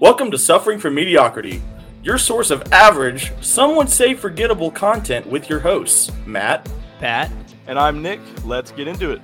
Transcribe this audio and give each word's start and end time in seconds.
Welcome 0.00 0.32
to 0.32 0.38
Suffering 0.38 0.80
from 0.80 0.96
Mediocrity, 0.96 1.62
your 2.02 2.18
source 2.18 2.50
of 2.50 2.64
average, 2.72 3.32
some 3.40 3.76
would 3.76 3.88
say 3.88 4.14
forgettable 4.14 4.72
content 4.72 5.24
with 5.24 5.48
your 5.48 5.60
hosts, 5.60 6.10
Matt, 6.26 6.68
Pat. 6.98 7.30
And 7.68 7.78
I'm 7.78 8.02
Nick. 8.02 8.18
Let's 8.44 8.72
get 8.72 8.88
into 8.88 9.12
it. 9.12 9.22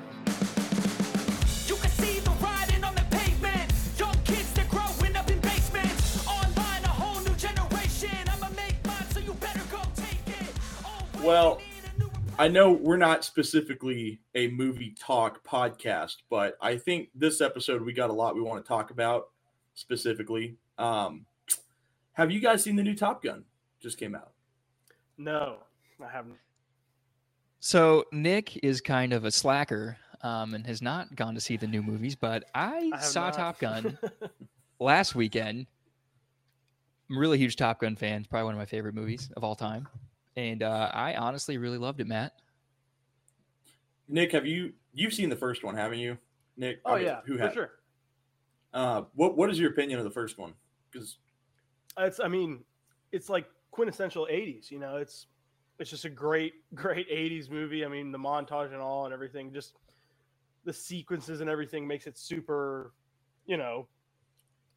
You 1.67 1.75
can 1.75 1.91
see 1.91 2.21
the 2.21 2.30
riding 2.41 2.85
on 2.85 2.95
the 2.95 3.04
pavement. 3.11 3.73
Young 3.98 4.14
kids, 4.25 4.52
they're 4.52 4.64
growing 4.66 5.16
up 5.16 5.29
in 5.29 5.41
basements. 5.41 6.25
Online, 6.29 6.84
a 6.84 6.89
whole 6.89 7.21
new 7.25 7.34
generation. 7.34 8.16
I'ma 8.29 8.48
make 8.50 8.77
mine, 8.87 9.11
so 9.11 9.18
you 9.18 9.34
better 9.34 9.62
go 9.73 9.80
take 9.96 10.21
it. 10.29 10.55
Oh, 10.84 11.05
what 11.14 11.25
Well, 11.25 11.61
you 11.61 11.82
need 11.82 11.91
a 11.96 11.98
new 11.98 12.11
I 12.39 12.46
know 12.46 12.71
we're 12.71 12.96
not 12.96 13.25
specifically 13.25 14.21
a 14.37 14.46
movie 14.48 14.95
talk 14.96 15.43
podcast, 15.45 16.18
but 16.30 16.55
I 16.62 16.77
think 16.77 17.09
this 17.12 17.41
episode 17.41 17.82
we 17.82 17.93
got 17.93 18.11
a 18.11 18.14
lot 18.14 18.37
we 18.37 18.41
want 18.41 18.64
to 18.64 18.68
talk 18.68 18.93
about 18.93 19.25
specifically. 19.80 20.57
Um, 20.79 21.25
have 22.12 22.30
you 22.30 22.38
guys 22.38 22.62
seen 22.62 22.77
the 22.77 22.83
new 22.83 22.95
Top 22.95 23.23
Gun? 23.23 23.45
Just 23.83 23.98
came 23.98 24.15
out. 24.15 24.33
No, 25.16 25.57
I 26.05 26.11
haven't. 26.11 26.37
So 27.61 28.05
Nick 28.12 28.62
is 28.62 28.80
kind 28.80 29.12
of 29.12 29.24
a 29.24 29.30
slacker 29.30 29.97
um, 30.23 30.55
and 30.55 30.66
has 30.66 30.83
not 30.83 31.15
gone 31.16 31.35
to 31.35 31.41
see 31.41 31.57
the 31.57 31.66
new 31.66 31.83
movies, 31.83 32.15
but 32.15 32.45
I, 32.55 32.91
I 32.93 33.01
saw 33.01 33.27
not. 33.27 33.35
Top 33.35 33.59
Gun 33.59 33.98
last 34.79 35.15
weekend. 35.15 35.66
I'm 37.09 37.16
a 37.16 37.21
really 37.21 37.38
huge 37.38 37.57
Top 37.57 37.80
Gun 37.80 37.97
fan. 37.97 38.21
It's 38.21 38.29
probably 38.29 38.45
one 38.45 38.55
of 38.55 38.59
my 38.59 38.66
favorite 38.66 38.95
movies 38.95 39.30
of 39.37 39.45
all 39.45 39.57
time. 39.57 39.88
And 40.37 40.62
uh, 40.62 40.91
I 40.93 41.15
honestly 41.15 41.57
really 41.59 41.79
loved 41.79 42.01
it, 42.01 42.07
Matt. 42.07 42.35
Nick, 44.09 44.33
have 44.33 44.47
you 44.47 44.73
you've 44.93 45.15
seen 45.15 45.29
the 45.29 45.37
first 45.37 45.65
one, 45.65 45.74
haven't 45.74 46.01
you? 46.01 46.19
Nick, 46.57 46.80
oh 46.85 46.95
I 46.95 46.97
mean, 46.99 47.07
yeah, 47.07 47.21
who 47.24 47.38
for 47.38 47.45
has? 47.45 47.55
sure. 47.55 47.71
Uh, 48.73 49.02
what 49.15 49.37
what 49.37 49.51
is 49.51 49.59
your 49.59 49.70
opinion 49.70 49.98
of 49.98 50.05
the 50.05 50.10
first 50.10 50.38
one? 50.38 50.55
Because 50.91 51.19
It's. 51.99 52.21
I 52.21 52.29
mean, 52.29 52.60
it's 53.13 53.29
like 53.29 53.46
quintessential 53.71 54.29
'80s. 54.30 54.71
You 54.71 54.79
know, 54.79 54.96
it's 54.96 55.26
it's 55.79 55.90
just 55.90 56.04
a 56.04 56.10
great, 56.10 56.54
great 56.74 57.10
'80s 57.10 57.51
movie. 57.51 57.85
I 57.85 57.88
mean, 57.88 58.13
the 58.13 58.18
montage 58.18 58.73
and 58.73 58.80
all 58.80 59.04
and 59.04 59.15
everything, 59.15 59.52
just 59.52 59.74
the 60.65 60.73
sequences 60.73 61.41
and 61.41 61.51
everything 61.51 61.87
makes 61.87 62.07
it 62.07 62.16
super. 62.16 62.93
You 63.46 63.57
know, 63.57 63.88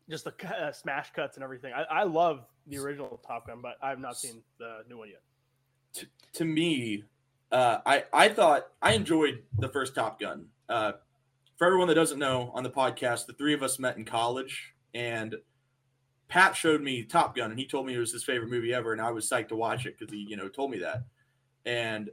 just 0.09 0.23
the 0.23 0.33
uh, 0.47 0.71
smash 0.71 1.11
cuts 1.11 1.37
and 1.37 1.43
everything. 1.43 1.73
I, 1.73 1.83
I 1.83 2.03
love 2.03 2.45
the 2.67 2.77
original 2.79 3.21
Top 3.25 3.47
Gun, 3.47 3.59
but 3.61 3.75
I 3.81 3.89
have 3.89 3.99
not 3.99 4.17
seen 4.17 4.41
the 4.57 4.79
new 4.89 4.97
one 4.97 5.09
yet. 5.09 5.21
to, 5.93 6.07
to 6.39 6.45
me, 6.45 7.03
uh, 7.51 7.79
I 7.85 8.05
I 8.11 8.29
thought 8.29 8.67
I 8.81 8.93
enjoyed 8.93 9.43
the 9.59 9.69
first 9.69 9.93
Top 9.95 10.19
Gun. 10.19 10.47
Uh, 10.67 10.93
for 11.57 11.67
everyone 11.67 11.87
that 11.87 11.95
doesn't 11.95 12.19
know, 12.19 12.51
on 12.53 12.63
the 12.63 12.69
podcast, 12.69 13.25
the 13.25 13.33
three 13.33 13.53
of 13.53 13.63
us 13.63 13.79
met 13.79 13.97
in 13.97 14.05
college, 14.05 14.73
and 14.93 15.35
Pat 16.27 16.55
showed 16.55 16.81
me 16.81 17.03
Top 17.03 17.35
Gun, 17.35 17.51
and 17.51 17.59
he 17.59 17.67
told 17.67 17.85
me 17.85 17.95
it 17.95 17.99
was 17.99 18.11
his 18.11 18.23
favorite 18.23 18.49
movie 18.49 18.73
ever, 18.73 18.91
and 18.91 19.01
I 19.01 19.11
was 19.11 19.29
psyched 19.29 19.49
to 19.49 19.55
watch 19.55 19.85
it 19.85 19.97
because 19.97 20.13
he, 20.13 20.25
you 20.27 20.35
know, 20.35 20.49
told 20.49 20.71
me 20.71 20.79
that, 20.79 21.03
and 21.65 22.09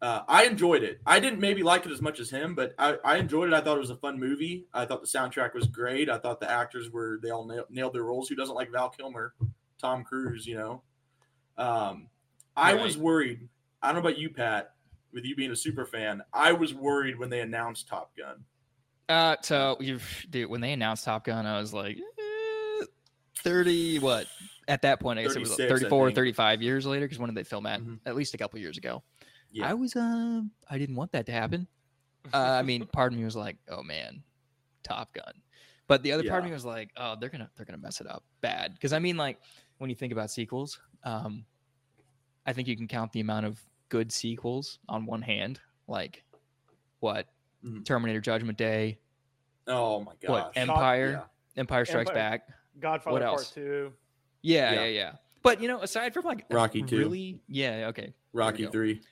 uh, 0.00 0.20
I 0.28 0.44
enjoyed 0.44 0.84
it. 0.84 1.00
I 1.04 1.18
didn't 1.18 1.40
maybe 1.40 1.62
like 1.62 1.84
it 1.84 1.90
as 1.90 2.00
much 2.00 2.20
as 2.20 2.30
him, 2.30 2.54
but 2.54 2.72
I, 2.78 2.98
I 3.04 3.16
enjoyed 3.16 3.48
it. 3.48 3.54
I 3.54 3.60
thought 3.60 3.76
it 3.76 3.80
was 3.80 3.90
a 3.90 3.96
fun 3.96 4.18
movie. 4.20 4.66
I 4.72 4.84
thought 4.84 5.00
the 5.00 5.08
soundtrack 5.08 5.54
was 5.54 5.66
great. 5.66 6.08
I 6.08 6.18
thought 6.18 6.38
the 6.38 6.50
actors 6.50 6.90
were 6.90 7.18
they 7.20 7.30
all 7.30 7.46
nailed, 7.46 7.66
nailed 7.68 7.94
their 7.94 8.04
roles. 8.04 8.28
Who 8.28 8.36
doesn't 8.36 8.54
like 8.54 8.70
Val 8.70 8.90
Kilmer, 8.90 9.34
Tom 9.80 10.04
Cruise? 10.04 10.46
You 10.46 10.56
know, 10.56 10.82
um, 11.56 12.08
I 12.56 12.74
was 12.74 12.96
worried. 12.96 13.48
I 13.82 13.88
don't 13.88 14.02
know 14.02 14.08
about 14.08 14.20
you, 14.20 14.30
Pat. 14.30 14.74
With 15.12 15.24
you 15.24 15.34
being 15.34 15.50
a 15.50 15.56
super 15.56 15.86
fan, 15.86 16.22
I 16.32 16.52
was 16.52 16.74
worried 16.74 17.18
when 17.18 17.30
they 17.30 17.40
announced 17.40 17.88
Top 17.88 18.16
Gun. 18.16 18.44
Uh, 19.08 19.36
so 19.42 19.76
you 19.80 20.00
dude, 20.28 20.50
when 20.50 20.60
they 20.60 20.72
announced 20.72 21.04
Top 21.04 21.24
Gun, 21.24 21.46
I 21.46 21.58
was 21.58 21.72
like, 21.72 21.96
eh, 21.96 22.84
30, 23.36 23.98
what? 24.00 24.26
At 24.66 24.82
that 24.82 25.00
point, 25.00 25.18
I 25.18 25.22
guess 25.22 25.34
it 25.36 25.40
was 25.40 25.54
36, 25.56 25.80
34, 25.82 26.08
think. 26.08 26.16
35 26.16 26.62
years 26.62 26.84
later. 26.84 27.06
Because 27.06 27.18
when 27.18 27.28
did 27.30 27.36
they 27.36 27.44
film 27.48 27.64
at? 27.66 27.80
Mhm. 27.80 28.00
At 28.04 28.16
least 28.16 28.34
a 28.34 28.38
couple 28.38 28.58
years 28.58 28.76
ago. 28.76 29.02
Yeah. 29.50 29.70
I 29.70 29.74
was, 29.74 29.96
um, 29.96 30.50
I 30.68 30.76
didn't 30.76 30.96
want 30.96 31.12
that 31.12 31.24
to 31.26 31.32
happen. 31.32 31.66
Uh, 32.34 32.36
I 32.36 32.62
mean, 32.62 32.86
part 32.92 33.12
of 33.12 33.18
me 33.18 33.24
was 33.24 33.36
like, 33.36 33.56
oh 33.68 33.82
man, 33.82 34.22
Top 34.82 35.14
Gun. 35.14 35.32
But 35.86 36.02
the 36.02 36.12
other 36.12 36.22
part 36.28 36.40
of 36.40 36.44
me 36.44 36.52
was 36.52 36.66
like, 36.66 36.90
oh, 36.98 37.16
they're 37.18 37.30
gonna 37.30 37.48
they're 37.56 37.64
gonna 37.64 37.78
mess 37.78 38.02
it 38.02 38.06
up 38.06 38.22
bad. 38.42 38.74
Because 38.74 38.92
I 38.92 38.98
mean, 38.98 39.16
like 39.16 39.38
when 39.78 39.88
you 39.88 39.96
think 39.96 40.12
about 40.12 40.30
sequels, 40.30 40.78
um, 41.04 41.46
I 42.44 42.52
think 42.52 42.68
you 42.68 42.76
can 42.76 42.86
count 42.88 43.10
the 43.12 43.20
amount 43.20 43.46
of 43.46 43.58
good 43.88 44.12
sequels 44.12 44.80
on 44.86 45.06
one 45.06 45.22
hand. 45.22 45.60
Like 45.86 46.24
what 47.00 47.26
Mhm. 47.64 47.84
Terminator 47.84 48.20
Judgment 48.20 48.56
Day, 48.58 48.98
Oh 49.66 50.00
my 50.00 50.12
god! 50.20 50.30
what 50.30 50.52
Empire, 50.56 51.10
Yeah. 51.56 51.60
Empire 51.60 51.84
Strikes 51.84 52.10
Empire. 52.10 52.30
Back. 52.30 52.48
Godfather 52.80 53.12
what 53.12 53.22
else? 53.22 53.44
Part 53.52 53.54
Two. 53.66 53.92
Yeah, 54.42 54.72
Yeah. 54.72 54.80
yeah, 54.80 54.86
yeah. 54.86 55.12
But 55.42 55.60
you 55.60 55.68
know, 55.68 55.80
aside 55.82 56.14
from 56.14 56.24
like 56.24 56.44
Rocky 56.50 56.80
II. 56.88 56.98
really, 56.98 57.40
yeah, 57.48 57.86
okay, 57.88 58.12
Rocky 58.32 58.66
three, 58.66 59.02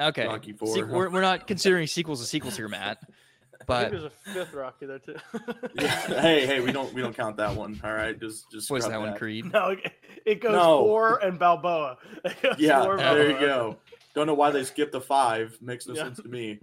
okay. 0.00 0.26
Rocky 0.26 0.52
Se- 0.52 0.56
four. 0.56 0.86
we're, 0.86 1.10
we're 1.10 1.20
not 1.20 1.46
considering 1.46 1.86
sequels 1.86 2.20
as 2.20 2.28
sequels 2.28 2.56
here, 2.56 2.68
Matt. 2.68 2.98
I 3.02 3.06
But 3.66 3.90
think 3.90 3.92
there's 3.92 4.04
a 4.04 4.10
fifth 4.32 4.54
Rocky 4.54 4.86
there 4.86 4.98
too. 4.98 5.16
Yeah. 5.74 6.20
hey, 6.20 6.46
hey, 6.46 6.60
we 6.60 6.72
don't 6.72 6.92
we 6.94 7.00
don't 7.02 7.14
count 7.16 7.36
that 7.36 7.54
one. 7.54 7.80
All 7.84 7.92
right, 7.92 8.18
just 8.18 8.50
just 8.50 8.70
was 8.70 8.84
scrub 8.84 9.00
that 9.02 9.06
one 9.08 9.16
Creed? 9.18 9.52
no, 9.52 9.70
it- 9.70 9.92
it 10.24 10.40
goes 10.40 10.52
No. 10.52 10.84
four 10.84 11.18
and 11.18 11.38
Balboa. 11.38 11.98
Yeah, 12.58 12.82
four, 12.84 12.96
there 12.96 13.30
you 13.30 13.38
go. 13.40 13.78
Don't 14.14 14.26
know 14.26 14.34
why 14.34 14.50
they 14.50 14.62
skipped 14.64 14.92
the 14.92 15.00
five. 15.00 15.56
Makes 15.60 15.86
no 15.88 15.94
Yeah. 15.94 16.02
sense 16.04 16.18
to 16.20 16.28
me. 16.28 16.60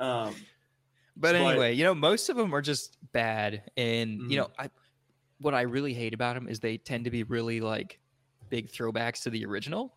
Um, 0.00 0.34
But 1.16 1.32
But- 1.32 1.34
anyway, 1.36 1.74
you 1.74 1.84
know, 1.84 1.94
most 1.94 2.28
of 2.30 2.36
them 2.36 2.54
are 2.54 2.62
just 2.62 2.96
bad, 3.12 3.70
and 3.76 4.20
Mhm. 4.22 4.30
you 4.30 4.36
know, 4.38 4.50
I 4.58 4.70
what 5.38 5.54
I 5.54 5.62
really 5.62 5.92
hate 5.94 6.14
about 6.14 6.34
them 6.34 6.48
is 6.48 6.60
they 6.60 6.76
tend 6.78 7.04
to 7.06 7.10
be 7.10 7.22
really 7.24 7.60
like 7.60 7.98
big 8.48 8.68
throwbacks 8.68 9.22
to 9.24 9.30
the 9.30 9.44
original, 9.44 9.96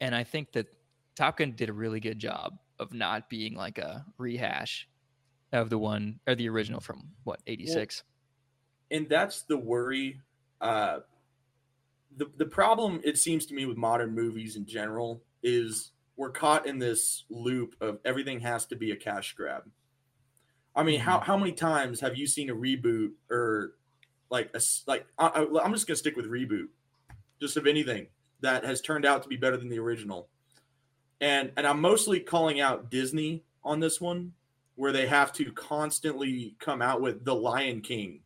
and 0.00 0.14
I 0.14 0.22
think 0.24 0.52
that 0.52 0.66
Top 1.14 1.38
Gun 1.38 1.52
did 1.52 1.68
a 1.68 1.72
really 1.72 2.00
good 2.00 2.18
job 2.18 2.58
of 2.78 2.92
not 2.92 3.28
being 3.30 3.54
like 3.54 3.78
a 3.78 4.04
rehash 4.18 4.88
of 5.52 5.70
the 5.70 5.78
one 5.78 6.18
or 6.26 6.34
the 6.34 6.48
original 6.48 6.80
from 6.80 7.14
what 7.24 7.40
eighty 7.46 7.66
six. 7.66 8.02
and 8.90 9.08
that's 9.08 9.42
the 9.42 9.56
worry. 9.56 10.20
Uh, 10.60 11.00
the 12.16 12.26
the 12.36 12.46
problem 12.46 13.00
it 13.04 13.16
seems 13.18 13.46
to 13.46 13.54
me 13.54 13.64
with 13.66 13.76
modern 13.78 14.14
movies 14.14 14.56
in 14.56 14.66
general 14.66 15.22
is 15.42 15.92
we're 16.20 16.30
caught 16.30 16.66
in 16.66 16.78
this 16.78 17.24
loop 17.30 17.74
of 17.80 17.98
everything 18.04 18.40
has 18.40 18.66
to 18.66 18.76
be 18.76 18.90
a 18.90 18.96
cash 18.96 19.34
grab. 19.34 19.62
I 20.76 20.82
mean, 20.82 21.00
how 21.00 21.16
mm-hmm. 21.16 21.24
how 21.24 21.38
many 21.38 21.52
times 21.52 21.98
have 22.00 22.14
you 22.14 22.26
seen 22.26 22.50
a 22.50 22.54
reboot 22.54 23.12
or 23.30 23.72
like 24.28 24.50
a 24.54 24.60
like 24.86 25.06
I, 25.18 25.28
I- 25.28 25.64
I'm 25.64 25.72
just 25.72 25.86
gonna 25.86 25.96
stick 25.96 26.16
with 26.16 26.26
reboot, 26.26 26.68
just 27.40 27.56
of 27.56 27.66
anything 27.66 28.08
that 28.42 28.66
has 28.66 28.82
turned 28.82 29.06
out 29.06 29.22
to 29.22 29.30
be 29.30 29.38
better 29.38 29.56
than 29.56 29.70
the 29.70 29.78
original, 29.78 30.28
and 31.22 31.52
and 31.56 31.66
I'm 31.66 31.80
mostly 31.80 32.20
calling 32.20 32.60
out 32.60 32.90
Disney 32.90 33.42
on 33.64 33.80
this 33.80 33.98
one, 33.98 34.34
where 34.74 34.92
they 34.92 35.06
have 35.06 35.32
to 35.32 35.50
constantly 35.52 36.54
come 36.58 36.82
out 36.82 37.00
with 37.00 37.24
the 37.24 37.34
Lion 37.34 37.80
King 37.80 38.20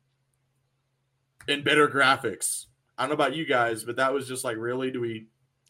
and 1.46 1.62
better 1.62 1.86
graphics. 1.86 2.66
I 2.98 3.04
don't 3.04 3.10
know 3.10 3.24
about 3.24 3.36
you 3.36 3.46
guys, 3.46 3.84
but 3.84 3.94
that 3.96 4.12
was 4.12 4.26
just 4.26 4.42
like, 4.42 4.56
really? 4.56 4.90
Do 4.90 5.00
we 5.00 5.26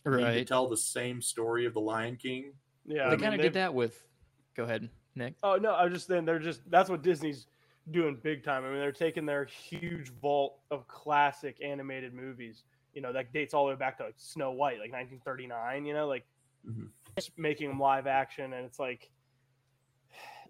need 0.07 0.19
to 0.19 0.25
Right. 0.25 0.47
tell 0.47 0.69
the 0.69 0.77
same 0.77 1.21
story 1.23 1.67
of 1.67 1.75
the 1.75 1.81
Lion 1.81 2.17
King? 2.17 2.53
Yeah, 2.85 3.09
They 3.11 3.17
kind 3.17 3.35
of 3.35 3.41
did 3.41 3.55
that 3.55 3.73
with. 3.75 4.07
Go 4.55 4.65
ahead, 4.65 4.91
Nick. 5.15 5.35
Oh 5.43 5.57
no, 5.57 5.73
I 5.73 5.85
was 5.85 5.93
just 5.95 6.09
then 6.09 6.25
they're 6.25 6.39
just 6.39 6.69
that's 6.71 6.91
what 6.91 7.03
Disney's 7.03 7.47
doing 7.91 8.17
big 8.23 8.45
time. 8.45 8.65
I 8.65 8.69
mean, 8.69 8.79
they're 8.79 8.93
taking 8.93 9.27
their 9.27 9.45
huge 9.45 10.11
vault 10.11 10.61
of 10.71 10.87
classic 10.87 11.61
animated 11.63 12.15
movies, 12.15 12.65
you 12.93 13.01
know, 13.03 13.13
that 13.13 13.33
dates 13.33 13.53
all 13.55 13.65
the 13.67 13.71
way 13.73 13.77
back 13.77 13.97
to 13.99 14.05
like 14.05 14.15
Snow 14.19 14.53
White, 14.53 14.79
like 14.79 14.91
1939. 14.93 15.85
You 15.87 15.95
know, 15.95 16.07
like 16.07 16.27
Mhm. 16.67 16.91
just 17.17 17.37
making 17.39 17.69
them 17.69 17.79
live 17.81 18.07
action, 18.07 18.53
and 18.53 18.65
it's 18.67 18.79
like 18.79 19.11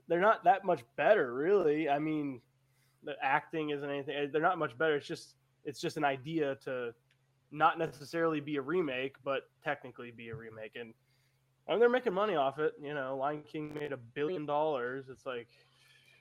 they're 0.07 0.21
not 0.21 0.45
that 0.45 0.65
much 0.65 0.83
better, 0.97 1.33
really. 1.33 1.89
I 1.89 1.99
mean, 1.99 2.43
the 3.05 3.17
acting 3.23 3.71
isn't 3.71 3.89
anything. 3.89 4.31
They're 4.33 4.43
not 4.43 4.59
much 4.59 4.77
better. 4.77 4.97
It's 4.97 5.07
just 5.07 5.37
it's 5.65 5.81
just 5.81 5.97
an 5.97 6.05
idea 6.05 6.57
to 6.57 6.95
not 7.55 7.79
necessarily 7.79 8.41
be 8.41 8.57
a 8.57 8.63
remake, 8.63 9.15
but 9.25 9.43
technically 9.63 10.11
be 10.11 10.29
a 10.29 10.35
remake, 10.35 10.73
and 10.79 10.93
I 11.67 11.71
mean, 11.73 11.81
they're 11.81 11.89
making 11.89 12.13
money 12.13 12.35
off 12.37 12.59
it. 12.59 12.75
You 12.83 12.93
know, 12.95 13.17
Lion 13.17 13.43
King 13.51 13.73
made 13.75 13.93
a 13.93 13.97
billion 13.97 14.45
dollars. 14.45 15.07
It's 15.09 15.25
like, 15.25 15.49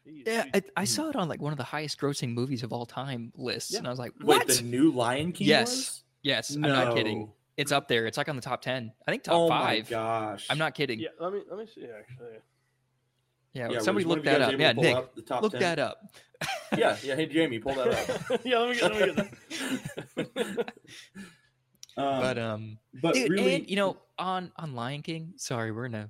geez, 0.06 0.24
Yeah, 0.26 0.44
geez. 0.44 0.52
I, 0.78 0.82
I 0.82 0.84
saw 0.86 1.10
it 1.10 1.16
on 1.18 1.28
like 1.28 1.42
one 1.42 1.52
of 1.52 1.58
the 1.58 1.64
highest 1.66 2.00
grossing 2.00 2.34
movies 2.34 2.64
of 2.64 2.72
all 2.72 2.86
time 2.86 3.34
lists, 3.36 3.72
Yeah. 3.74 3.80
and 3.80 3.88
I 3.88 3.90
was 3.90 4.00
like, 4.00 4.14
Wait, 4.20 4.26
"What?" 4.26 4.48
the 4.48 4.62
new 4.62 4.92
Lion 4.92 5.32
King? 5.34 5.48
Yes. 5.48 5.70
was? 5.70 6.04
yes, 6.22 6.56
I'm 6.56 6.62
not 6.62 6.96
kidding. 6.96 7.32
It's 7.58 7.72
up 7.72 7.88
there. 7.88 8.06
It's 8.08 8.18
like 8.18 8.30
on 8.30 8.36
the 8.36 8.42
top 8.42 8.62
ten. 8.62 8.94
I 9.08 9.12
think 9.12 9.24
top 9.24 9.34
oh 9.36 9.48
five. 9.50 9.86
my 9.86 9.90
gosh! 9.90 10.48
I'm 10.50 10.58
not 10.58 10.74
kidding. 10.76 11.00
yeah. 11.00 11.10
Let 11.20 11.34
me 11.34 11.42
let 11.50 11.60
me 11.60 11.66
see 11.68 11.84
actually. 11.86 12.38
Yeah, 13.54 13.70
Yeah, 13.70 13.80
somebody 13.80 14.06
look 14.06 14.24
that 14.24 14.42
up. 14.42 14.54
Yeah, 14.58 14.74
Nick, 14.74 14.96
up 14.96 15.16
the 15.16 15.22
top 15.22 15.44
look 15.44 15.52
10? 15.52 15.62
that 15.62 15.80
up. 15.80 16.12
Yeah, 16.78 16.98
yeah. 17.02 17.16
Hey, 17.16 17.26
Jamie, 17.28 17.60
pull 17.60 17.74
that 17.76 17.88
up. 17.88 18.42
yeah, 18.44 18.58
let 18.58 18.70
me 18.70 18.76
get, 18.76 18.92
let 18.92 19.16
me 19.16 19.24
get 20.16 20.56
that. 20.56 20.74
Um, 21.96 22.22
but 22.22 22.40
um, 22.40 22.78
but 23.04 23.14
dude, 23.14 23.30
really, 23.30 23.54
and 23.54 23.70
you 23.70 23.76
know, 23.76 23.98
on 24.18 24.52
on 24.56 24.74
Lion 24.74 25.04
King. 25.04 25.32
Sorry, 25.36 25.72
we're 25.72 25.88
gonna 25.88 26.10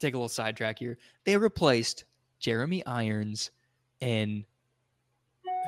take 0.00 0.14
a 0.14 0.16
little 0.16 0.28
sidetrack 0.28 0.80
here. 0.80 0.98
They 1.24 1.36
replaced 1.36 2.04
Jeremy 2.40 2.84
Irons 2.84 3.52
and 4.00 4.44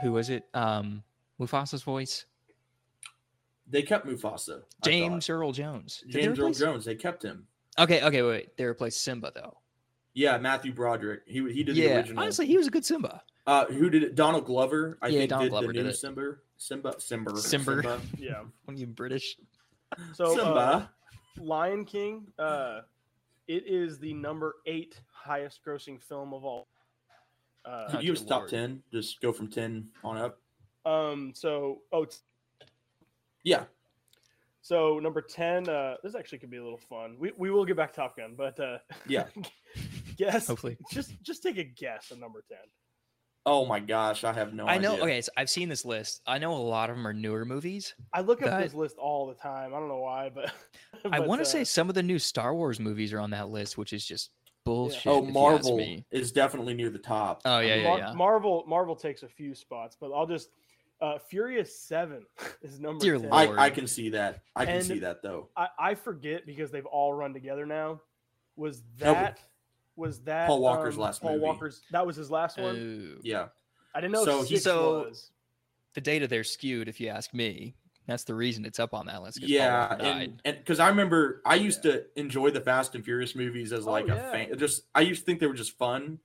who 0.02 0.12
was 0.12 0.30
it? 0.30 0.44
Um, 0.54 1.02
Mufasa's 1.40 1.82
voice? 1.82 2.26
They 3.68 3.82
kept 3.82 4.06
Mufasa. 4.06 4.50
I 4.50 4.54
thought. 4.54 4.62
James 4.82 5.30
Earl 5.30 5.52
Jones. 5.52 6.02
Did 6.06 6.12
they 6.12 6.22
James 6.22 6.40
Earl 6.40 6.52
Jones. 6.52 6.84
They 6.84 6.94
kept 6.94 7.24
him. 7.24 7.46
Okay, 7.78 8.02
okay, 8.02 8.22
wait, 8.22 8.30
wait. 8.30 8.56
They 8.56 8.64
replaced 8.64 9.02
Simba 9.02 9.32
though. 9.34 9.56
Yeah, 10.14 10.36
Matthew 10.38 10.72
Broderick. 10.72 11.22
He 11.26 11.40
he 11.52 11.62
did 11.64 11.74
the 11.76 11.80
Yeah, 11.80 11.96
original. 11.96 12.22
honestly, 12.22 12.46
he 12.46 12.56
was 12.58 12.66
a 12.66 12.70
good 12.70 12.84
Simba. 12.84 13.22
uh, 13.46 13.64
who 13.66 13.88
did 13.90 14.02
it? 14.02 14.14
Donald 14.14 14.44
Glover. 14.44 14.98
I 15.00 15.08
Yeah, 15.08 15.20
think 15.20 15.30
Donald 15.30 15.44
did 15.46 15.50
Glover 15.50 15.66
the 15.68 15.72
did 15.74 15.82
new 15.84 15.88
it. 15.90 15.96
Simba. 15.96 16.36
Simba. 16.58 16.94
Simba. 17.00 17.36
Simba. 17.38 18.00
Yeah. 18.18 18.44
When 18.66 18.76
you 18.76 18.86
British, 18.86 19.36
So 20.12 20.38
uh, 20.54 20.86
Lion 21.38 21.84
King, 21.84 22.26
uh, 22.38 22.80
it 23.48 23.64
is 23.66 23.98
the 23.98 24.12
number 24.14 24.56
eight 24.66 25.00
highest 25.10 25.60
grossing 25.66 26.00
film 26.00 26.32
of 26.34 26.44
all. 26.44 26.68
Uh, 27.64 27.88
Could 27.90 28.02
you 28.02 28.12
give 28.12 28.20
us 28.22 28.26
top 28.28 28.48
ten? 28.48 28.82
Just 28.92 29.20
go 29.20 29.32
from 29.32 29.48
ten 29.48 29.88
on 30.04 30.18
up. 30.18 30.38
um, 30.84 31.32
so 31.34 31.80
oh, 31.92 32.02
it's, 32.02 32.22
Yeah. 33.44 33.64
so 34.60 34.98
number 34.98 35.22
ten. 35.22 35.68
Uh, 35.68 35.96
this 36.02 36.14
actually 36.14 36.38
could 36.38 36.50
be 36.50 36.56
a 36.58 36.62
little 36.62 36.78
fun. 36.88 37.16
We 37.18 37.32
we 37.36 37.50
will 37.50 37.64
get 37.64 37.76
back 37.76 37.92
Top 37.92 38.16
Gun, 38.16 38.34
but 38.36 38.58
uh, 38.60 38.78
Yeah. 39.08 39.26
guess 40.16 40.46
hopefully. 40.46 40.76
just 40.92 41.12
just 41.22 41.42
take 41.42 41.58
a 41.58 41.64
guess 41.64 42.10
at 42.12 42.18
number 42.18 42.42
ten. 42.48 42.58
Oh 43.44 43.66
my 43.66 43.80
gosh, 43.80 44.22
I 44.22 44.32
have 44.32 44.54
no 44.54 44.66
I 44.66 44.78
know. 44.78 44.92
idea. 44.92 45.02
Okay, 45.04 45.20
so 45.20 45.32
I've 45.36 45.50
seen 45.50 45.68
this 45.68 45.84
list. 45.84 46.22
I 46.28 46.38
know 46.38 46.54
a 46.54 46.62
lot 46.62 46.90
of 46.90 46.96
them 46.96 47.04
are 47.08 47.12
newer 47.12 47.44
movies. 47.44 47.94
I 48.12 48.20
look 48.20 48.40
up 48.40 48.48
That- 48.50 48.62
this 48.62 48.74
list 48.74 48.96
all 48.98 49.26
the 49.26 49.34
time. 49.34 49.74
I 49.74 49.78
don't 49.80 49.88
know 49.88 49.98
why, 49.98 50.30
but, 50.32 50.52
I 51.12 51.18
want 51.18 51.40
to 51.40 51.42
uh, 51.42 51.50
say 51.50 51.64
some 51.64 51.88
of 51.88 51.96
the 51.96 52.04
new 52.04 52.20
Star 52.20 52.54
Wars 52.54 52.78
movies 52.78 53.12
are 53.12 53.18
on 53.18 53.30
that 53.30 53.48
list, 53.48 53.76
which 53.76 53.92
is 53.92 54.06
just 54.06 54.30
bullshit. 54.64 55.06
Oh, 55.08 55.18
if 55.18 55.22
you 55.24 55.28
ask 55.30 55.34
Marvel 55.34 56.02
is 56.12 56.30
definitely 56.30 56.74
near 56.74 56.88
the 56.88 57.00
top. 57.00 57.42
Oh, 57.44 57.54
I 57.54 57.62
yeah, 57.62 57.74
mean, 57.74 57.82
yeah, 57.82 57.88
Mar- 57.88 57.98
yeah. 57.98 58.12
Marvel 58.12 58.64
Marvel 58.68 58.94
takes 58.94 59.24
a 59.24 59.28
few 59.28 59.56
spots, 59.56 59.96
but 60.00 60.12
I'll 60.12 60.26
just 60.28 60.50
uh, 61.00 61.18
Furious 61.18 61.76
Seven 61.76 62.24
is 62.62 62.78
number. 62.78 63.04
Dear 63.04 63.18
10. 63.18 63.28
Lord. 63.28 63.58
I, 63.58 63.64
I 63.64 63.70
can 63.70 63.88
see 63.88 64.10
that. 64.10 64.42
I 64.54 64.66
can 64.66 64.76
And- 64.76 64.84
see 64.84 65.00
that 65.00 65.20
though. 65.20 65.48
I, 65.56 65.66
I 65.80 65.94
forget 65.96 66.46
because 66.46 66.70
they've 66.70 66.86
all 66.86 67.12
run 67.12 67.32
together 67.34 67.66
now. 67.66 68.00
Was 68.54 68.84
No, 69.00 69.14
but 69.14 69.14
that 69.14 69.40
was 69.96 70.20
that 70.22 70.46
Paul 70.48 70.60
Walker's 70.62 70.94
um, 70.96 71.00
last 71.02 71.22
Paul 71.22 71.32
movie. 71.32 71.44
Walker's 71.44 71.82
that 71.90 72.06
was 72.06 72.16
his 72.16 72.30
last 72.30 72.58
one. 72.58 73.14
Oh. 73.16 73.20
Yeah. 73.22 73.46
I 73.94 74.00
didn't 74.00 74.12
know 74.12 74.24
so 74.24 74.42
so 74.42 74.48
he- 74.48 74.56
So- 74.56 75.04
was. 75.08 75.30
the 75.94 76.00
data 76.00 76.26
they're 76.26 76.44
skewed, 76.44 76.88
if 76.88 77.00
you 77.00 77.08
ask 77.08 77.32
me. 77.34 77.74
That's 78.06 78.24
the 78.24 78.34
reason 78.34 78.64
it's 78.64 78.80
up 78.80 78.94
on 78.94 79.06
that 79.06 79.22
list. 79.22 79.40
Yeah, 79.42 79.94
and 79.94 80.40
and 80.44 80.58
because 80.58 80.80
I 80.80 80.88
remember 80.88 81.40
I 81.46 81.54
used 81.54 81.84
to 81.84 82.04
enjoy 82.16 82.50
the 82.50 82.60
Fast 82.60 82.96
and 82.96 83.04
Furious 83.04 83.36
movies 83.36 83.72
as 83.72 83.86
Oh, 83.86 83.92
like 83.92 84.08
yeah. 84.08 84.14
a 84.14 84.32
fan. 84.32 84.58
Just 84.58 84.82
I 84.92 85.02
used 85.02 85.20
to 85.20 85.26
think 85.26 85.38
they 85.38 85.46
were 85.46 85.54
just 85.54 85.78
fun. 85.78 86.18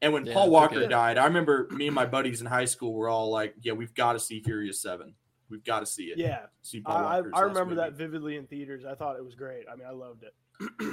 And 0.00 0.12
when 0.12 0.26
Yeah, 0.26 0.34
Paul 0.34 0.50
Walker 0.50 0.74
good. 0.80 0.90
died, 0.90 1.18
I 1.18 1.24
remember 1.24 1.66
me 1.72 1.86
and 1.86 1.94
my 1.94 2.06
buddies 2.16 2.40
in 2.40 2.46
high 2.46 2.66
school 2.66 2.92
were 2.94 3.08
all 3.08 3.30
like, 3.30 3.54
"Yeah, 3.62 3.72
we've 3.72 3.94
got 3.94 4.12
to 4.12 4.20
see 4.20 4.40
Furious 4.42 4.80
Seven. 4.80 5.14
We've 5.50 5.64
got 5.64 5.80
to 5.80 5.86
see 5.86 6.04
it. 6.04 6.18
Yeah, 6.18 6.46
see 6.62 6.80
Paul 6.80 6.96
I, 6.96 7.16
I 7.16 7.20
last 7.20 7.42
remember 7.42 7.74
that 7.76 7.94
vividly 7.94 8.36
in 8.36 8.46
theaters. 8.46 8.84
I 8.84 8.94
thought 8.94 9.16
it 9.16 9.24
was 9.24 9.34
great. 9.34 9.64
I 9.70 9.74
mean, 9.76 9.86
I 9.88 9.92
loved 9.92 10.22
it. 10.22 10.34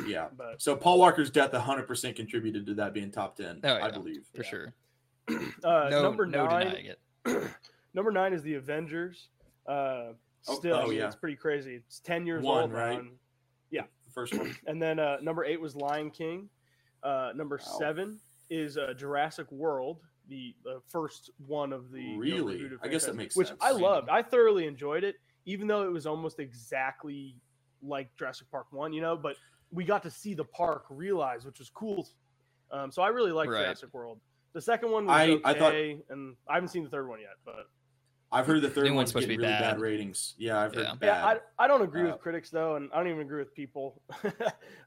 Yeah. 0.08 0.28
But 0.38 0.62
So 0.62 0.76
Paul 0.76 1.00
Walker's 1.00 1.30
death 1.30 1.52
100% 1.52 2.16
contributed 2.16 2.66
to 2.68 2.74
that 2.76 2.94
being 2.94 3.12
top 3.12 3.36
10, 3.36 3.62
Oh, 3.64 3.76
I 3.76 3.92
believe. 3.92 4.26
for 4.36 4.44
yeah. 4.44 4.50
sure. 4.50 4.74
uh, 5.64 5.88
no, 5.90 6.02
number 6.02 6.26
no 6.26 6.46
nine, 6.46 6.68
denying 6.68 6.86
it. 6.88 7.00
number 7.94 8.12
nine 8.12 8.34
is 8.34 8.42
the 8.44 8.56
Avengers. 8.56 9.30
Uh, 9.68 10.14
Oh- 10.48 10.56
still, 10.56 10.76
I 10.78 10.82
oh, 10.86 10.90
yeah. 10.90 11.06
it's 11.06 11.16
pretty 11.16 11.36
crazy. 11.36 11.76
It's 11.76 12.00
ten 12.00 12.26
years 12.26 12.44
One, 12.44 12.62
old, 12.64 12.72
now, 12.72 12.78
right? 12.78 13.00
and- 13.00 13.12
The 13.72 14.12
first 14.12 14.36
one. 14.38 14.54
And 14.68 14.82
then 14.82 14.98
uh, 15.00 15.18
number 15.22 15.46
eight 15.46 15.62
was 15.62 15.76
Lion 15.76 16.10
King. 16.12 16.50
Uh, 17.04 17.32
number 17.36 17.58
Wow. 17.64 17.78
seven 17.80 18.20
is 18.50 18.76
uh, 18.78 18.94
Jurassic 18.98 19.50
World, 19.52 20.00
the, 20.28 20.54
the 20.66 20.82
first 20.90 21.30
one 21.48 21.72
of 21.72 21.92
the 21.92 22.02
you 22.02 22.14
know, 22.16 22.20
Really? 22.20 22.56
I 22.84 22.88
guess 22.90 23.04
that 23.06 23.12
franchise, 23.12 23.16
makes 23.16 23.36
which 23.38 23.48
sense. 23.50 23.60
I 23.62 23.72
loved. 23.72 24.10
I 24.10 24.22
thoroughly 24.24 24.66
enjoyed 24.66 25.04
it, 25.06 25.16
even 25.46 25.68
though 25.68 25.84
it 25.84 25.92
was 25.94 26.06
almost 26.08 26.40
exactly 26.40 27.36
like 27.84 28.10
Jurassic 28.18 28.50
Park 28.52 28.66
one, 28.72 28.92
you 28.94 29.00
know. 29.02 29.16
But 29.16 29.36
we 29.72 29.84
got 29.86 30.04
to 30.04 30.10
see 30.12 30.34
the 30.34 30.44
park 30.44 30.86
realize, 30.90 31.46
which 31.46 31.60
was 31.60 31.70
cool. 31.70 32.08
Um, 32.72 32.92
so 32.92 33.02
I 33.02 33.10
really 33.10 33.32
liked 33.32 33.52
Right. 33.52 33.64
Jurassic 33.64 33.94
World. 33.94 34.20
The 34.54 34.62
second 34.62 34.92
one 34.92 35.06
was 35.06 35.16
I- 35.16 35.30
okay, 35.32 35.42
I 35.46 35.54
thought- 35.54 35.74
and 36.10 36.36
I 36.48 36.56
haven't 36.56 36.70
seen 36.70 36.84
the 36.84 36.90
third 36.90 37.08
one 37.08 37.20
yet, 37.22 37.36
but 37.46 37.70
I've 38.34 38.48
heard 38.48 38.62
the 38.62 38.70
third 38.70 38.86
New 38.86 38.92
one's 38.94 38.96
one's 38.96 39.10
supposed 39.10 39.24
to 39.24 39.28
getting 39.28 39.40
be 39.40 39.46
really 39.46 39.60
bad. 39.60 39.72
bad. 39.76 39.82
ratings. 39.82 40.36
Yeah, 40.38 40.60
I've 40.62 40.74
heard 40.74 40.84
Yeah. 40.84 40.96
bad. 40.96 41.06
yeah, 41.06 41.26
I, 41.60 41.66
I 41.66 41.68
don't 41.68 41.82
agree 41.82 42.04
Uh, 42.04 42.14
with 42.14 42.22
critics 42.22 42.50
though, 42.50 42.76
and 42.76 42.90
I 42.94 42.98
don't 42.98 43.08
even 43.08 43.22
agree 43.22 43.40
with 43.40 43.54
people. 43.54 44.02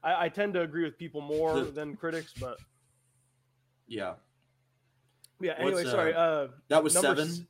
I, 0.03 0.25
I 0.25 0.29
tend 0.29 0.53
to 0.55 0.61
agree 0.61 0.83
with 0.83 0.97
people 0.97 1.21
more 1.21 1.59
The- 1.61 1.71
than 1.71 1.95
critics, 1.95 2.33
but 2.39 2.57
yeah. 3.87 4.15
yeah. 5.39 5.61
What's, 5.63 5.77
Anyway, 5.77 5.91
sorry. 5.91 6.13
Uh, 6.13 6.47
That 6.69 6.83
was 6.83 6.93
seven. 6.93 7.27
s- 7.27 7.41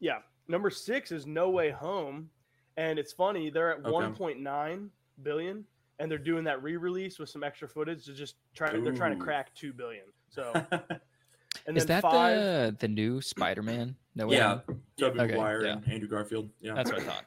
yeah, 0.00 0.18
number 0.48 0.68
six 0.70 1.12
is 1.12 1.26
No 1.26 1.48
Way 1.50 1.70
Home, 1.70 2.30
and 2.76 2.98
it's 2.98 3.12
funny 3.14 3.48
they're 3.50 3.72
at 3.72 3.78
Okay. 3.80 3.90
1.9 3.90 4.90
billion, 5.22 5.64
and 5.98 6.10
they're 6.10 6.18
doing 6.18 6.44
that 6.44 6.62
re-release 6.62 7.18
with 7.18 7.28
some 7.28 7.42
extra 7.42 7.68
footage 7.68 8.04
to 8.06 8.12
just 8.12 8.36
try. 8.54 8.70
They're 8.70 8.92
trying 8.92 9.18
to 9.18 9.22
crack 9.24 9.54
two 9.54 9.72
billion. 9.72 10.04
So, 10.30 10.52
and 11.66 11.76
Is 11.76 11.86
that 11.86 12.02
five. 12.02 12.36
the 12.36 12.76
the 12.80 12.88
new 12.88 13.20
Spider-Man? 13.20 13.96
No 14.14 14.26
way. 14.26 14.36
yeah. 14.36 14.60
Home? 14.66 14.82
Tobey 14.96 15.20
Okay, 15.20 15.32
Maguire 15.32 15.64
yeah. 15.64 15.72
and 15.72 15.88
Andrew 15.88 16.08
Garfield. 16.08 16.50
Yeah. 16.60 16.74
That's 16.74 16.90
what 16.90 17.00
I 17.00 17.04
thought. 17.04 17.24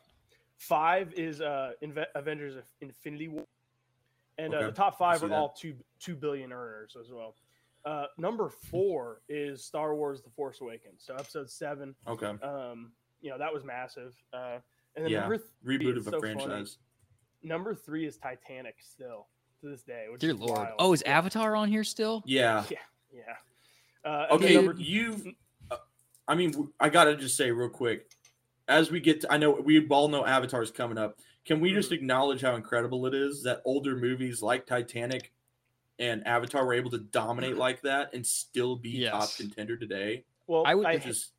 Five 0.57 1.13
is 1.15 1.41
uh, 1.41 1.71
Inve- 1.83 2.05
Avengers 2.15 2.55
Infinity 2.81 3.27
War, 3.29 3.45
and 4.37 4.53
uh, 4.53 4.67
the 4.67 4.71
top 4.71 4.97
five 4.97 5.23
are 5.23 5.27
that. 5.27 5.35
all 5.35 5.49
two 5.57 5.73
two 5.99 6.15
billion 6.15 6.51
earners 6.53 6.95
as 6.99 7.11
well. 7.11 7.35
Uh, 7.83 8.05
number 8.19 8.47
four 8.49 9.21
is 9.27 9.63
Star 9.63 9.95
Wars: 9.95 10.21
The 10.21 10.29
Force 10.29 10.61
Awakens. 10.61 11.01
So 11.03 11.15
episode 11.15 11.49
seven, 11.49 11.95
okay. 12.07 12.27
um, 12.43 12.91
you 13.21 13.31
know 13.31 13.39
that 13.39 13.51
was 13.51 13.63
massive. 13.63 14.13
Uh, 14.31 14.57
and 14.95 15.05
then 15.05 15.11
Yeah, 15.11 15.21
number 15.21 15.37
th- 15.37 15.49
Reboot 15.65 15.97
of 15.97 16.07
a 16.07 16.11
so 16.11 16.21
funny. 16.21 16.65
Franchise. 17.41 17.49
number 17.49 17.75
three 17.75 18.05
is 18.05 18.17
Titanic 18.17 18.75
still 18.81 19.27
to 19.61 19.69
this 19.69 19.83
day. 19.83 20.05
Which 20.11 20.21
Dear 20.21 20.31
is 20.31 20.39
Lord. 20.39 20.57
wild. 20.57 20.75
Oh, 20.79 20.93
is 20.93 21.01
Avatar 21.03 21.55
on 21.55 21.69
here 21.69 21.83
still? 21.83 22.23
Yeah. 22.25 22.63
yeah. 23.13 23.21
Uh, 24.03 24.27
Okay, 24.31 24.55
number- 24.55 24.75
you. 24.81 25.33
uh, 25.69 25.77
I 26.27 26.35
mean, 26.35 26.69
I 26.79 26.89
gotta 26.89 27.15
just 27.15 27.35
say 27.37 27.51
real 27.51 27.69
quick, 27.69 28.09
as 28.67 28.89
we 28.91 28.99
get 28.99 29.21
to, 29.21 29.31
I 29.31 29.37
know 29.37 29.51
we 29.51 29.85
all 29.89 30.07
know 30.07 30.25
Avatar's 30.25 30.71
coming 30.71 30.97
up. 30.97 31.17
Can 31.45 31.59
we 31.59 31.69
Mm-hmm. 31.69 31.77
just 31.77 31.91
acknowledge 31.91 32.41
how 32.41 32.55
incredible 32.55 33.05
it 33.07 33.13
is 33.13 33.43
that 33.43 33.61
older 33.65 33.95
movies 33.95 34.41
like 34.41 34.65
Titanic 34.65 35.31
and 35.99 36.25
Avatar 36.25 36.65
were 36.65 36.73
able 36.73 36.89
to 36.91 36.99
dominate 36.99 37.57
like 37.67 37.81
that 37.81 38.13
and 38.13 38.25
still 38.25 38.75
be 38.75 39.07
top 39.07 39.29
contender 39.35 39.75
today? 39.77 40.23
well, 40.47 40.63
I 40.65 40.75
would 40.75 40.85
I, 40.87 40.95
Which 40.95 41.07
is 41.07 41.31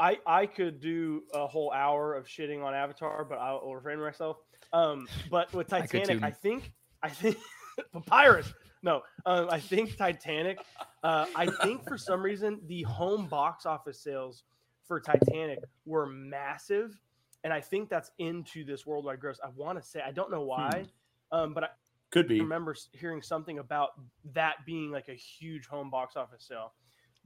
I 0.00 0.18
I 0.26 0.46
could 0.46 0.80
do 0.80 1.22
a 1.34 1.46
whole 1.46 1.70
hour 1.72 2.14
of 2.14 2.26
shitting 2.26 2.64
on 2.64 2.74
Avatar, 2.74 3.24
but 3.24 3.36
I'll 3.36 3.72
refrain 3.72 4.00
myself. 4.00 4.38
Um, 4.72 5.06
but 5.30 5.52
with 5.52 5.68
Titanic, 5.68 6.18
too. 6.18 6.20
I, 6.22 6.30
think 6.30 6.72
I 7.02 7.10
think 7.10 7.36
Papyrus. 7.92 8.52
No, 8.82 9.02
um, 9.26 9.48
I 9.50 9.60
think 9.60 9.96
Titanic. 9.96 10.58
Uh, 11.04 11.26
I 11.36 11.46
think 11.62 11.86
for 11.86 11.98
some 11.98 12.22
reason 12.22 12.60
the 12.66 12.82
home 12.82 13.26
box 13.26 13.66
office 13.66 14.00
sales 14.00 14.44
for 14.86 15.00
Titanic 15.00 15.58
were 15.84 16.06
massive, 16.06 16.98
and 17.44 17.52
I 17.52 17.60
think 17.60 17.90
that's 17.90 18.10
into 18.18 18.64
this 18.64 18.86
worldwide 18.86 19.20
gross. 19.20 19.38
I 19.44 19.48
want 19.54 19.80
to 19.80 19.86
say 19.86 20.00
I 20.00 20.12
don't 20.12 20.30
know 20.30 20.42
why, 20.42 20.86
um, 21.30 21.52
but 21.52 21.64
I 21.64 21.68
could 22.10 22.26
be. 22.26 22.40
remember 22.40 22.74
hearing 22.92 23.20
something 23.20 23.58
about 23.58 23.90
that 24.32 24.64
being 24.64 24.90
like 24.90 25.08
a 25.08 25.14
huge 25.14 25.66
home 25.66 25.90
box 25.90 26.16
office 26.16 26.44
sale. 26.48 26.72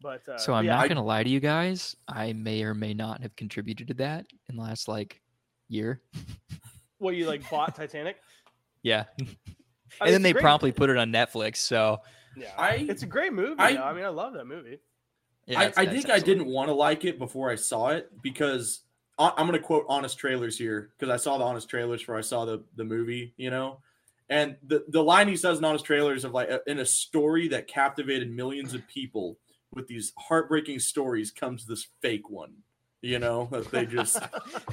But 0.00 0.28
uh, 0.28 0.38
So 0.38 0.52
I'm 0.54 0.64
yeah, 0.64 0.74
not 0.76 0.84
I- 0.84 0.88
gonna 0.88 1.04
lie 1.04 1.22
to 1.22 1.30
you 1.30 1.40
guys. 1.40 1.96
I 2.08 2.32
may 2.32 2.62
or 2.62 2.74
may 2.74 2.94
not 2.94 3.22
have 3.22 3.34
contributed 3.36 3.88
to 3.88 3.94
that 3.94 4.26
in 4.48 4.56
the 4.56 4.62
last 4.62 4.88
like 4.88 5.20
year. 5.68 6.00
Well, 7.00 7.12
you 7.12 7.26
like 7.26 7.48
bought 7.50 7.74
Titanic? 7.74 8.16
Yeah. 8.82 9.04
I 9.20 9.22
mean, 9.24 9.36
and 10.00 10.14
then 10.14 10.22
they 10.22 10.32
great. 10.32 10.40
promptly 10.42 10.72
put 10.72 10.88
it 10.88 10.96
on 10.96 11.12
Netflix. 11.12 11.56
So 11.56 11.98
Yeah, 12.36 12.52
I- 12.56 12.86
it's 12.88 13.02
a 13.02 13.06
great 13.06 13.32
movie. 13.34 13.56
I- 13.58 13.74
I, 13.74 13.90
I 13.90 13.92
mean, 13.92 14.04
I 14.04 14.08
love 14.08 14.32
that 14.34 14.46
movie. 14.46 14.78
yeah, 15.46 15.60
I, 15.60 15.64
I 15.64 15.84
that's 15.84 15.90
think 15.90 16.08
I 16.10 16.18
didn't 16.20 16.46
want 16.46 16.68
to 16.68 16.72
like 16.74 17.04
it 17.04 17.18
before 17.18 17.50
I 17.50 17.56
saw 17.56 17.88
it 17.88 18.10
because 18.22 18.84
I- 19.18 19.32
I'm 19.36 19.46
going 19.46 19.58
to 19.60 19.66
quote 19.66 19.84
honest 19.88 20.16
trailers 20.18 20.56
here 20.56 20.92
because 20.98 21.12
I 21.12 21.16
saw 21.16 21.36
the 21.36 21.44
honest 21.44 21.68
trailers 21.68 22.00
before 22.00 22.16
I 22.16 22.22
saw 22.22 22.44
the, 22.46 22.62
the 22.76 22.84
movie, 22.84 23.34
you 23.36 23.50
know, 23.50 23.80
and 24.30 24.56
the, 24.66 24.84
the 24.88 25.02
line 25.02 25.28
he 25.28 25.36
says 25.36 25.58
in 25.58 25.64
honest 25.64 25.84
trailers 25.84 26.24
of 26.24 26.32
like 26.32 26.50
uh, 26.50 26.60
in 26.66 26.78
a 26.78 26.86
story 26.86 27.48
that 27.48 27.66
captivated 27.66 28.30
millions 28.30 28.72
of 28.72 28.86
people 28.88 29.36
with 29.74 29.86
these 29.88 30.12
heartbreaking 30.18 30.78
stories 30.78 31.30
comes 31.30 31.66
this 31.66 31.86
fake 32.00 32.30
one, 32.30 32.52
you 33.02 33.18
know, 33.18 33.48
that 33.50 33.70
they 33.70 33.86
just, 33.86 34.18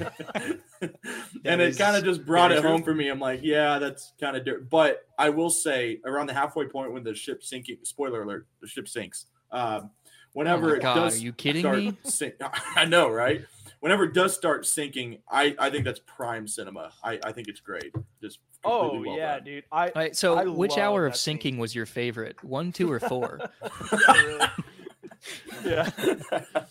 and 1.44 1.60
it 1.60 1.76
kind 1.78 1.96
of 1.96 2.04
just 2.04 2.24
brought 2.24 2.50
very 2.50 2.60
it 2.60 2.64
home 2.66 2.82
for 2.82 2.94
me. 2.94 3.08
I'm 3.08 3.20
like, 3.20 3.40
yeah, 3.42 3.78
that's 3.78 4.12
kind 4.20 4.36
of 4.36 4.44
different. 4.44 4.70
But 4.70 5.06
I 5.18 5.30
will 5.30 5.50
say 5.50 6.00
around 6.04 6.26
the 6.28 6.34
halfway 6.34 6.66
point 6.66 6.92
when 6.92 7.04
the 7.04 7.14
ship 7.14 7.42
sinking, 7.42 7.78
spoiler 7.82 8.22
alert, 8.22 8.46
the 8.60 8.68
ship 8.68 8.88
sinks. 8.88 9.26
Um, 9.50 9.90
whenever 10.32 10.68
Oh 10.68 10.70
my 10.70 10.76
it 10.76 10.82
does 10.82 11.18
are 11.18 11.22
you 11.22 11.32
kidding 11.32 11.62
start 11.62 11.78
me? 11.78 11.96
sink- 12.04 12.34
I 12.76 12.84
know, 12.84 13.08
right? 13.08 13.44
Whenever 13.80 14.04
it 14.04 14.14
does 14.14 14.34
start 14.34 14.64
sinking, 14.64 15.18
I, 15.30 15.56
I 15.58 15.68
think 15.68 15.84
that's 15.84 16.00
prime 16.06 16.46
cinema. 16.46 16.92
I, 17.02 17.18
I 17.24 17.32
think 17.32 17.48
it's 17.48 17.60
great. 17.60 17.92
Just 18.20 18.38
Oh 18.64 19.00
well 19.04 19.16
yeah, 19.16 19.34
done. 19.34 19.44
dude. 19.44 19.64
I 19.72 19.86
All 19.86 19.92
right, 19.96 20.14
so 20.16 20.36
I 20.38 20.44
which 20.44 20.78
hour 20.78 21.04
of 21.04 21.14
that 21.14 21.18
scene. 21.18 21.34
sinking 21.34 21.58
was 21.58 21.74
your 21.74 21.84
favorite? 21.84 22.42
One, 22.44 22.70
two, 22.70 22.90
or 22.92 23.00
four? 23.00 23.40
Yeah, 25.64 25.90
yeah. 25.98 26.40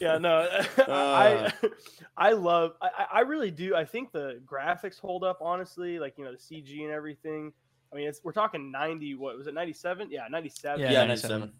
Yeah, 0.00 0.18
no, 0.18 0.48
Uh. 0.78 0.84
I 0.88 1.52
I 2.16 2.32
love 2.32 2.72
I, 2.80 2.88
I- 2.98 3.06
I 3.18 3.20
really 3.20 3.50
do. 3.50 3.74
I 3.74 3.84
think 3.84 4.12
the 4.12 4.40
graphics 4.46 4.98
hold 5.00 5.24
up 5.24 5.38
honestly, 5.40 5.98
like 5.98 6.14
you 6.18 6.24
know 6.24 6.32
the 6.32 6.38
CG 6.38 6.82
and 6.82 6.90
everything. 6.92 7.52
I 7.92 7.96
mean, 7.96 8.08
it's 8.08 8.20
we're 8.22 8.32
talking 8.32 8.70
ninety. 8.70 9.14
What 9.14 9.36
was 9.36 9.46
it? 9.46 9.54
Ninety 9.54 9.72
seven? 9.72 10.08
Yeah, 10.10 10.26
ninety 10.30 10.48
seven. 10.50 10.80
Yeah, 10.80 10.92
Yeah, 10.92 11.04
97. 11.06 11.40
97. 11.40 11.52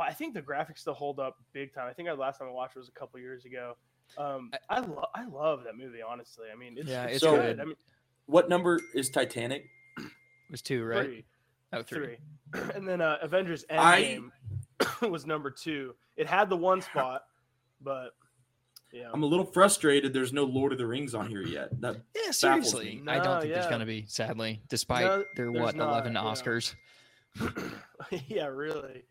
I 0.00 0.12
think 0.12 0.34
the 0.34 0.42
graphics 0.42 0.78
still 0.78 0.94
hold 0.94 1.18
up 1.18 1.36
big 1.52 1.72
time. 1.74 1.88
I 1.88 1.92
think 1.92 2.08
the 2.08 2.14
last 2.14 2.38
time 2.38 2.48
I 2.48 2.52
watched 2.52 2.76
it 2.76 2.78
was 2.80 2.88
a 2.88 2.92
couple 2.92 3.18
years 3.20 3.44
ago. 3.44 3.76
Um, 4.16 4.50
I 4.70 4.80
love 4.80 5.04
I 5.14 5.24
love 5.26 5.64
that 5.64 5.76
movie. 5.76 6.02
Honestly, 6.02 6.46
I 6.52 6.56
mean, 6.56 6.76
it's, 6.78 6.88
Yeah, 6.88 7.04
it's 7.04 7.14
it's 7.16 7.22
So- 7.24 7.36
good. 7.36 7.56
good. 7.56 7.60
I 7.60 7.64
mean, 7.64 7.74
What 8.26 8.48
number 8.48 8.80
is 8.94 9.10
Titanic? 9.10 9.64
It 9.98 10.04
was 10.50 10.62
two, 10.62 10.84
right? 10.84 11.04
three, 11.04 11.24
Oh, 11.72 11.82
three. 11.82 12.16
three, 12.52 12.60
and 12.74 12.86
then 12.88 13.00
uh, 13.00 13.18
Avengers 13.22 13.64
I- 13.70 14.02
Endgame 14.02 14.30
was 15.08 15.26
number 15.26 15.50
two. 15.50 15.94
It 16.16 16.26
had 16.26 16.48
the 16.48 16.56
one 16.56 16.80
spot, 16.80 17.24
but 17.80 18.10
yeah, 18.92 19.10
I'm 19.12 19.22
a 19.22 19.26
little 19.26 19.44
frustrated. 19.44 20.12
There's 20.12 20.32
no 20.32 20.44
Lord 20.44 20.72
of 20.72 20.78
the 20.78 20.86
Rings 20.86 21.14
on 21.14 21.28
here 21.28 21.42
yet. 21.42 21.80
That 21.80 21.96
Yeah, 22.16 22.30
seriously. 22.30 23.00
me. 23.04 23.12
I 23.12 23.18
don't 23.18 23.40
think 23.40 23.52
there's 23.54 23.66
gonna 23.66 23.86
be, 23.86 24.04
sadly, 24.08 24.62
despite 24.68 25.04
No, 25.04 25.24
their 25.36 25.52
what 25.52 25.76
not, 25.76 25.88
eleven 25.90 26.14
yeah. 26.14 26.20
Oscars. 26.22 26.74
yeah, 28.26 28.46
really. 28.46 29.04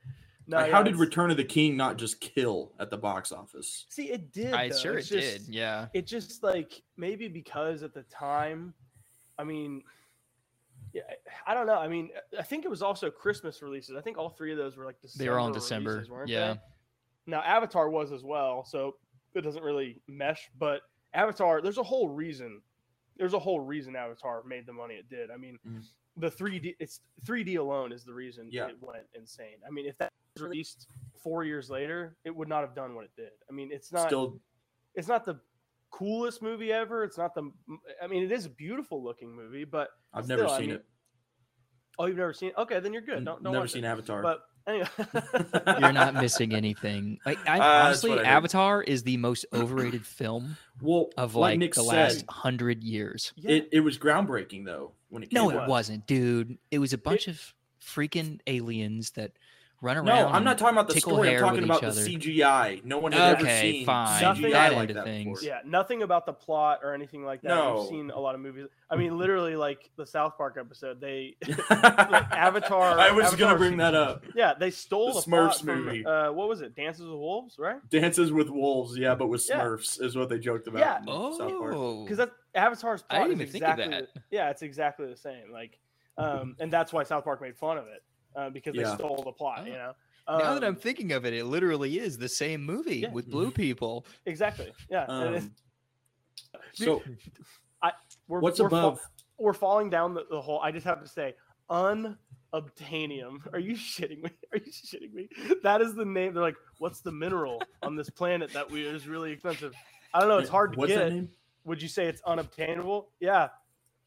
No, 0.50 0.58
like, 0.58 0.68
yeah, 0.68 0.72
how 0.74 0.82
did 0.84 0.96
Return 0.96 1.30
of 1.30 1.38
the 1.38 1.44
King 1.44 1.76
not 1.76 1.98
just 1.98 2.22
kill 2.22 2.72
at 2.80 2.90
the 2.90 2.98
box 2.98 3.32
office? 3.32 3.86
See, 3.90 4.10
it 4.12 4.32
did. 4.32 4.54
I 4.54 4.70
though. 4.70 4.78
sure 4.78 4.98
It's 4.98 5.12
it 5.12 5.22
just- 5.22 5.46
did. 5.48 5.54
Yeah. 5.56 5.88
It 5.94 6.08
just 6.08 6.42
like 6.44 6.82
maybe 6.96 7.28
because 7.28 7.84
at 7.84 7.94
the 7.94 8.04
time, 8.04 8.74
I 9.38 9.44
mean, 9.44 9.84
yeah, 10.98 11.16
I 11.46 11.54
don't 11.54 11.68
know. 11.68 11.78
I 11.78 11.88
mean, 11.88 12.10
I 12.38 12.44
think 12.44 12.66
it 12.66 12.70
was 12.70 12.82
also 12.82 13.10
Christmas 13.12 13.62
releases. 13.62 13.96
I 13.96 14.02
think 14.02 14.18
all 14.18 14.30
three 14.30 14.52
of 14.52 14.58
those 14.58 14.78
were 14.78 14.86
like 14.86 15.00
December. 15.02 15.24
They 15.24 15.30
were 15.30 15.40
all 15.40 15.48
in 15.48 15.54
December. 15.54 15.92
releases, 15.92 16.10
weren't 16.10 16.30
Yeah. 16.30 16.54
they? 16.54 16.60
Now 17.28 17.42
Avatar 17.42 17.90
was 17.90 18.12
as 18.12 18.24
well, 18.24 18.64
so 18.66 18.98
it 19.34 19.42
doesn't 19.42 19.64
really 19.64 20.02
mesh. 20.08 20.50
But 20.58 20.82
Avatar, 21.14 21.62
there's 21.62 21.78
a 21.78 21.84
whole 21.84 22.10
reason. 22.10 22.62
There's 23.18 23.34
a 23.34 23.40
whole 23.40 23.60
reason 23.60 23.96
Avatar 23.96 24.44
made 24.44 24.66
the 24.66 24.74
money 24.74 24.96
it 24.96 25.10
did. 25.10 25.30
I 25.32 25.38
mean, 25.38 25.60
Mhm. 25.68 25.84
the 26.18 26.32
3D, 26.32 26.76
it's 26.80 27.02
3D 27.26 27.56
alone 27.56 27.92
is 27.92 28.04
the 28.06 28.14
reason 28.14 28.50
Yeah. 28.52 28.68
it 28.68 28.82
went 28.82 29.06
insane. 29.14 29.58
I 29.66 29.70
mean, 29.70 29.86
if 29.86 29.98
that 29.98 30.12
was 30.36 30.44
released 30.44 30.88
four 31.16 31.44
years 31.44 31.70
later, 31.70 32.16
it 32.24 32.36
would 32.36 32.48
not 32.48 32.62
have 32.62 32.74
done 32.74 32.96
what 32.96 33.06
it 33.06 33.16
did. 33.16 33.34
I 33.50 33.52
mean, 33.54 33.72
it's 33.72 33.92
not 33.92 34.08
Still, 34.08 34.40
it's 34.96 35.08
not 35.08 35.26
the 35.26 35.40
coolest 35.92 36.42
movie 36.42 36.72
ever. 36.72 37.04
It's 37.04 37.18
not 37.18 37.34
the. 37.36 37.52
I 38.02 38.08
mean, 38.08 38.24
it 38.24 38.32
is 38.32 38.46
a 38.46 38.50
beautiful 38.50 39.04
looking 39.04 39.36
movie, 39.36 39.66
but 39.66 39.90
I've 40.14 40.28
never 40.28 40.44
Still, 40.44 40.54
I 40.54 40.58
seen 40.60 40.68
mean, 40.68 40.76
it. 40.78 40.86
oh, 42.00 42.06
you've 42.06 42.18
never 42.18 42.34
seen? 42.34 42.50
it? 42.50 42.56
Okay, 42.58 42.80
then 42.80 42.94
you're 42.94 43.02
good. 43.02 43.18
N- 43.18 43.24
Don't, 43.26 43.44
don't 43.44 43.54
never 43.54 43.68
seen 43.68 43.84
it. 43.84 43.88
Avatar. 43.88 44.22
But 44.22 44.40
anyway, 44.68 44.88
You're 45.80 45.92
not 45.94 46.14
missing 46.16 46.54
anything. 46.54 47.20
Like 47.26 47.40
I, 47.48 47.60
Uh, 47.60 47.86
honestly, 47.86 48.12
I. 48.20 48.24
Avatar 48.24 48.84
is 48.84 49.04
the 49.04 49.18
most 49.18 49.46
overrated 49.54 50.06
film 50.06 50.58
well, 50.82 51.10
of 51.18 51.36
like 51.36 51.52
like 51.52 51.60
Nick 51.60 51.74
the 51.76 51.84
said, 51.84 51.96
last 51.96 52.26
hundred 52.30 52.84
years. 52.84 53.34
Yeah, 53.36 53.52
it, 53.52 53.70
it 53.72 53.80
was 53.82 53.98
groundbreaking 53.98 54.66
though 54.66 54.92
when 55.10 55.24
it 55.24 55.30
came 55.30 55.42
No, 55.44 55.52
out. 55.52 55.64
it 55.64 55.70
wasn't, 55.70 56.06
dude. 56.08 56.58
It 56.72 56.80
was 56.80 56.94
a 56.94 56.98
bunch 56.98 57.28
of 57.28 57.54
freaking 57.82 58.40
aliens 58.48 59.12
that 59.12 59.32
run 59.82 59.98
around. 59.98 60.06
No, 60.06 60.28
I'm 60.28 60.44
not 60.44 60.58
talking 60.58 60.76
about 60.76 60.88
the 60.90 61.00
story. 61.00 61.36
I'm 61.36 61.40
talking 61.40 61.64
about 61.64 61.82
the 61.82 61.88
other. 61.88 62.02
CGI. 62.02 62.84
No 62.84 62.98
one 63.00 63.12
had 63.12 63.38
ever 63.40 63.48
seen 63.48 63.86
fine. 63.86 64.22
Nothing- 64.22 64.44
CGI 64.46 64.52
that 64.52 64.74
like 64.74 64.94
that 64.94 65.04
things. 65.06 65.40
before. 65.42 65.56
yeah, 65.56 65.60
nothing 65.66 66.02
about 66.04 66.26
the 66.26 66.34
plot 66.34 66.80
or 66.84 66.94
anything 66.94 67.24
like 67.24 67.42
that. 67.44 67.50
No. 67.50 67.82
You've 67.82 67.90
seen 67.90 68.10
a 68.12 68.20
lot 68.20 68.36
of 68.36 68.42
movies. 68.42 68.68
I 68.90 68.96
mean, 68.96 69.18
literally, 69.20 69.56
like 69.56 69.90
the 69.98 70.06
South 70.06 70.38
Park 70.38 70.58
episode, 70.60 71.00
they 71.02 71.36
Avatar- 71.70 73.00
I 73.00 73.12
was 73.12 73.26
Avatar- 73.28 73.38
gonna 73.48 73.58
bring 73.58 73.78
that 73.78 73.94
up. 73.96 74.24
yeah 74.36 74.54
they 74.60 74.72
stole 74.72 75.14
The 75.14 75.22
the, 75.22 75.30
plot 75.30 75.52
Smurfs 75.54 75.64
from, 75.64 75.86
movie. 75.86 76.06
Uh, 76.06 76.32
what 76.32 76.48
was 76.48 76.62
it? 76.62 76.76
Dances 76.76 77.02
with 77.06 77.18
Wolves, 77.20 77.58
right? 77.60 77.78
Dances 77.90 78.32
with 78.32 78.50
Wolves, 78.50 78.98
yeah, 78.98 79.16
but 79.16 79.28
with 79.28 79.46
Yeah. 79.48 79.60
Smurfs 79.62 80.02
is 80.02 80.16
what 80.16 80.30
they 80.30 80.40
joked 80.40 80.68
about. 80.68 80.80
Yeah. 80.80 81.00
in 81.00 81.34
South 81.34 81.52
Park. 81.60 81.74
Oh, 81.76 82.04
because 82.04 82.18
that 82.18 82.32
Avatar's 82.56 83.04
I 83.10 83.18
plot 83.18 83.28
didn't 83.30 83.42
is 83.42 83.50
even 83.50 83.52
think 83.54 83.64
of 83.66 83.80
exactly 83.80 83.98
that. 84.00 84.14
the- 84.14 84.22
yeah, 84.32 84.50
it's 84.50 84.62
exactly 84.62 85.08
the 85.08 85.18
same. 85.18 85.52
Like, 85.52 85.78
um, 86.18 86.56
and 86.60 86.72
that's 86.72 86.92
why 86.92 87.04
South 87.04 87.24
Park 87.24 87.42
made 87.42 87.56
fun 87.56 87.78
of 87.78 87.86
it 87.88 88.04
uh, 88.38 88.50
because 88.52 88.74
they 88.76 88.82
Yeah. 88.82 88.96
stole 88.96 89.22
the 89.24 89.32
plot. 89.34 89.60
Oh. 89.64 89.66
You 89.66 89.74
know. 89.74 89.94
now 90.30 90.54
that 90.54 90.64
I'm 90.64 90.76
Um, 90.76 90.76
thinking 90.76 91.12
of 91.12 91.26
it, 91.26 91.34
it 91.34 91.46
literally 91.46 91.98
is 92.00 92.18
the 92.18 92.30
same 92.30 92.64
movie 92.64 93.00
Yeah. 93.00 93.12
with 93.12 93.30
blue 93.30 93.52
people. 93.52 94.06
exactly, 94.26 94.72
yeah. 94.90 95.06
and 95.10 95.36
it's- 95.36 95.50
Um, 96.54 96.62
so 96.74 97.02
we're, 98.28 98.40
what's 98.42 98.60
we're 98.60 98.70
fa- 98.70 98.76
above? 98.76 99.00
we're 99.40 99.54
falling 99.54 99.90
down 99.90 100.14
the, 100.14 100.26
the 100.30 100.42
hole. 100.42 100.60
I 100.62 100.72
just 100.72 100.86
have 100.86 101.02
to 101.02 101.08
say, 101.08 101.36
unobtainium. 101.70 103.38
Are 103.54 103.60
you 103.60 103.74
shitting 103.76 104.22
me? 104.24 104.30
Are 104.54 104.58
you 104.58 104.72
shitting 104.72 105.14
me? 105.14 105.30
That 105.64 105.82
is 105.82 105.96
the 105.96 106.06
name. 106.06 106.34
They're 106.34 106.44
like, 106.44 106.58
what's 106.80 107.02
the 107.02 107.12
mineral 107.12 107.62
on 107.82 107.96
this 107.96 108.10
planet 108.10 108.52
that 108.54 108.70
we 108.70 108.86
is 108.86 109.08
really 109.08 109.32
expensive? 109.32 109.74
I 110.14 110.20
don't 110.20 110.30
know. 110.30 110.38
It's 110.40 110.50
hard 110.50 110.74
to 110.74 110.80
What's 110.80 110.94
that 110.94 111.10
get. 111.10 111.14
name? 111.14 111.30
Would 111.66 111.82
you 111.82 111.88
say 111.90 112.06
it's 112.08 112.22
unobtainable? 112.26 113.10
Yeah, 113.20 113.50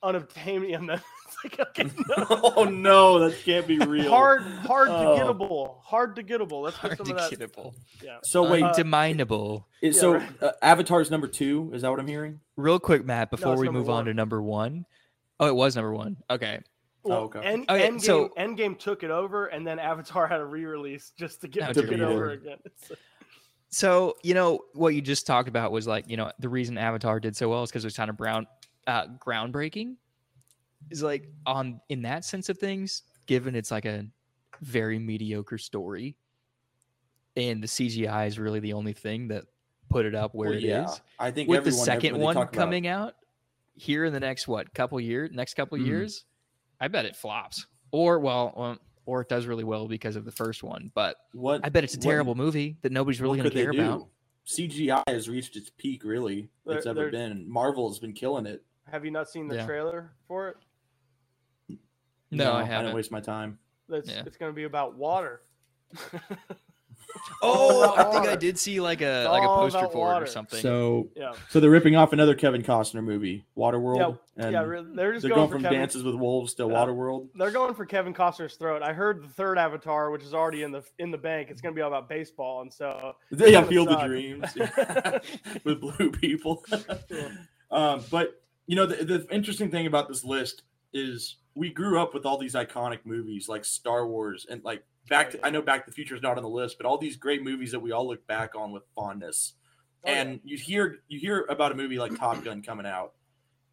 unobtainium. 0.02 1.00
Then 1.42 1.52
it's 1.52 1.58
like 1.58 1.68
okay, 1.68 1.90
no. 2.08 2.52
oh 2.56 2.64
no, 2.64 3.18
that 3.20 3.36
can't 3.44 3.66
be 3.66 3.78
real. 3.78 4.10
hard, 4.10 4.42
hard 4.42 4.88
to 4.88 4.94
Oh. 4.94 5.16
gettable, 5.18 5.82
hard 5.82 6.16
to 6.16 6.22
gettable. 6.22 6.62
Let's 6.62 6.76
Hard 6.76 6.96
put 6.98 7.06
to 7.06 7.10
some 7.10 7.16
of 7.18 7.30
that. 7.30 7.38
gettable. 7.52 7.74
Yeah. 8.02 8.18
So 8.24 8.50
wait, 8.50 8.62
Uh, 8.62 8.72
Undeminable. 8.74 9.66
is- 9.82 9.96
yeah, 9.96 10.00
so 10.00 10.12
right. 10.14 10.42
uh, 10.42 10.52
Avatar's 10.62 11.10
number 11.10 11.28
two? 11.28 11.70
Is 11.74 11.82
that 11.82 11.90
what 11.90 12.00
I'm 12.00 12.06
hearing? 12.06 12.40
Real 12.56 12.78
quick, 12.78 13.04
Matt, 13.04 13.30
before 13.30 13.52
it's 13.54 13.60
we 13.60 13.66
number 13.66 13.80
move 13.80 13.90
on 13.90 14.04
to 14.06 14.14
number 14.14 14.42
one. 14.42 14.86
Oh, 15.38 15.46
it 15.46 15.54
was 15.54 15.74
number 15.76 15.92
one. 15.94 16.16
Okay. 16.28 16.60
Well, 17.02 17.20
okay. 17.22 17.40
End, 17.40 17.64
Okay, 17.70 17.88
Endgame, 17.88 18.00
so- 18.02 18.28
Endgame 18.38 18.78
took 18.78 19.02
it 19.02 19.10
over, 19.10 19.46
and 19.46 19.66
then 19.66 19.78
Avatar 19.78 20.26
had 20.26 20.40
a 20.40 20.44
re-release 20.44 21.12
just 21.18 21.40
to 21.40 21.48
get 21.48 21.76
Oh, 21.76 21.80
it 21.80 22.00
over 22.00 22.30
again. 22.30 22.58
So, 23.72 24.16
you 24.24 24.34
know, 24.34 24.62
what 24.74 24.94
you 24.96 25.00
just 25.00 25.28
talked 25.28 25.48
about 25.48 25.70
was 25.70 25.86
like, 25.86 26.08
you 26.10 26.16
know, 26.16 26.32
the 26.40 26.48
reason 26.48 26.76
Avatar 26.76 27.20
did 27.20 27.36
so 27.36 27.48
well 27.48 27.62
is 27.62 27.70
because 27.70 27.84
it 27.84 27.86
was 27.86 27.96
kind 27.96 28.10
of 28.10 28.16
brown 28.16 28.48
uh 28.88 29.06
groundbreaking. 29.24 29.94
Is 30.88 31.02
like 31.02 31.28
on 31.46 31.80
in 31.88 32.02
that 32.02 32.24
sense 32.24 32.48
of 32.48 32.58
things, 32.58 33.02
given 33.26 33.54
it's 33.54 33.70
like 33.70 33.84
a 33.84 34.06
very 34.62 34.98
mediocre 34.98 35.58
story, 35.58 36.16
and 37.36 37.62
the 37.62 37.66
CGI 37.68 38.26
is 38.26 38.38
really 38.38 38.60
the 38.60 38.72
only 38.72 38.92
thing 38.92 39.28
that 39.28 39.44
put 39.88 40.04
it 40.06 40.14
up 40.14 40.34
where 40.34 40.50
Well, 40.50 40.58
it 40.58 40.64
is. 40.64 40.68
yeah. 40.68 40.94
I 41.18 41.30
think 41.30 41.48
With 41.48 41.64
the 41.64 41.72
second 41.72 42.18
one 42.18 42.34
talk 42.34 42.48
about- 42.52 42.58
coming 42.60 42.86
out 42.86 43.14
here 43.74 44.04
in 44.04 44.12
the 44.12 44.20
next 44.20 44.48
what 44.48 44.72
couple 44.74 45.00
years, 45.00 45.30
next 45.32 45.54
couple 45.54 45.78
Mhm. 45.78 45.86
years, 45.86 46.24
I 46.80 46.88
bet 46.88 47.04
it 47.04 47.14
flops. 47.16 47.66
Or 47.92 48.18
well, 48.18 48.52
well, 48.56 48.78
or 49.06 49.20
it 49.22 49.28
does 49.28 49.46
really 49.46 49.64
well 49.64 49.86
because 49.88 50.16
of 50.16 50.24
the 50.24 50.32
first 50.32 50.62
one. 50.62 50.90
But 50.94 51.16
what 51.32 51.64
I 51.64 51.68
bet 51.68 51.84
it's 51.84 51.94
a 51.94 51.98
what- 51.98 52.02
terrible 52.04 52.34
movie 52.34 52.78
that 52.82 52.90
nobody's 52.92 53.20
really 53.20 53.38
going 53.38 53.50
to 53.50 53.54
care 53.54 53.70
about. 53.70 54.08
CGI 54.44 55.02
has 55.08 55.28
reached 55.28 55.56
its 55.56 55.70
peak, 55.70 56.02
really. 56.04 56.48
It's 56.66 56.86
ever 56.86 57.10
been. 57.10 57.48
Marvel 57.48 57.88
has 57.88 57.98
been 58.00 58.12
killing 58.12 58.46
it. 58.46 58.64
Have 58.90 59.04
you 59.04 59.10
not 59.12 59.28
seen 59.30 59.46
the 59.46 59.56
Yeah. 59.56 59.66
trailer 59.66 60.12
for 60.26 60.48
it? 60.48 60.56
No, 62.30 62.52
I 62.52 62.60
I 62.60 62.64
haven't. 62.64 62.84
didn't 62.86 62.96
waste 62.96 63.10
my 63.10 63.20
time. 63.20 63.58
That's 63.88 64.08
Yeah. 64.08 64.22
it's 64.26 64.36
going 64.36 64.50
to 64.52 64.56
be 64.56 64.64
about 64.64 64.96
water. 64.96 65.42
Oh, 67.42 67.92
I 67.96 68.04
think 68.04 68.26
I 68.28 68.36
did 68.36 68.56
see 68.56 68.80
like 68.80 69.00
a 69.00 69.22
It's 69.22 69.30
like 69.30 69.42
a 69.42 69.46
poster 69.46 69.78
about 69.78 69.92
for 69.92 70.14
it 70.14 70.22
or 70.22 70.26
something. 70.26 70.60
So, 70.60 71.08
Yeah, 71.16 71.32
so 71.48 71.58
they're 71.58 71.70
ripping 71.70 71.96
off 71.96 72.12
another 72.12 72.36
Kevin 72.36 72.62
Costner 72.62 73.02
movie, 73.02 73.44
Waterworld. 73.56 74.18
and 74.36 74.52
yeah. 74.52 74.62
re- 74.62 74.84
They're 74.94 75.12
just 75.14 75.22
they're 75.22 75.30
going, 75.30 75.40
going 75.48 75.50
from 75.50 75.62
Kevin. 75.64 75.78
Dances 75.80 76.04
with 76.04 76.14
Wolves 76.14 76.54
to 76.54 76.64
Yeah. 76.64 76.68
Waterworld. 76.68 77.30
They're 77.34 77.50
going 77.50 77.74
for 77.74 77.84
Kevin 77.84 78.14
Costner's 78.14 78.54
throat. 78.54 78.82
I 78.82 78.92
heard 78.92 79.24
the 79.24 79.28
third 79.28 79.58
Avatar, 79.58 80.10
which 80.12 80.22
is 80.22 80.34
already 80.34 80.62
in 80.62 80.70
the 80.70 80.84
in 81.00 81.10
the 81.10 81.18
bank. 81.18 81.48
It's 81.50 81.60
going 81.60 81.74
to 81.74 81.76
be 81.76 81.82
all 81.82 81.88
about 81.88 82.08
baseball, 82.08 82.62
and 82.62 82.72
so 82.72 83.16
Yeah, 83.36 83.50
gonna 83.52 83.66
Field 83.66 83.88
of 83.88 83.94
suck. 83.94 84.06
Dreams 84.06 84.54
with 85.64 85.80
blue 85.80 86.12
people. 86.12 86.64
Um, 87.72 88.04
but 88.10 88.40
you 88.66 88.76
know, 88.76 88.86
the, 88.86 89.04
the 89.04 89.26
interesting 89.34 89.70
thing 89.70 89.86
about 89.86 90.06
this 90.06 90.22
list 90.22 90.62
is 90.92 91.36
we 91.54 91.70
grew 91.70 92.00
up 92.00 92.14
with 92.14 92.24
all 92.24 92.38
these 92.38 92.54
iconic 92.54 93.00
movies 93.04 93.48
like 93.48 93.64
Star 93.64 94.06
Wars 94.06 94.46
and 94.48 94.62
like 94.64 94.84
Back. 95.08 95.28
Oh, 95.28 95.38
To. 95.38 95.46
I 95.46 95.50
know 95.50 95.62
Back 95.62 95.84
to 95.84 95.90
the 95.90 95.94
Future 95.94 96.14
is 96.14 96.22
not 96.22 96.36
on 96.36 96.42
the 96.42 96.48
list, 96.48 96.76
but 96.78 96.86
all 96.86 96.98
these 96.98 97.16
great 97.16 97.42
movies 97.42 97.72
that 97.72 97.80
we 97.80 97.90
all 97.90 98.06
look 98.06 98.26
back 98.26 98.54
on 98.54 98.70
with 98.70 98.82
fondness. 98.94 99.54
Oh, 100.04 100.10
yeah. 100.10 100.20
and 100.20 100.40
you 100.44 100.56
hear 100.56 100.98
you 101.08 101.18
hear 101.18 101.46
about 101.48 101.72
a 101.72 101.74
movie 101.74 101.98
like 101.98 102.16
Top 102.16 102.42
Gun 102.44 102.62
coming 102.62 102.86
out, 102.86 103.14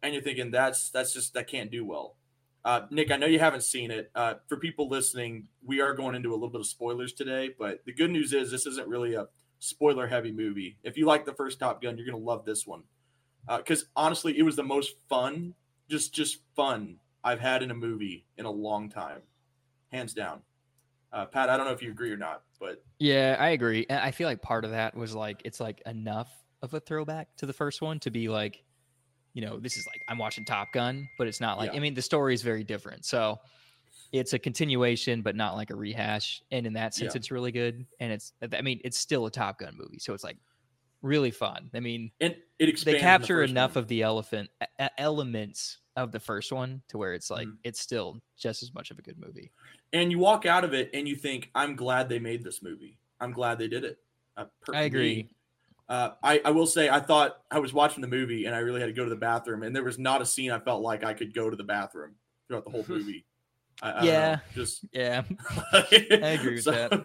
and 0.02 0.12
you're 0.12 0.22
thinking 0.22 0.50
that's 0.50 0.90
that's 0.90 1.12
just 1.12 1.34
that 1.34 1.46
can't 1.46 1.70
do 1.70 1.84
well. 1.84 2.16
Uh, 2.64 2.82
Nick, 2.90 3.10
I 3.10 3.16
know 3.16 3.26
you 3.26 3.38
haven't 3.38 3.62
seen 3.62 3.90
it. 3.90 4.10
Uh, 4.14 4.34
for 4.48 4.56
people 4.56 4.88
listening, 4.88 5.46
we 5.64 5.80
are 5.80 5.94
going 5.94 6.14
into 6.14 6.30
a 6.30 6.34
little 6.34 6.50
bit 6.50 6.60
of 6.60 6.66
spoilers 6.66 7.12
today, 7.12 7.50
but 7.56 7.84
the 7.86 7.92
good 7.92 8.10
news 8.10 8.32
is 8.32 8.50
this 8.50 8.66
isn't 8.66 8.88
really 8.88 9.14
a 9.14 9.28
spoiler 9.60 10.06
heavy 10.06 10.32
movie. 10.32 10.76
If 10.82 10.96
you 10.96 11.06
like 11.06 11.24
the 11.24 11.34
first 11.34 11.60
Top 11.60 11.80
Gun, 11.80 11.96
you're 11.96 12.06
gonna 12.06 12.18
love 12.18 12.44
this 12.44 12.66
one 12.66 12.82
because 13.46 13.86
honestly, 13.94 14.38
it 14.38 14.42
was 14.42 14.56
the 14.56 14.64
most 14.64 14.96
fun, 15.08 15.54
just 15.88 16.12
just 16.12 16.38
fun 16.56 16.96
I've 17.28 17.40
had 17.40 17.62
in 17.62 17.70
a 17.70 17.74
movie 17.74 18.24
in 18.38 18.46
a 18.46 18.50
long 18.50 18.88
time, 18.88 19.20
hands 19.92 20.14
down. 20.14 20.40
Uh, 21.12 21.26
Pat, 21.26 21.50
I 21.50 21.58
don't 21.58 21.66
know 21.66 21.72
if 21.72 21.82
you 21.82 21.90
agree 21.90 22.10
or 22.10 22.16
not, 22.16 22.42
but 22.58 22.82
Yeah, 22.98 23.36
I 23.38 23.50
agree. 23.50 23.84
And 23.90 24.00
I 24.00 24.10
feel 24.12 24.26
like 24.26 24.40
part 24.40 24.64
of 24.64 24.70
that 24.70 24.96
was 24.96 25.14
like 25.14 25.42
it's 25.44 25.60
like 25.60 25.82
enough 25.84 26.30
of 26.62 26.72
a 26.72 26.80
throwback 26.80 27.28
to 27.36 27.46
the 27.46 27.52
first 27.52 27.82
one 27.82 27.98
to 28.00 28.10
be 28.10 28.28
like, 28.28 28.62
you 29.34 29.42
know, 29.44 29.58
this 29.60 29.76
is 29.76 29.86
like 29.86 30.02
I'm 30.08 30.16
watching 30.16 30.46
Top 30.46 30.72
Gun, 30.72 31.06
but 31.18 31.26
it's 31.26 31.40
not 31.40 31.58
like 31.58 31.72
Yeah. 31.72 31.76
I 31.78 31.80
mean 31.80 31.92
the 31.94 32.02
story 32.02 32.32
is 32.32 32.40
very 32.42 32.64
different. 32.64 33.04
So 33.04 33.38
it's 34.10 34.32
a 34.32 34.38
continuation, 34.38 35.20
but 35.20 35.36
not 35.36 35.54
like 35.54 35.68
a 35.68 35.76
rehash. 35.76 36.42
And 36.50 36.66
in 36.66 36.72
that 36.74 36.94
sense, 36.94 37.14
Yeah. 37.14 37.18
it's 37.18 37.30
really 37.30 37.52
good. 37.52 37.84
And 38.00 38.10
it's 38.10 38.32
I 38.54 38.62
mean, 38.62 38.80
it's 38.84 38.98
still 38.98 39.26
a 39.26 39.30
Top 39.30 39.58
Gun 39.58 39.74
movie. 39.76 39.98
So 39.98 40.14
it's 40.14 40.24
like 40.24 40.38
really 41.02 41.30
fun. 41.30 41.70
I 41.74 41.80
mean, 41.80 42.10
and 42.20 42.34
it 42.58 42.84
they 42.84 42.92
in 42.92 42.96
the 42.96 43.00
capture 43.00 43.42
enough 43.42 43.74
one. 43.76 43.82
of 43.84 43.88
the 43.88 44.02
elephant 44.02 44.50
e- 44.80 44.86
elements 44.98 45.78
of 45.96 46.12
the 46.12 46.20
first 46.20 46.52
one 46.52 46.82
to 46.88 46.98
where 46.98 47.14
it's 47.14 47.30
like 47.30 47.48
Mhm. 47.48 47.58
it's 47.64 47.80
still 47.80 48.20
just 48.36 48.62
as 48.62 48.72
much 48.74 48.90
of 48.90 48.98
a 48.98 49.02
good 49.02 49.18
movie. 49.18 49.50
and 49.92 50.10
you 50.12 50.18
walk 50.18 50.44
out 50.46 50.64
of 50.64 50.74
it 50.74 50.90
and 50.92 51.08
you 51.08 51.16
think, 51.16 51.50
"I'm 51.54 51.74
glad 51.74 52.08
they 52.08 52.18
made 52.18 52.44
this 52.44 52.62
movie. 52.62 52.98
I'm 53.20 53.32
glad 53.32 53.58
they 53.58 53.68
did 53.68 53.84
it." 53.84 53.98
Uh, 54.36 54.44
per- 54.60 54.74
I 54.74 54.82
agree. 54.82 55.28
Uh, 55.88 56.10
I, 56.22 56.40
I 56.44 56.50
will 56.50 56.66
say 56.66 56.90
I 56.90 57.00
thought 57.00 57.42
I 57.50 57.58
was 57.60 57.72
watching 57.72 58.02
the 58.02 58.08
movie 58.08 58.44
and 58.44 58.54
I 58.54 58.58
really 58.58 58.80
had 58.80 58.86
to 58.88 58.92
go 58.92 59.04
to 59.04 59.10
the 59.10 59.16
bathroom 59.16 59.62
and 59.62 59.74
there 59.74 59.82
was 59.82 59.98
not 59.98 60.20
a 60.20 60.26
scene 60.26 60.50
I 60.50 60.58
felt 60.60 60.82
like 60.82 61.02
I 61.02 61.14
could 61.14 61.32
go 61.32 61.48
to 61.48 61.56
the 61.56 61.64
bathroom 61.64 62.14
throughout 62.46 62.64
the 62.66 62.70
whole 62.70 62.84
movie. 62.88 63.24
I, 63.80 63.88
I 63.88 63.92
don't 63.94 64.04
know, 64.04 64.10
Yeah. 64.10 64.38
just 64.54 64.84
Yeah, 64.92 65.22
I 65.72 66.36
agree 66.38 66.54
with 66.56 66.64
so, 66.64 66.72
that. 66.72 67.04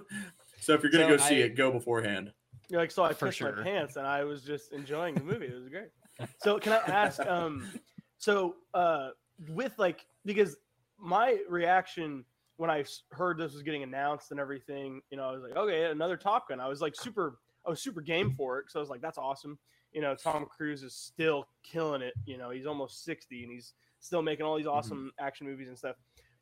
So 0.60 0.74
if 0.74 0.84
you're 0.84 0.92
gonna 0.92 1.06
So 1.06 1.18
go 1.18 1.18
see 1.18 1.40
it, 1.42 1.56
go 1.56 1.72
beforehand. 1.72 2.34
You're 2.74 2.82
like, 2.82 2.90
so 2.90 3.04
I 3.04 3.14
For 3.14 3.28
pissed 3.28 3.38
sure. 3.38 3.56
my 3.56 3.62
pants 3.62 3.98
and 3.98 4.08
I 4.08 4.24
was 4.24 4.42
just 4.42 4.74
enjoying 4.74 5.14
the 5.14 5.24
movie. 5.24 5.46
It 5.46 5.54
was 5.54 5.70
great. 5.70 5.90
So 6.42 6.58
can 6.58 6.74
I 6.74 6.78
ask, 6.92 7.20
um, 7.20 7.70
so 8.18 8.56
uh, 8.74 9.10
with 9.50 9.78
like, 9.78 10.08
because 10.26 10.56
my 10.98 11.38
reaction 11.48 12.26
when 12.58 12.72
I 12.72 12.84
heard 13.12 13.38
this 13.38 13.54
was 13.54 13.62
getting 13.62 13.84
announced 13.84 14.32
and 14.32 14.40
everything, 14.40 15.02
you 15.12 15.18
know, 15.18 15.30
I 15.30 15.32
was 15.34 15.44
like, 15.44 15.56
okay, 15.56 15.92
another 15.92 16.18
Top 16.18 16.50
Gun. 16.50 16.60
I 16.60 16.68
was 16.68 16.82
like 16.82 16.96
super, 16.96 17.38
I 17.64 17.70
was 17.70 17.80
super 17.80 18.02
game 18.02 18.34
for 18.36 18.58
it. 18.58 18.72
So 18.72 18.80
I 18.80 18.82
was 18.82 18.90
like, 18.90 19.02
that's 19.02 19.20
awesome. 19.20 19.60
You 19.92 20.02
know, 20.02 20.16
Tom 20.16 20.48
Cruise 20.48 20.82
is 20.82 20.96
still 20.96 21.46
killing 21.64 22.02
it. 22.02 22.16
You 22.26 22.40
know, 22.40 22.50
he's 22.50 22.66
almost 22.66 23.04
60 23.04 23.44
and 23.44 23.52
he's 23.52 23.74
still 24.00 24.24
making 24.24 24.48
all 24.48 24.58
these 24.58 24.66
awesome 24.66 25.12
action 25.20 25.46
movies 25.46 25.68
and 25.68 25.78
stuff. 25.78 25.96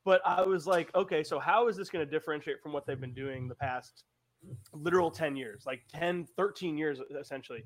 But 0.06 0.22
I 0.26 0.44
was 0.44 0.66
like, 0.66 0.96
okay, 0.96 1.24
so 1.24 1.40
how 1.40 1.68
is 1.68 1.76
this 1.76 1.90
going 1.90 2.06
to 2.06 2.10
differentiate 2.10 2.62
from 2.62 2.72
what 2.72 2.86
they've 2.86 3.02
been 3.02 3.14
doing 3.14 3.50
the 3.50 3.56
past 3.56 4.06
literal 4.74 5.12
10 5.12 5.36
years, 5.36 5.64
like 5.66 5.82
10, 5.90 6.28
13 6.38 6.78
years 6.78 7.00
essentially, 7.20 7.64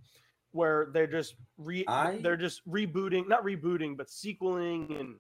where 0.51 0.89
they're 0.93 1.07
just 1.07 1.35
re 1.57 1.85
I- 1.87 2.17
they're 2.21 2.37
just 2.37 2.67
rebooting, 2.69 3.27
not 3.27 3.43
rebooting, 3.43 3.97
but 3.97 4.09
sequeling 4.09 4.95
and 4.97 5.15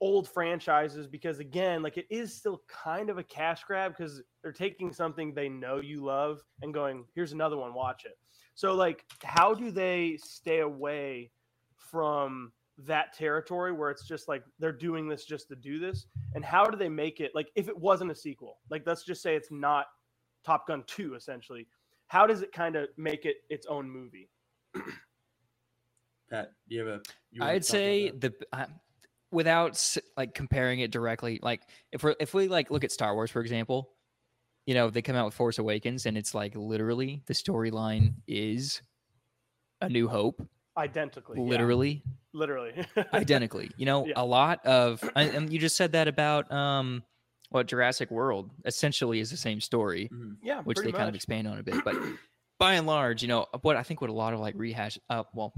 old 0.00 0.28
franchises 0.28 1.06
because 1.06 1.40
again, 1.40 1.82
like 1.82 1.96
it 1.96 2.06
is 2.08 2.34
still 2.34 2.62
kind 2.68 3.10
of 3.10 3.18
a 3.18 3.22
cash 3.24 3.64
grab 3.64 3.96
because 3.96 4.22
they're 4.42 4.52
taking 4.52 4.92
something 4.92 5.34
they 5.34 5.48
know 5.48 5.80
you 5.80 6.04
love 6.04 6.40
and 6.62 6.72
going, 6.72 7.04
here's 7.14 7.32
another 7.32 7.56
one, 7.56 7.74
watch 7.74 8.04
it. 8.04 8.16
So 8.54 8.74
like 8.74 9.04
how 9.24 9.54
do 9.54 9.70
they 9.70 10.18
stay 10.22 10.60
away 10.60 11.30
from 11.76 12.52
that 12.86 13.12
territory 13.12 13.72
where 13.72 13.90
it's 13.90 14.06
just 14.06 14.28
like 14.28 14.44
they're 14.60 14.72
doing 14.72 15.08
this 15.08 15.24
just 15.24 15.48
to 15.48 15.56
do 15.56 15.80
this 15.80 16.06
and 16.34 16.44
how 16.44 16.64
do 16.64 16.76
they 16.76 16.88
make 16.88 17.18
it 17.20 17.32
like 17.34 17.48
if 17.56 17.68
it 17.68 17.76
wasn't 17.76 18.08
a 18.08 18.14
sequel 18.14 18.58
like 18.70 18.84
let's 18.86 19.02
just 19.02 19.20
say 19.20 19.34
it's 19.34 19.50
not 19.50 19.86
top 20.48 20.66
gun 20.66 20.82
2 20.86 21.14
essentially. 21.14 21.66
How 22.06 22.26
does 22.26 22.40
it 22.40 22.52
kind 22.52 22.74
of 22.74 22.88
make 22.96 23.26
it 23.26 23.36
its 23.50 23.66
own 23.66 23.88
movie? 23.90 24.30
Pat, 26.30 26.52
do 26.68 26.74
you 26.74 26.80
have 26.80 26.88
a 26.88 27.00
you 27.30 27.42
I'd 27.42 27.64
say 27.64 28.10
the 28.10 28.32
uh, 28.52 28.66
without 29.30 29.96
like 30.16 30.34
comparing 30.34 30.80
it 30.80 30.90
directly, 30.90 31.38
like 31.42 31.62
if 31.92 32.02
we 32.02 32.12
are 32.12 32.16
if 32.20 32.32
we 32.34 32.48
like 32.48 32.70
look 32.70 32.84
at 32.84 32.92
Star 32.92 33.14
Wars 33.14 33.30
for 33.30 33.40
example, 33.40 33.90
you 34.66 34.74
know 34.74 34.88
they 34.90 35.02
come 35.02 35.16
out 35.16 35.26
with 35.26 35.34
Force 35.34 35.58
Awakens 35.58 36.06
and 36.06 36.16
it's 36.16 36.34
like 36.34 36.54
literally 36.56 37.22
the 37.26 37.34
storyline 37.34 38.14
is 38.26 38.80
A 39.82 39.88
New 39.88 40.08
Hope, 40.08 40.46
identically 40.76 41.38
yeah, 41.38 41.48
literally. 41.48 42.02
Literally. 42.34 42.86
Identically. 43.14 43.70
You 43.78 43.86
know, 43.86 44.06
Yeah. 44.06 44.12
a 44.16 44.24
lot 44.24 44.64
of 44.66 45.02
and 45.16 45.34
and 45.34 45.52
you 45.52 45.58
just 45.58 45.76
said 45.76 45.92
that 45.92 46.08
about 46.08 46.50
um 46.52 47.02
what 47.50 47.66
Jurassic 47.66 48.10
World 48.10 48.50
essentially 48.64 49.20
is 49.20 49.30
the 49.30 49.36
same 49.36 49.60
story, 49.60 50.08
Mhm. 50.12 50.36
yeah 50.42 50.62
which 50.62 50.76
pretty 50.76 50.92
they 50.92 50.96
kind 50.96 51.08
of 51.08 51.14
expand 51.14 51.46
on 51.48 51.58
a 51.58 51.62
bit, 51.62 51.82
but. 51.84 51.94
By 52.60 52.74
and 52.74 52.88
large, 52.88 53.22
you 53.22 53.28
know 53.28 53.46
what 53.62 53.76
I 53.76 53.84
think 53.84 54.00
what 54.00 54.10
a 54.10 54.12
lot 54.12 54.34
of 54.34 54.40
like 54.40 54.56
rehash, 54.56 54.98
uh, 55.08 55.22
well, 55.32 55.52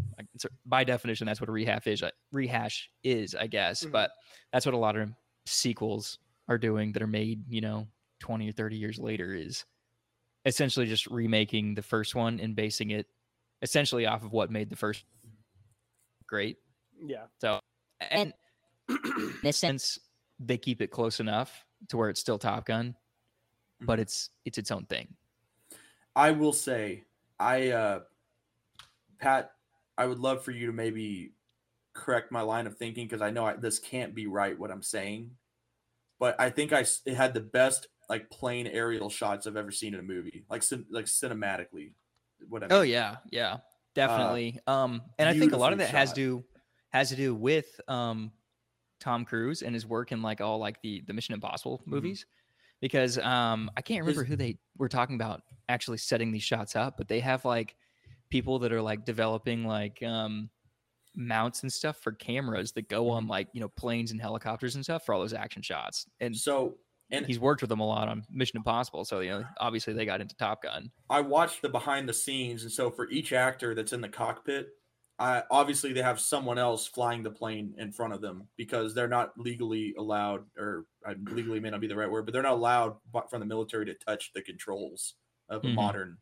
by 0.66 0.84
definition, 0.84 1.26
that's 1.26 1.40
what 1.40 1.48
a 1.48 1.52
rehash 1.52 1.86
is. 1.86 2.02
uh, 2.02 2.10
Rehash 2.30 2.90
is, 3.02 3.34
I 3.34 3.46
guess, 3.46 3.84
Mhm. 3.86 3.92
but 3.92 4.10
that's 4.52 4.66
what 4.66 4.74
a 4.74 4.76
lot 4.78 4.96
of 4.96 5.10
sequels 5.46 6.18
are 6.46 6.58
doing 6.58 6.92
that 6.92 7.00
are 7.02 7.06
made, 7.06 7.44
you 7.48 7.62
know, 7.62 7.88
twenty 8.18 8.50
or 8.50 8.52
thirty 8.52 8.76
years 8.76 8.98
later. 8.98 9.32
Is 9.34 9.64
essentially 10.44 10.84
just 10.84 11.06
remaking 11.06 11.72
the 11.74 11.80
first 11.80 12.14
one 12.14 12.38
and 12.38 12.54
basing 12.54 12.90
it 12.90 13.06
essentially 13.62 14.04
off 14.04 14.22
of 14.22 14.32
what 14.32 14.50
made 14.50 14.68
the 14.68 14.76
first 14.76 15.02
great. 16.26 16.58
yeah 17.02 17.24
So, 17.40 17.60
and 18.10 18.34
in 18.90 19.34
a 19.48 19.52
sense, 19.54 19.98
they 20.38 20.58
keep 20.58 20.82
it 20.82 20.88
close 20.90 21.18
enough 21.18 21.64
to 21.88 21.96
where 21.96 22.10
it's 22.10 22.20
still 22.20 22.38
Top 22.38 22.66
Gun, 22.66 22.94
but 23.80 23.98
it's 23.98 24.30
it's 24.44 24.58
its 24.58 24.70
own 24.70 24.84
thing. 24.86 25.08
I 26.14 26.32
will 26.32 26.52
say, 26.52 27.04
I, 27.38 27.68
uh, 27.68 28.00
Pat, 29.20 29.52
I 29.96 30.06
would 30.06 30.18
love 30.18 30.44
for 30.44 30.50
you 30.50 30.66
to 30.66 30.72
maybe 30.72 31.32
correct 31.92 32.32
my 32.32 32.42
line 32.42 32.66
of 32.66 32.76
thinking 32.76 33.06
because 33.06 33.22
I 33.22 33.30
know 33.30 33.46
I, 33.46 33.56
this 33.56 33.78
can't 33.78 34.14
be 34.14 34.26
right 34.26 34.58
what 34.58 34.70
I'm 34.70 34.82
saying, 34.82 35.30
but 36.18 36.40
I 36.40 36.50
think 36.50 36.72
I 36.72 36.84
it 37.06 37.14
had 37.14 37.34
the 37.34 37.40
best 37.40 37.88
like 38.08 38.28
plane 38.30 38.66
aerial 38.66 39.08
shots 39.08 39.46
I've 39.46 39.56
ever 39.56 39.70
seen 39.70 39.94
in 39.94 40.00
a 40.00 40.02
movie, 40.02 40.44
like 40.50 40.64
like 40.90 41.06
cinematically. 41.06 41.92
Whatever. 42.48 42.74
Oh 42.74 42.82
yeah, 42.82 43.16
yeah, 43.30 43.58
definitely. 43.94 44.58
um, 44.66 45.02
and 45.18 45.28
I 45.28 45.38
think 45.38 45.52
a 45.52 45.56
lot 45.56 45.72
of 45.72 45.78
that 45.78 45.90
beautifully 45.90 45.98
has 45.98 46.12
to 46.14 46.44
has 46.90 47.08
to 47.10 47.16
do 47.16 47.34
with 47.34 47.80
um, 47.86 48.32
Tom 49.00 49.24
Cruise 49.24 49.62
and 49.62 49.74
his 49.74 49.86
work 49.86 50.12
in 50.12 50.22
like 50.22 50.40
all 50.40 50.58
like 50.58 50.80
the 50.82 51.02
the 51.06 51.12
Mission 51.12 51.34
Impossible 51.34 51.82
movies, 51.86 52.26
because 52.80 53.18
um, 53.18 53.70
I 53.76 53.82
can't 53.82 54.00
remember 54.00 54.24
who 54.24 54.36
they 54.36 54.58
were 54.78 54.88
talking 54.88 55.16
about 55.16 55.42
actually 55.68 55.98
setting 55.98 56.32
these 56.32 56.42
shots 56.42 56.76
up, 56.76 56.96
but 56.96 57.08
they 57.08 57.20
have 57.20 57.44
like 57.44 57.76
people 58.30 58.58
that 58.60 58.72
are 58.72 58.82
like 58.82 59.04
developing 59.04 59.64
like 59.64 60.02
um 60.02 60.48
mounts 61.16 61.62
and 61.62 61.72
stuff 61.72 61.96
for 61.98 62.12
cameras 62.12 62.72
that 62.72 62.88
go 62.88 63.10
on 63.10 63.26
like 63.26 63.48
you 63.52 63.60
know 63.60 63.68
planes 63.68 64.12
and 64.12 64.20
helicopters 64.20 64.76
and 64.76 64.84
stuff 64.84 65.04
for 65.04 65.12
all 65.12 65.20
those 65.20 65.32
action 65.34 65.60
shots 65.62 66.06
and 66.20 66.36
So 66.36 66.76
and 67.10 67.26
he's 67.26 67.40
worked 67.40 67.60
with 67.60 67.68
them 67.68 67.80
a 67.80 67.86
lot 67.86 68.06
on 68.08 68.24
mission 68.30 68.56
impossible 68.56 69.04
so 69.04 69.18
you 69.18 69.30
know 69.30 69.44
obviously 69.58 69.92
they 69.92 70.04
got 70.04 70.20
into 70.20 70.36
top 70.36 70.62
gun. 70.62 70.90
I 71.08 71.20
watched 71.20 71.62
the 71.62 71.68
behind 71.68 72.08
the 72.08 72.14
scenes, 72.14 72.62
and 72.62 72.70
so 72.70 72.90
for 72.90 73.10
each 73.10 73.32
actor 73.32 73.74
that's 73.74 73.92
in 73.92 74.00
the 74.00 74.08
cockpit, 74.08 74.68
I 75.20 75.44
obviously 75.50 75.92
they 75.92 76.02
have 76.02 76.20
someone 76.20 76.58
else 76.58 76.86
flying 76.88 77.22
the 77.22 77.30
plane 77.30 77.74
in 77.78 77.92
front 77.92 78.14
of 78.14 78.22
them 78.22 78.48
because 78.56 78.94
they're 78.94 79.08
not 79.08 79.38
legally 79.38 79.94
allowed, 79.98 80.46
or 80.58 80.86
uh, 81.06 81.14
legally 81.28 81.60
may 81.60 81.70
not 81.70 81.82
be 81.82 81.88
the 81.88 81.96
right 81.96 82.10
word, 82.10 82.24
but 82.26 82.32
they're 82.32 82.42
not 82.42 82.54
allowed 82.54 82.98
from 83.30 83.40
the 83.40 83.46
military 83.46 83.86
to 83.86 83.94
touch 83.94 84.32
the 84.34 84.42
controls 84.42 85.16
of 85.50 85.66
a 85.66 85.68
Mhm. 85.68 85.70
modern 85.70 86.18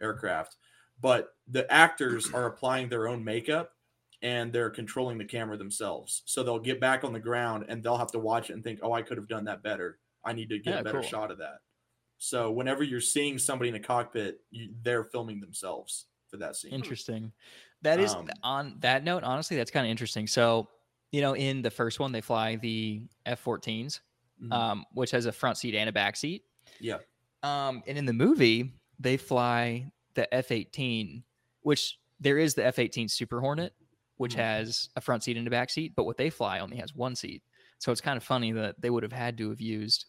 aircraft. 0.00 0.56
But 0.98 1.34
the 1.46 1.70
actors 1.72 2.30
are 2.32 2.46
applying 2.46 2.88
their 2.88 3.08
own 3.08 3.22
makeup 3.22 3.74
and 4.22 4.52
they're 4.52 4.70
controlling 4.70 5.18
the 5.18 5.24
camera 5.26 5.58
themselves. 5.58 6.22
So 6.26 6.42
they'll 6.42 6.58
get 6.58 6.80
back 6.80 7.04
on 7.04 7.12
the 7.12 7.20
ground 7.20 7.66
and 7.68 7.84
they'll 7.84 7.98
have 7.98 8.12
to 8.12 8.18
watch 8.18 8.50
it 8.50 8.54
and 8.54 8.64
think, 8.64 8.80
"Oh, 8.82 8.92
I 8.92 9.02
could 9.02 9.18
have 9.18 9.28
done 9.28 9.44
that 9.44 9.62
better. 9.62 10.00
I 10.24 10.32
need 10.32 10.48
to 10.50 10.58
get 10.58 10.74
Yeah, 10.74 10.80
a 10.80 10.82
better 10.82 11.02
cool. 11.02 11.02
shot 11.02 11.30
of 11.30 11.38
that." 11.38 11.60
So 12.18 12.50
whenever 12.52 12.82
you're 12.82 13.00
seeing 13.00 13.38
somebody 13.38 13.68
in 13.70 13.76
a 13.76 13.80
cockpit, 13.80 14.40
you, 14.50 14.74
they're 14.82 15.04
filming 15.04 15.40
themselves 15.40 16.06
for 16.28 16.36
that 16.38 16.56
scene. 16.56 16.72
Interesting. 16.72 17.32
That 17.82 18.00
is 18.00 18.14
Um, 18.14 18.28
on 18.42 18.76
that 18.80 19.04
note. 19.04 19.22
Honestly, 19.24 19.56
that's 19.56 19.70
kind 19.70 19.86
of 19.86 19.90
interesting. 19.90 20.26
So, 20.26 20.68
you 21.10 21.20
know, 21.20 21.34
in 21.34 21.62
the 21.62 21.70
first 21.70 22.00
one, 22.00 22.12
they 22.12 22.20
fly 22.20 22.56
the 22.56 23.02
F-14s, 23.26 24.00
Mhm. 24.42 24.52
um, 24.52 24.84
which 24.92 25.10
has 25.12 25.26
a 25.26 25.32
front 25.32 25.56
seat 25.58 25.74
and 25.74 25.88
a 25.88 25.92
back 25.92 26.16
seat. 26.16 26.44
yeah, 26.80 26.98
Um, 27.42 27.82
and 27.86 27.96
in 27.96 28.04
the 28.04 28.12
movie, 28.12 28.72
they 29.00 29.16
fly 29.16 29.90
the 30.14 30.32
F-18, 30.34 31.24
which 31.62 31.98
there 32.20 32.36
is 32.38 32.54
the 32.54 32.64
F-18 32.66 33.08
Super 33.08 33.40
Hornet, 33.40 33.74
which 34.16 34.34
Mhm. 34.34 34.38
has 34.38 34.90
a 34.96 35.00
front 35.00 35.22
seat 35.22 35.36
and 35.36 35.46
a 35.46 35.50
back 35.50 35.70
seat, 35.70 35.94
but 35.96 36.04
what 36.04 36.16
they 36.18 36.28
fly 36.30 36.58
only 36.60 36.76
has 36.76 36.94
one 36.94 37.16
seat. 37.16 37.42
So 37.78 37.90
it's 37.90 38.00
kind 38.00 38.16
of 38.16 38.22
funny 38.24 38.52
that 38.52 38.80
they 38.80 38.90
would 38.90 39.02
have 39.02 39.12
had 39.12 39.38
to 39.38 39.48
have 39.50 39.60
used 39.60 40.06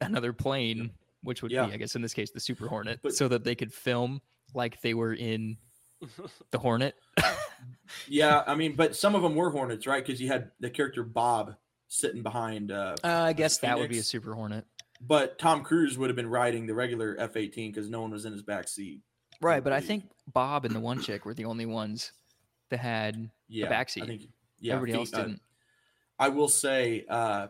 another 0.00 0.32
plane, 0.32 0.92
which 1.22 1.42
would 1.42 1.50
Yeah. 1.52 1.66
be, 1.66 1.72
I 1.72 1.76
guess, 1.76 1.94
in 1.96 2.02
this 2.02 2.14
case, 2.14 2.30
the 2.30 2.40
Super 2.40 2.68
Hornet, 2.68 3.00
But- 3.02 3.14
so 3.14 3.28
that 3.28 3.44
they 3.44 3.54
could 3.56 3.72
film 3.72 4.22
like 4.54 4.80
they 4.80 4.94
were 4.94 5.14
in 5.14 5.56
the 6.50 6.58
Hornet. 6.58 6.94
yeah. 8.08 8.42
I 8.46 8.54
mean, 8.54 8.76
but 8.76 8.96
some 8.96 9.14
of 9.14 9.22
them 9.22 9.34
were 9.34 9.50
Hornets, 9.50 9.86
right? 9.86 10.04
Because 10.04 10.20
you 10.20 10.28
had 10.28 10.50
the 10.60 10.70
character 10.70 11.02
Bob 11.02 11.54
sitting 11.88 12.22
behind. 12.22 12.70
Uh, 12.70 12.96
Uh, 13.02 13.08
I 13.08 13.32
guess 13.32 13.58
that 13.58 13.78
would 13.78 13.88
be 13.90 13.98
a 13.98 14.02
Super 14.02 14.34
Hornet. 14.34 14.64
but 15.00 15.38
Tom 15.38 15.62
Cruise 15.62 15.96
would 15.98 16.10
have 16.10 16.16
been 16.16 16.28
riding 16.28 16.66
the 16.66 16.74
regular 16.74 17.16
F-18 17.18 17.72
because 17.72 17.88
no 17.88 18.00
one 18.02 18.10
was 18.10 18.24
in 18.24 18.32
his 18.32 18.42
back 18.42 18.68
seat. 18.68 19.00
Right, 19.40 19.62
but 19.62 19.72
I 19.72 19.80
think 19.80 20.04
Bob 20.32 20.64
and 20.64 20.74
the 20.74 20.80
one 20.80 21.00
chick 21.00 21.24
were 21.24 21.34
the 21.34 21.44
only 21.44 21.66
ones 21.66 22.10
that 22.70 22.80
had 22.80 23.30
Yeah, 23.46 23.68
back 23.68 23.88
seat. 23.88 24.02
I 24.02 24.06
think. 24.06 24.22
Yeah, 24.60 24.74
everybody 24.74 24.92
Phe- 24.92 24.98
else 24.98 25.14
uh, 25.14 25.22
didn't. 25.22 25.42
I 26.18 26.28
will 26.30 26.48
say, 26.48 27.04
uh, 27.08 27.46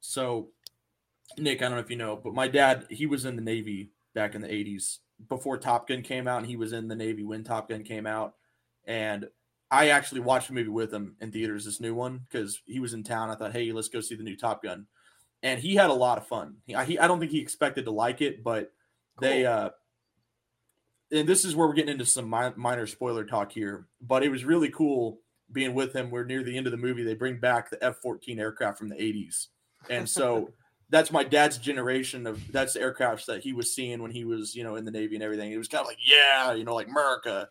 so 0.00 0.48
Nick, 1.36 1.60
I 1.60 1.66
don't 1.66 1.72
know 1.72 1.78
if 1.80 1.90
you 1.90 1.96
know, 1.96 2.16
but 2.16 2.32
my 2.32 2.48
dad, 2.48 2.86
he 2.88 3.04
was 3.06 3.26
in 3.26 3.36
the 3.36 3.42
Navy 3.42 3.90
back 4.14 4.34
in 4.34 4.40
the 4.40 4.48
80s 4.48 4.98
before 5.28 5.58
Top 5.58 5.88
Gun 5.88 6.02
came 6.02 6.28
out, 6.28 6.38
and 6.38 6.46
he 6.46 6.56
was 6.56 6.72
in 6.72 6.88
the 6.88 6.96
Navy 6.96 7.24
when 7.24 7.44
Top 7.44 7.68
Gun 7.68 7.82
came 7.82 8.06
out. 8.06 8.34
And 8.86 9.28
I 9.70 9.88
actually 9.88 10.20
watched 10.20 10.48
the 10.48 10.54
movie 10.54 10.68
with 10.68 10.92
him 10.92 11.16
in 11.20 11.32
theaters, 11.32 11.64
this 11.64 11.80
new 11.80 11.94
one, 11.94 12.20
because 12.28 12.60
he 12.66 12.80
was 12.80 12.94
in 12.94 13.02
town. 13.02 13.30
I 13.30 13.34
thought, 13.34 13.52
hey, 13.52 13.72
let's 13.72 13.88
go 13.88 14.00
see 14.00 14.14
the 14.14 14.22
new 14.22 14.36
Top 14.36 14.62
Gun. 14.62 14.86
And 15.42 15.60
he 15.60 15.74
had 15.74 15.90
a 15.90 15.94
lot 15.94 16.18
of 16.18 16.26
fun. 16.26 16.56
He, 16.66 16.74
I, 16.74 16.84
he, 16.84 16.98
I 16.98 17.06
don't 17.06 17.20
think 17.20 17.32
he 17.32 17.40
expected 17.40 17.84
to 17.84 17.90
like 17.90 18.20
it, 18.22 18.42
but 18.42 18.72
they, 19.20 19.44
uh, 19.44 19.70
and 21.10 21.28
this 21.28 21.44
is 21.44 21.54
where 21.54 21.66
we're 21.66 21.74
getting 21.74 21.92
into 21.92 22.06
some 22.06 22.28
mi- 22.28 22.52
minor 22.56 22.86
spoiler 22.86 23.24
talk 23.24 23.52
here, 23.52 23.86
but 24.00 24.22
it 24.22 24.30
was 24.30 24.44
really 24.44 24.70
cool 24.70 25.20
being 25.52 25.74
with 25.74 25.94
him. 25.94 26.10
We're 26.10 26.24
near 26.24 26.42
the 26.42 26.56
end 26.56 26.66
of 26.66 26.70
the 26.70 26.78
movie. 26.78 27.04
They 27.04 27.14
bring 27.14 27.38
back 27.38 27.70
the 27.70 27.82
F 27.82 27.96
14 27.98 28.38
aircraft 28.38 28.78
from 28.78 28.88
the 28.88 28.96
80s. 28.96 29.48
And 29.90 30.08
so 30.08 30.50
that's 30.90 31.10
my 31.10 31.24
dad's 31.24 31.58
generation 31.58 32.26
of 32.26 32.40
that's 32.52 32.74
the 32.74 32.80
aircrafts 32.80 33.24
that 33.26 33.42
he 33.42 33.52
was 33.52 33.74
seeing 33.74 34.00
when 34.02 34.10
he 34.10 34.24
was, 34.24 34.54
you 34.54 34.62
know, 34.64 34.76
in 34.76 34.84
the 34.84 34.90
Navy 34.90 35.14
and 35.16 35.24
everything. 35.24 35.50
It 35.52 35.58
was 35.58 35.68
kind 35.68 35.80
of 35.82 35.86
like, 35.88 35.98
yeah, 36.04 36.52
you 36.54 36.64
know, 36.64 36.74
like 36.74 36.88
America 36.88 37.48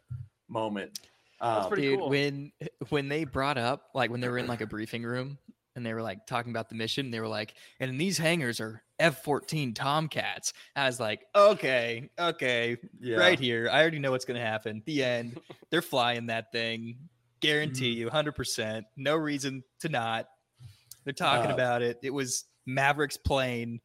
moment. 0.48 1.00
That's 1.42 1.66
Um, 1.68 1.76
Dude, 1.76 2.00
cool. 2.00 2.10
when 2.10 2.52
when 2.90 3.10
they 3.10 3.24
brought 3.26 3.58
up 3.58 3.90
like 3.94 4.10
when 4.12 4.22
they 4.22 4.30
were 4.30 4.38
in 4.38 4.48
like 4.48 4.62
a 4.62 4.68
briefing 4.68 5.04
room 5.04 5.38
and 5.76 5.86
they 5.86 5.94
were 5.94 6.02
like 6.04 6.26
talking 6.28 6.52
about 6.52 6.70
the 6.70 6.76
mission, 6.76 7.12
they 7.12 7.20
were 7.20 7.28
like, 7.28 7.56
and 7.80 8.00
these 8.00 8.18
hangars 8.18 8.62
are 8.62 8.82
F-14 9.00 9.76
Tomcats. 9.76 10.54
I 10.76 10.86
was 10.86 11.00
like, 11.00 11.26
okay, 11.36 12.10
okay, 12.18 12.78
yeah. 13.02 13.18
right 13.18 13.40
here. 13.40 13.68
I 13.70 13.82
already 13.82 14.00
know 14.00 14.12
what's 14.12 14.26
gonna 14.26 14.40
happen. 14.40 14.84
The 14.86 15.04
end. 15.04 15.40
They're 15.70 15.82
flying 15.82 16.28
that 16.28 16.52
thing. 16.52 16.98
Guarantee 17.42 17.92
Mm-hmm. 17.94 18.00
you, 18.02 18.10
hundred 18.10 18.36
percent. 18.36 18.86
No 18.96 19.16
reason 19.18 19.64
to 19.82 19.90
not. 19.90 20.28
They're 21.04 21.14
talking 21.14 21.52
Uh, 21.52 21.56
about 21.56 21.82
it. 21.82 21.98
It 22.04 22.12
was 22.14 22.46
Maverick's 22.66 23.18
plane. 23.18 23.80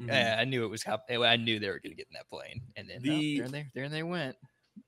Mhm. 0.00 0.10
Eh, 0.10 0.36
I 0.40 0.44
knew 0.44 0.64
it 0.64 0.68
was. 0.68 0.84
I 0.86 1.36
knew 1.36 1.58
they 1.58 1.68
were 1.70 1.80
gonna 1.80 1.94
get 1.94 2.06
in 2.08 2.14
that 2.14 2.28
plane, 2.28 2.62
and 2.76 2.88
then 2.88 2.98
oh, 2.98 3.02
The- 3.02 3.38
there, 3.40 3.48
there, 3.48 3.66
there 3.74 3.88
they 3.88 4.02
went. 4.02 4.36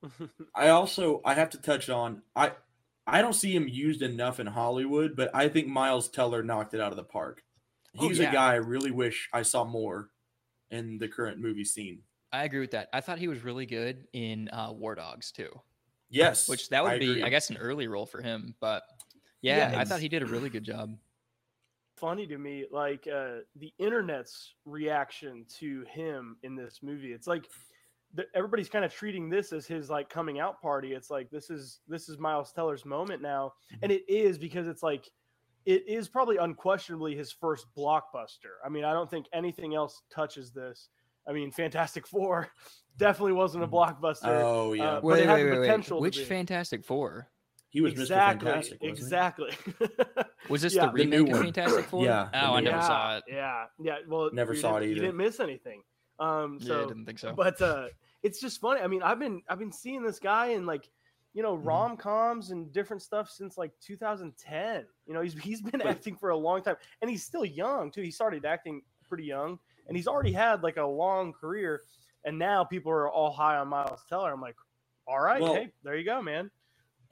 I 0.54 0.68
also 0.68 1.20
I 1.24 1.34
have 1.34 1.50
to 1.50 1.58
touch 1.58 1.90
on 1.90 2.22
I 2.36 2.52
I 3.06 3.20
don't 3.22 3.32
see 3.32 3.54
him 3.54 3.66
used 3.66 4.02
enough 4.02 4.38
in 4.38 4.46
Hollywood, 4.46 5.16
but 5.16 5.34
I 5.34 5.48
think 5.48 5.66
Miles 5.66 6.08
Teller 6.08 6.44
knocked 6.44 6.74
it 6.74 6.80
out 6.80 6.92
of 6.92 6.96
the 6.96 7.02
park. 7.04 7.42
Oh, 7.98 8.06
He's 8.08 8.20
yeah. 8.20 8.30
a 8.30 8.32
guy 8.32 8.52
I 8.52 8.56
really 8.56 8.92
wish 8.92 9.28
I 9.32 9.42
saw 9.42 9.64
more 9.64 10.10
in 10.70 10.98
the 10.98 11.08
current 11.08 11.38
movie 11.40 11.64
scene. 11.64 12.02
I 12.32 12.44
agree 12.44 12.60
with 12.60 12.70
that. 12.70 12.88
I 12.92 13.00
thought 13.00 13.18
he 13.18 13.26
was 13.26 13.42
really 13.42 13.66
good 13.66 14.06
in 14.12 14.48
uh, 14.52 14.70
War 14.72 14.94
Dogs 14.94 15.32
too, 15.32 15.50
Yes, 16.08 16.48
which 16.48 16.68
that 16.68 16.84
would 16.84 16.92
I 16.92 16.98
be, 17.00 17.10
agree. 17.10 17.22
I 17.24 17.28
guess, 17.30 17.50
an 17.50 17.56
early 17.56 17.88
role 17.88 18.06
for 18.06 18.22
him. 18.22 18.54
But 18.60 18.84
yeah, 19.42 19.72
Yeah, 19.72 19.80
I 19.80 19.84
thought 19.84 19.98
he 20.00 20.08
did 20.08 20.22
a 20.22 20.26
really 20.26 20.50
good 20.50 20.62
job. 20.62 20.96
Funny 22.00 22.26
to 22.26 22.38
me 22.38 22.64
like 22.72 23.06
uh 23.06 23.38
the 23.56 23.72
internet's 23.78 24.54
reaction 24.64 25.44
to 25.58 25.84
him 25.92 26.36
in 26.42 26.56
this 26.56 26.80
movie. 26.82 27.12
It's 27.12 27.26
like 27.26 27.46
the, 28.14 28.26
everybody's 28.34 28.68
kind 28.68 28.84
of 28.84 28.92
treating 28.92 29.28
this 29.30 29.52
as 29.52 29.66
his 29.66 29.90
like 29.90 30.08
coming 30.08 30.40
out 30.40 30.60
party. 30.60 30.94
It's 30.94 31.10
like 31.10 31.30
this 31.30 31.50
is 31.50 31.80
this 31.86 32.08
is 32.08 32.18
miles 32.18 32.52
teller's 32.52 32.84
moment 32.84 33.22
now. 33.22 33.52
And 33.82 33.92
it 33.92 34.02
is 34.08 34.38
because 34.38 34.66
it's 34.66 34.82
like 34.82 35.08
it 35.66 35.84
is 35.86 36.08
probably 36.08 36.38
unquestionably 36.38 37.14
his 37.14 37.30
first 37.30 37.66
blockbuster. 37.76 38.56
I 38.64 38.68
mean 38.68 38.84
i 38.84 38.92
don't 38.92 39.10
think 39.10 39.26
anything 39.32 39.74
else 39.74 40.02
touches 40.12 40.50
this. 40.52 40.88
I 41.28 41.32
mean 41.32 41.52
fantastic 41.52 42.06
four 42.06 42.48
definitely 42.96 43.34
wasn't 43.34 43.64
a 43.64 43.68
blockbuster 43.68 44.42
Oh 44.42 44.72
yeah, 44.72 44.96
Uh, 44.96 45.00
but 45.00 45.18
it 45.20 45.28
had 45.28 45.46
the 45.46 45.56
potential 45.56 45.98
to 45.98 46.02
Which 46.02 46.18
be. 46.18 46.24
Fantastic 46.24 46.84
Four? 46.84 47.28
He 47.70 47.80
was 47.80 47.92
exactly 47.92 48.48
Mr. 48.50 48.52
Fantastic. 48.54 48.78
exactly 48.82 49.50
Was 50.48 50.62
this 50.62 50.74
Yeah. 50.74 50.86
the 50.86 50.92
The 50.92 51.04
new 51.04 51.18
remake 51.18 51.32
of 51.32 51.36
one. 51.38 51.44
Fantastic 51.52 51.84
Four? 51.86 52.04
Yeah, 52.04 52.28
Oh, 52.34 52.54
I 52.54 52.60
new 52.60 52.64
never 52.66 52.76
yeah, 52.78 52.86
saw 52.86 53.16
it. 53.18 53.24
Yeah, 53.28 53.64
yeah. 53.80 53.96
Well, 54.08 54.30
Never 54.32 54.54
saw 54.56 54.78
didn't- 54.78 54.82
it 54.82 54.86
You 54.86 54.92
either. 54.96 55.04
didn't 55.06 55.16
miss 55.16 55.40
anything. 55.40 55.82
Um, 56.18 56.58
yeah, 56.60 56.76
I 56.82 56.86
didn't 56.86 57.06
think 57.06 57.18
so. 57.18 57.32
but 57.32 57.60
uh, 57.62 57.86
it's 58.22 58.40
just 58.40 58.60
funny. 58.60 58.80
I 58.82 58.86
mean, 58.88 59.02
I've 59.02 59.18
been 59.18 59.42
I've 59.48 59.58
been 59.58 59.72
seeing 59.72 60.02
this 60.02 60.18
guy 60.18 60.48
in 60.48 60.66
like, 60.66 60.90
you 61.32 61.42
know, 61.42 61.56
Mhm. 61.56 61.64
rom 61.66 61.96
coms 61.96 62.50
and 62.50 62.70
different 62.72 63.02
stuff 63.02 63.30
since 63.30 63.56
like 63.56 63.70
2010. 63.80 64.84
You 65.06 65.14
know, 65.14 65.20
he's 65.22 65.34
he's 65.34 65.62
been 65.62 65.78
But- 65.78 65.86
acting 65.86 66.16
for 66.16 66.30
a 66.30 66.36
long 66.36 66.62
time, 66.62 66.76
and 67.00 67.10
he's 67.10 67.24
still 67.24 67.44
young 67.44 67.90
too. 67.90 68.02
He 68.02 68.10
started 68.10 68.44
acting 68.44 68.82
pretty 69.08 69.24
young, 69.24 69.58
and 69.88 69.96
he's 69.96 70.06
already 70.08 70.32
had 70.32 70.62
like 70.62 70.76
a 70.76 70.84
long 70.84 71.32
career. 71.32 71.80
And 72.26 72.38
now 72.38 72.64
people 72.64 72.92
are 72.92 73.08
all 73.10 73.32
high 73.32 73.56
on 73.56 73.68
Miles 73.68 74.04
Teller. 74.06 74.30
I'm 74.30 74.42
like, 74.42 74.56
all 75.06 75.18
right, 75.20 75.40
Well- 75.40 75.54
hey, 75.54 75.72
there 75.82 75.96
you 75.96 76.04
go, 76.04 76.20
man. 76.20 76.50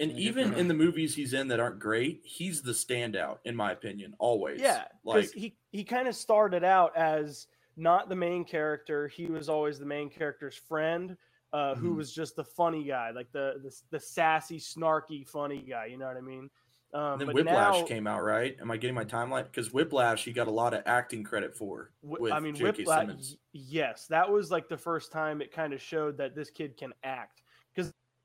And 0.00 0.12
even 0.12 0.54
in 0.54 0.68
the 0.68 0.74
movies 0.74 1.14
he's 1.14 1.32
in 1.32 1.48
that 1.48 1.58
aren't 1.58 1.80
great, 1.80 2.20
he's 2.24 2.62
the 2.62 2.72
standout 2.72 3.38
in 3.44 3.56
my 3.56 3.72
opinion. 3.72 4.14
Always. 4.18 4.60
Yeah, 4.60 4.84
like 5.04 5.32
he 5.32 5.58
he 5.70 5.84
kind 5.84 6.06
of 6.06 6.14
started 6.14 6.62
out 6.64 6.96
as 6.96 7.48
not 7.76 8.08
the 8.08 8.14
main 8.16 8.44
character. 8.44 9.08
He 9.08 9.26
was 9.26 9.48
always 9.48 9.78
the 9.78 9.86
main 9.86 10.08
character's 10.08 10.56
friend, 10.56 11.16
uh, 11.52 11.74
who 11.74 11.94
Mhm. 11.94 11.96
was 11.96 12.12
just 12.12 12.36
the 12.36 12.44
funny 12.44 12.84
guy, 12.84 13.10
like 13.10 13.32
the, 13.32 13.60
the 13.62 13.74
the 13.90 14.00
sassy, 14.00 14.58
snarky, 14.58 15.26
funny 15.28 15.62
guy. 15.62 15.86
You 15.86 15.98
know 15.98 16.06
what 16.06 16.16
I 16.16 16.20
mean? 16.20 16.50
Um, 16.94 17.18
then 17.18 17.28
Whiplash 17.32 17.80
now, 17.80 17.86
came 17.86 18.06
out, 18.06 18.22
right? 18.22 18.56
Am 18.60 18.70
I 18.70 18.76
getting 18.78 18.94
my 18.94 19.04
timeline? 19.04 19.44
Because 19.44 19.72
Whiplash, 19.72 20.24
he 20.24 20.32
got 20.32 20.46
a 20.46 20.50
lot 20.50 20.72
of 20.74 20.82
acting 20.86 21.22
credit 21.22 21.54
for. 21.56 21.92
With 22.02 22.32
I 22.32 22.40
mean. 22.40 22.54
Whiplash. 22.56 23.00
Simmons. 23.00 23.36
Yes, 23.52 24.06
that 24.06 24.30
was 24.30 24.50
like 24.50 24.68
the 24.68 24.78
first 24.78 25.12
time 25.12 25.42
it 25.42 25.52
kind 25.52 25.72
of 25.72 25.82
showed 25.82 26.16
that 26.18 26.34
this 26.34 26.50
kid 26.50 26.76
can 26.76 26.94
act. 27.02 27.42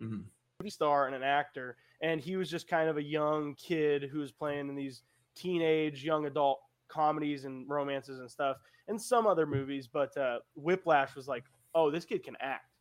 Mhm. 0.01 0.25
Movie 0.63 0.69
star 0.69 1.07
and 1.07 1.15
an 1.15 1.23
actor, 1.23 1.75
and 2.01 2.21
he 2.21 2.37
was 2.37 2.49
just 2.49 2.67
kind 2.69 2.89
of 2.89 2.95
a 2.97 3.03
young 3.03 3.53
kid 3.55 4.03
who 4.03 4.19
was 4.19 4.31
playing 4.31 4.69
in 4.69 4.75
these 4.75 5.03
teenage 5.35 6.03
young 6.05 6.25
adult 6.25 6.59
comedies 6.87 7.43
and 7.43 7.69
romances 7.69 8.19
and 8.19 8.31
stuff, 8.31 8.57
and 8.87 9.01
some 9.01 9.27
other 9.27 9.45
movies. 9.45 9.87
But 9.87 10.15
uh, 10.17 10.39
Whiplash 10.55 11.15
was 11.15 11.27
like, 11.27 11.43
oh, 11.75 11.91
this 11.91 12.05
kid 12.05 12.23
can 12.23 12.37
act, 12.39 12.71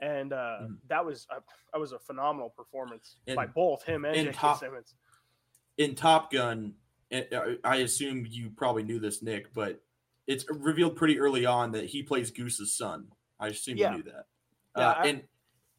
and 0.00 0.32
uh, 0.34 0.58
Mhm. 0.62 0.76
that 0.88 1.04
was 1.04 1.26
a, 1.30 1.36
that 1.72 1.78
was 1.80 1.92
a 1.92 1.98
phenomenal 1.98 2.50
performance 2.50 3.16
by 3.34 3.46
both 3.46 3.82
him 3.84 4.04
and 4.04 4.14
and. 4.16 4.34
Top- 4.34 4.58
Simmons. 4.60 4.94
in 5.78 5.94
Top 5.94 6.30
Gun, 6.30 6.74
I- 7.10 7.56
I 7.64 7.76
assume 7.76 8.26
you 8.28 8.50
probably 8.50 8.82
knew 8.82 8.98
this, 8.98 9.22
Nick, 9.22 9.54
but 9.54 9.80
it's 10.26 10.44
revealed 10.50 10.94
pretty 10.96 11.18
early 11.18 11.46
on 11.46 11.72
that 11.72 11.86
he 11.86 12.02
plays 12.02 12.30
Goose's 12.30 12.76
son. 12.76 13.08
I 13.38 13.48
assume 13.48 13.78
Yeah. 13.78 13.92
you 13.92 13.96
knew 13.98 14.02
that. 14.10 14.26
Yeah, 14.76 14.88
uh, 14.90 14.94
I- 14.98 15.06
and 15.06 15.22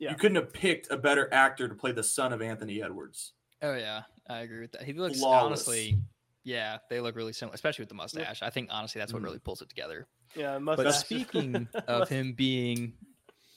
yeah. 0.01 0.09
you 0.11 0.17
couldn't 0.17 0.35
have 0.35 0.51
picked 0.51 0.91
a 0.91 0.97
better 0.97 1.33
actor 1.33 1.69
to 1.69 1.75
play 1.75 1.93
the 1.93 2.03
son 2.03 2.33
of 2.33 2.41
Anthony 2.41 2.83
Edwards. 2.83 3.31
Oh 3.61 3.75
yeah, 3.75 4.01
I 4.29 4.39
agree 4.39 4.59
with 4.59 4.73
that. 4.73 4.81
He 4.83 4.91
looks 4.93 5.19
Flawless. 5.19 5.45
honestly, 5.67 5.97
yeah, 6.43 6.79
they 6.89 6.99
look 6.99 7.15
really 7.15 7.31
similar, 7.31 7.53
especially 7.55 7.83
with 7.83 7.89
the 7.89 7.95
mustache. 7.95 8.41
I 8.41 8.49
think 8.49 8.67
honestly 8.71 8.99
that's 8.99 9.13
what 9.13 9.21
Mhm. 9.21 9.25
really 9.25 9.39
pulls 9.39 9.61
it 9.61 9.69
together. 9.69 10.07
Yeah, 10.35 10.57
mustache. 10.57 10.85
But 10.85 10.91
speaking 10.93 11.67
of 11.87 12.09
him 12.09 12.33
being, 12.33 12.93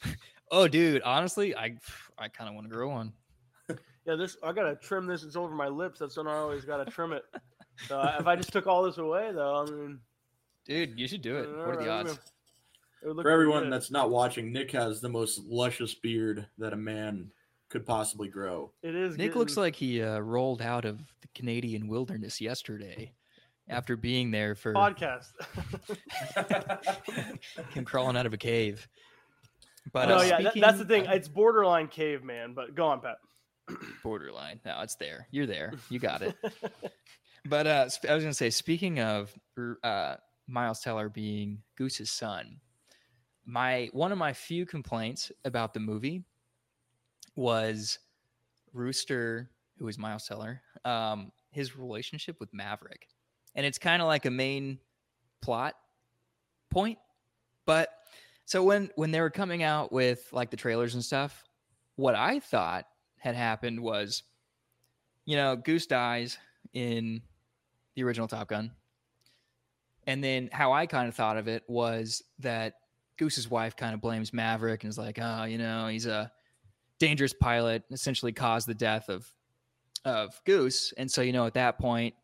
oh 0.53 0.69
dude, 0.69 1.03
honestly, 1.03 1.57
I 1.57 1.79
I 2.19 2.29
kind 2.29 2.49
of 2.49 2.55
want 2.55 2.69
to 2.69 2.73
grow 2.75 2.91
one. 2.91 3.13
yeah, 4.07 4.15
this 4.17 4.37
I 4.43 4.53
gotta 4.53 4.77
trim 4.77 5.07
this. 5.07 5.23
It's 5.25 5.37
over 5.37 5.55
my 5.55 5.69
lips. 5.69 5.99
That's 6.01 6.17
when 6.17 6.27
I 6.29 6.35
always 6.37 6.65
gotta 6.65 6.85
trim 6.91 7.13
it. 7.13 7.25
So 7.89 8.01
if 8.21 8.29
I 8.29 8.37
just 8.37 8.53
took 8.53 8.69
all 8.69 8.85
this 8.85 8.99
away, 8.99 9.33
though, 9.33 9.57
I 9.57 9.65
mean, 9.69 9.99
Dude, 10.65 10.97
you 10.97 11.09
should 11.09 11.23
do 11.23 11.35
it. 11.39 11.49
What 11.49 11.71
are 11.71 11.77
the 11.77 11.91
alright, 11.91 12.07
odds? 12.09 12.33
It 13.05 13.09
would 13.09 13.17
look 13.17 13.25
For 13.25 13.31
everyone 13.31 13.71
that's 13.71 13.90
not 13.90 14.11
watching, 14.11 14.53
Nick 14.53 14.71
has 14.73 15.01
the 15.01 15.09
most 15.09 15.43
luscious 15.47 15.95
beard 15.95 16.47
that 16.59 16.73
a 16.73 16.77
man 16.77 17.31
could 17.69 17.85
possibly 17.85 18.29
grow. 18.29 18.73
it 18.83 18.95
is. 18.95 19.17
Nick 19.19 19.37
looks 19.37 19.57
like 19.57 19.77
he 19.77 20.03
uh, 20.03 20.19
rolled 20.21 20.62
out 20.62 20.85
of 20.85 20.99
the 21.21 21.29
Canadian 21.35 21.87
wilderness 21.87 22.40
yesterday 22.40 23.12
after 23.69 23.97
being 23.97 24.31
there 24.31 24.55
for 24.55 24.73
podcast. 24.75 25.33
him 27.75 27.85
crawling 27.85 28.17
out 28.17 28.27
of 28.27 28.33
a 28.33 28.38
cave. 28.38 28.88
But 29.93 30.09
no, 30.09 30.17
uh, 30.19 30.23
yeah, 30.23 30.43
that, 30.43 30.55
that's 30.55 30.79
the 30.79 30.85
thing. 30.87 31.05
It's 31.07 31.29
borderline 31.29 31.88
caveman, 31.88 32.55
but 32.55 32.75
go 32.75 32.87
on, 32.87 33.01
Pat. 33.01 33.17
borderline. 34.03 34.61
No, 34.64 34.81
it's 34.81 34.95
there. 34.95 35.29
You're 35.31 35.47
there. 35.47 35.73
You 35.90 35.99
got 35.99 36.23
it. 36.23 36.35
But 37.47 37.67
uh, 37.67 37.88
I 38.09 38.14
was 38.14 38.25
gonna 38.25 38.33
say, 38.33 38.49
speaking 38.49 39.01
of 39.01 39.31
uh, 39.83 40.17
Miles 40.49 40.81
Teller 40.81 41.11
being 41.11 41.59
Goose's 41.77 42.11
son, 42.11 42.59
my 43.47 43.89
one 43.93 44.13
of 44.13 44.19
my 44.19 44.33
few 44.33 44.67
complaints 44.67 45.31
about 45.45 45.75
the 45.75 45.81
movie 45.81 46.25
was 47.37 47.99
Rooster, 48.73 49.51
who 49.79 49.89
is 49.89 49.99
Miles 49.99 50.27
Teller, 50.27 50.63
um, 50.85 51.33
his 51.51 51.77
relationship 51.77 52.41
with 52.41 52.53
Maverick, 52.53 53.09
and 53.55 53.65
it's 53.67 53.79
kind 53.79 54.03
of 54.03 54.09
like 54.09 54.27
a 54.27 54.31
main 54.31 54.79
plot 55.41 55.75
point. 56.71 56.99
But 57.67 57.91
so 58.45 58.63
when 58.63 58.91
when 58.97 59.11
they 59.11 59.21
were 59.21 59.31
coming 59.31 59.63
out 59.63 59.93
with 59.93 60.29
like 60.33 60.51
the 60.51 60.57
trailers 60.57 60.95
and 60.95 61.05
stuff, 61.05 61.45
what 61.97 62.15
I 62.15 62.41
thought 62.41 62.87
had 63.19 63.35
happened 63.35 63.81
was, 63.81 64.23
you 65.25 65.37
know, 65.37 65.57
Goose 65.57 65.87
dies 65.87 66.39
in 66.73 67.23
the 67.95 68.05
original 68.05 68.29
Top 68.29 68.49
Gun. 68.49 68.73
And 70.07 70.23
then 70.23 70.51
how 70.53 70.73
I 70.73 70.85
kind 70.85 71.09
of 71.09 71.15
thought 71.15 71.39
of 71.39 71.49
it 71.49 71.63
was 71.67 72.23
that 72.41 72.75
Goose's 73.16 73.50
wife 73.50 73.77
kind 73.77 73.94
of 73.94 74.00
blames 74.00 74.33
Maverick 74.33 74.85
and 74.85 74.90
is 74.90 74.98
like, 74.98 75.18
oh, 75.20 75.44
you 75.44 75.59
know, 75.59 75.87
he's 75.87 76.07
a 76.07 76.31
dangerous 76.98 77.33
pilot, 77.33 77.83
essentially 77.90 78.33
caused 78.33 78.66
the 78.66 78.74
death 78.74 79.09
of 79.09 79.27
of 80.05 80.38
Goose. 80.44 80.92
And 80.98 81.11
so, 81.11 81.22
you 81.22 81.33
know, 81.33 81.46
at 81.46 81.55
that 81.55 81.79
point 81.79 82.14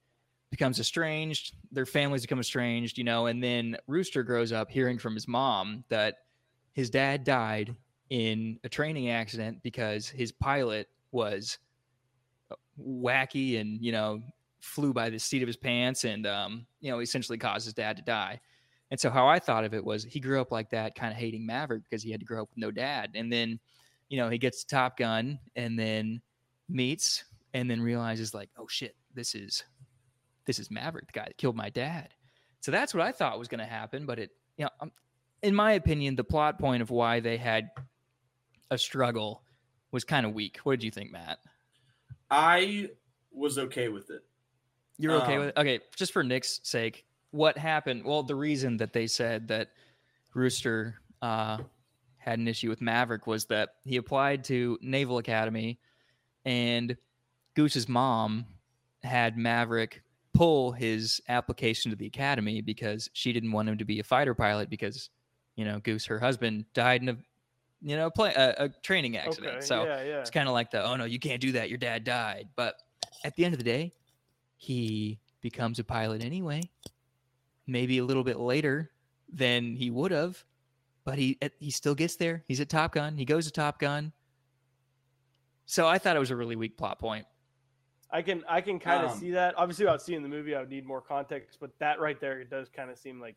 becomes 0.51 0.79
estranged, 0.79 1.55
their 1.73 1.87
families 1.87 2.23
become 2.23 2.41
estranged, 2.41 2.99
you 2.99 3.05
know, 3.05 3.27
and 3.27 3.43
then 3.43 3.77
Rooster 3.87 4.23
grows 4.23 4.53
up 4.53 4.71
hearing 4.71 4.99
from 4.99 5.15
his 5.15 5.27
mom 5.27 5.85
that 5.89 6.17
his 6.75 6.91
dad 6.91 7.25
died 7.25 7.75
in 8.11 8.59
a 8.65 8.69
training 8.69 9.11
accident 9.11 9.63
because 9.63 10.09
his 10.09 10.33
pilot 10.33 10.89
was 11.13 11.59
uh, 12.51 12.57
wacky 12.81 13.61
and 13.61 13.81
you 13.81 13.93
know 13.93 14.21
flew 14.61 14.93
by 14.93 15.09
the 15.09 15.19
seat 15.19 15.43
of 15.43 15.47
his 15.47 15.57
pants 15.57 16.05
and 16.05 16.27
um, 16.27 16.67
you 16.81 16.91
know 16.91 17.01
essentially 17.01 17.39
caused 17.39 17.65
his 17.65 17.75
dad 17.75 17.97
to 17.97 18.03
die 18.03 18.41
and 18.91 18.99
so 18.99 19.11
how 19.11 19.27
i 19.27 19.39
thought 19.39 19.65
of 19.65 19.75
it 19.75 19.85
was 19.85 20.05
he 20.05 20.21
grew 20.21 20.41
up 20.41 20.51
like 20.51 20.71
that 20.71 20.95
kind 20.95 21.13
of 21.13 21.19
hating 21.19 21.45
maverick 21.45 21.83
because 21.89 22.03
he 22.03 22.11
had 22.11 22.21
to 22.21 22.27
grow 22.27 22.43
up 22.43 22.49
with 22.51 22.59
no 22.59 22.71
dad 22.71 23.11
and 23.15 23.33
then 23.33 23.59
you 24.11 24.17
know, 24.17 24.29
he 24.29 24.37
gets 24.37 24.65
to 24.65 24.67
Top 24.67 24.99
Gun 24.99 25.39
and 25.57 25.79
then 25.79 26.21
meets 26.69 27.25
and 27.55 27.71
then 27.71 27.81
realizes 27.81 28.35
like, 28.35 28.51
oh 28.59 28.67
shit, 28.69 28.97
this 29.15 29.35
is 29.35 29.65
this 30.45 30.59
is 30.59 30.71
Maverick, 30.71 31.07
the 31.07 31.13
guy 31.13 31.25
that 31.27 31.39
killed 31.39 31.57
my 31.57 31.71
dad. 31.71 32.09
So 32.61 32.73
that's 32.73 32.93
what 32.93 33.07
I 33.07 33.13
thought 33.13 33.39
was 33.39 33.49
going 33.49 33.61
to 33.61 33.67
happen, 33.67 34.05
but 34.05 34.19
it, 34.19 34.31
you 34.59 34.65
know, 34.65 34.71
um, 34.81 34.93
in 35.43 35.55
my 35.55 35.73
opinion, 35.73 36.17
the 36.17 36.25
plot 36.25 36.59
point 36.59 36.83
of 36.83 36.91
why 36.91 37.21
they 37.21 37.37
had 37.37 37.71
a 38.71 38.77
struggle 38.77 39.43
was 39.93 40.05
kind 40.05 40.27
of 40.27 40.35
weak. 40.35 40.59
What 40.65 40.81
did 40.81 40.85
you 40.85 40.91
think, 40.91 41.13
Matt? 41.13 41.39
I 42.31 42.91
was 43.33 43.59
okay 43.59 43.89
with 43.89 44.11
it. 44.11 44.25
You're 44.99 45.15
okay 45.23 45.37
Um, 45.37 45.47
with 45.47 45.57
okay, 45.57 45.81
just 45.97 46.13
for 46.13 46.25
Nick's 46.25 46.61
sake, 46.65 47.05
what 47.31 47.57
happened? 47.57 48.05
Well, 48.05 48.23
the 48.23 48.35
reason 48.35 48.77
that 48.79 48.93
they 48.93 49.07
said 49.07 49.49
that 49.49 49.71
Rooster 50.35 51.01
uh, 51.23 51.59
had 52.19 52.39
an 52.39 52.49
issue 52.49 52.69
with 52.69 52.81
Maverick 52.81 53.27
was 53.27 53.47
that 53.47 53.71
he 53.85 53.97
applied 53.97 54.45
to 54.45 54.79
Naval 54.83 55.19
Academy, 55.19 55.79
and 56.45 56.97
Goose's 57.55 57.89
mom 57.89 58.47
had 59.03 59.37
Maverick 59.37 60.03
pull 60.35 60.73
his 60.73 61.21
application 61.29 61.91
to 61.91 61.97
the 61.97 62.07
academy 62.07 62.61
because 62.61 63.11
she 63.13 63.33
didn't 63.33 63.53
want 63.53 63.69
him 63.69 63.79
to 63.79 63.85
be 63.85 64.01
a 64.01 64.05
fighter 64.05 64.35
pilot 64.35 64.71
because 64.71 65.11
you 65.57 65.65
know 65.65 65.81
Goose, 65.81 66.07
her 66.07 66.19
husband, 66.19 66.65
died 66.75 67.03
in 67.03 67.09
a 67.11 67.17
you 67.83 67.97
know 67.97 68.11
play 68.11 68.33
a, 68.35 68.65
a 68.65 68.69
training 68.69 69.17
accident. 69.17 69.57
Okay. 69.57 69.67
So 69.67 69.85
yeah, 69.85 70.03
yeah. 70.03 70.21
it's 70.21 70.31
kind 70.31 70.49
of 70.49 70.55
like 70.55 70.71
the 70.71 70.85
oh 70.85 70.97
no, 70.97 71.05
you 71.05 71.19
can't 71.19 71.41
do 71.41 71.53
that. 71.53 71.69
Your 71.69 71.79
dad 71.79 72.05
died. 72.05 72.49
But 72.57 72.77
at 73.25 73.35
the 73.37 73.45
end 73.45 73.55
of 73.55 73.59
the 73.59 73.65
day, 73.65 73.93
he 74.57 75.19
becomes 75.41 75.79
a 75.79 75.85
pilot 75.85 76.23
anyway. 76.23 76.63
Maybe 77.71 77.99
a 77.99 78.05
little 78.05 78.25
bit 78.25 78.39
later 78.39 78.91
than 79.33 79.77
he 79.77 79.91
would 79.91 80.11
have, 80.11 80.43
but 81.05 81.19
he 81.19 81.39
he 81.61 81.71
still 81.71 81.95
gets 81.95 82.17
there. 82.17 82.43
He's 82.49 82.61
at 82.61 82.69
Top 82.69 82.93
Gun. 82.93 83.17
He 83.17 83.25
goes 83.25 83.45
to 83.47 83.53
Top 83.53 83.79
Gun. 83.79 84.13
So 85.67 85.87
I 85.87 85.99
thought 85.99 86.17
it 86.17 86.19
was 86.19 86.33
a 86.33 86.37
really 86.37 86.57
weak 86.57 86.77
plot 86.77 86.99
point. 86.99 87.27
I 88.11 88.23
can 88.23 88.43
I 88.49 88.61
can 88.61 88.81
kind 88.81 89.05
of 89.05 89.13
Um, 89.13 89.19
see 89.21 89.31
that. 89.31 89.55
Obviously, 89.57 89.85
without 89.85 90.03
seeing 90.03 90.23
the 90.25 90.29
movie, 90.29 90.55
I 90.57 90.61
would 90.61 90.69
need 90.69 90.85
more 90.85 91.01
context. 91.01 91.59
But 91.61 91.71
that 91.79 92.01
right 92.01 92.21
there, 92.21 92.41
it 92.41 92.51
does 92.51 92.69
kind 92.69 92.91
of 92.91 92.99
seem 92.99 93.21
like, 93.21 93.37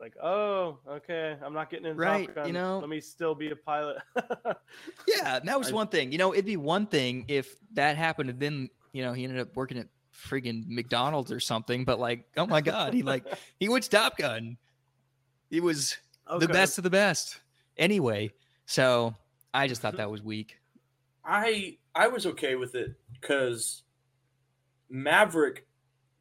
like 0.00 0.14
oh, 0.22 0.78
okay, 0.88 1.36
I'm 1.44 1.52
not 1.52 1.68
getting 1.68 1.84
in 1.84 1.98
Right, 1.98 2.26
Top 2.28 2.36
Gun. 2.36 2.46
you 2.46 2.54
know? 2.54 2.78
let 2.78 2.88
me 2.88 2.98
still 3.00 3.34
be 3.34 3.50
a 3.50 3.56
pilot. 3.56 3.98
Yeah, 5.06 5.38
that 5.40 5.58
was 5.58 5.70
I- 5.70 5.74
one 5.74 5.88
thing. 5.88 6.12
You 6.12 6.18
know, 6.18 6.32
it'd 6.32 6.46
be 6.46 6.56
one 6.56 6.86
thing 6.86 7.26
if 7.28 7.56
that 7.74 7.98
happened 7.98 8.30
and 8.30 8.40
then, 8.40 8.70
you 8.94 9.02
know, 9.02 9.12
he 9.12 9.24
ended 9.24 9.38
up 9.40 9.54
working 9.54 9.76
at 9.76 9.88
friggin' 10.14 10.66
McDonald's 10.66 11.32
or 11.32 11.40
something. 11.40 11.84
But 11.84 11.98
like, 11.98 12.26
oh 12.36 12.46
my 12.46 12.60
God, 12.60 12.94
he 12.94 13.02
like 13.02 13.26
he 13.58 13.68
went 13.68 13.84
to 13.84 13.90
Top 13.90 14.16
Gun. 14.16 14.56
He 15.50 15.60
was 15.60 15.96
the 16.38 16.48
best 16.48 16.78
of 16.78 16.84
the 16.84 16.90
best. 16.90 17.40
Anyway, 17.76 18.32
so 18.66 19.14
I 19.52 19.68
just 19.68 19.80
thought 19.80 19.96
that 19.98 20.10
was 20.10 20.22
weak. 20.22 20.56
I 21.24 21.76
I 21.94 22.08
was 22.08 22.26
okay 22.26 22.54
with 22.54 22.74
it 22.74 22.94
because 23.20 23.82
Maverick 24.88 25.66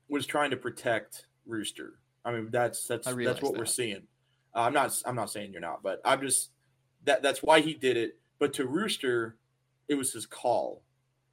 was 0.07 0.25
trying 0.25 0.51
to 0.51 0.57
protect 0.57 1.25
Rooster. 1.45 1.93
I 2.25 2.31
mean, 2.31 2.49
that's 2.51 2.85
that's 2.87 3.05
that's 3.05 3.41
what 3.41 3.57
we're 3.57 3.65
seeing. 3.65 4.03
Uh, 4.55 4.61
I'm 4.61 4.73
not 4.73 5.01
I'm 5.05 5.15
not 5.15 5.31
saying 5.31 5.51
you're 5.51 5.61
not, 5.61 5.83
but 5.83 6.01
I'm 6.03 6.21
just 6.21 6.51
that 7.05 7.21
that's 7.21 7.41
why 7.41 7.61
he 7.61 7.73
did 7.73 7.97
it. 7.97 8.17
But 8.39 8.53
to 8.53 8.65
Rooster, 8.65 9.37
it 9.87 9.95
was 9.95 10.13
his 10.13 10.25
call. 10.25 10.83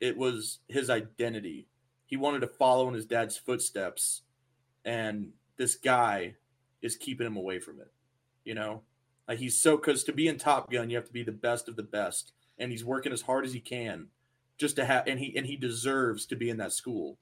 It 0.00 0.16
was 0.16 0.58
his 0.68 0.90
identity. 0.90 1.68
He 2.06 2.16
wanted 2.16 2.40
to 2.40 2.46
follow 2.46 2.88
in 2.88 2.94
his 2.94 3.06
dad's 3.06 3.36
footsteps, 3.36 4.22
and 4.84 5.32
this 5.56 5.74
guy 5.74 6.34
is 6.82 6.96
keeping 6.96 7.26
him 7.26 7.36
away 7.36 7.58
from 7.58 7.80
it. 7.80 7.92
You 8.44 8.54
know, 8.54 8.82
like 9.28 9.38
he's 9.38 9.58
so 9.58 9.76
because 9.76 10.04
to 10.04 10.12
be 10.12 10.28
in 10.28 10.38
Top 10.38 10.70
Gun, 10.70 10.88
you 10.88 10.96
have 10.96 11.06
to 11.06 11.12
be 11.12 11.24
the 11.24 11.32
best 11.32 11.68
of 11.68 11.76
the 11.76 11.82
best, 11.82 12.32
and 12.58 12.70
he's 12.70 12.84
working 12.84 13.12
as 13.12 13.22
hard 13.22 13.44
as 13.44 13.52
he 13.52 13.60
can 13.60 14.06
just 14.58 14.76
to 14.76 14.84
have, 14.84 15.06
and 15.06 15.18
he 15.18 15.36
and 15.36 15.46
he 15.46 15.56
deserves 15.56 16.26
to 16.26 16.36
be 16.36 16.50
in 16.50 16.56
that 16.58 16.72
school, 16.72 17.18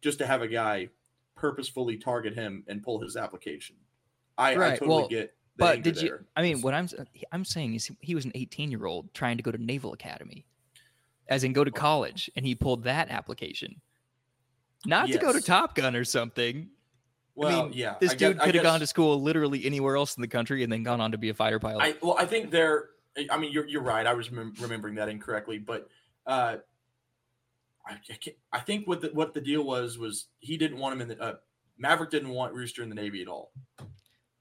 just 0.00 0.18
to 0.18 0.26
have 0.26 0.42
a 0.42 0.48
guy 0.48 0.88
purposefully 1.34 1.96
target 1.96 2.34
him 2.34 2.64
and 2.68 2.82
pull 2.82 3.00
his 3.00 3.16
application. 3.16 3.76
I, 4.36 4.52
I 4.52 4.70
totally 4.70 4.88
well, 4.88 5.08
get. 5.08 5.34
But 5.56 5.82
did 5.82 6.00
you? 6.00 6.08
there. 6.08 6.24
I 6.36 6.42
mean, 6.42 6.60
what 6.62 6.74
I'm 6.74 6.88
I'm 7.32 7.44
saying 7.44 7.74
is 7.74 7.90
he 8.00 8.14
was 8.14 8.24
an 8.24 8.32
18 8.34 8.70
year 8.70 8.86
old 8.86 9.12
trying 9.12 9.36
to 9.36 9.42
go 9.42 9.50
to 9.50 9.58
Naval 9.58 9.92
Academy, 9.92 10.46
as 11.28 11.44
in 11.44 11.52
go 11.52 11.64
to 11.64 11.70
oh. 11.70 11.74
college, 11.74 12.30
and 12.36 12.46
he 12.46 12.54
pulled 12.54 12.84
that 12.84 13.10
application, 13.10 13.80
not 14.86 15.08
to 15.08 15.18
go 15.18 15.32
to 15.32 15.40
Top 15.40 15.74
Gun 15.74 15.96
or 15.96 16.04
something. 16.04 16.68
Well, 17.34 17.64
mean, 17.64 17.72
yeah, 17.72 17.94
This 18.00 18.12
I 18.12 18.14
dude 18.16 18.40
I 18.40 18.46
could 18.46 18.56
have 18.56 18.64
gone 18.64 18.80
to 18.80 18.86
school 18.86 19.22
literally 19.22 19.64
anywhere 19.64 19.96
else 19.96 20.16
in 20.16 20.22
the 20.22 20.28
country 20.28 20.64
and 20.64 20.72
then 20.72 20.82
gone 20.82 21.00
on 21.00 21.12
to 21.12 21.18
be 21.18 21.28
a 21.28 21.34
fighter 21.34 21.60
pilot. 21.60 21.82
I 21.82 21.94
well, 22.02 22.16
I 22.18 22.26
think 22.26 22.50
they're. 22.50 22.88
I 23.30 23.38
mean, 23.38 23.52
you're 23.52 23.66
you're 23.66 23.82
right. 23.82 24.06
I 24.06 24.14
was 24.14 24.28
remem- 24.28 24.60
remembering 24.60 24.96
that 24.96 25.08
incorrectly, 25.08 25.58
but 25.58 25.88
uh, 26.26 26.56
I, 27.86 27.92
I, 27.92 28.14
can't, 28.14 28.36
I 28.52 28.58
think 28.58 28.88
what 28.88 29.00
the 29.00 29.08
what 29.08 29.34
the 29.34 29.40
deal 29.40 29.62
was 29.62 29.98
was 29.98 30.26
he 30.40 30.56
didn't 30.56 30.78
want 30.78 30.94
him 30.94 31.02
in 31.02 31.08
the 31.08 31.22
uh, 31.22 31.34
Maverick 31.78 32.10
didn't 32.10 32.30
want 32.30 32.54
Rooster 32.54 32.82
in 32.82 32.88
the 32.88 32.94
Navy 32.96 33.22
at 33.22 33.28
all. 33.28 33.52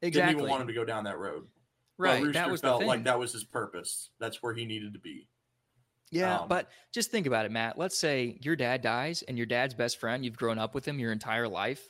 Exactly. 0.01 0.11
Didn't 0.11 0.29
even 0.39 0.49
want 0.49 0.61
him 0.61 0.67
to 0.67 0.73
go 0.73 0.85
down 0.85 1.03
that 1.03 1.19
road. 1.19 1.47
Right. 1.97 2.21
Rooster 2.21 2.33
That 2.33 2.51
was 2.51 2.61
felt 2.61 2.83
like 2.83 3.03
that 3.05 3.19
was 3.19 3.31
his 3.31 3.43
purpose. 3.43 4.09
That's 4.19 4.41
where 4.41 4.53
he 4.53 4.65
needed 4.65 4.93
to 4.93 4.99
be. 4.99 5.27
Yeah, 6.11 6.39
Um, 6.39 6.47
but 6.47 6.69
just 6.93 7.11
think 7.11 7.27
about 7.27 7.45
it, 7.45 7.51
Matt. 7.51 7.77
Let's 7.77 7.97
say 7.97 8.37
your 8.41 8.55
dad 8.55 8.81
dies 8.81 9.23
and 9.23 9.37
your 9.37 9.45
dad's 9.45 9.73
best 9.73 9.99
friend, 9.99 10.23
you've 10.23 10.37
grown 10.37 10.57
up 10.57 10.73
with 10.73 10.87
him 10.87 10.99
your 10.99 11.11
entire 11.11 11.47
life, 11.47 11.83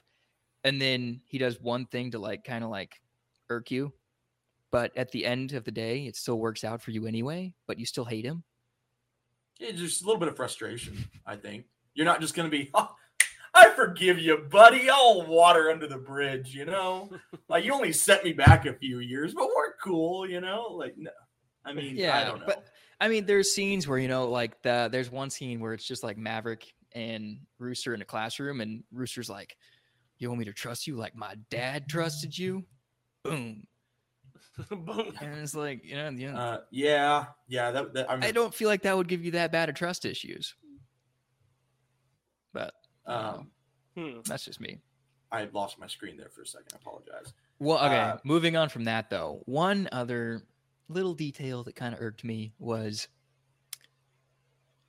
and 0.64 0.82
then 0.82 1.22
he 1.28 1.38
does 1.38 1.62
one 1.62 1.86
thing 1.86 2.12
to 2.12 2.20
like 2.20 2.44
kind 2.44 2.64
of 2.64 2.70
like 2.72 3.00
irk 3.50 3.70
you, 3.70 3.94
but 4.72 4.92
at 4.98 5.12
the 5.12 5.24
end 5.26 5.54
of 5.54 5.64
the 5.66 5.72
day, 5.72 6.08
it 6.08 6.16
still 6.16 6.40
works 6.40 6.64
out 6.64 6.82
for 6.82 6.92
you 6.92 7.06
anyway, 7.06 7.54
but 7.68 7.78
you 7.80 7.86
still 7.86 8.06
hate 8.06 8.26
him. 8.26 8.44
It's 9.60 9.80
just 9.80 10.02
a 10.02 10.06
little 10.06 10.20
bit 10.20 10.30
of 10.30 10.36
frustration. 10.36 10.98
I 11.26 11.36
think 11.36 11.66
you're 11.94 12.06
not 12.06 12.22
just 12.22 12.36
going 12.36 12.50
to 12.50 12.56
be. 12.56 12.70
"Oh, 12.74 12.94
I 13.54 13.70
forgive 13.72 14.20
you, 14.20 14.38
buddy. 14.52 14.88
I'll 14.90 15.26
water 15.26 15.72
under 15.72 15.88
the 15.88 15.98
bridge. 15.98 16.54
You 16.54 16.66
know, 16.66 17.10
like 17.50 17.66
you 17.66 17.74
only 17.74 17.92
set 17.92 18.24
me 18.24 18.34
back 18.34 18.66
a 18.68 18.74
few 18.74 19.00
years, 19.00 19.34
but 19.34 19.48
we're 19.56 19.74
cool. 19.84 20.30
You 20.30 20.42
know, 20.42 20.68
like 20.72 20.96
no. 20.98 21.10
I 21.66 21.74
mean, 21.74 21.96
yeah, 21.98 22.18
I 22.20 22.24
don't 22.24 22.40
know. 22.40 22.46
but- 22.48 22.66
I 23.00 23.08
mean, 23.10 23.26
there's 23.26 23.52
scenes 23.54 23.88
where 23.88 23.98
you 23.98 24.08
know, 24.08 24.30
like 24.30 24.62
the 24.64 24.90
there's 24.92 25.12
one 25.12 25.30
scene 25.30 25.60
where 25.60 25.74
it's 25.74 25.86
just 25.86 26.04
like 26.04 26.18
Maverick 26.18 26.74
and 26.94 27.40
Rooster 27.60 27.94
in 27.94 28.02
a 28.02 28.06
classroom, 28.06 28.60
and 28.62 28.84
Rooster's 28.92 29.30
like, 29.30 29.56
"You 30.18 30.30
want 30.30 30.40
me 30.40 30.46
to 30.46 30.54
trust 30.54 30.88
you 30.88 30.96
like 30.96 31.16
my 31.16 31.36
dad 31.52 31.88
trusted 31.88 32.38
you?" 32.38 32.66
Boom, 33.24 33.68
Boom. 34.70 35.14
and 35.22 35.38
it's 35.40 35.54
like, 35.56 35.84
you 35.86 35.96
know, 35.96 36.10
you 36.10 36.32
know 36.32 36.38
Uh, 36.38 36.60
yeah, 36.72 37.26
yeah. 37.48 37.72
That, 37.72 37.94
that 37.94 38.10
I, 38.10 38.16
mean, 38.16 38.24
I 38.24 38.32
don't 38.32 38.54
feel 38.54 38.68
like 38.70 38.82
that 38.84 38.96
would 38.98 39.08
give 39.08 39.24
you 39.26 39.32
that 39.32 39.52
bad 39.52 39.70
of 39.70 39.76
trust 39.76 40.06
issues. 40.06 40.56
But 42.54 42.74
Um, 43.06 43.52
Hmm. 43.96 44.20
that's 44.26 44.46
just 44.46 44.60
me. 44.60 44.80
I 45.32 45.46
lost 45.52 45.78
my 45.80 45.88
screen 45.88 46.18
there 46.18 46.30
for 46.30 46.42
a 46.44 46.48
second. 46.48 46.70
I 46.74 46.78
apologize. 46.78 47.34
Well, 47.60 47.78
okay. 47.86 48.00
Uh, 48.00 48.18
moving 48.24 48.56
on 48.56 48.70
from 48.70 48.86
that, 48.86 49.10
though, 49.10 49.42
one 49.46 49.90
other 49.92 50.44
little 50.90 51.14
detail 51.14 51.64
that 51.64 51.76
kind 51.76 51.94
of 51.94 52.02
irked 52.02 52.24
me 52.24 52.54
was 52.60 53.08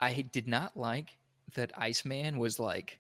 I 0.01 0.13
did 0.33 0.47
not 0.47 0.77
like 0.77 1.17
that 1.55 1.73
Iceman 1.77 2.39
was 2.39 2.59
like 2.59 2.99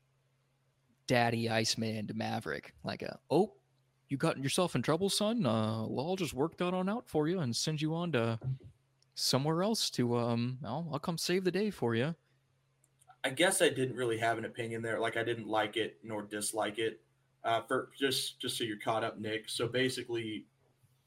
Daddy 1.06 1.48
Iceman 1.48 2.06
to 2.08 2.14
Maverick, 2.14 2.74
like 2.84 3.02
a 3.02 3.18
oh, 3.30 3.54
you 4.08 4.16
got 4.16 4.38
yourself 4.38 4.74
in 4.74 4.82
trouble, 4.82 5.10
son. 5.10 5.44
Uh, 5.44 5.84
well, 5.86 6.06
I'll 6.06 6.16
just 6.16 6.34
work 6.34 6.56
that 6.58 6.74
on 6.74 6.88
out 6.88 7.08
for 7.08 7.28
you 7.28 7.40
and 7.40 7.54
send 7.54 7.80
you 7.80 7.94
on 7.94 8.12
to 8.12 8.38
somewhere 9.14 9.62
else 9.62 9.90
to 9.90 10.16
um. 10.16 10.58
I'll, 10.64 10.88
I'll 10.92 10.98
come 10.98 11.18
save 11.18 11.44
the 11.44 11.50
day 11.50 11.70
for 11.70 11.94
you. 11.94 12.14
I 13.24 13.30
guess 13.30 13.60
I 13.60 13.68
didn't 13.68 13.96
really 13.96 14.18
have 14.18 14.38
an 14.38 14.44
opinion 14.44 14.82
there. 14.82 14.98
Like 14.98 15.16
I 15.16 15.24
didn't 15.24 15.48
like 15.48 15.76
it 15.76 15.98
nor 16.02 16.22
dislike 16.22 16.78
it. 16.78 17.00
Uh, 17.44 17.62
for 17.62 17.90
just 17.98 18.40
just 18.40 18.58
so 18.58 18.64
you're 18.64 18.78
caught 18.78 19.04
up, 19.04 19.18
Nick. 19.18 19.48
So 19.48 19.68
basically, 19.68 20.44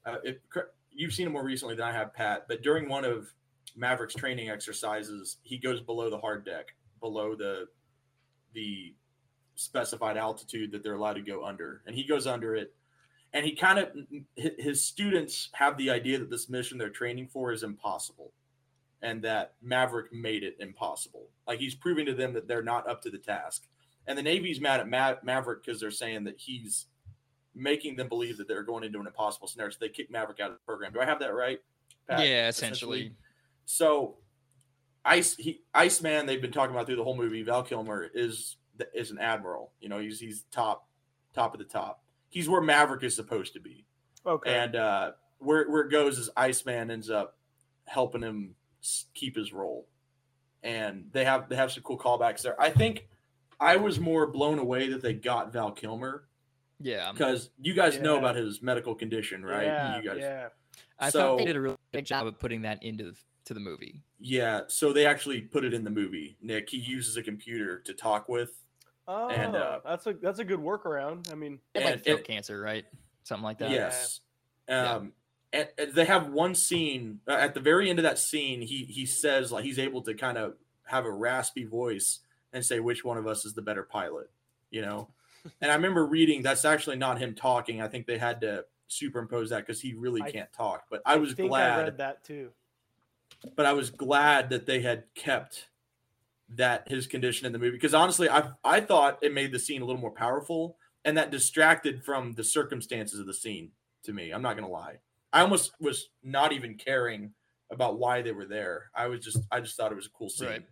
uh, 0.06 0.16
if, 0.24 0.36
you've 0.94 1.12
seen 1.12 1.26
it 1.26 1.30
more 1.30 1.44
recently 1.44 1.74
than 1.74 1.86
I 1.86 1.92
have, 1.92 2.14
Pat. 2.14 2.46
But 2.48 2.62
during 2.62 2.88
one 2.88 3.04
of 3.04 3.32
Maverick's 3.76 4.14
training 4.14 4.50
exercises, 4.50 5.38
he 5.42 5.58
goes 5.58 5.80
below 5.80 6.10
the 6.10 6.18
hard 6.18 6.44
deck, 6.44 6.74
below 7.00 7.34
the 7.34 7.66
the 8.54 8.94
specified 9.54 10.16
altitude 10.16 10.72
that 10.72 10.82
they're 10.82 10.94
allowed 10.94 11.14
to 11.14 11.22
go 11.22 11.44
under, 11.44 11.82
and 11.86 11.94
he 11.94 12.04
goes 12.04 12.26
under 12.26 12.54
it. 12.54 12.74
And 13.34 13.46
he 13.46 13.56
kind 13.56 13.78
of 13.78 13.88
his 14.36 14.84
students 14.86 15.48
have 15.54 15.78
the 15.78 15.90
idea 15.90 16.18
that 16.18 16.30
this 16.30 16.50
mission 16.50 16.76
they're 16.76 16.90
training 16.90 17.28
for 17.28 17.50
is 17.52 17.62
impossible 17.62 18.32
and 19.02 19.22
that 19.22 19.54
Maverick 19.60 20.12
made 20.12 20.44
it 20.44 20.56
impossible. 20.60 21.28
Like 21.46 21.58
he's 21.58 21.74
proving 21.74 22.06
to 22.06 22.14
them 22.14 22.32
that 22.34 22.46
they're 22.46 22.62
not 22.62 22.88
up 22.88 23.02
to 23.02 23.10
the 23.10 23.18
task. 23.18 23.66
And 24.06 24.16
the 24.16 24.22
Navy's 24.22 24.60
mad 24.60 24.80
at 24.80 24.88
Ma- 24.88 25.16
Maverick 25.22 25.64
because 25.64 25.80
they're 25.80 25.90
saying 25.90 26.24
that 26.24 26.38
he's 26.38 26.86
making 27.54 27.96
them 27.96 28.08
believe 28.08 28.38
that 28.38 28.48
they're 28.48 28.62
going 28.62 28.84
into 28.84 29.00
an 29.00 29.06
impossible 29.06 29.48
scenario. 29.48 29.70
So 29.70 29.78
they 29.80 29.88
kick 29.88 30.10
Maverick 30.10 30.40
out 30.40 30.50
of 30.50 30.56
the 30.56 30.64
program. 30.66 30.92
Do 30.92 31.00
I 31.00 31.04
have 31.04 31.20
that 31.20 31.34
right? 31.34 31.60
Pat? 32.08 32.26
yeah, 32.26 32.48
essentially. 32.48 33.14
So, 33.64 34.16
Ice 35.04 35.36
he 35.36 35.62
Iceman 35.74 36.26
they've 36.26 36.40
been 36.40 36.52
talking 36.52 36.74
about 36.74 36.86
through 36.86 36.96
the 36.96 37.04
whole 37.04 37.16
movie. 37.16 37.42
Val 37.42 37.62
Kilmer 37.62 38.08
is 38.14 38.56
is 38.94 39.10
an 39.10 39.18
admiral. 39.18 39.72
You 39.80 39.88
know, 39.88 39.98
he's 39.98 40.20
he's 40.20 40.44
top 40.52 40.86
top 41.34 41.54
of 41.54 41.58
the 41.58 41.64
top. 41.64 42.02
He's 42.28 42.48
where 42.48 42.60
Maverick 42.60 43.02
is 43.02 43.16
supposed 43.16 43.52
to 43.54 43.60
be. 43.60 43.84
Okay. 44.24 44.54
And 44.54 44.76
uh, 44.76 45.10
where 45.38 45.68
where 45.68 45.82
it 45.82 45.90
goes 45.90 46.18
is 46.18 46.30
Iceman 46.36 46.90
ends 46.90 47.10
up 47.10 47.36
helping 47.86 48.22
him 48.22 48.54
keep 49.14 49.36
his 49.36 49.52
role, 49.52 49.88
and 50.62 51.06
they 51.12 51.24
have 51.24 51.48
they 51.48 51.56
have 51.56 51.72
some 51.72 51.82
cool 51.82 51.98
callbacks 51.98 52.42
there. 52.42 52.60
I 52.60 52.70
think 52.70 53.08
I 53.58 53.76
was 53.76 53.98
more 53.98 54.26
blown 54.28 54.58
away 54.58 54.88
that 54.90 55.02
they 55.02 55.14
got 55.14 55.52
Val 55.52 55.72
Kilmer 55.72 56.24
Yeah, 56.80 57.12
because 57.12 57.50
you 57.60 57.74
guys 57.74 57.98
know 57.98 58.18
about 58.18 58.36
his 58.36 58.62
medical 58.62 58.94
condition, 58.94 59.44
right? 59.44 59.64
Yeah, 59.64 59.96
you 59.98 60.02
guys, 60.08 60.18
yeah. 60.20 60.48
I 60.98 61.10
so- 61.10 61.18
thought 61.20 61.38
they 61.38 61.44
did 61.44 61.56
a 61.56 61.60
really 61.60 61.76
good 61.92 62.06
job 62.06 62.26
of 62.26 62.38
putting 62.38 62.62
that 62.62 62.82
into 62.82 63.04
the, 63.04 63.16
to 63.46 63.54
the 63.54 63.60
movie. 63.60 64.02
Yeah, 64.20 64.62
so 64.68 64.92
they 64.92 65.06
actually 65.06 65.40
put 65.40 65.64
it 65.64 65.74
in 65.74 65.84
the 65.84 65.90
movie. 65.90 66.36
Nick, 66.40 66.70
he 66.70 66.78
uses 66.78 67.16
a 67.16 67.22
computer 67.22 67.78
to 67.80 67.92
talk 67.94 68.28
with. 68.28 68.52
Oh, 69.08 69.28
And, 69.28 69.56
uh, 69.56 69.80
that's 69.84 70.06
a 70.06 70.14
that's 70.14 70.38
a 70.38 70.44
good 70.44 70.60
workaround. 70.60 71.30
I 71.32 71.34
mean, 71.34 71.58
He 71.74 71.80
had, 71.80 71.90
like 71.92 72.04
throat 72.04 72.24
cancer, 72.24 72.60
right? 72.60 72.84
Something 73.24 73.44
like 73.44 73.58
that. 73.58 73.70
Yes. 73.70 74.20
Yeah. 74.68 74.92
Um, 74.94 75.12
and, 75.52 75.68
and 75.76 75.92
they 75.92 76.04
have 76.04 76.28
one 76.28 76.54
scene 76.54 77.20
uh, 77.28 77.32
at 77.32 77.54
the 77.54 77.60
very 77.60 77.90
end 77.90 77.98
of 77.98 78.04
that 78.04 78.18
scene. 78.18 78.62
He 78.62 78.84
he 78.84 79.06
says 79.06 79.50
like 79.52 79.64
he's 79.64 79.78
able 79.78 80.02
to 80.02 80.14
kind 80.14 80.38
of 80.38 80.54
have 80.84 81.04
a 81.04 81.10
raspy 81.10 81.64
voice 81.64 82.20
and 82.52 82.64
say 82.64 82.80
which 82.80 83.04
one 83.04 83.18
of 83.18 83.26
us 83.26 83.44
is 83.44 83.54
the 83.54 83.62
better 83.62 83.82
pilot. 83.82 84.30
You 84.70 84.82
know, 84.82 85.08
and 85.60 85.70
I 85.70 85.74
remember 85.74 86.06
reading 86.06 86.42
that's 86.42 86.64
actually 86.64 86.96
not 86.96 87.18
him 87.18 87.34
talking. 87.34 87.80
I 87.80 87.88
think 87.88 88.06
they 88.06 88.18
had 88.18 88.40
to 88.42 88.64
superimpose 88.88 89.50
that 89.50 89.66
because 89.66 89.80
he 89.80 89.94
really 89.94 90.22
I- 90.22 90.30
can't 90.30 90.52
talk. 90.52 90.84
But 90.90 91.02
I 91.06 91.16
was 91.16 91.32
think 91.34 91.46
I 91.46 91.48
glad. 91.48 91.82
read 91.84 91.98
that 91.98 92.24
too. 92.24 92.50
but 93.56 93.66
I 93.66 93.72
was 93.72 93.90
glad 93.90 94.50
that 94.50 94.66
they 94.66 94.80
had 94.80 95.04
kept 95.14 95.68
that 96.54 96.86
his 96.88 97.06
condition 97.06 97.46
in 97.46 97.52
the 97.52 97.58
movie 97.58 97.70
because 97.72 97.94
honestly, 97.94 98.28
I 98.28 98.50
I 98.64 98.80
thought 98.80 99.18
it 99.22 99.32
made 99.32 99.52
the 99.52 99.58
scene 99.58 99.82
a 99.82 99.84
little 99.84 100.00
more 100.00 100.10
powerful 100.10 100.76
and 101.04 101.16
that 101.16 101.30
distracted 101.30 102.04
from 102.04 102.32
the 102.34 102.44
circumstances 102.44 103.18
of 103.18 103.26
the 103.26 103.34
scene 103.34 103.70
to 104.04 104.12
me. 104.12 104.30
I'm 104.30 104.42
not 104.42 104.54
gonna 104.56 104.68
lie. 104.68 104.98
I 105.32 105.40
almost 105.40 105.72
was 105.80 106.10
not 106.22 106.52
even 106.52 106.74
caring 106.76 107.32
about 107.70 107.98
why 107.98 108.20
they 108.20 108.32
were 108.32 108.44
there. 108.44 108.90
I 108.94 109.06
was 109.06 109.20
just 109.24 109.38
I 109.50 109.60
just 109.60 109.76
thought 109.78 109.90
it 109.92 109.96
was 109.96 110.06
a 110.06 110.10
cool 110.10 110.28
scene. 110.28 110.48
Right. 110.48 110.66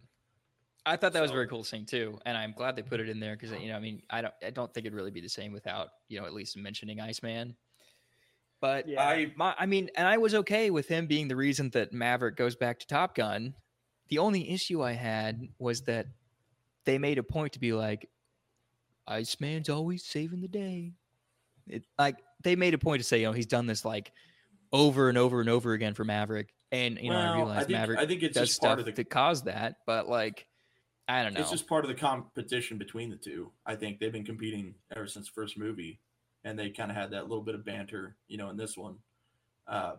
I 0.86 0.96
thought 0.96 1.12
that 1.12 1.22
was 1.22 1.30
a 1.30 1.34
very 1.34 1.46
cool 1.46 1.64
scene 1.64 1.84
too, 1.84 2.18
and 2.24 2.36
I'm 2.36 2.52
glad 2.52 2.74
they 2.74 2.82
put 2.82 3.00
mm-hmm. 3.00 3.08
it 3.08 3.12
in 3.12 3.20
there 3.20 3.36
because 3.36 3.50
you 3.60 3.68
know, 3.68 3.76
I 3.76 3.80
mean, 3.80 4.02
I 4.08 4.22
don't, 4.22 4.34
I 4.44 4.50
don't 4.50 4.72
think 4.72 4.86
it'd 4.86 4.96
really 4.96 5.10
be 5.10 5.20
the 5.20 5.28
same 5.28 5.52
without 5.52 5.88
you 6.08 6.18
know 6.18 6.26
at 6.26 6.32
least 6.32 6.56
mentioning 6.56 7.00
Iceman. 7.00 7.54
But 8.60 8.88
Yeah. 8.88 9.02
I 9.02 9.32
my, 9.36 9.54
I 9.58 9.66
mean, 9.66 9.90
and 9.96 10.06
I 10.06 10.18
was 10.18 10.34
okay 10.34 10.70
with 10.70 10.86
him 10.88 11.06
being 11.06 11.28
the 11.28 11.36
reason 11.36 11.70
that 11.70 11.92
Maverick 11.92 12.36
goes 12.36 12.56
back 12.56 12.78
to 12.80 12.86
Top 12.86 13.14
Gun. 13.14 13.54
The 14.08 14.18
only 14.18 14.50
issue 14.50 14.82
I 14.82 14.92
had 14.92 15.40
was 15.58 15.82
that 15.82 16.06
they 16.84 16.98
made 16.98 17.18
a 17.18 17.22
point 17.22 17.52
to 17.54 17.60
be 17.60 17.72
like, 17.72 18.08
Iceman's 19.06 19.68
always 19.68 20.04
saving 20.04 20.40
the 20.40 20.48
day. 20.48 20.92
It, 21.66 21.84
like 21.98 22.16
they 22.42 22.56
made 22.56 22.74
a 22.74 22.78
point 22.78 23.00
to 23.00 23.06
say, 23.06 23.20
you 23.20 23.26
know, 23.26 23.32
he's 23.32 23.46
done 23.46 23.66
this 23.66 23.84
like 23.84 24.12
over 24.72 25.08
and 25.08 25.18
over 25.18 25.40
and 25.40 25.48
over 25.48 25.72
again 25.72 25.94
for 25.94 26.04
Maverick, 26.04 26.52
and 26.72 26.98
you 27.00 27.10
know, 27.10 27.16
I 27.16 27.24
well, 27.24 27.36
realize 27.36 27.66
think, 27.66 27.70
Maverick 27.70 27.98
I 27.98 28.06
think 28.06 28.22
it's 28.22 28.34
does 28.34 28.48
just 28.48 28.56
stuff 28.56 28.68
part 28.68 28.80
of 28.80 28.86
the 28.86 28.92
that 28.92 29.10
caused 29.10 29.46
that, 29.46 29.76
but 29.86 30.08
like, 30.08 30.46
I 31.10 31.24
don't 31.24 31.34
know. 31.34 31.40
It's 31.40 31.50
just 31.50 31.66
part 31.66 31.84
of 31.84 31.88
the 31.88 31.96
competition 31.96 32.78
between 32.78 33.10
the 33.10 33.16
two. 33.16 33.50
I 33.66 33.74
think 33.74 33.98
they've 33.98 34.12
been 34.12 34.24
competing 34.24 34.76
ever 34.94 35.08
since 35.08 35.26
the 35.26 35.32
first 35.32 35.58
movie, 35.58 35.98
and 36.44 36.56
they 36.56 36.70
kind 36.70 36.88
of 36.88 36.96
had 36.96 37.10
that 37.10 37.28
little 37.28 37.42
bit 37.42 37.56
of 37.56 37.64
banter, 37.64 38.16
you 38.28 38.36
know, 38.36 38.48
in 38.48 38.56
this 38.56 38.76
one. 38.76 38.96
Uh, 39.66 39.94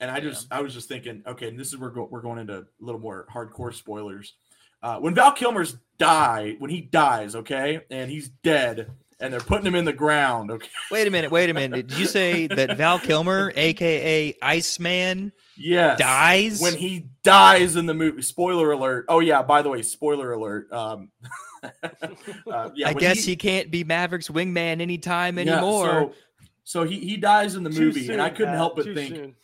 and 0.00 0.12
I 0.12 0.20
just, 0.20 0.46
I 0.52 0.60
was 0.60 0.74
just 0.74 0.88
thinking, 0.88 1.24
okay, 1.26 1.48
and 1.48 1.58
this 1.58 1.68
is 1.68 1.76
where 1.76 1.90
go, 1.90 2.06
we're 2.08 2.20
going 2.20 2.38
into 2.38 2.58
a 2.58 2.64
little 2.78 3.00
more 3.00 3.26
hardcore 3.34 3.74
spoilers. 3.74 4.34
Uh, 4.80 4.98
when 4.98 5.12
Val 5.12 5.32
Kilmer's 5.32 5.76
die, 5.98 6.54
when 6.60 6.70
he 6.70 6.80
dies, 6.80 7.34
okay, 7.34 7.80
and 7.90 8.08
he's 8.08 8.28
dead, 8.28 8.92
and 9.18 9.32
they're 9.32 9.40
putting 9.40 9.66
him 9.66 9.74
in 9.74 9.84
the 9.84 9.92
ground, 9.92 10.52
okay, 10.52 10.68
Wait 10.92 11.08
a 11.08 11.10
minute, 11.10 11.32
wait 11.32 11.50
a 11.50 11.54
minute. 11.54 11.88
Did 11.88 11.98
you 11.98 12.06
say 12.06 12.46
that 12.46 12.76
Val 12.76 13.00
Kilmer, 13.00 13.52
aka 13.56 14.36
Iceman, 14.40 15.32
yes, 15.58 15.98
dies? 15.98 16.60
when 16.60 16.74
he 16.74 17.06
dies 17.22 17.76
in 17.76 17.86
the 17.86 17.94
movie. 17.94 18.22
Spoiler 18.22 18.72
alert! 18.72 19.06
Oh 19.08 19.20
yeah, 19.20 19.42
by 19.42 19.62
the 19.62 19.68
way, 19.68 19.82
spoiler 19.82 20.32
alert. 20.32 20.72
Um, 20.72 21.10
uh, 21.62 22.70
yeah, 22.74 22.88
I 22.88 22.94
guess 22.94 23.24
he, 23.24 23.36
can't 23.36 23.70
be 23.70 23.84
Maverick's 23.84 24.28
wingman 24.28 24.80
anytime 24.80 25.38
Yeah, 25.38 25.52
anymore. 25.52 25.84
so, 25.84 26.14
so 26.64 26.84
he, 26.84 27.00
he 27.00 27.16
dies 27.16 27.56
in 27.56 27.64
the 27.64 27.70
Too 27.70 27.86
movie, 27.86 28.10
and 28.12 28.22
I 28.22 28.30
couldn't 28.30 28.52
Pat, 28.52 28.56
help 28.56 28.76
but 28.76 28.84
think. 28.86 29.34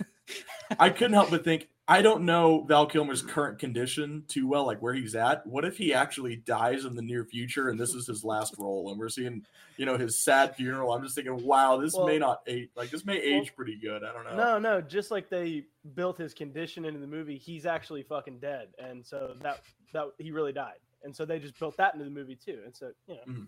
I 0.78 0.90
couldn't 0.90 1.14
help 1.14 1.30
but 1.30 1.44
think 1.44 1.68
I 1.86 2.00
don't 2.00 2.24
know 2.24 2.62
Val 2.62 2.86
Kilmer's 2.86 3.20
current 3.20 3.58
condition 3.58 4.24
too 4.26 4.48
well, 4.48 4.64
like 4.64 4.80
where 4.80 4.94
he's 4.94 5.14
at. 5.14 5.46
What 5.46 5.66
if 5.66 5.76
he 5.76 5.92
actually 5.92 6.36
dies 6.36 6.86
in 6.86 6.96
the 6.96 7.02
near 7.02 7.24
future 7.26 7.68
and 7.68 7.78
this 7.78 7.94
is 7.94 8.06
his 8.06 8.24
last 8.24 8.54
role, 8.58 8.88
and 8.90 8.98
we're 8.98 9.10
seeing 9.10 9.44
you 9.76 9.84
know 9.84 9.98
his 9.98 10.18
sad 10.18 10.56
funeral? 10.56 10.92
I'm 10.94 11.02
just 11.02 11.14
thinking, 11.14 11.44
wow, 11.44 11.76
this 11.76 11.94
may 11.98 12.18
not 12.18 12.40
age 12.46 12.70
like 12.74 12.90
this 12.90 13.04
may 13.04 13.18
well, 13.18 13.42
age 13.42 13.54
pretty 13.54 13.76
good. 13.76 14.02
I 14.02 14.12
don't 14.14 14.24
know. 14.24 14.34
No, 14.36 14.58
no, 14.58 14.80
just 14.80 15.10
like 15.10 15.28
they 15.28 15.66
built 15.94 16.16
his 16.16 16.32
condition 16.32 16.86
into 16.86 17.00
the 17.00 17.06
movie, 17.06 17.36
he's 17.36 17.66
actually 17.66 18.02
fucking 18.02 18.38
dead, 18.38 18.68
and 18.78 19.04
so 19.04 19.34
that 19.42 19.60
that 19.92 20.06
he 20.18 20.30
really 20.30 20.52
died, 20.52 20.78
and 21.02 21.14
so 21.14 21.26
they 21.26 21.38
just 21.38 21.58
built 21.58 21.76
that 21.76 21.92
into 21.92 22.04
the 22.06 22.10
movie 22.10 22.36
too, 22.36 22.60
and 22.64 22.74
so 22.74 22.92
you 23.06 23.16
know, 23.16 23.20
Mhm. 23.28 23.46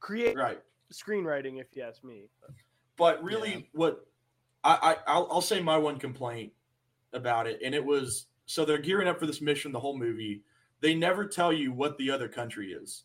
create 0.00 0.36
Right. 0.36 0.60
screenwriting 0.92 1.60
if 1.62 1.68
you 1.74 1.82
ask 1.82 2.04
me. 2.04 2.28
But, 2.42 2.50
But 2.96 3.24
really, 3.24 3.50
Yeah. 3.52 3.60
what 3.72 4.06
I, 4.62 4.78
I 5.06 5.12
I'll, 5.14 5.28
I'll 5.30 5.40
say 5.40 5.60
my 5.62 5.78
one 5.78 5.98
complaint 5.98 6.52
about 7.14 7.46
it, 7.46 7.60
and 7.64 7.74
it 7.74 7.84
was 7.84 8.26
so 8.46 8.64
they're 8.64 8.78
gearing 8.78 9.08
up 9.08 9.18
for 9.18 9.26
this 9.26 9.40
mission 9.40 9.72
the 9.72 9.80
whole 9.80 9.96
movie. 9.96 10.42
They 10.80 10.94
never 10.94 11.24
tell 11.24 11.52
you 11.52 11.72
what 11.72 11.96
the 11.96 12.10
other 12.10 12.28
country 12.28 12.72
is. 12.72 13.04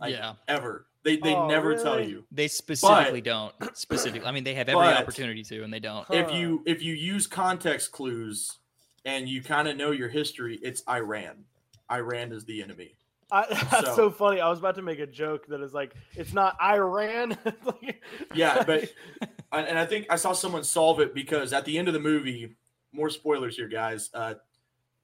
Like, 0.00 0.12
yeah, 0.12 0.34
ever. 0.48 0.86
They 1.04 1.16
they 1.16 1.34
Oh, 1.34 1.48
never 1.48 1.76
tell 1.76 2.00
you. 2.00 2.24
they 2.32 2.48
specifically 2.48 3.20
don't. 3.20 3.54
Specifically, 3.76 4.26
I 4.26 4.32
mean, 4.32 4.44
they 4.44 4.54
have 4.54 4.68
every 4.68 4.82
But- 4.86 4.96
opportunity 5.02 5.42
to, 5.44 5.62
and 5.62 5.72
they 5.72 5.80
don't. 5.80 6.06
Huh. 6.06 6.14
If 6.14 6.32
you 6.32 6.62
if 6.66 6.82
you 6.82 6.94
use 6.94 7.26
context 7.26 7.92
clues 7.92 8.58
and 9.04 9.28
you 9.28 9.42
kind 9.42 9.68
of 9.68 9.76
know 9.76 9.90
your 9.92 10.08
history, 10.08 10.58
it's 10.62 10.82
Iran. 10.88 11.44
Iran 11.90 12.32
is 12.32 12.44
the 12.44 12.62
enemy. 12.62 12.94
I, 13.30 13.46
that's 13.70 13.86
So- 13.88 13.96
so, 13.96 14.10
funny. 14.10 14.40
I 14.40 14.48
was 14.48 14.58
about 14.58 14.74
to 14.76 14.82
make 14.82 14.98
a 14.98 15.06
joke 15.06 15.46
that 15.48 15.60
is 15.60 15.72
like, 15.74 15.94
it's 16.14 16.32
not 16.32 16.56
Iran. 16.62 17.36
Like- 17.64 18.02
Yeah, 18.34 18.62
but 18.64 18.92
and 19.52 19.66
and 19.68 19.78
I 19.78 19.86
think 19.86 20.06
I 20.10 20.16
saw 20.16 20.32
someone 20.32 20.64
solve 20.64 21.00
it 21.00 21.14
because 21.14 21.52
at 21.52 21.64
the 21.64 21.78
end 21.78 21.88
of 21.88 21.94
the 21.94 22.00
movie, 22.00 22.54
more 22.92 23.10
spoilers 23.10 23.56
here, 23.56 23.68
guys. 23.68 24.10
Uh, 24.12 24.34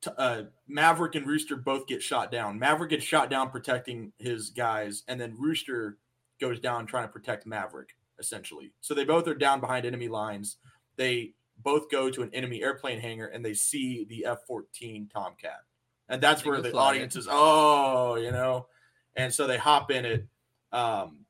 t- 0.02 0.10
uh, 0.16 0.42
Maverick 0.66 1.14
and 1.14 1.26
Rooster 1.26 1.56
both 1.56 1.86
get 1.86 2.02
shot 2.02 2.30
down. 2.30 2.58
Maverick 2.58 2.90
gets 2.90 3.04
shot 3.04 3.30
down 3.30 3.50
protecting 3.50 4.12
his 4.18 4.50
guys, 4.50 5.02
and 5.08 5.20
then 5.20 5.36
Rooster 5.38 5.98
goes 6.40 6.60
down 6.60 6.86
trying 6.86 7.06
to 7.06 7.12
protect 7.12 7.46
Maverick, 7.46 7.96
essentially. 8.18 8.72
So 8.80 8.94
they 8.94 9.04
both 9.04 9.26
are 9.28 9.34
down 9.34 9.60
behind 9.60 9.86
enemy 9.86 10.08
lines. 10.08 10.56
They 10.96 11.34
both 11.62 11.90
go 11.90 12.10
to 12.10 12.22
an 12.22 12.30
enemy 12.32 12.62
airplane 12.62 13.00
hangar 13.00 13.26
and 13.26 13.44
they 13.44 13.54
see 13.54 14.06
the 14.08 14.26
F 14.26 14.38
14 14.46 15.08
Tomcat. 15.12 15.60
And 16.08 16.22
that's 16.22 16.44
where 16.44 16.60
the 16.60 16.74
audience 16.74 17.16
is, 17.16 17.28
oh, 17.30 18.16
you 18.16 18.30
know. 18.30 18.66
And 19.16 19.34
so 19.34 19.46
they 19.46 19.58
hop 19.58 19.90
in 19.90 20.04
it. 20.04 20.26
Um, 20.72 21.24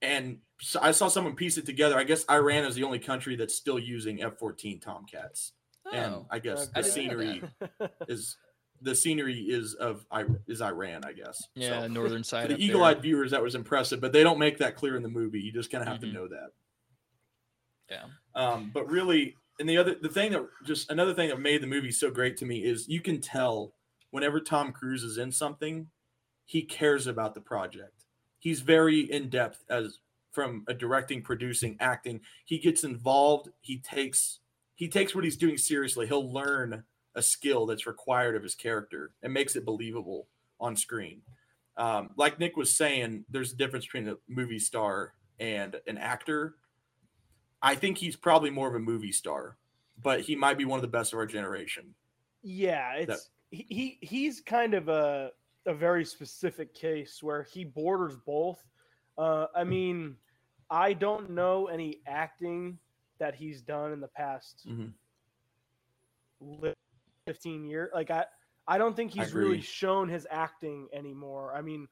and 0.00 0.38
so 0.60 0.78
I 0.80 0.92
saw 0.92 1.08
someone 1.08 1.34
piece 1.34 1.58
it 1.58 1.66
together. 1.66 1.98
I 1.98 2.04
guess 2.04 2.24
Iran 2.30 2.64
is 2.64 2.74
the 2.74 2.84
only 2.84 2.98
country 2.98 3.36
that's 3.36 3.54
still 3.54 3.78
using 3.78 4.22
F 4.22 4.38
14 4.38 4.80
Tomcats. 4.80 5.52
And 5.92 6.14
Oh, 6.14 6.26
I 6.30 6.38
guess 6.38 6.68
the 6.68 6.82
scenery 6.82 7.42
is 8.08 8.36
the 8.80 8.94
scenery 8.94 9.38
is 9.40 9.74
of 9.74 10.04
is 10.46 10.60
Iran, 10.60 11.04
I 11.04 11.12
guess. 11.12 11.42
yeah, 11.54 11.82
So, 11.82 11.88
northern 11.88 12.24
side. 12.24 12.50
the 12.50 12.56
eagle-eyed 12.58 13.00
viewers, 13.02 13.30
that 13.30 13.42
was 13.42 13.54
impressive, 13.54 14.00
but 14.00 14.12
they 14.12 14.22
don't 14.22 14.38
make 14.38 14.58
that 14.58 14.76
clear 14.76 14.96
in 14.96 15.02
the 15.02 15.08
movie. 15.08 15.40
You 15.40 15.52
just 15.52 15.70
kind 15.70 15.82
of 15.82 15.88
have 15.88 15.98
Mhm. 15.98 16.00
to 16.08 16.12
know 16.12 16.28
that. 16.28 16.50
Yeah. 17.90 18.04
Um, 18.34 18.70
but 18.72 18.88
really, 18.90 19.36
and 19.60 19.68
the 19.68 19.76
other 19.78 19.94
the 19.94 20.08
thing 20.08 20.32
that 20.32 20.42
just 20.64 20.90
another 20.90 21.14
thing 21.14 21.28
that 21.28 21.38
made 21.40 21.62
the 21.62 21.66
movie 21.66 21.92
so 21.92 22.10
great 22.10 22.36
to 22.38 22.46
me 22.46 22.64
is 22.64 22.88
you 22.88 23.00
can 23.00 23.20
tell 23.20 23.74
whenever 24.10 24.40
Tom 24.40 24.72
Cruise 24.72 25.02
is 25.04 25.18
in 25.18 25.30
something, 25.32 25.88
he 26.44 26.62
cares 26.62 27.06
about 27.06 27.34
the 27.34 27.40
project. 27.40 28.04
He's 28.38 28.60
very 28.60 29.00
in 29.00 29.28
depth 29.30 29.64
as 29.68 29.98
from 30.32 30.64
a 30.66 30.74
directing, 30.74 31.22
producing, 31.22 31.76
acting. 31.78 32.20
He 32.44 32.58
gets 32.58 32.82
involved. 32.84 33.50
He 33.60 33.78
takes 33.78 34.40
he 34.74 34.88
takes 34.88 35.14
what 35.14 35.24
he's 35.24 35.36
doing 35.36 35.56
seriously. 35.56 36.06
He'll 36.06 36.32
learn 36.32 36.84
a 37.14 37.22
skill 37.22 37.66
that's 37.66 37.86
required 37.86 38.36
of 38.36 38.42
his 38.42 38.54
character 38.54 39.12
and 39.22 39.32
makes 39.32 39.56
it 39.56 39.64
believable 39.64 40.26
on 40.60 40.76
screen. 40.76 41.22
Um, 41.76 42.10
like 42.16 42.38
Nick 42.38 42.56
was 42.56 42.76
saying, 42.76 43.24
there's 43.28 43.52
a 43.52 43.56
difference 43.56 43.84
between 43.84 44.08
a 44.08 44.16
movie 44.28 44.58
star 44.58 45.14
and 45.38 45.76
an 45.86 45.98
actor. 45.98 46.56
I 47.62 47.74
think 47.74 47.98
he's 47.98 48.16
probably 48.16 48.50
more 48.50 48.68
of 48.68 48.74
a 48.74 48.80
movie 48.80 49.12
star, 49.12 49.56
but 50.00 50.20
he 50.20 50.36
might 50.36 50.58
be 50.58 50.64
one 50.64 50.78
of 50.78 50.82
the 50.82 50.88
best 50.88 51.12
of 51.12 51.18
our 51.18 51.26
generation. 51.26 51.94
yeah, 52.42 52.94
it's 52.94 53.30
he, 53.50 53.66
he 53.68 53.98
he's 54.06 54.40
kind 54.40 54.74
of 54.74 54.88
a 54.88 55.30
a 55.66 55.74
very 55.74 56.04
specific 56.04 56.74
case 56.74 57.22
where 57.22 57.42
he 57.42 57.64
borders 57.64 58.16
both. 58.26 58.62
Uh, 59.16 59.46
I 59.54 59.64
mean, 59.64 60.16
I 60.70 60.92
don't 60.92 61.30
know 61.30 61.66
any 61.66 62.00
acting 62.06 62.78
that 63.24 63.34
he's 63.34 63.62
done 63.62 63.90
in 63.90 64.00
the 64.00 64.08
past 64.08 64.66
Mhm. 64.68 64.92
15 67.26 67.64
years. 67.64 67.90
Like 67.94 68.10
I, 68.10 68.26
I 68.68 68.76
don't 68.76 68.94
think 68.94 69.12
he's 69.12 69.32
really 69.32 69.62
shown 69.62 70.10
his 70.10 70.26
acting 70.30 70.88
anymore. 70.92 71.54
I 71.56 71.62
mean, 71.62 71.88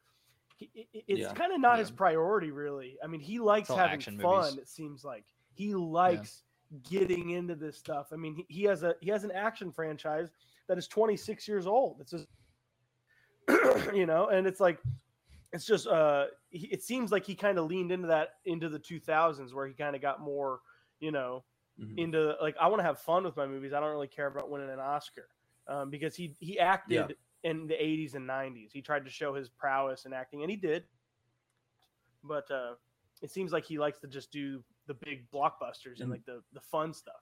he, 0.59 0.71
it- 0.75 0.89
it- 0.93 1.05
it's 1.09 1.21
Yeah. 1.21 1.33
kind 1.33 1.53
of 1.55 1.61
not 1.61 1.75
Yeah. 1.75 1.79
his 1.81 1.91
priority, 1.91 2.51
really. 2.51 2.99
I 3.03 3.07
mean, 3.07 3.21
he 3.21 3.39
likes 3.39 3.69
having 3.71 4.01
fun. 4.01 4.17
movies. 4.17 4.59
It 4.59 4.69
seems 4.69 5.05
like 5.05 5.25
he 5.55 5.75
likes 5.75 6.43
getting 6.83 7.31
into 7.31 7.55
this 7.55 7.79
stuff. 7.79 8.09
I 8.13 8.17
mean, 8.17 8.35
he, 8.35 8.47
he 8.51 8.63
has 8.65 8.83
a 8.83 8.95
he 9.01 9.09
has 9.11 9.25
an 9.25 9.31
action 9.31 9.73
franchise 9.73 10.31
that 10.69 10.77
is 10.77 10.87
26 10.87 11.49
years 11.49 11.67
old. 11.67 12.01
It's 12.03 12.11
just 12.11 12.27
you 13.95 14.05
know, 14.05 14.29
and 14.29 14.47
it's 14.47 14.61
like 14.61 14.79
it's 15.55 15.65
just 15.67 15.87
uh 15.87 16.27
he, 16.51 16.67
it 16.67 16.83
seems 16.83 17.11
like 17.11 17.25
he 17.25 17.35
kind 17.35 17.59
of 17.59 17.67
leaned 17.67 17.91
into 17.93 18.09
that 18.09 18.35
into 18.45 18.69
the 18.69 18.79
2000s 18.79 19.55
where 19.55 19.67
he 19.67 19.73
kind 19.75 19.97
of 19.97 20.03
got 20.03 20.21
more, 20.21 20.61
you 21.03 21.11
know, 21.11 21.45
Mhm. 21.81 21.99
into 21.99 22.37
like 22.41 22.57
I 22.59 22.69
want 22.69 22.79
to 22.81 22.85
have 22.85 22.99
fun 23.01 23.25
with 23.25 23.37
my 23.37 23.47
movies. 23.47 23.73
I 23.75 23.81
don't 23.81 23.91
really 23.91 24.07
care 24.09 24.29
about 24.29 24.49
winning 24.49 24.71
an 24.71 24.79
Oscar 24.79 25.29
um, 25.67 25.91
because 25.91 26.15
he 26.15 26.37
he 26.39 26.59
acted 26.59 27.17
in 27.43 27.67
the 27.67 27.75
80s 27.75 28.15
and 28.15 28.27
90s. 28.27 28.73
He 28.73 28.81
tried 28.81 29.05
to 29.05 29.11
show 29.11 29.35
his 29.35 29.49
prowess 29.51 30.07
in 30.07 30.13
acting, 30.13 30.43
and 30.43 30.51
he 30.51 30.57
did. 30.57 30.85
But 32.23 32.49
uh, 32.51 32.75
it 33.21 33.31
seems 33.31 33.53
like 33.53 33.65
he 33.65 33.79
likes 33.79 34.01
to 34.01 34.07
just 34.07 34.31
do 34.31 34.63
the 34.87 34.95
big 34.95 35.29
blockbusters 35.31 36.01
and 36.01 36.09
Mm. 36.09 36.11
like 36.13 36.25
the 36.25 36.43
the 36.53 36.61
fun 36.61 36.95
stuff. 36.95 37.21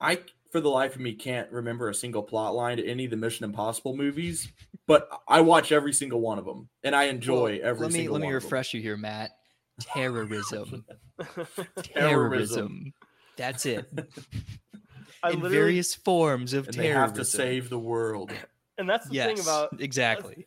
I, 0.00 0.20
for 0.52 0.60
the 0.60 0.68
life 0.68 0.94
of 0.94 1.00
me, 1.00 1.12
can't 1.14 1.50
remember 1.50 1.88
a 1.88 1.94
single 1.94 2.22
plot 2.22 2.54
line 2.54 2.76
to 2.76 2.86
any 2.86 3.06
of 3.06 3.10
the 3.10 3.16
Mission 3.16 3.42
Impossible 3.44 3.96
movies, 3.96 4.52
but 4.86 5.10
I 5.26 5.40
watch 5.40 5.72
every 5.72 5.92
single 5.92 6.20
one 6.20 6.38
of 6.38 6.44
them, 6.44 6.68
and 6.84 6.94
I 6.94 7.04
enjoy 7.04 7.58
Well, 7.58 7.68
every 7.70 7.86
let 7.86 7.92
me 7.92 7.98
single 7.98 8.12
let 8.12 8.20
me 8.20 8.26
one 8.26 8.36
of 8.36 8.42
them. 8.42 8.46
refresh 8.46 8.74
you 8.74 8.80
here, 8.80 8.96
Matt. 8.96 9.37
Terrorism. 9.80 10.84
Terrorism. 11.20 11.66
terrorism. 11.82 12.94
That's 13.36 13.66
it. 13.66 13.86
I 15.22 15.30
In 15.32 15.40
various 15.42 15.94
forms 15.94 16.52
of 16.52 16.66
And 16.68 16.74
terrorism. 16.76 16.94
they 16.94 17.00
have 17.00 17.12
to 17.14 17.24
save 17.24 17.68
the 17.70 17.78
world. 17.78 18.32
and 18.78 18.88
that's 18.88 19.08
the 19.08 19.14
yes, 19.14 19.26
thing 19.26 19.40
about 19.40 19.80
exactly. 19.80 20.46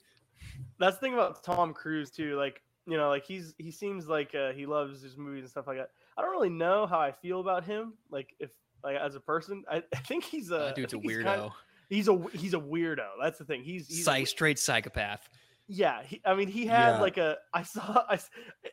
that's 0.79 0.97
the 0.97 1.01
thing 1.01 1.13
about 1.13 1.43
Tom 1.43 1.73
Cruise 1.73 2.09
too. 2.11 2.37
Like 2.37 2.61
you 2.87 2.97
know, 2.97 3.09
like 3.09 3.25
he's 3.25 3.53
he 3.57 3.71
seems 3.71 4.07
like 4.07 4.33
uh, 4.33 4.51
he 4.53 4.65
loves 4.65 5.01
his 5.01 5.17
movies 5.17 5.41
and 5.43 5.49
stuff 5.49 5.67
like 5.67 5.77
that. 5.77 5.89
I 6.17 6.21
don't 6.21 6.31
really 6.31 6.49
know 6.49 6.85
how 6.87 6.99
I 6.99 7.11
feel 7.11 7.39
about 7.41 7.63
him. 7.65 7.93
Like 8.09 8.33
if 8.39 8.49
like 8.83 8.95
as 8.95 9.15
a 9.15 9.19
person, 9.19 9.63
I, 9.69 9.83
I 9.93 9.97
think 9.99 10.23
he's 10.23 10.49
a 10.51 10.57
That 10.57 10.75
dude's 10.75 10.93
a 10.93 10.97
think 10.97 11.09
he's 11.11 11.17
weirdo. 11.19 11.23
kind- 11.25 11.51
he's 11.89 12.07
a 12.07 12.23
he's 12.33 12.53
a 12.53 12.59
weirdo. 12.59 13.07
That's 13.21 13.37
the 13.37 13.45
thing. 13.45 13.63
He's 13.63 13.87
he's 13.87 14.01
a 14.01 14.03
Psy, 14.03 14.23
straight 14.23 14.57
psychopath. 14.59 15.27
Yeah, 15.73 16.03
he, 16.03 16.21
I 16.25 16.33
mean, 16.35 16.49
he 16.49 16.65
had 16.65 16.95
Yeah. 16.95 17.01
like 17.01 17.17
a. 17.17 17.37
I 17.53 17.63
saw. 17.63 18.03
I, 18.09 18.19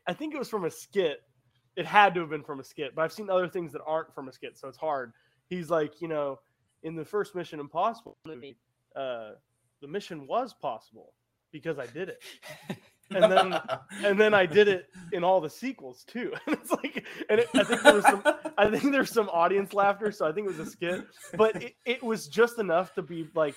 I 0.08 0.12
think 0.12 0.34
it 0.34 0.38
was 0.38 0.48
from 0.48 0.64
a 0.64 0.70
skit. 0.70 1.20
It 1.76 1.86
had 1.86 2.12
to 2.14 2.20
have 2.20 2.30
been 2.30 2.42
from 2.42 2.58
a 2.58 2.64
skit, 2.64 2.92
but 2.96 3.02
I've 3.02 3.12
seen 3.12 3.30
other 3.30 3.46
things 3.48 3.72
that 3.72 3.82
aren't 3.86 4.12
from 4.12 4.26
a 4.28 4.32
skit, 4.32 4.58
so 4.58 4.66
it's 4.66 4.76
hard. 4.78 5.12
He's 5.46 5.70
like, 5.70 6.00
you 6.00 6.08
know, 6.08 6.40
in 6.82 6.96
the 6.96 7.04
first 7.04 7.36
Mission 7.36 7.60
Impossible 7.60 8.18
movie, 8.26 8.58
uh, 8.96 9.32
the 9.80 9.86
mission 9.86 10.26
was 10.26 10.52
possible 10.54 11.12
because 11.52 11.78
I 11.78 11.86
did 11.86 12.08
it, 12.08 12.20
and 13.10 13.30
then 13.32 13.60
and 14.04 14.18
then 14.18 14.34
I 14.34 14.44
did 14.44 14.66
it 14.66 14.86
in 15.12 15.22
all 15.22 15.40
the 15.40 15.48
sequels 15.50 16.02
too. 16.02 16.32
And 16.48 16.56
it's 16.56 16.72
like, 16.72 17.06
and 17.30 17.38
it, 17.40 17.48
I 17.54 17.62
think 17.62 17.82
there 17.82 17.94
was 17.94 18.04
some. 18.06 18.22
I 18.58 18.68
think 18.76 18.90
there's 18.90 19.12
some 19.12 19.28
audience 19.28 19.72
laughter, 19.72 20.10
so 20.10 20.26
I 20.26 20.32
think 20.32 20.48
it 20.48 20.58
was 20.58 20.66
a 20.66 20.70
skit, 20.70 21.06
but 21.36 21.62
it, 21.62 21.74
it 21.86 22.02
was 22.02 22.26
just 22.26 22.58
enough 22.58 22.92
to 22.94 23.02
be 23.02 23.28
like, 23.36 23.54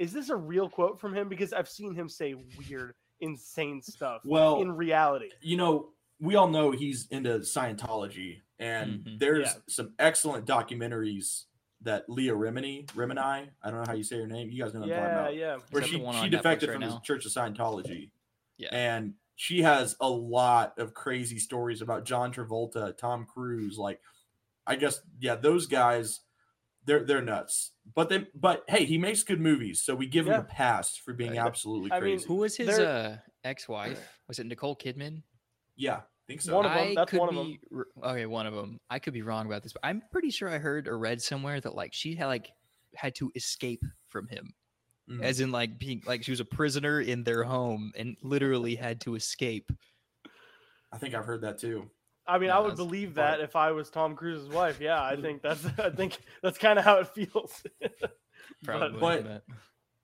is 0.00 0.12
this 0.12 0.30
a 0.30 0.36
real 0.36 0.68
quote 0.68 0.98
from 0.98 1.14
him? 1.14 1.28
Because 1.28 1.52
I've 1.52 1.68
seen 1.68 1.94
him 1.94 2.08
say 2.08 2.34
weird, 2.68 2.94
insane 3.20 3.82
stuff 3.82 4.22
well, 4.24 4.60
in 4.60 4.72
reality. 4.72 5.28
you 5.42 5.56
know, 5.56 5.90
we 6.18 6.34
all 6.34 6.48
know 6.48 6.70
he's 6.70 7.06
into 7.10 7.38
Scientology, 7.40 8.40
and 8.58 9.04
Mhm. 9.04 9.18
there's 9.20 9.46
Yeah. 9.54 9.60
some 9.68 9.94
excellent 9.98 10.46
documentaries 10.46 11.44
that 11.82 12.08
Leah 12.10 12.34
Remini, 12.34 12.86
Remini, 12.88 13.50
I 13.62 13.70
don't 13.70 13.80
know 13.80 13.86
how 13.86 13.94
you 13.94 14.02
say 14.02 14.18
her 14.18 14.26
name. 14.26 14.50
You 14.50 14.62
guys 14.62 14.74
know 14.74 14.80
what 14.80 14.90
I'm 14.90 14.96
talking 14.96 15.04
Yeah, 15.14 15.20
about. 15.20 15.36
yeah. 15.36 15.58
Where 15.70 15.82
she, 15.82 15.98
she 16.22 16.28
defected 16.28 16.68
right 16.70 16.74
from 16.74 16.82
now? 16.82 16.94
the 16.94 17.00
Church 17.00 17.24
of 17.26 17.32
Scientology. 17.32 18.10
Yeah. 18.58 18.68
And 18.72 19.14
she 19.36 19.62
has 19.62 19.96
a 20.00 20.08
lot 20.10 20.78
of 20.78 20.92
crazy 20.92 21.38
stories 21.38 21.80
about 21.80 22.04
John 22.04 22.32
Travolta, 22.34 22.96
Tom 22.96 23.24
Cruise. 23.24 23.78
Like, 23.78 24.00
I 24.66 24.76
guess, 24.76 25.00
yeah, 25.18 25.36
those 25.36 25.66
guys, 25.66 26.20
they're 26.86 27.04
they're 27.04 27.22
nuts. 27.22 27.72
But 27.94 28.08
they 28.08 28.26
but 28.34 28.64
hey, 28.68 28.84
he 28.84 28.98
makes 28.98 29.22
good 29.22 29.40
movies, 29.40 29.80
so 29.82 29.94
we 29.94 30.06
give 30.06 30.26
him 30.26 30.34
a 30.34 30.42
pass 30.42 30.96
for 30.96 31.12
being 31.12 31.30
Right. 31.32 31.38
absolutely 31.46 31.92
I 31.92 32.00
mean, 32.00 32.16
crazy. 32.16 32.26
Who 32.28 32.36
was 32.36 32.56
his 32.56 32.68
uh, 32.78 33.16
ex-wife? 33.44 34.00
Was 34.28 34.38
it 34.38 34.46
Nicole 34.46 34.76
Kidman? 34.76 35.22
yeah, 35.76 35.96
I 35.96 36.02
think 36.28 36.40
so. 36.42 36.54
One 36.56 36.66
of 36.66 36.72
them. 36.74 36.94
that's 36.94 37.10
could 37.10 37.18
one 37.20 37.28
of 37.30 37.36
'em. 37.36 37.46
be 37.46 37.60
r- 37.74 38.10
okay. 38.12 38.26
One 38.26 38.46
of 38.46 38.54
them. 38.54 38.78
I 38.88 38.98
could 39.00 39.12
be 39.14 39.22
wrong 39.22 39.46
about 39.46 39.62
this, 39.64 39.72
but 39.72 39.80
I'm 39.84 40.02
pretty 40.12 40.30
sure 40.30 40.48
I 40.48 40.58
heard 40.58 40.86
or 40.86 40.98
read 40.98 41.20
somewhere 41.20 41.60
that 41.60 41.74
like 41.74 41.92
she 41.92 42.14
had 42.14 42.26
like 42.26 42.50
had 42.94 43.14
to 43.16 43.30
escape 43.34 43.82
from 44.08 44.28
him, 44.28 44.52
Mhm. 45.10 45.22
as 45.22 45.40
in 45.40 45.50
like 45.50 45.78
being 45.78 46.02
like 46.06 46.22
she 46.22 46.30
was 46.30 46.40
a 46.40 46.44
prisoner 46.44 47.00
in 47.00 47.24
their 47.24 47.42
home 47.44 47.92
and 47.96 48.16
literally 48.22 48.76
had 48.76 49.00
to 49.02 49.16
escape. 49.16 49.70
I 50.92 50.98
think 50.98 51.14
I've 51.14 51.24
heard 51.24 51.42
that 51.42 51.58
too. 51.58 51.90
I 52.30 52.38
mean, 52.38 52.48
Yeah, 52.48 52.58
I 52.58 52.60
would 52.60 52.76
believe 52.76 53.14
but- 53.14 53.22
that 53.38 53.40
if 53.40 53.56
I 53.56 53.72
was 53.72 53.90
Tom 53.90 54.14
Cruise's 54.16 54.48
wife. 54.48 54.80
Yeah, 54.80 55.02
I 55.02 55.16
think 55.16 55.42
that's. 55.46 55.64
I 55.78 55.90
think 55.90 56.18
that's 56.42 56.58
kind 56.58 56.78
of 56.78 56.84
how 56.84 56.98
it 56.98 57.08
feels. 57.08 57.62
Probably, 58.64 59.00
but- 59.00 59.24
but- 59.24 59.42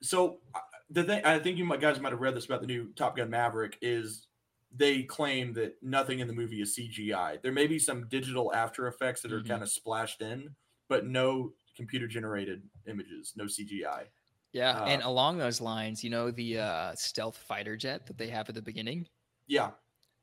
So 0.02 0.38
uh, 0.54 0.58
the 0.90 1.04
thing 1.04 1.24
I 1.24 1.38
think 1.38 1.58
you 1.58 1.76
guys 1.78 2.00
might 2.00 2.12
have 2.12 2.20
read 2.20 2.34
this 2.36 2.46
about 2.46 2.60
the 2.60 2.66
new 2.66 2.92
Top 2.94 3.16
Gun 3.16 3.30
Maverick 3.30 3.76
is 3.82 4.26
they 4.74 5.02
claim 5.04 5.52
that 5.54 5.74
nothing 5.82 6.18
in 6.20 6.26
the 6.26 6.34
movie 6.34 6.60
is 6.60 6.76
CGI. 6.76 7.40
There 7.42 7.52
may 7.52 7.66
be 7.66 7.78
some 7.78 8.06
digital 8.08 8.52
After 8.54 8.86
Effects 8.88 9.22
that 9.22 9.32
are 9.32 9.40
Mhm. 9.40 9.48
kind 9.48 9.62
of 9.62 9.70
splashed 9.70 10.20
in, 10.20 10.54
but 10.88 11.06
no 11.06 11.52
computer 11.76 12.06
generated 12.06 12.62
images, 12.86 13.32
no 13.36 13.44
CGI. 13.44 14.04
yeah. 14.52 14.84
and 14.84 15.02
uh, 15.02 15.08
along 15.08 15.38
those 15.38 15.60
lines, 15.60 16.02
you 16.04 16.10
know 16.10 16.30
the 16.30 16.58
uh, 16.58 16.94
stealth 16.94 17.36
fighter 17.36 17.76
jet 17.76 18.06
that 18.06 18.16
they 18.18 18.28
have 18.28 18.48
at 18.48 18.54
the 18.54 18.62
beginning. 18.62 19.06
Yeah, 19.46 19.70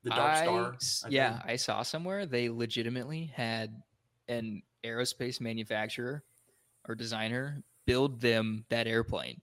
the 0.03 0.09
Dark 0.11 0.21
I 0.21 0.43
Star. 0.43 0.75
I 1.05 1.09
yeah, 1.11 1.37
think. 1.39 1.49
I 1.51 1.55
saw 1.55 1.81
somewhere 1.83 2.25
they 2.25 2.49
legitimately 2.49 3.31
had 3.35 3.81
an 4.27 4.61
aerospace 4.83 5.39
manufacturer 5.41 6.23
or 6.87 6.95
designer 6.95 7.63
build 7.85 8.21
them 8.21 8.65
that 8.69 8.87
airplane. 8.87 9.41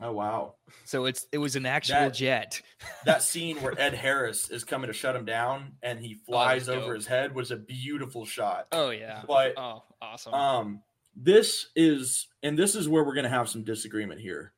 Oh 0.00 0.12
wow, 0.12 0.54
So 0.84 1.04
it's 1.04 1.26
it 1.32 1.38
was 1.38 1.54
an 1.54 1.66
actual 1.66 1.96
That- 1.96 2.14
jet. 2.14 2.62
that 3.04 3.22
scene 3.22 3.58
where 3.58 3.78
Ed 3.78 3.92
Harris 3.94 4.48
is 4.50 4.64
coming 4.64 4.88
to 4.88 4.92
shut 4.94 5.14
him 5.14 5.24
down 5.26 5.72
and 5.82 6.00
he 6.00 6.14
flies 6.14 6.68
over 6.68 6.94
his 6.94 7.06
head 7.06 7.34
was 7.34 7.50
a 7.50 7.56
beautiful 7.56 8.24
shot. 8.24 8.68
Oh 8.72 8.90
yeah. 8.90 9.22
But 9.26 9.54
Oh, 9.58 9.82
awesome. 10.00 10.32
Um, 10.34 10.82
this 11.14 11.66
is, 11.76 12.26
and 12.42 12.58
this 12.58 12.74
is 12.74 12.88
where 12.88 13.04
we're 13.04 13.12
going 13.14 13.24
to 13.24 13.30
have 13.30 13.50
some 13.50 13.64
disagreement 13.64 14.18
here. 14.20 14.54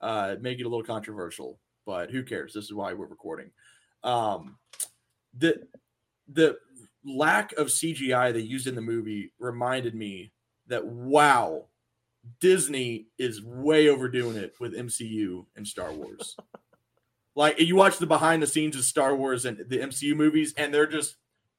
Uh, 0.00 0.36
make 0.40 0.60
it 0.60 0.66
a 0.66 0.68
little 0.68 0.84
controversial, 0.84 1.58
but 1.84 2.12
who 2.12 2.22
cares? 2.22 2.52
This 2.54 2.66
is 2.66 2.72
why 2.72 2.92
we're 2.92 3.06
recording. 3.06 3.50
Um, 4.06 4.56
the 5.36 5.66
the 6.28 6.56
lack 7.04 7.52
of 7.52 7.68
CGI 7.68 8.32
they 8.32 8.40
used 8.40 8.66
in 8.66 8.74
the 8.74 8.80
movie 8.80 9.32
reminded 9.38 9.94
me 9.94 10.32
that 10.68 10.86
wow, 10.86 11.66
Disney 12.40 13.08
is 13.18 13.42
way 13.42 13.88
overdoing 13.88 14.36
it 14.36 14.54
with 14.58 14.74
MCU 14.74 15.44
and 15.56 15.66
Star 15.66 15.92
Wars. 15.92 16.36
like 17.34 17.60
you 17.60 17.76
watch 17.76 17.98
the 17.98 18.06
behind 18.06 18.42
the 18.42 18.46
scenes 18.46 18.76
of 18.76 18.84
Star 18.84 19.14
Wars 19.14 19.44
and 19.44 19.58
the 19.68 19.78
MCU 19.78 20.16
movies, 20.16 20.54
and 20.56 20.72
they're 20.72 20.86
just 20.86 21.16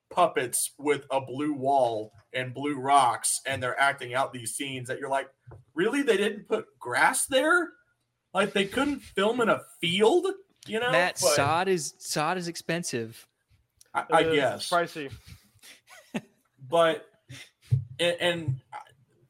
puppets 0.10 0.72
with 0.78 1.06
a 1.12 1.20
blue 1.20 1.54
wall 1.54 2.14
and 2.34 2.54
blue 2.54 2.80
rocks, 2.80 3.42
and 3.46 3.62
they're 3.62 3.80
acting 3.80 4.14
out 4.14 4.32
these 4.32 4.56
scenes 4.56 4.88
that 4.88 5.00
you're 5.00 5.10
like, 5.10 5.30
really? 5.76 6.02
They 6.02 6.18
didn't 6.18 6.48
put 6.48 6.66
grass 6.80 7.26
there? 7.26 7.72
Like 8.34 8.54
they 8.54 8.66
couldn't 8.66 9.02
film 9.02 9.42
in 9.42 9.50
a 9.50 9.62
field? 9.82 10.28
You 10.68 10.80
know, 10.80 10.92
Matt, 10.92 11.18
But 11.22 11.36
sod 11.36 11.68
is 11.68 11.94
sod 11.98 12.38
is 12.38 12.48
expensive. 12.48 13.28
I, 13.94 14.04
I 14.12 14.22
It 14.22 14.28
is, 14.28 14.36
guess 14.36 14.70
pricey. 14.70 15.12
but 16.70 17.06
and, 18.00 18.16
and 18.20 18.60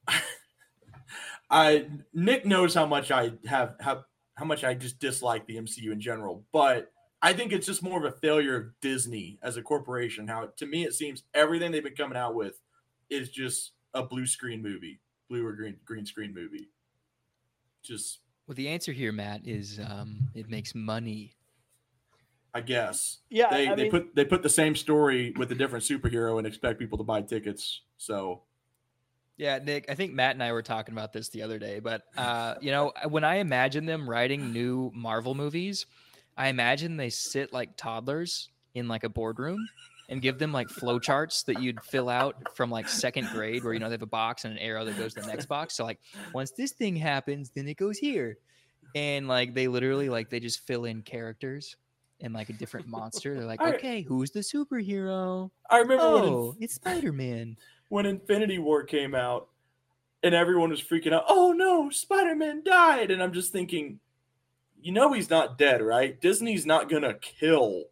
I, 0.08 0.22
I 1.50 1.86
Nick 2.14 2.46
knows 2.46 2.74
how 2.74 2.86
much 2.86 3.12
I 3.12 3.32
have 3.46 3.76
how 3.80 4.06
how 4.36 4.46
much 4.46 4.64
I 4.64 4.74
just 4.74 5.00
dislike 5.00 5.48
the 5.48 5.58
MCU 5.58 5.92
in 5.92 6.00
general, 6.00 6.46
but 6.52 6.92
I 7.22 7.34
think 7.34 7.52
it's 7.52 7.66
just 7.66 7.82
more 7.82 7.98
of 7.98 8.06
a 8.06 8.16
failure 8.18 8.56
of 8.56 8.80
Disney 8.82 9.40
as 9.42 9.58
a 9.58 9.62
corporation. 9.62 10.28
How 10.28 10.50
to 10.58 10.66
me 10.66 10.84
it 10.84 10.94
seems 10.94 11.24
everything 11.34 11.72
they've 11.72 11.84
been 11.84 11.96
coming 11.96 12.18
out 12.18 12.36
with 12.36 12.60
is 13.10 13.30
just 13.30 13.72
a 13.94 14.04
blue 14.04 14.26
screen 14.26 14.62
movie, 14.62 15.00
blue 15.30 15.46
or 15.46 15.54
green 15.54 15.78
green 15.86 16.06
screen 16.06 16.34
movie. 16.34 16.70
Just 17.84 18.20
Well, 18.48 18.56
the 18.56 18.70
answer 18.70 18.94
here, 18.94 19.12
Matt, 19.12 19.46
is 19.46 19.80
um, 19.80 20.30
it 20.34 20.50
makes 20.50 20.74
money. 20.74 21.34
I 22.54 22.62
guess 22.62 23.20
Yeah, 23.30 23.50
they 23.52 23.68
I 23.68 23.76
they 23.76 23.84
mean, 23.84 23.92
put 23.92 24.16
they 24.16 24.26
put 24.26 24.42
the 24.42 24.50
same 24.50 24.76
story 24.76 25.34
with 25.38 25.52
a 25.52 25.56
different 25.56 25.84
superhero 25.84 26.38
and 26.38 26.48
expect 26.48 26.80
people 26.80 26.98
to 26.98 27.04
buy 27.04 27.22
tickets. 27.22 27.82
So 27.98 28.42
Yeah, 29.36 29.60
Nick, 29.60 29.86
I 29.90 29.96
think 29.96 30.14
Matt 30.14 30.34
and 30.36 30.42
I 30.42 30.52
were 30.54 30.64
talking 30.64 30.94
about 30.94 31.14
this 31.14 31.30
the 31.30 31.44
other 31.44 31.60
day, 31.60 31.80
but 31.80 32.04
uh, 32.18 32.56
you 32.62 32.72
know, 32.72 32.94
when 33.10 33.24
I 33.24 33.36
imagine 33.36 33.86
them 33.86 34.10
writing 34.10 34.54
new 34.54 34.92
Marvel 34.96 35.36
movies, 35.36 35.86
I 36.38 36.48
imagine 36.48 36.98
they 36.98 37.10
sit 37.10 37.54
like 37.54 37.76
toddlers 37.76 38.50
in 38.74 38.88
like 38.88 39.04
a 39.04 39.10
boardroom 39.10 39.68
and 40.10 40.22
give 40.22 40.40
them 40.40 40.54
like 40.54 40.70
flow 40.70 41.00
charts 41.00 41.44
that 41.44 41.62
you'd 41.62 41.82
fill 41.84 42.08
out 42.10 42.36
from 42.56 42.70
like 42.72 42.88
second 42.88 43.28
grade 43.34 43.64
where 43.64 43.74
you 43.74 43.80
know 43.80 43.88
they 43.90 43.94
have 43.94 44.02
a 44.02 44.06
box 44.06 44.46
and 44.46 44.54
an 44.54 44.60
arrow 44.60 44.86
that 44.86 44.98
goes 44.98 45.14
to 45.14 45.22
the 45.22 45.28
next 45.28 45.48
box. 45.48 45.76
So 45.76 45.84
like 45.84 46.00
once 46.34 46.52
this 46.52 46.72
thing 46.72 46.96
happens, 46.96 47.52
then 47.56 47.68
it 47.68 47.76
goes 47.78 47.98
here. 47.98 48.38
And 48.96 49.28
like 49.28 49.54
they 49.54 49.68
literally 49.68 50.08
like 50.10 50.30
they 50.30 50.40
just 50.40 50.62
fill 50.66 50.86
in 50.86 51.02
characters 51.02 51.76
and 52.22 52.34
like 52.34 52.50
a 52.50 52.54
different 52.54 52.88
monster. 52.88 53.36
They're 53.36 53.46
like, 53.46 53.62
I- 53.62 53.74
okay, 53.76 54.02
who's 54.02 54.32
the 54.32 54.40
superhero? 54.40 55.52
I 55.70 55.80
remember 55.80 56.14
when 56.14 56.24
Oh, 56.24 56.56
it's 56.60 56.76
Spider 56.76 57.12
Man. 57.12 57.58
when 57.90 58.06
Infinity 58.06 58.60
War 58.60 58.84
came 58.84 59.14
out 59.14 59.50
and 60.24 60.34
everyone 60.34 60.70
was 60.70 60.82
freaking 60.82 61.14
out, 61.14 61.26
oh 61.28 61.52
no, 61.52 61.90
Spider 61.90 62.36
Man 62.36 62.64
died. 62.64 63.12
And 63.12 63.22
I'm 63.22 63.34
just 63.34 63.52
thinking, 63.52 64.00
you 64.82 64.92
know, 64.94 65.12
he's 65.12 65.30
not 65.30 65.58
dead, 65.58 65.82
right? 65.82 66.20
Disney's 66.20 66.66
not 66.66 66.88
to 67.04 67.14
kill 67.20 67.84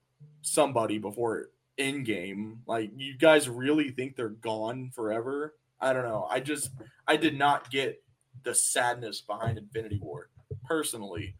somebody 0.42 0.98
before 0.98 1.50
Endgame. 1.80 2.58
Like, 2.66 2.92
you 2.96 3.18
guys 3.18 3.50
really 3.50 3.90
think 3.90 4.16
they're 4.16 4.30
gone 4.30 4.92
forever? 4.94 5.56
I 5.80 5.94
don't 5.94 6.04
know. 6.04 6.28
I 6.30 6.40
just, 6.40 6.70
I 7.08 7.18
did 7.18 7.38
not 7.38 7.70
get 7.70 8.02
the 8.44 8.56
sadness 8.56 9.22
behind 9.22 9.58
Infinity 9.58 10.00
War 10.02 10.30
personally. 10.66 11.36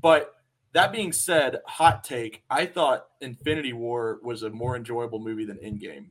But 0.00 0.34
that 0.72 0.92
being 0.92 1.12
said, 1.12 1.60
hot 1.66 2.04
take, 2.04 2.42
I 2.48 2.66
thought 2.66 3.06
Infinity 3.20 3.72
War 3.72 4.18
was 4.22 4.42
a 4.42 4.50
more 4.50 4.76
enjoyable 4.76 5.18
movie 5.18 5.44
than 5.44 5.58
Endgame. 5.58 6.06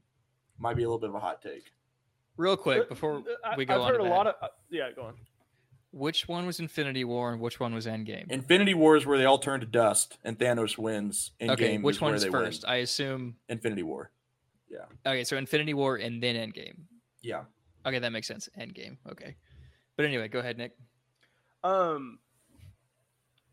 Might 0.59 0.75
be 0.75 0.83
a 0.83 0.85
little 0.85 0.99
bit 0.99 1.09
of 1.09 1.15
a 1.15 1.19
hot 1.19 1.41
take. 1.41 1.71
Real 2.37 2.53
Uh, 2.53 2.57
quick 2.57 2.89
before 2.89 3.23
we 3.57 3.65
go 3.65 3.75
I've 3.75 3.81
on 3.81 3.87
heard 3.87 3.97
to 3.97 4.03
a 4.03 4.05
that, 4.05 4.09
lot 4.09 4.27
of 4.27 4.35
uh, 4.41 4.47
yeah. 4.69 4.89
Go 4.95 5.03
on. 5.03 5.15
Which 5.91 6.27
one 6.27 6.45
was 6.45 6.59
Infinity 6.59 7.03
War 7.03 7.31
and 7.31 7.41
which 7.41 7.59
one 7.59 7.73
was 7.73 7.85
Endgame? 7.85 8.29
Infinity 8.31 8.73
War 8.73 8.95
is 8.95 9.05
where 9.05 9.17
they 9.17 9.25
all 9.25 9.37
turn 9.37 9.59
to 9.59 9.65
dust 9.65 10.17
and 10.23 10.37
Thanos 10.37 10.77
wins. 10.77 11.31
Endgame 11.39 11.49
okay, 11.51 11.77
which 11.77 11.97
is 11.97 12.01
where 12.01 12.11
one's 12.11 12.23
they 12.23 12.29
first? 12.29 12.63
Win. 12.63 12.71
I 12.71 12.75
assume. 12.77 13.35
Infinity 13.49 13.83
War. 13.83 14.11
Yeah. 14.69 14.85
Okay, 15.05 15.23
so 15.23 15.37
Infinity 15.37 15.73
War 15.73 15.97
and 15.97 16.23
then 16.23 16.35
Endgame. 16.35 16.79
Yeah. 17.21 17.43
Okay, 17.85 17.99
that 17.99 18.11
makes 18.11 18.27
sense. 18.27 18.49
Endgame. 18.57 18.97
Okay, 19.09 19.35
but 19.97 20.05
anyway, 20.05 20.27
go 20.27 20.39
ahead, 20.39 20.57
Nick. 20.57 20.73
Um, 21.63 22.19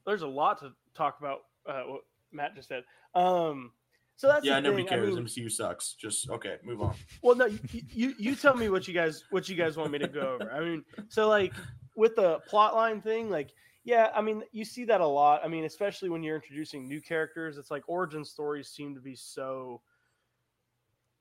there's 0.06 0.22
a 0.22 0.28
lot 0.28 0.60
to 0.60 0.72
talk 0.94 1.18
about. 1.20 1.40
Uh, 1.66 1.82
what 1.86 2.00
Matt 2.32 2.54
just 2.54 2.68
said. 2.68 2.84
Um, 3.14 3.72
so 4.16 4.26
that's 4.26 4.44
yeah, 4.44 4.56
the 4.56 4.62
nobody 4.62 4.82
thing. 4.82 4.92
I 4.92 4.96
cares. 5.02 5.14
mean, 5.14 5.24
MCU 5.24 5.50
sucks. 5.50 5.94
Just 5.94 6.28
okay, 6.30 6.56
move 6.64 6.82
on. 6.82 6.94
Well, 7.22 7.36
no, 7.36 7.46
you, 7.46 7.60
you 7.90 8.14
you 8.18 8.34
tell 8.34 8.54
me 8.54 8.68
what 8.68 8.88
you 8.88 8.94
guys 8.94 9.24
what 9.30 9.48
you 9.48 9.56
guys 9.56 9.76
want 9.76 9.92
me 9.92 9.98
to 9.98 10.08
go 10.08 10.38
over. 10.40 10.50
I 10.50 10.60
mean, 10.60 10.84
so 11.08 11.28
like 11.28 11.52
with 11.98 12.14
the 12.14 12.38
plot 12.46 12.74
line 12.74 13.02
thing, 13.02 13.28
like 13.28 13.54
yeah, 13.84 14.10
I 14.14 14.20
mean, 14.20 14.44
you 14.52 14.64
see 14.64 14.84
that 14.84 15.00
a 15.00 15.06
lot. 15.06 15.42
I 15.44 15.48
mean, 15.48 15.64
especially 15.64 16.10
when 16.10 16.22
you're 16.22 16.36
introducing 16.36 16.86
new 16.86 17.00
characters, 17.00 17.58
it's 17.58 17.70
like 17.70 17.88
origin 17.88 18.24
stories 18.24 18.68
seem 18.68 18.94
to 18.94 19.00
be 19.00 19.14
so 19.14 19.82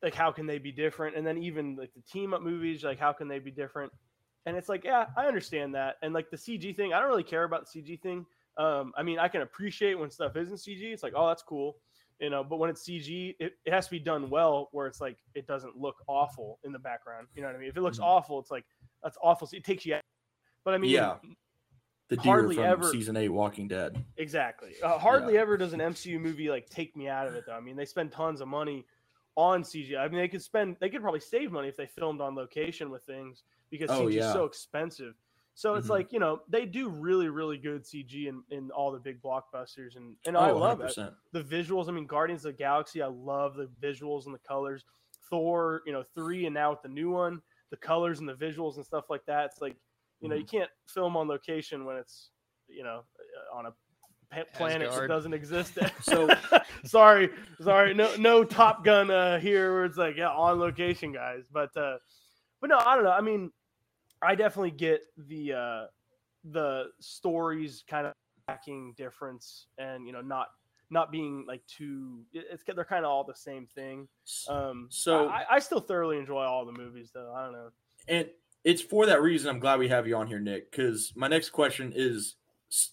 like 0.03 0.13
how 0.13 0.31
can 0.31 0.45
they 0.45 0.59
be 0.59 0.71
different? 0.71 1.15
And 1.15 1.25
then 1.25 1.37
even 1.39 1.75
like 1.75 1.93
the 1.93 2.01
team 2.01 2.33
up 2.33 2.41
movies, 2.41 2.83
like 2.83 2.99
how 2.99 3.13
can 3.13 3.27
they 3.27 3.39
be 3.39 3.51
different? 3.51 3.91
And 4.45 4.55
it's 4.55 4.69
like, 4.69 4.83
yeah, 4.83 5.07
I 5.17 5.25
understand 5.27 5.73
that. 5.75 5.95
And 6.03 6.13
like 6.13 6.29
the 6.29 6.37
CG 6.37 6.75
thing, 6.75 6.93
I 6.93 6.99
don't 6.99 7.09
really 7.09 7.23
care 7.23 7.43
about 7.43 7.65
the 7.71 7.81
CG 7.81 8.01
thing. 8.01 8.25
Um, 8.57 8.93
I 8.95 9.03
mean, 9.03 9.17
I 9.19 9.27
can 9.27 9.41
appreciate 9.41 9.95
when 9.95 10.11
stuff 10.11 10.35
isn't 10.35 10.57
CG. 10.57 10.93
It's 10.93 11.03
like, 11.03 11.13
oh, 11.15 11.27
that's 11.27 11.43
cool 11.43 11.77
you 12.19 12.31
know 12.31 12.43
but 12.43 12.57
when 12.57 12.67
it's 12.67 12.83
cg 12.83 13.35
it, 13.39 13.53
it 13.63 13.71
has 13.71 13.85
to 13.85 13.91
be 13.91 13.99
done 13.99 14.27
well 14.29 14.69
where 14.71 14.87
it's 14.87 14.99
like 14.99 15.19
it 15.35 15.45
doesn't 15.45 15.77
look 15.77 16.03
awful 16.07 16.59
in 16.63 16.71
the 16.71 16.79
background 16.79 17.27
you 17.35 17.41
know 17.41 17.47
what 17.47 17.55
i 17.55 17.59
mean 17.59 17.69
if 17.69 17.77
it 17.77 17.81
looks 17.81 17.99
Mhm. 17.99 18.03
awful 18.03 18.39
it's 18.39 18.49
like 18.49 18.65
that's 19.03 19.17
awful 19.21 19.45
so 19.45 19.55
it 19.55 19.63
takes 19.63 19.85
you 19.85 19.93
out. 19.93 20.01
But 20.67 20.73
i 20.73 20.77
mean 20.77 20.91
Yeah. 20.91 21.15
The 22.09 22.15
deer 22.17 22.43
from 22.49 22.59
ever- 22.59 22.89
season 22.89 23.15
eight, 23.17 23.27
Walking 23.29 23.67
Dead. 23.69 24.03
exactly 24.17 24.73
uh, 24.83 24.97
hardly 24.97 25.37
ever 25.37 25.55
does 25.57 25.71
an 25.73 25.79
mcu 25.79 26.19
movie 26.19 26.49
like 26.49 26.69
take 26.69 26.95
me 26.97 27.07
out 27.07 27.25
of 27.27 27.35
it 27.35 27.45
though 27.47 27.53
i 27.53 27.61
mean 27.61 27.77
they 27.77 27.85
spend 27.85 28.11
tons 28.11 28.41
of 28.41 28.47
money 28.49 28.85
on 29.37 29.63
cgi 29.63 29.97
i 29.97 30.07
mean 30.09 30.17
they 30.19 30.27
could 30.27 30.41
spend 30.41 30.75
they 30.81 30.89
could 30.89 31.01
probably 31.01 31.19
save 31.21 31.51
money 31.53 31.69
if 31.69 31.77
they 31.77 31.85
filmed 31.87 32.19
on 32.19 32.35
location 32.35 32.89
with 32.89 33.03
things 33.03 33.43
because 33.69 33.89
Oh, 33.89 34.01
cg 34.07 34.13
yeah. 34.15 34.27
is 34.27 34.33
so 34.33 34.43
expensive 34.43 35.13
so 35.53 35.75
it's 35.75 35.87
Mhm. 35.87 35.91
like 35.91 36.11
you 36.13 36.19
know 36.19 36.41
they 36.49 36.65
do 36.65 36.89
really 36.89 37.29
really 37.29 37.57
good 37.57 37.83
cg 37.83 38.27
in, 38.27 38.43
in 38.51 38.71
all 38.71 38.91
the 38.91 38.99
big 38.99 39.21
blockbusters 39.21 39.95
and 39.95 40.15
and 40.25 40.35
i 40.37 40.49
Oh, 40.51 40.57
love 40.57 40.81
it 40.81 40.87
100%. 40.97 41.13
the 41.31 41.43
visuals. 41.43 41.87
I 41.87 41.91
mean, 41.91 42.05
Guardians 42.07 42.43
of 42.45 42.51
the 42.53 42.57
Galaxy. 42.57 43.01
I 43.01 43.07
love 43.07 43.55
the 43.55 43.69
visuals 43.81 44.25
and 44.25 44.33
the 44.35 44.39
colors. 44.39 44.83
Thor, 45.29 45.81
you 45.85 45.91
know, 45.91 46.03
three 46.15 46.45
and 46.45 46.53
now 46.53 46.69
with 46.71 46.81
the 46.83 46.87
new 46.89 47.09
one, 47.11 47.41
the 47.69 47.75
colors 47.77 48.19
and 48.19 48.29
the 48.29 48.33
visuals 48.35 48.77
and 48.77 48.85
stuff 48.85 49.05
like 49.09 49.25
that. 49.25 49.45
It's 49.51 49.61
like, 49.61 49.75
you 50.21 50.29
know, 50.29 50.35
you 50.35 50.43
Mm-hmm. 50.43 50.57
can't 50.57 50.69
film 50.87 51.15
on 51.17 51.27
location 51.27 51.85
when 51.85 51.97
it's, 51.97 52.31
you 52.67 52.83
know, 52.83 53.03
uh, 53.53 53.57
on 53.57 53.65
a 53.67 53.73
planet 54.57 54.91
that 54.91 55.07
doesn't 55.07 55.33
exist. 55.33 55.77
So- 56.01 56.27
sorry, 56.85 57.29
sorry, 57.61 57.93
no, 57.93 58.13
no 58.17 58.43
Top 58.43 58.83
Gun 58.83 59.09
uh, 59.11 59.39
here 59.39 59.73
where 59.73 59.85
it's 59.85 59.97
like, 59.97 60.15
yeah, 60.17 60.29
on 60.29 60.59
location, 60.59 61.11
guys. 61.13 61.45
But, 61.51 61.75
uh, 61.77 61.97
but 62.61 62.69
no, 62.69 62.77
I 62.77 62.95
don't 62.95 63.03
know. 63.03 63.11
I 63.11 63.21
mean, 63.21 63.51
I 64.21 64.35
definitely 64.35 64.71
get 64.71 65.01
the 65.27 65.53
uh, 65.53 65.85
the 66.43 66.85
stories 66.99 67.83
kind 67.87 68.07
of 68.07 68.13
lacking 68.47 68.93
difference 68.97 69.67
and 69.77 70.07
you 70.07 70.13
know 70.13 70.21
not 70.21 70.47
not 70.89 71.11
being 71.11 71.43
like 71.47 71.61
too 71.67 72.21
it's 72.31 72.63
they're 72.63 72.85
kind 72.85 73.03
of 73.03 73.11
all 73.11 73.25
the 73.25 73.35
same 73.35 73.67
thing 73.67 74.07
um 74.47 74.87
So- 74.89 75.27
I, 75.27 75.43
I 75.51 75.59
still 75.59 75.81
thoroughly 75.81 76.17
enjoy 76.17 76.43
all 76.45 76.65
the 76.65 76.71
movies 76.71 77.11
though 77.13 77.33
i 77.35 77.43
don't 77.43 77.51
know 77.51 77.69
and 78.07 78.25
it's 78.67 78.81
for 78.81 79.05
that 79.05 79.21
reason 79.21 79.49
I'm 79.49 79.59
glad 79.59 79.79
we 79.79 79.87
have 79.87 80.07
you 80.07 80.15
on 80.17 80.27
here, 80.27 80.39
Nick. 80.39 80.71
Because 80.71 81.13
my 81.15 81.27
next 81.27 81.51
question 81.51 81.93
is 81.95 82.35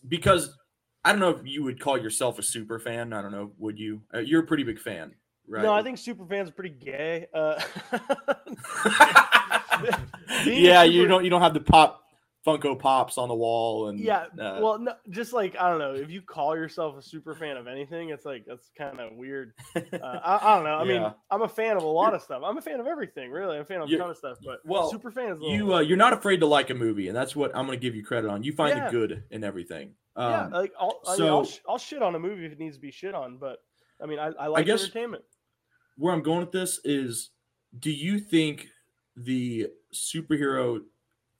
because 0.08 0.56
I 1.04 1.10
don't 1.10 1.20
know 1.20 1.30
if 1.30 1.40
you 1.44 1.64
would 1.64 1.80
call 1.80 1.98
yourself 1.98 2.38
a 2.38 2.42
super 2.42 2.78
fan. 2.78 3.12
I 3.12 3.20
don't 3.20 3.32
know. 3.32 3.52
Would 3.58 3.78
you? 3.78 4.02
Uh, 4.14 4.20
you're 4.20 4.42
a 4.42 4.46
pretty 4.46 4.62
big 4.62 4.78
fan, 4.78 5.12
right? 5.48 5.62
no 5.62 5.72
i 5.72 5.82
think 5.82 5.98
super 5.98 6.24
fans 6.26 6.48
are 6.48 6.52
pretty 6.52 6.70
gay 6.70 7.26
uh 7.34 7.60
yeah, 10.46 10.82
you 10.82 11.06
don't. 11.06 11.24
You 11.24 11.30
don't 11.30 11.42
have 11.42 11.54
the 11.54 11.60
pop 11.60 12.03
Funko 12.46 12.78
Pops 12.78 13.16
on 13.16 13.28
the 13.28 13.34
wall, 13.34 13.88
and 13.88 13.98
yeah 13.98 14.24
uh, 14.38 14.58
well 14.60 14.78
no, 14.78 14.92
just 15.08 15.32
like 15.32 15.56
i 15.58 15.70
don't 15.70 15.78
know 15.78 15.94
if 15.94 16.10
you 16.10 16.20
call 16.20 16.54
yourself 16.54 16.96
a 16.98 17.02
super 17.02 17.34
fan 17.34 17.56
of 17.56 17.66
anything 17.66 18.10
it's 18.10 18.26
like 18.26 18.44
that's 18.46 18.70
kind 18.76 19.00
of 19.00 19.12
weird 19.14 19.54
uh, 19.74 19.80
I, 19.92 20.38
I 20.42 20.54
don't 20.56 20.64
know 20.64 20.76
i 20.76 20.84
mean 20.84 21.10
i'm 21.30 21.40
a 21.42 21.48
fan 21.48 21.76
of 21.78 21.82
a 21.82 21.86
lot 21.86 22.12
of 22.12 22.20
stuff 22.20 22.42
i'm 22.44 22.58
a 22.58 22.60
fan 22.60 22.80
of 22.80 22.86
everything 22.86 23.30
really 23.30 23.56
i'm 23.56 23.62
a 23.62 23.64
fan 23.64 23.80
of 23.80 23.88
a 23.88 23.90
You- 23.90 23.96
ton 23.98 24.10
of 24.10 24.16
stuff 24.18 24.36
but 24.44 24.58
well, 24.64 24.90
super 24.90 25.10
fan 25.10 25.32
is 25.32 25.38
you. 25.40 25.74
Uh, 25.74 25.80
you're 25.80 25.96
not 25.96 26.12
afraid 26.12 26.40
to 26.40 26.46
like 26.46 26.68
a 26.70 26.74
movie, 26.74 27.08
and 27.08 27.16
that's 27.16 27.34
what 27.34 27.54
I'm 27.56 27.66
going 27.66 27.78
to 27.78 27.82
give 27.82 27.94
you 27.94 28.04
credit 28.04 28.28
on. 28.28 28.42
You 28.42 28.52
find 28.52 28.76
Yeah. 28.76 28.86
the 28.86 28.90
good 28.90 29.22
in 29.30 29.42
everything. 29.44 29.94
Um, 30.16 30.30
yeah, 30.30 30.46
like 30.58 30.72
I'll, 30.78 31.00
I 31.06 31.16
mean, 31.16 31.28
I'll, 31.28 31.44
so- 31.44 31.50
sh- 31.50 31.58
I'll 31.68 31.78
shit 31.78 32.02
on 32.02 32.14
a 32.14 32.18
movie 32.18 32.44
if 32.46 32.52
it 32.52 32.58
needs 32.58 32.76
to 32.76 32.80
be 32.80 32.90
shit 32.90 33.14
on, 33.14 33.36
but 33.38 33.58
I 34.02 34.06
mean, 34.06 34.18
I, 34.18 34.28
I 34.38 34.46
like 34.48 34.66
guess- 34.66 34.82
entertainment. 34.82 35.24
where 35.96 36.12
I'm 36.12 36.22
going 36.22 36.40
with 36.40 36.52
this 36.52 36.80
is 36.84 37.30
do 37.78 37.90
you 37.90 38.18
think 38.18 38.68
the 39.16 39.68
superhero 39.94 40.80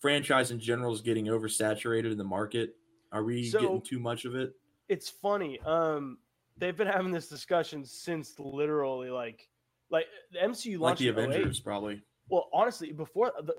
franchise 0.08 0.50
in 0.50 0.60
general 0.60 0.92
is 0.92 1.00
getting 1.00 1.26
oversaturated 1.28 2.12
in 2.12 2.18
the 2.18 2.24
market? 2.24 2.76
Are 3.10 3.24
we 3.24 3.48
So- 3.48 3.58
getting 3.58 3.80
too 3.80 3.98
much 3.98 4.26
of 4.26 4.34
it? 4.34 4.54
It's 4.90 5.08
funny. 5.08 5.58
Um, 5.60 6.18
they've 6.58 6.76
been 6.76 6.86
having 6.86 7.10
this 7.10 7.26
discussion 7.26 7.86
since 7.86 8.38
literally 8.38 9.08
like, 9.08 9.48
like 9.88 10.04
the 10.30 10.40
MCU 10.40 10.72
Like 10.72 10.80
launched 10.80 11.00
the 11.00 11.08
in 11.08 11.18
08. 11.18 11.24
Avengers, 11.24 11.58
probably. 11.60 12.02
Well, 12.28 12.50
honestly, 12.52 12.92
before 12.92 13.32
the 13.44 13.54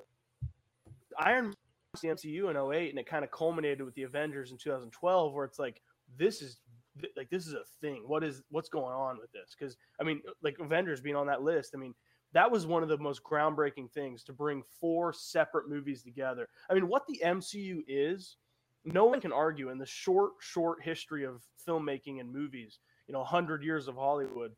Iron 1.18 1.46
Man 1.46 1.54
the 2.02 2.10
MCU 2.10 2.50
in 2.52 2.58
08, 2.58 2.90
and 2.92 3.00
it 3.00 3.08
kind 3.08 3.24
of 3.26 3.32
culminated 3.32 3.82
with 3.82 3.96
the 3.96 4.04
Avengers 4.04 4.52
in 4.52 4.58
2012, 4.58 5.34
where 5.34 5.46
it's 5.46 5.58
like 5.58 5.82
this 6.18 6.42
is 6.44 6.60
like 7.16 7.30
this 7.32 7.48
is 7.48 7.54
a 7.54 7.64
thing. 7.82 8.04
What 8.06 8.24
is 8.24 8.44
what's 8.50 8.70
going 8.70 8.94
on 8.94 9.18
with 9.18 9.32
this? 9.32 9.56
Because 9.58 9.78
I 10.00 10.04
mean, 10.04 10.22
like 10.44 10.60
Avengers 10.60 11.02
being 11.02 11.16
on 11.16 11.26
that 11.28 11.42
list, 11.42 11.72
I 11.74 11.78
mean, 11.80 11.96
that 12.36 12.52
was 12.52 12.68
one 12.68 12.84
of 12.84 12.90
the 12.90 12.98
most 12.98 13.24
groundbreaking 13.24 13.90
things 13.90 14.22
to 14.26 14.34
bring 14.34 14.62
four 14.82 15.14
separate 15.14 15.70
movies 15.70 16.04
together. 16.04 16.50
I 16.70 16.74
mean, 16.74 16.90
what 16.90 17.08
the 17.08 17.22
MCU 17.24 17.80
is, 17.88 18.36
no 18.84 19.06
one 19.06 19.22
can 19.22 19.32
argue 19.32 19.70
in 19.70 19.78
the 19.78 19.86
short, 19.86 20.34
short 20.42 20.84
history 20.84 21.24
of 21.24 21.42
filmmaking 21.66 22.20
and 22.20 22.30
movies. 22.32 22.80
You 23.08 23.14
know, 23.14 23.20
100 23.20 23.64
years 23.64 23.88
of 23.88 23.96
Hollywood. 23.96 24.52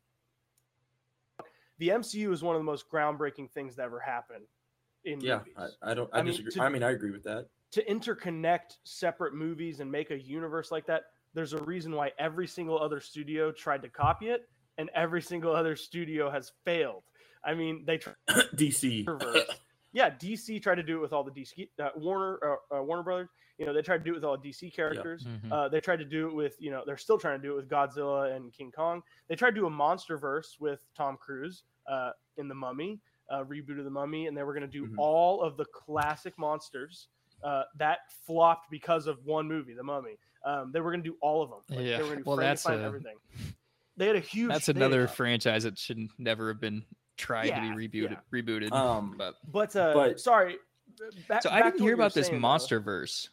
The 1.78 1.90
MCU 1.90 2.32
is 2.32 2.42
one 2.42 2.56
of 2.56 2.60
the 2.60 2.64
most 2.64 2.90
groundbreaking 2.92 3.52
things 3.52 3.76
that 3.76 3.84
ever 3.84 4.00
happened 4.00 4.46
in 5.04 5.20
Yeah, 5.20 5.38
movies 5.38 5.54
I, 5.56 5.92
I 5.92 5.94
don't. 5.94 6.10
I, 6.12 6.18
I 6.18 6.22
mean, 6.22 6.32
disagree. 6.32 6.52
to- 6.54 6.62
I 6.62 6.68
mean, 6.70 6.82
I 6.82 6.90
agree 6.90 7.12
with 7.12 7.22
that. 7.22 7.46
to 7.70 7.84
interconnect 7.84 8.78
separate 8.82 9.34
movies 9.34 9.78
and 9.78 9.90
make 9.90 10.10
a 10.10 10.18
universe 10.18 10.72
like 10.72 10.86
that, 10.86 11.04
there's 11.32 11.52
a 11.52 11.62
reason 11.62 11.92
why 11.92 12.10
every 12.18 12.48
single 12.48 12.76
other 12.82 12.98
studio 12.98 13.52
tried 13.52 13.82
to 13.82 13.88
copy 13.88 14.30
it 14.30 14.48
and 14.78 14.90
every 14.96 15.22
single 15.22 15.54
other 15.54 15.76
studio 15.76 16.28
has 16.28 16.50
failed. 16.64 17.04
I 17.44 17.54
mean, 17.54 17.84
they 17.86 17.98
tried 17.98 18.16
DC. 18.28 19.04
yeah, 19.92 20.10
DC 20.10 20.62
tried 20.62 20.76
to 20.76 20.82
do 20.82 20.98
it 20.98 21.00
with 21.00 21.12
all 21.12 21.24
the 21.24 21.30
DC 21.30 21.68
uh, 21.82 21.88
Warner 21.96 22.38
uh, 22.72 22.76
uh, 22.78 22.82
Warner 22.82 23.02
Brothers. 23.02 23.28
You 23.58 23.66
know, 23.66 23.72
they 23.72 23.82
tried 23.82 23.98
to 23.98 24.04
do 24.04 24.10
it 24.12 24.14
with 24.14 24.24
all 24.24 24.36
the 24.38 24.48
DC 24.48 24.72
characters. 24.72 25.24
Mhm. 25.24 25.50
Uh, 25.52 25.68
they 25.68 25.80
tried 25.80 25.98
to 25.98 26.04
do 26.04 26.28
it 26.28 26.34
with, 26.34 26.54
you 26.60 26.70
know, 26.70 26.84
they're 26.86 26.96
still 26.96 27.18
trying 27.18 27.40
to 27.40 27.42
do 27.46 27.54
it 27.54 27.56
with 27.56 27.68
Godzilla 27.68 28.34
and 28.36 28.52
King 28.52 28.70
Kong. 28.70 29.02
They 29.28 29.34
tried 29.34 29.50
to 29.50 29.56
do 29.56 29.66
a 29.66 29.70
monster 29.70 30.16
verse 30.16 30.56
with 30.60 30.80
Tom 30.96 31.16
Cruise 31.16 31.64
uh, 31.88 32.10
in 32.36 32.46
The 32.46 32.54
Mummy, 32.54 33.00
uh, 33.30 33.42
reboot 33.42 33.78
of 33.78 33.84
The 33.84 33.90
Mummy, 33.90 34.28
and 34.28 34.36
they 34.36 34.44
were 34.44 34.52
going 34.54 34.62
to 34.62 34.68
do 34.68 34.86
Mhm. 34.86 34.94
all 34.98 35.42
of 35.42 35.56
the 35.56 35.64
classic 35.66 36.38
monsters. 36.38 37.08
Uh, 37.42 37.62
that 37.78 37.98
flopped 38.26 38.70
because 38.70 39.06
of 39.08 39.24
one 39.24 39.48
movie, 39.48 39.74
The 39.74 39.82
Mummy. 39.82 40.18
Um, 40.44 40.70
they 40.70 40.80
were 40.80 40.92
going 40.92 41.02
to 41.02 41.10
do 41.10 41.16
all 41.20 41.42
of 41.42 41.50
them. 41.50 41.60
Like, 41.68 41.84
Yeah, 41.86 41.96
They 41.96 42.02
were 42.04 42.08
going 42.10 42.18
to 42.18 42.24
do 42.24 42.28
well, 42.30 42.36
that's 42.36 42.64
a- 42.66 42.80
everything. 42.80 43.16
They 43.96 44.06
had 44.06 44.14
a 44.14 44.20
huge. 44.20 44.50
That's 44.50 44.68
another 44.68 45.08
franchise 45.08 45.64
that 45.64 45.76
should 45.78 45.98
never 46.18 46.46
have 46.48 46.60
been 46.60 46.84
tried 47.18 47.48
Yeah, 47.48 47.68
to 47.70 47.76
be 47.76 47.88
rebooted. 47.88 48.10
yeah. 48.12 48.40
Rebooted. 48.42 48.72
Um, 48.72 49.14
but 49.18 49.34
But, 49.46 49.76
uh, 49.76 49.92
But- 49.92 50.20
sorry. 50.20 50.56
Back, 51.28 51.42
so 51.42 51.50
I 51.50 51.62
didn't 51.62 51.74
hear 51.74 51.82
what 51.82 51.84
you 51.84 51.84
were 51.86 51.92
about 51.94 52.14
this 52.14 52.32
monster 52.32 52.80
verse. 52.80 53.28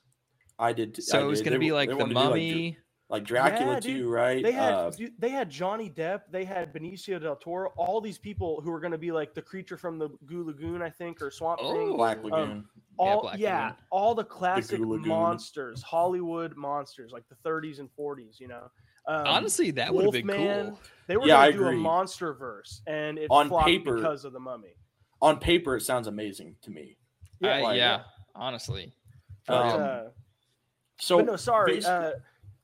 I 0.60 0.72
did. 0.74 0.96
t- 0.96 1.02
So 1.02 1.20
I 1.20 1.24
it 1.24 1.26
was 1.26 1.42
going 1.42 1.54
to 1.54 1.60
be 1.60 1.72
like 1.72 1.90
the 1.90 1.96
wanted 1.96 2.14
to 2.14 2.20
do, 2.22 2.24
mummy. 2.30 2.72
Ju- 2.72 2.78
like 3.10 3.24
Dracula 3.24 3.74
Yeah, 3.76 3.80
too, 3.80 4.10
right? 4.10 4.44
They 4.44 4.52
had 4.52 4.74
Uh, 4.74 4.90
dude, 4.92 5.14
they 5.20 5.30
had 5.30 5.50
Johnny 5.50 5.90
Depp, 5.90 6.22
they 6.32 6.44
had 6.44 6.74
Benicio 6.74 7.20
del 7.22 7.36
Toro, 7.38 7.72
all 7.78 8.02
these 8.02 8.18
people 8.18 8.62
who 8.62 8.72
were 8.72 8.80
going 8.80 8.92
to 8.92 8.98
be 8.98 9.12
like 9.12 9.34
the 9.34 9.42
creature 9.42 9.78
from 9.78 9.98
the 10.00 10.10
Goo 10.26 10.44
Lagoon, 10.44 10.82
I 10.82 10.90
think, 10.90 11.22
or 11.22 11.30
Swamp 11.32 11.60
Oh, 11.64 11.72
Thing. 11.74 11.96
Black 11.96 12.24
Lagoon. 12.24 12.68
all 12.98 13.22
Black 13.22 13.38
yeah, 13.40 13.64
Lagoon. 13.70 13.78
all 13.92 14.16
the 14.16 14.24
classic 14.24 14.80
Goo 14.80 14.90
Lagoon. 14.90 15.08
monsters, 15.08 15.82
Hollywood 15.84 16.56
monsters, 16.56 17.12
like 17.12 17.28
the 17.30 17.36
30s 17.36 17.80
and 17.80 17.90
40s. 17.96 18.40
You 18.40 18.48
know, 18.48 18.70
um, 19.08 19.28
Honestly, 19.28 19.72
that 19.72 19.94
would 19.94 20.06
have 20.06 20.14
been 20.14 20.28
Wolfman, 20.28 20.66
cool. 20.72 20.80
they 21.08 21.18
were 21.18 21.28
Yeah, 21.28 21.42
going 21.46 21.52
to 21.54 21.58
do 21.60 21.68
a 21.68 21.72
monster 21.74 22.34
verse, 22.34 22.82
and 22.88 23.18
it 23.18 23.28
On 23.30 23.48
flopped 23.48 23.68
paper- 23.68 23.96
because 23.96 24.26
of 24.26 24.34
the 24.34 24.40
Mummy. 24.40 24.76
On 25.22 25.40
paper, 25.40 25.76
it 25.78 25.82
sounds 25.82 26.08
amazing 26.08 26.56
to 26.62 26.72
me. 26.72 26.98
I- 27.44 27.62
like- 27.62 27.78
yeah, 27.78 28.04
honestly. 28.36 28.94
But. 29.48 29.56
Um, 29.76 29.82
uh, 29.82 30.04
So 30.98 31.18
but 31.18 31.26
no, 31.26 31.36
sorry. 31.36 31.84
Uh, 31.84 32.12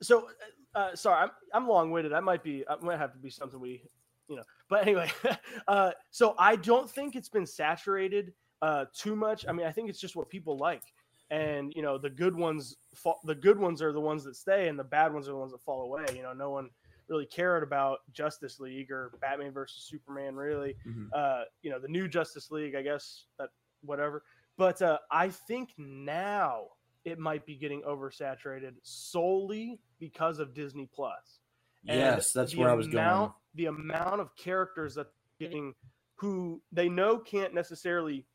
so, 0.01 0.27
uh, 0.73 0.95
sorry, 0.95 1.23
I'm 1.23 1.31
I'm 1.53 1.67
long 1.67 1.91
winded. 1.91 2.13
That 2.13 2.23
might 2.23 2.43
be. 2.43 2.63
I 2.67 2.75
might 2.81 2.97
have 2.97 3.11
to 3.13 3.19
be 3.19 3.29
something 3.29 3.59
we, 3.59 3.83
you 4.29 4.37
know. 4.37 4.43
But 4.69 4.83
anyway, 4.87 5.11
uh, 5.67 5.91
so 6.11 6.33
I 6.39 6.55
don't 6.55 6.89
think 6.89 7.15
it's 7.17 7.27
been 7.29 7.45
saturated 7.45 8.33
uh, 8.61 8.85
too 8.93 9.15
much. 9.17 9.45
I 9.47 9.51
mean, 9.51 9.67
I 9.67 9.71
think 9.71 9.89
it's 9.89 9.99
just 9.99 10.15
what 10.15 10.29
people 10.29 10.57
like, 10.57 10.83
and 11.31 11.73
you 11.75 11.81
know, 11.81 11.97
the 11.97 12.09
good 12.09 12.35
ones, 12.35 12.75
fa- 12.93 13.13
the 13.23 13.33
good 13.33 13.57
ones 13.57 13.81
are 13.81 13.91
the 13.91 13.99
ones 13.99 14.23
that 14.25 14.35
stay, 14.35 14.67
and 14.67 14.77
the 14.77 14.83
bad 14.83 15.11
ones 15.13 15.27
are 15.27 15.31
the 15.31 15.37
ones 15.37 15.51
that 15.53 15.61
fall 15.61 15.81
away. 15.81 16.05
You 16.15 16.21
know, 16.21 16.33
no 16.33 16.51
one 16.51 16.69
really 17.07 17.25
cared 17.25 17.63
about 17.63 17.99
Justice 18.13 18.59
League 18.59 18.91
or 18.91 19.11
Batman 19.19 19.51
versus 19.51 19.83
Superman. 19.83 20.35
Really, 20.35 20.75
Mhm. 20.85 21.09
uh, 21.13 21.45
you 21.63 21.71
know, 21.71 21.79
the 21.79 21.87
new 21.87 22.07
Justice 22.07 22.51
League. 22.51 22.75
I 22.75 22.81
guess 22.83 23.25
that 23.39 23.49
whatever. 23.81 24.23
But 24.57 24.81
uh, 24.81 24.99
I 25.09 25.29
think 25.29 25.73
now 25.77 26.67
it 27.05 27.17
might 27.17 27.45
be 27.47 27.55
getting 27.55 27.81
oversaturated 27.81 28.73
solely 28.83 29.79
because 29.99 30.37
of 30.39 30.53
Disney 30.53 30.87
Plus. 30.93 31.39
Yes, 31.83 32.31
that's 32.31 32.55
where 32.55 32.69
I 32.69 32.73
was 32.73 32.87
going. 32.87 33.31
The 33.55 33.65
amount 33.65 34.21
of 34.21 34.35
characters 34.35 34.95
that 34.95 35.07
getting 35.39 35.73
who 36.15 36.61
they 36.71 36.87
know 36.89 37.17
can't 37.17 37.53
necessarily 37.55 38.27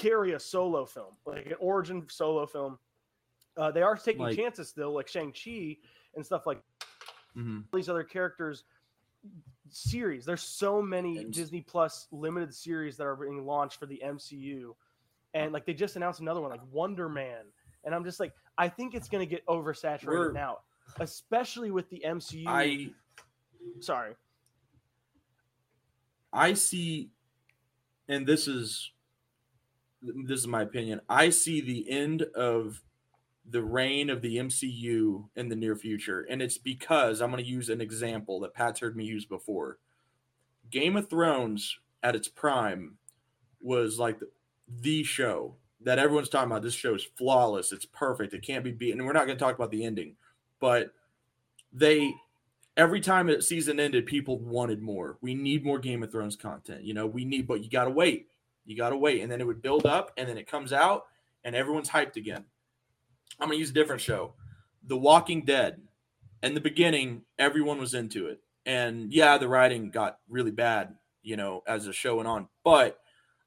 carry 0.00 0.32
a 0.32 0.40
solo 0.40 0.86
film, 0.86 1.14
like 1.26 1.46
an 1.46 1.54
origin 1.60 2.06
solo 2.08 2.46
film. 2.46 2.78
Uh, 3.56 3.70
they 3.70 3.82
are 3.82 3.96
taking 3.96 4.22
Like- 4.22 4.36
chances 4.36 4.68
still, 4.68 4.92
like 4.92 5.08
Shang 5.08 5.32
Chi 5.32 5.76
and 6.14 6.24
stuff 6.24 6.46
like 6.46 6.62
Mhm. 7.36 7.64
these 7.72 7.88
other 7.88 8.02
characters 8.04 8.64
series. 9.68 10.24
There's 10.24 10.42
so 10.42 10.80
many 10.82 11.24
Disney 11.26 11.60
Plus 11.60 12.08
limited 12.10 12.54
series 12.54 12.96
that 12.96 13.04
are 13.04 13.14
being 13.16 13.44
launched 13.44 13.78
for 13.78 13.86
the 13.86 14.02
MCU, 14.02 14.74
and 15.34 15.52
like 15.52 15.66
they 15.66 15.74
just 15.74 15.96
announced 15.96 16.20
another 16.20 16.40
one, 16.40 16.50
like 16.50 16.64
Wonder 16.72 17.08
Man, 17.08 17.52
and 17.84 17.94
I'm 17.94 18.02
just 18.04 18.18
like, 18.18 18.34
I 18.58 18.68
think 18.68 18.94
it's 18.94 19.08
going 19.08 19.20
to 19.26 19.30
get 19.32 19.44
oversaturated 19.46 20.06
We're- 20.06 20.32
now, 20.32 20.60
especially 20.98 21.70
with 21.70 21.88
the 21.90 22.02
MCU. 22.04 22.46
I 22.48 22.94
Sorry, 23.80 24.16
I 26.32 26.54
see, 26.54 27.10
and 28.08 28.26
this 28.26 28.48
is 28.48 28.90
this 30.02 30.40
is 30.40 30.46
my 30.46 30.62
opinion. 30.62 31.00
I 31.08 31.30
see 31.30 31.60
the 31.60 31.90
end 31.90 32.22
of 32.34 32.82
the 33.48 33.62
reign 33.62 34.10
of 34.10 34.22
the 34.22 34.36
MCU 34.36 35.24
in 35.36 35.48
the 35.48 35.56
near 35.56 35.76
future, 35.76 36.26
and 36.28 36.40
it's 36.40 36.58
because 36.58 37.20
I'm 37.20 37.30
going 37.30 37.42
to 37.42 37.50
use 37.50 37.68
an 37.68 37.80
example 37.80 38.40
that 38.40 38.54
Pat's 38.54 38.80
heard 38.80 38.96
me 38.96 39.04
use 39.04 39.24
before. 39.24 39.78
Game 40.70 40.96
of 40.96 41.10
Thrones 41.10 41.78
at 42.02 42.14
its 42.14 42.28
prime 42.28 42.96
was 43.60 43.98
like 43.98 44.20
the, 44.20 44.28
the 44.68 45.02
show 45.02 45.56
that 45.82 45.98
everyone's 45.98 46.28
talking 46.28 46.50
about. 46.50 46.62
This 46.62 46.74
show 46.74 46.94
is 46.94 47.06
flawless. 47.16 47.72
It's 47.72 47.86
perfect. 47.86 48.34
It 48.34 48.42
can't 48.42 48.64
be 48.64 48.70
beaten. 48.70 49.00
And 49.00 49.06
we're 49.06 49.12
not 49.12 49.26
going 49.26 49.36
to 49.36 49.44
talk 49.44 49.54
about 49.54 49.70
the 49.70 49.84
ending, 49.84 50.16
but 50.60 50.92
they 51.72 52.14
every 52.76 53.00
time 53.00 53.28
a 53.28 53.42
season 53.42 53.78
ended, 53.80 54.06
people 54.06 54.38
wanted 54.38 54.80
more. 54.80 55.18
We 55.20 55.34
need 55.34 55.64
more 55.64 55.78
Game 55.78 56.02
of 56.02 56.10
Thrones 56.10 56.36
content. 56.36 56.82
You 56.82 56.94
know, 56.94 57.06
we 57.06 57.24
need, 57.24 57.46
but 57.46 57.62
you 57.62 57.70
got 57.70 57.84
to 57.84 57.90
wait. 57.90 58.28
You 58.64 58.76
got 58.76 58.90
to 58.90 58.96
wait. 58.96 59.22
And 59.22 59.30
then 59.30 59.40
it 59.40 59.46
would 59.46 59.62
build 59.62 59.86
up 59.86 60.12
and 60.16 60.28
then 60.28 60.38
it 60.38 60.50
comes 60.50 60.72
out 60.72 61.04
and 61.44 61.54
everyone's 61.54 61.90
hyped 61.90 62.16
again. 62.16 62.44
I'm 63.40 63.48
going 63.48 63.56
to 63.56 63.60
use 63.60 63.70
a 63.70 63.74
different 63.74 64.00
show 64.00 64.34
The 64.86 64.96
Walking 64.96 65.44
Dead. 65.44 65.80
In 66.42 66.54
the 66.54 66.60
beginning, 66.60 67.22
everyone 67.38 67.78
was 67.78 67.94
into 67.94 68.26
it. 68.26 68.40
And 68.66 69.12
yeah, 69.12 69.38
the 69.38 69.48
writing 69.48 69.90
got 69.90 70.18
really 70.28 70.50
bad, 70.50 70.94
you 71.22 71.36
know, 71.36 71.62
as 71.66 71.84
the 71.84 71.92
show 71.92 72.16
went 72.16 72.28
on. 72.28 72.48
But 72.64 72.98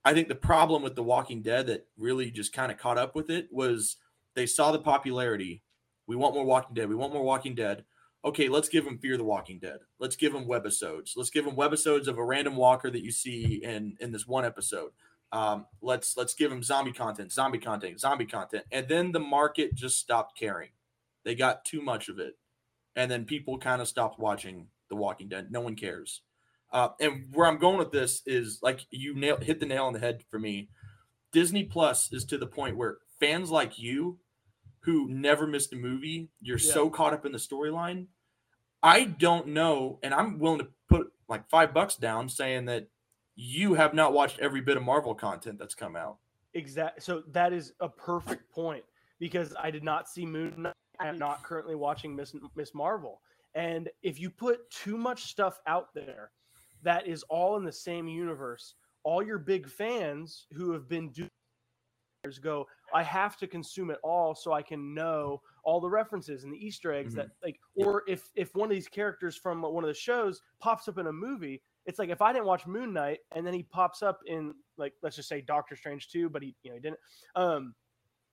I 0.05 0.14
think 0.14 0.28
the 0.28 0.36
problem 0.36 0.84
with 0.84 0.95
The 0.95 1.03
Walking 1.03 1.41
Dead 1.41 1.68
that 1.68 1.88
really 1.97 2.30
just 2.30 2.53
kind 2.53 2.72
of 2.72 2.78
caught 2.78 2.97
up 2.97 3.16
with 3.16 3.30
it 3.30 3.47
was 3.51 3.97
they 4.36 4.45
saw 4.45 4.72
the 4.72 4.80
popularity. 4.80 5.64
We 6.07 6.16
want 6.16 6.36
more 6.36 6.45
Walking 6.45 6.76
Dead. 6.76 6.89
We 6.89 6.95
want 6.95 7.14
more 7.14 7.24
Walking 7.24 7.55
Dead 7.55 7.84
okay, 8.26 8.47
let's 8.49 8.69
give 8.69 8.86
them 8.86 8.97
Fear 8.97 9.17
the 9.17 9.24
Walking 9.24 9.59
Dead. 9.59 9.80
Let's 9.99 10.15
give 10.15 10.34
them 10.34 10.45
webisodes. 10.45 11.11
Let's 11.15 11.30
give 11.30 11.45
them 11.45 11.55
webisodes 11.55 12.07
of 12.07 12.17
a 12.17 12.26
random 12.26 12.55
walker 12.55 12.89
that 12.89 13.03
you 13.03 13.11
see 13.11 13.61
in 13.63 13.97
in 13.99 14.11
this 14.11 14.28
one 14.28 14.45
episode. 14.45 14.91
Um, 15.32 15.65
let's 15.82 16.15
let's 16.15 16.36
give 16.36 16.49
them 16.49 16.63
zombie 16.63 16.93
content, 16.93 17.32
zombie 17.32 17.57
content, 17.57 17.99
zombie 17.99 18.26
content, 18.26 18.65
and 18.71 18.88
then 18.88 19.11
the 19.11 19.19
market 19.19 19.74
just 19.74 19.97
stopped 19.97 20.38
caring. 20.38 20.69
They 21.24 21.36
got 21.36 21.65
too 21.65 21.82
much 21.82 22.09
of 22.09 22.19
it, 22.19 22.38
and 22.95 23.09
then 23.09 23.26
people 23.26 23.57
kind 23.57 23.82
of 23.82 23.88
stopped 23.88 24.19
watching 24.19 24.67
The 24.89 24.95
Walking 24.95 25.30
Dead. 25.30 25.51
No 25.51 25.61
one 25.61 25.76
cares. 25.76 26.21
Uh, 26.71 26.89
and 26.99 27.26
where 27.34 27.47
I'm 27.47 27.59
going 27.59 27.78
with 27.78 27.91
this 27.91 28.24
is 28.26 28.59
like 28.61 28.86
you 28.89 29.15
nail, 29.15 29.38
hit 29.38 29.59
the 29.59 29.65
nail 29.65 29.86
on 29.86 29.93
the 29.93 29.99
head 29.99 30.24
for 30.30 30.39
me. 30.39 30.69
Disney 31.32 31.63
Plus 31.63 32.11
is 32.11 32.26
to 32.26 32.38
the 32.38 32.47
point 32.47 32.78
where 32.78 32.97
fans 33.19 33.49
like 33.49 33.80
you 33.80 34.19
who 34.84 35.07
never 35.09 35.47
missed 35.47 35.73
a 35.73 35.75
movie, 35.75 36.29
you're 36.41 36.57
Yeah. 36.57 36.73
so 36.73 36.89
caught 36.89 37.13
up 37.13 37.25
in 37.25 37.31
the 37.31 37.38
storyline. 37.38 38.07
I 38.81 39.05
don't 39.05 39.47
know, 39.47 39.99
and 40.03 40.13
I'm 40.13 40.39
willing 40.39 40.59
to 40.59 40.67
put 40.89 41.13
like 41.29 41.49
five 41.49 41.73
bucks 41.73 41.95
down 41.95 42.27
saying 42.29 42.65
that 42.65 42.89
you 43.36 43.75
have 43.75 43.93
not 43.93 44.13
watched 44.13 44.39
every 44.39 44.61
bit 44.61 44.75
of 44.77 44.84
Marvel 44.84 45.15
content 45.15 45.57
that's 45.57 45.75
come 45.75 45.95
out. 45.95 46.17
exact. 46.53 47.01
So 47.01 47.21
that 47.29 47.51
is 47.53 47.73
a 47.79 47.89
perfect 47.89 48.51
point 48.51 48.84
because 49.19 49.55
I 49.59 49.71
did 49.71 49.84
not 49.84 50.07
see 50.07 50.25
Moon 50.25 50.53
Knight. 50.63 50.73
I 50.99 51.07
am 51.07 51.17
not 51.17 51.41
currently 51.43 51.75
watching 51.75 52.15
Miss 52.15 52.36
Miss 52.55 52.75
Marvel, 52.75 53.21
and 53.55 53.89
if 54.03 54.19
you 54.19 54.29
put 54.29 54.69
too 54.69 54.97
much 54.97 55.23
stuff 55.31 55.59
out 55.65 55.93
there 55.95 56.31
that 56.84 57.07
is 57.07 57.23
all 57.23 57.55
in 57.57 57.63
the 57.63 57.71
same 57.71 58.07
universe, 58.09 58.75
all 59.03 59.23
your 59.23 59.39
big 59.39 59.67
fans 59.69 60.45
who 60.51 60.71
have 60.73 60.88
been 60.89 61.09
doing 61.09 61.29
go, 62.41 62.67
I 62.93 63.03
have 63.03 63.37
to 63.37 63.47
consume 63.47 63.89
it 63.89 63.97
all 64.03 64.35
so 64.35 64.53
I 64.53 64.61
can 64.61 64.93
know 64.93 65.41
all 65.63 65.79
the 65.79 65.89
references 65.89 66.43
and 66.43 66.53
the 66.53 66.65
Easter 66.65 66.93
eggs 66.93 67.15
that 67.15 67.29
like 67.43 67.59
or 67.75 68.03
if 68.07 68.29
if 68.35 68.53
one 68.55 68.69
of 68.69 68.75
these 68.75 68.87
characters 68.87 69.35
from 69.35 69.61
one 69.61 69.83
of 69.83 69.87
the 69.87 69.93
shows 69.93 70.41
pops 70.59 70.87
up 70.87 70.97
in 70.97 71.07
a 71.07 71.13
movie, 71.13 71.61
it's 71.85 71.99
like 71.99 72.09
if 72.09 72.21
I 72.21 72.33
didn't 72.33 72.45
watch 72.45 72.67
Moon 72.67 72.93
Knight 72.93 73.19
and 73.35 73.45
then 73.45 73.53
he 73.53 73.63
pops 73.63 74.01
up 74.01 74.19
in 74.25 74.53
like 74.77 74.93
let's 75.01 75.15
just 75.15 75.29
say 75.29 75.41
Doctor 75.41 75.75
Strange 75.75 76.09
2, 76.09 76.29
but 76.29 76.43
he 76.43 76.55
you 76.63 76.71
know 76.71 76.75
he 76.75 76.81
didn't 76.81 76.99
um 77.35 77.73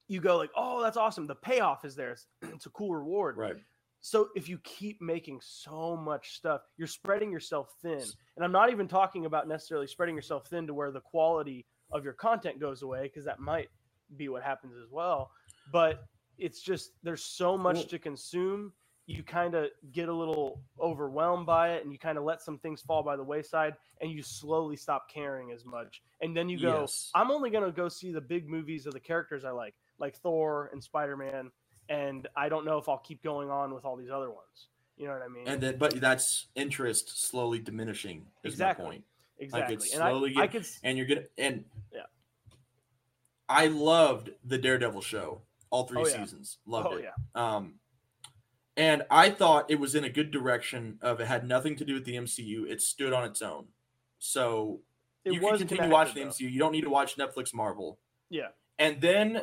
you 0.08 0.20
go 0.20 0.36
like, 0.36 0.50
"Oh, 0.56 0.82
that's 0.82 0.96
awesome. 0.96 1.28
The 1.28 1.36
payoff 1.36 1.84
is 1.84 1.94
there. 1.94 2.10
It's, 2.10 2.26
it's 2.42 2.66
a 2.66 2.70
cool 2.70 2.94
reward." 2.94 3.36
Right. 3.36 3.56
So 4.00 4.28
if 4.34 4.48
you 4.48 4.58
keep 4.64 5.00
making 5.00 5.40
so 5.42 5.96
much 5.96 6.36
stuff, 6.36 6.62
you're 6.76 6.88
spreading 6.88 7.30
yourself 7.30 7.74
thin. 7.82 8.02
And 8.36 8.44
I'm 8.44 8.52
not 8.52 8.70
even 8.70 8.88
talking 8.88 9.26
about 9.26 9.46
necessarily 9.46 9.86
spreading 9.86 10.16
yourself 10.16 10.46
thin 10.48 10.66
to 10.66 10.74
where 10.74 10.90
the 10.90 11.00
quality 11.00 11.66
of 11.92 12.02
your 12.02 12.14
content 12.14 12.58
goes 12.58 12.82
away 12.82 13.02
because 13.02 13.24
that 13.26 13.40
might 13.40 13.68
be 14.16 14.28
what 14.28 14.42
happens 14.42 14.74
as 14.76 14.90
well. 14.90 15.30
But 15.72 16.04
it's 16.38 16.60
just 16.62 16.92
there's 17.02 17.24
so 17.24 17.56
much 17.58 17.76
Well- 17.76 17.84
to 17.86 17.98
consume. 17.98 18.72
You 19.06 19.24
kind 19.24 19.56
of 19.56 19.70
get 19.90 20.08
a 20.08 20.12
little 20.12 20.62
overwhelmed 20.78 21.44
by 21.44 21.70
it 21.72 21.82
and 21.82 21.90
you 21.92 21.98
kind 21.98 22.16
of 22.16 22.22
let 22.22 22.40
some 22.42 22.58
things 22.58 22.80
fall 22.80 23.02
by 23.02 23.16
the 23.16 23.24
wayside 23.24 23.74
and 24.00 24.08
you 24.08 24.22
slowly 24.22 24.76
stop 24.76 25.10
caring 25.10 25.50
as 25.50 25.64
much. 25.64 26.00
And 26.20 26.36
then 26.36 26.48
you 26.48 26.60
go, 26.60 26.82
Yes. 26.82 27.10
I'm 27.12 27.32
only 27.32 27.50
going 27.50 27.64
to 27.64 27.72
go 27.72 27.88
see 27.88 28.12
the 28.12 28.20
big 28.20 28.48
movies 28.48 28.86
of 28.86 28.92
the 28.92 29.00
characters 29.00 29.44
I 29.44 29.50
like, 29.50 29.74
like 29.98 30.14
Thor 30.18 30.70
and 30.72 30.80
Spider-Man, 30.84 31.50
and 31.88 32.28
I 32.36 32.48
don't 32.48 32.64
know 32.64 32.78
if 32.78 32.88
I'll 32.88 32.98
keep 32.98 33.20
going 33.20 33.50
on 33.50 33.74
with 33.74 33.84
all 33.84 33.96
these 33.96 34.10
other 34.10 34.30
ones. 34.30 34.68
You 34.96 35.06
know 35.08 35.14
what 35.14 35.22
I 35.22 35.28
mean? 35.28 35.48
And 35.48 35.60
then, 35.60 35.76
but 35.76 36.00
that's 36.00 36.46
interest 36.54 37.26
slowly 37.26 37.58
diminishing. 37.58 38.26
Is 38.44 38.52
Exactly. 38.52 38.84
my 38.84 38.90
point. 38.92 39.04
exactly. 39.40 39.74
it's 39.74 39.92
and 39.94 40.04
I, 40.04 40.10
slowly 40.10 40.34
I 40.36 40.46
could, 40.46 40.66
And 40.84 40.96
you're 40.96 41.06
gonna 41.08 41.24
and 41.36 41.64
Yeah. 41.92 42.02
I 43.50 43.66
loved 43.66 44.30
the 44.44 44.56
Daredevil 44.56 45.02
show, 45.02 45.42
all 45.70 45.84
three 45.86 46.02
Oh, 46.02 46.06
yeah. 46.06 46.16
seasons. 46.24 46.58
Loved 46.66 46.88
oh 46.92 46.96
it. 46.96 47.04
yeah, 47.04 47.12
Um, 47.34 47.74
and 48.76 49.02
I 49.10 49.28
thought 49.30 49.70
it 49.70 49.80
was 49.80 49.94
in 49.96 50.04
a 50.04 50.08
good 50.08 50.30
direction 50.30 50.98
of 51.02 51.20
it 51.20 51.26
had 51.26 51.46
nothing 51.46 51.74
to 51.76 51.84
do 51.84 51.94
with 51.94 52.04
the 52.04 52.14
MCU. 52.16 52.66
It 52.70 52.80
stood 52.80 53.12
on 53.12 53.24
its 53.24 53.42
own. 53.42 53.66
So 54.20 54.80
it 55.24 55.32
you 55.34 55.40
can 55.40 55.58
continue 55.58 55.90
watching 55.90 56.14
the. 56.24 56.30
MCU. 56.30 56.50
You 56.50 56.58
don't 56.60 56.72
need 56.72 56.84
to 56.84 56.90
watch 56.90 57.16
Netflix 57.16 57.52
Marvel. 57.52 57.98
Yeah, 58.30 58.48
And 58.78 59.00
then, 59.00 59.42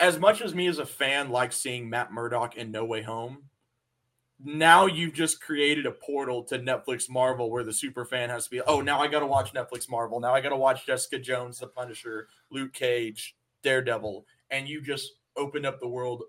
as 0.00 0.18
much 0.18 0.42
as 0.42 0.52
me 0.54 0.66
as 0.66 0.78
a 0.78 0.84
fan 0.86 1.30
like 1.30 1.52
seeing 1.52 1.88
Matt 1.88 2.12
Murdock 2.12 2.56
in 2.56 2.72
No 2.72 2.84
Way 2.84 3.02
Home, 3.02 3.44
now 4.44 4.86
you've 4.86 5.12
just 5.12 5.40
created 5.40 5.86
a 5.86 5.90
portal 5.90 6.42
to 6.44 6.58
Netflix 6.58 7.10
Marvel 7.10 7.50
where 7.50 7.64
the 7.64 7.72
super 7.72 8.04
fan 8.04 8.30
has 8.30 8.44
to 8.44 8.50
be, 8.50 8.60
oh, 8.62 8.80
now 8.80 9.00
I 9.00 9.06
got 9.08 9.20
to 9.20 9.26
watch 9.26 9.52
Netflix 9.52 9.88
Marvel. 9.88 10.20
Now 10.20 10.34
I 10.34 10.40
got 10.40 10.50
to 10.50 10.56
watch 10.56 10.86
Jessica 10.86 11.18
Jones, 11.18 11.58
The 11.58 11.66
Punisher, 11.66 12.28
Luke 12.50 12.72
Cage, 12.72 13.36
Daredevil. 13.62 14.24
And 14.50 14.68
you 14.68 14.80
just 14.80 15.12
opened 15.36 15.66
up 15.66 15.80
the 15.80 15.88
world 15.88 16.22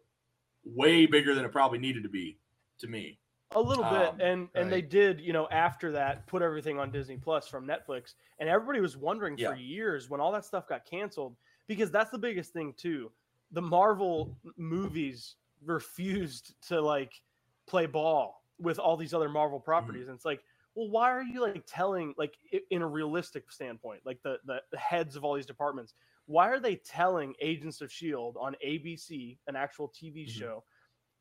way 0.63 1.05
bigger 1.05 1.33
than 1.33 1.45
it 1.45 1.51
probably 1.51 1.79
needed 1.79 2.03
to 2.03 2.09
be 2.09 2.37
to 2.79 2.87
me. 2.87 3.17
A 3.53 3.61
little 3.61 3.83
bit, 3.83 4.09
Um, 4.09 4.21
and 4.21 4.49
and 4.55 4.71
they 4.71 4.81
did, 4.81 5.19
you 5.19 5.33
know, 5.33 5.45
after 5.49 5.91
that, 5.91 6.25
put 6.25 6.41
everything 6.41 6.79
on 6.79 6.89
Disney 6.89 7.17
Plus 7.17 7.49
from 7.49 7.67
Netflix, 7.67 8.13
and 8.39 8.47
everybody 8.47 8.79
was 8.79 8.95
wondering 8.95 9.37
Yeah. 9.37 9.49
for 9.49 9.55
years 9.57 10.09
when 10.09 10.21
all 10.21 10.31
that 10.31 10.45
stuff 10.45 10.69
got 10.69 10.85
canceled 10.85 11.35
because 11.67 11.91
that's 11.91 12.11
the 12.11 12.17
biggest 12.17 12.53
thing 12.53 12.73
too. 12.73 13.11
The 13.51 13.61
Marvel 13.61 14.37
movies 14.55 15.35
refused 15.65 16.53
to 16.69 16.79
like 16.79 17.21
play 17.67 17.85
ball 17.85 18.43
with 18.59 18.79
all 18.79 18.97
these 18.97 19.13
other 19.13 19.29
Marvel 19.29 19.59
properties, 19.59 20.07
and 20.07 20.15
it's 20.15 20.25
like, 20.25 20.43
well, 20.75 20.89
why 20.89 21.11
are 21.11 21.23
you 21.23 21.41
like 21.41 21.63
telling 21.67 22.13
like 22.17 22.33
in 22.69 22.81
a 22.81 22.87
realistic 22.87 23.51
standpoint, 23.51 24.01
like 24.05 24.21
the 24.23 24.37
the, 24.45 24.61
the 24.71 24.77
heads 24.77 25.15
of 25.15 25.23
all 25.23 25.33
these 25.35 25.45
departments, 25.45 25.93
why 26.25 26.47
are 26.49 26.59
they 26.59 26.75
telling 26.75 27.33
Agents 27.41 27.81
of 27.81 27.91
Shield 27.91 28.37
on 28.39 28.55
ABC, 28.65 29.37
an 29.47 29.55
actual 29.55 29.89
TV 29.89 30.25
Mhm. 30.25 30.29
show, 30.29 30.63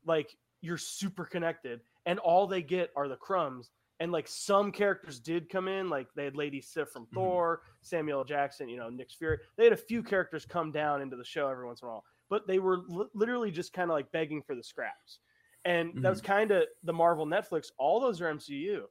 like 0.05 0.35
you're 0.61 0.77
super 0.77 1.25
connected, 1.25 1.81
and 2.05 2.19
all 2.19 2.47
they 2.47 2.61
get 2.61 2.91
are 2.95 3.07
the 3.07 3.17
crumbs. 3.17 3.71
And 3.99 4.11
like 4.11 4.27
some 4.27 4.71
characters 4.71 5.19
did 5.19 5.47
come 5.49 5.67
in, 5.67 5.87
like 5.89 6.07
they 6.15 6.23
had 6.23 6.35
Lady 6.35 6.59
Sif 6.61 6.89
from 6.89 7.05
Mhm. 7.07 7.13
Thor, 7.13 7.61
Samuel 7.81 8.23
Jackson, 8.23 8.67
you 8.67 8.77
know, 8.77 8.89
Nick 8.89 9.11
Fury. 9.11 9.39
They 9.57 9.63
had 9.63 9.73
a 9.73 9.77
few 9.77 10.01
characters 10.01 10.43
come 10.45 10.71
down 10.71 11.01
into 11.03 11.15
the 11.17 11.23
show 11.23 11.47
every 11.49 11.65
once 11.67 11.81
in 11.83 11.87
a 11.87 11.91
while, 11.91 12.05
but 12.29 12.47
they 12.47 12.57
were 12.59 12.77
li- 12.87 13.09
literally 13.13 13.51
just 13.51 13.73
kind 13.73 13.91
of 13.91 13.93
like 13.95 14.11
begging 14.11 14.41
for 14.41 14.55
the 14.55 14.63
scraps. 14.63 15.19
And 15.65 15.93
that 16.03 16.09
was 16.09 16.21
kind 16.21 16.51
of 16.51 16.63
the 16.83 16.93
Marvel 16.93 17.25
Netflix. 17.25 17.67
All 17.77 17.99
those 17.99 18.19
are 18.19 18.33
MCU. 18.33 18.83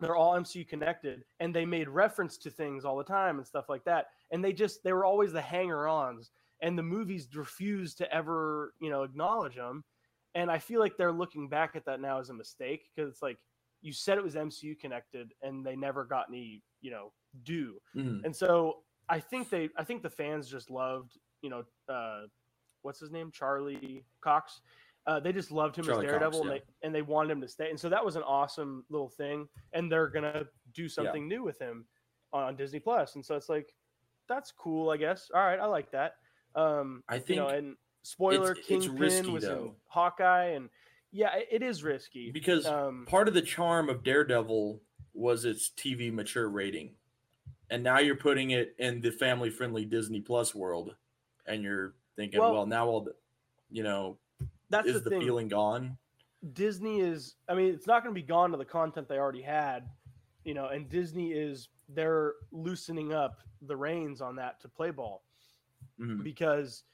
They're 0.00 0.16
all 0.16 0.34
MCU 0.34 0.66
connected, 0.68 1.24
and 1.40 1.54
they 1.54 1.64
made 1.64 1.88
reference 1.88 2.36
to 2.38 2.50
things 2.50 2.84
all 2.84 2.96
the 2.96 3.04
time 3.04 3.38
and 3.38 3.46
stuff 3.46 3.68
like 3.68 3.84
that. 3.84 4.08
And 4.30 4.44
they 4.44 4.52
just 4.52 4.82
they 4.84 4.92
were 4.92 5.04
always 5.04 5.32
the 5.32 5.40
hanger-ons, 5.40 6.30
and 6.60 6.78
the 6.78 6.82
movies 6.82 7.28
refused 7.34 7.98
to 7.98 8.12
ever 8.12 8.74
you 8.80 8.90
know 8.90 9.02
acknowledge 9.02 9.56
them. 9.56 9.84
And 10.34 10.50
I 10.50 10.58
feel 10.58 10.80
like 10.80 10.96
they're 10.98 11.12
looking 11.12 11.48
back 11.48 11.76
at 11.76 11.86
that 11.86 12.00
now 12.00 12.18
as 12.20 12.28
a 12.28 12.34
mistake 12.34 12.90
because 12.94 13.10
it's 13.10 13.22
like 13.22 13.38
you 13.80 13.92
said 13.92 14.18
it 14.18 14.24
was 14.24 14.34
MCU 14.34 14.78
connected, 14.78 15.32
and 15.42 15.64
they 15.64 15.76
never 15.76 16.04
got 16.04 16.26
any 16.28 16.62
you 16.82 16.90
know 16.90 17.12
due. 17.44 17.80
Mhm. 17.94 18.24
And 18.24 18.34
so 18.34 18.82
I 19.08 19.20
think 19.20 19.50
they, 19.50 19.70
I 19.76 19.84
think 19.84 20.02
the 20.02 20.10
fans 20.10 20.48
just 20.50 20.70
loved, 20.70 21.18
you 21.40 21.50
know, 21.50 21.64
uh, 21.88 22.22
what's 22.82 22.98
his 23.00 23.10
name, 23.10 23.30
Charlie 23.30 24.04
Cox. 24.20 24.60
Uh, 25.06 25.20
they 25.20 25.32
just 25.32 25.52
loved 25.52 25.76
him 25.76 25.84
Charlie 25.84 26.06
as 26.06 26.10
Cox, 26.10 26.20
Daredevil, 26.20 26.46
yeah. 26.46 26.52
and, 26.52 26.60
they, 26.60 26.86
and 26.86 26.94
they 26.94 27.02
wanted 27.02 27.30
him 27.30 27.40
to 27.40 27.48
stay. 27.48 27.70
And 27.70 27.78
so 27.78 27.88
that 27.88 28.04
was 28.04 28.16
an 28.16 28.22
awesome 28.22 28.84
little 28.90 29.08
thing. 29.08 29.48
And 29.72 29.90
they're 29.90 30.08
gonna 30.08 30.46
do 30.74 30.88
something 30.88 31.28
new 31.28 31.44
with 31.44 31.58
him 31.60 31.86
on 32.32 32.56
Disney 32.56 32.80
Plus. 32.80 33.14
And 33.14 33.24
so 33.24 33.36
it's 33.36 33.48
like, 33.48 33.72
that's 34.28 34.50
cool, 34.50 34.90
I 34.90 34.96
guess. 34.96 35.30
All 35.32 35.40
right, 35.40 35.60
I 35.60 35.66
like 35.66 35.92
that. 35.92 36.16
Um, 36.56 37.04
I 37.08 37.22
you 37.26 37.36
know, 37.36 37.48
think 37.48 37.58
and 37.58 37.76
spoiler, 38.02 38.52
it's 38.52 38.66
Kingpin 38.66 38.96
risky, 38.96 39.30
was 39.30 39.44
in 39.44 39.50
though. 39.50 39.74
Hawkeye, 39.86 40.46
and 40.46 40.68
yeah, 41.12 41.36
it- 41.36 41.48
it 41.52 41.62
is 41.62 41.84
risky 41.84 42.32
because 42.32 42.66
Um, 42.66 43.06
part 43.08 43.28
of 43.28 43.34
the 43.34 43.42
charm 43.42 43.88
of 43.88 44.02
Daredevil 44.02 44.80
was 45.14 45.44
its 45.44 45.70
TV 45.70 46.10
mature 46.12 46.48
rating. 46.48 46.96
And 47.70 47.82
now 47.84 47.98
you're 48.00 48.16
putting 48.16 48.50
it 48.50 48.74
in 48.78 49.00
the 49.00 49.10
family 49.12 49.50
friendly 49.50 49.84
Disney 49.84 50.20
Plus 50.20 50.54
world. 50.54 50.96
And 51.46 51.62
you're 51.62 51.94
thinking, 52.16 52.40
Well- 52.40 52.52
well, 52.52 52.66
now 52.66 52.88
all 52.88 53.00
the, 53.02 53.14
you 53.70 53.82
know, 53.84 54.18
that's 54.70 54.88
is 54.88 54.94
the, 54.94 55.00
the, 55.00 55.10
thing. 55.10 55.20
feeling 55.22 55.48
gone? 55.48 55.96
Disney 56.52 57.00
is 57.00 57.36
I 57.48 57.54
mean 57.54 57.72
it's 57.74 57.86
not 57.86 58.02
going 58.02 58.14
to 58.14 58.20
be 58.20 58.26
gone 58.26 58.50
to 58.52 58.56
the 58.56 58.64
content 58.64 59.08
they 59.08 59.18
already 59.18 59.42
had, 59.42 59.88
you 60.44 60.54
know, 60.54 60.68
and 60.68 60.88
Disney 60.88 61.32
is 61.32 61.68
they're 61.88 62.34
loosening 62.52 63.12
up 63.12 63.38
the 63.62 63.76
reins 63.76 64.20
on 64.20 64.36
that 64.36 64.60
to 64.60 64.68
play 64.68 64.90
ball 64.90 65.22
Mhm. 66.00 66.22
because 66.22 66.84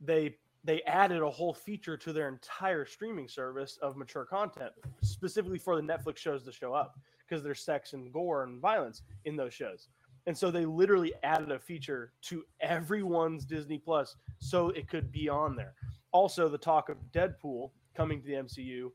they 0.00 0.36
they 0.64 0.82
added 0.82 1.22
a 1.22 1.30
whole 1.30 1.52
feature 1.52 1.96
to 1.96 2.12
their 2.12 2.28
entire 2.28 2.84
streaming 2.84 3.26
service 3.28 3.78
of 3.82 3.96
mature 3.96 4.24
content 4.24 4.72
specifically 5.02 5.58
for 5.58 5.74
the 5.74 5.82
Netflix 5.82 6.18
shows 6.18 6.44
to 6.44 6.52
show 6.52 6.72
up 6.72 6.98
because 7.26 7.42
there's 7.42 7.60
sex 7.60 7.92
and 7.94 8.12
gore 8.12 8.44
and 8.44 8.60
violence 8.60 9.02
in 9.24 9.34
those 9.36 9.52
shows. 9.52 9.88
And 10.26 10.36
so 10.38 10.52
they 10.52 10.64
literally 10.64 11.12
added 11.24 11.50
a 11.50 11.58
feature 11.58 12.12
to 12.22 12.44
everyone's 12.60 13.44
Disney 13.44 13.78
Plus 13.78 14.14
so 14.38 14.68
it 14.70 14.86
could 14.88 15.10
be 15.10 15.28
on 15.28 15.56
there. 15.56 15.74
Also, 16.12 16.48
the 16.48 16.58
talk 16.58 16.88
of 16.88 16.96
Deadpool 17.12 17.70
coming 17.96 18.20
to 18.20 18.26
the 18.26 18.34
MCU, 18.34 18.90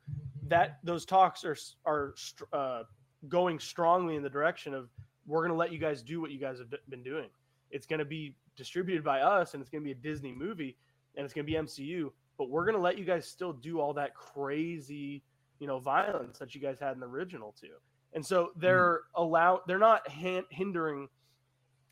that 0.47 0.79
those 0.83 1.05
talks 1.05 1.43
are 1.43 1.57
are 1.85 2.13
uh, 2.53 2.83
going 3.27 3.59
strongly 3.59 4.15
in 4.15 4.23
the 4.23 4.29
direction 4.29 4.73
of 4.73 4.89
we're 5.25 5.41
going 5.41 5.51
to 5.51 5.57
let 5.57 5.71
you 5.71 5.77
guys 5.77 6.01
do 6.01 6.21
what 6.21 6.31
you 6.31 6.39
guys 6.39 6.57
have 6.59 6.73
been 6.89 7.03
doing. 7.03 7.29
It's 7.69 7.85
going 7.85 7.99
to 7.99 8.05
be 8.05 8.35
distributed 8.55 9.03
by 9.03 9.21
us, 9.21 9.53
and 9.53 9.61
it's 9.61 9.69
going 9.69 9.83
to 9.83 9.85
be 9.85 9.91
a 9.91 9.95
Disney 9.95 10.31
movie, 10.31 10.77
and 11.15 11.25
it's 11.25 11.33
going 11.33 11.45
to 11.45 11.51
be 11.51 11.57
MCU. 11.57 12.11
But 12.37 12.49
we're 12.49 12.63
going 12.63 12.75
to 12.75 12.81
let 12.81 12.97
you 12.97 13.05
guys 13.05 13.27
still 13.27 13.51
do 13.51 13.79
all 13.79 13.93
that 13.93 14.15
crazy, 14.15 15.23
you 15.59 15.67
know, 15.67 15.79
violence 15.79 16.37
that 16.39 16.55
you 16.55 16.61
guys 16.61 16.79
had 16.79 16.93
in 16.93 16.99
the 16.99 17.07
original 17.07 17.53
too. 17.59 17.75
And 18.13 18.25
so 18.25 18.51
they're 18.55 19.01
allow 19.15 19.61
they're 19.67 19.77
not 19.79 20.07
han- 20.07 20.45
hindering 20.49 21.09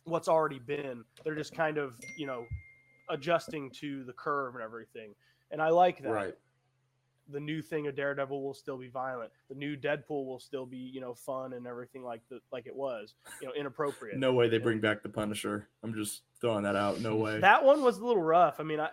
what's 0.06 0.28
already 0.28 0.60
been. 0.60 1.04
They're 1.24 1.36
just 1.36 1.54
kind 1.54 1.78
of 1.78 1.96
you 2.18 2.26
know 2.26 2.46
adjusting 3.10 3.70
to 3.72 4.04
the 4.04 4.14
curve 4.14 4.56
and 4.56 4.64
everything. 4.64 5.14
And 5.52 5.62
I 5.62 5.70
like 5.70 6.02
that 6.02 6.12
Right. 6.12 6.36
the 7.32 7.40
new 7.40 7.62
thing 7.62 7.88
of 7.88 7.96
Daredevil 7.96 8.44
will 8.44 8.54
still 8.54 8.78
be 8.78 8.88
violent. 8.88 9.32
The 9.50 9.56
new 9.56 9.76
Deadpool 9.76 10.26
will 10.28 10.40
still 10.40 10.66
be, 10.68 10.78
you 10.78 11.02
know, 11.02 11.14
fun 11.16 11.54
and 11.54 11.66
everything 11.66 12.04
like 12.04 12.22
the 12.30 12.40
like 12.52 12.68
it 12.68 12.76
was, 12.76 13.16
you 13.42 13.48
know, 13.48 13.54
inappropriate. 13.54 14.18
No 14.20 14.34
way 14.34 14.48
they 14.48 14.60
bring 14.60 14.80
back 14.80 15.02
the 15.02 15.10
Punisher. 15.10 15.68
I'm 15.84 15.94
just 15.94 16.22
throwing 16.40 16.64
that 16.64 16.76
out. 16.76 17.00
No 17.02 17.16
way. 17.16 17.40
That 17.40 17.64
one 17.64 17.82
was 17.82 17.98
a 17.98 18.06
little 18.06 18.22
rough. 18.22 18.60
I 18.60 18.64
mean, 18.64 18.80
I, 18.80 18.90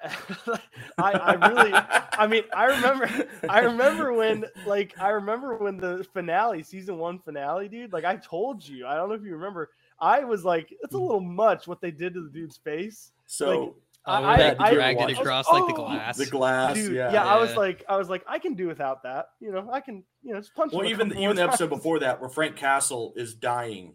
I, 0.99 1.13
I 1.13 1.49
really, 1.49 1.73
I 1.75 2.27
mean, 2.27 2.45
I 2.55 2.65
remember, 2.67 3.29
I 3.49 3.61
remember 3.61 4.13
when, 4.15 4.47
like, 4.67 4.99
I 4.99 5.09
remember 5.11 5.57
when 5.59 5.77
the 5.77 6.07
finale, 6.15 6.63
season 6.63 6.97
one 6.99 7.19
finale, 7.19 7.69
dude. 7.69 7.93
Like, 7.93 8.05
I 8.05 8.17
told 8.17 8.67
you, 8.67 8.87
I 8.87 8.95
don't 8.95 9.09
know 9.11 9.15
if 9.15 9.23
you 9.25 9.33
remember. 9.35 9.71
I 10.01 10.25
was 10.25 10.43
like, 10.45 10.73
it's 10.83 10.95
a 10.95 10.99
little 10.99 11.21
much 11.21 11.67
what 11.69 11.81
they 11.83 11.91
did 11.91 12.15
to 12.15 12.23
the 12.23 12.31
dude's 12.31 12.57
face. 12.57 13.13
so 13.27 13.77
Oh, 14.05 14.13
I, 14.13 14.37
Dad, 14.37 14.59
they 14.59 14.65
did 14.65 14.71
you 14.71 14.75
dragged 14.79 14.99
watch 15.01 15.11
it 15.11 15.13
it? 15.13 15.21
across 15.21 15.49
like 15.49 15.67
the 15.67 15.73
Oh, 15.75 15.87
glass. 15.87 16.17
the 16.19 16.27
glass, 16.27 16.75
Dude, 16.75 16.93
yeah. 16.97 17.13
yeah, 17.13 17.25
I 17.25 17.39
was 17.41 17.55
like, 17.57 17.85
I 17.89 17.97
was 17.97 18.09
like, 18.11 18.25
I 18.27 18.39
can 18.41 18.55
do 18.55 18.67
without 18.67 19.05
that. 19.05 19.27
You 19.41 19.53
know, 19.53 19.71
I 19.73 19.81
can, 19.81 20.03
you 20.23 20.33
know, 20.35 20.41
just 20.41 20.55
punch. 20.55 20.73
Well, 20.73 20.81
him 20.83 20.87
a 20.87 20.91
even 20.91 21.09
couple 21.11 21.23
even 21.23 21.37
the 21.37 21.43
episode 21.43 21.69
before 21.71 22.01
that, 22.01 22.21
where 22.21 22.29
Frank 22.29 22.57
Castle 22.57 23.13
is 23.17 23.35
dying, 23.35 23.95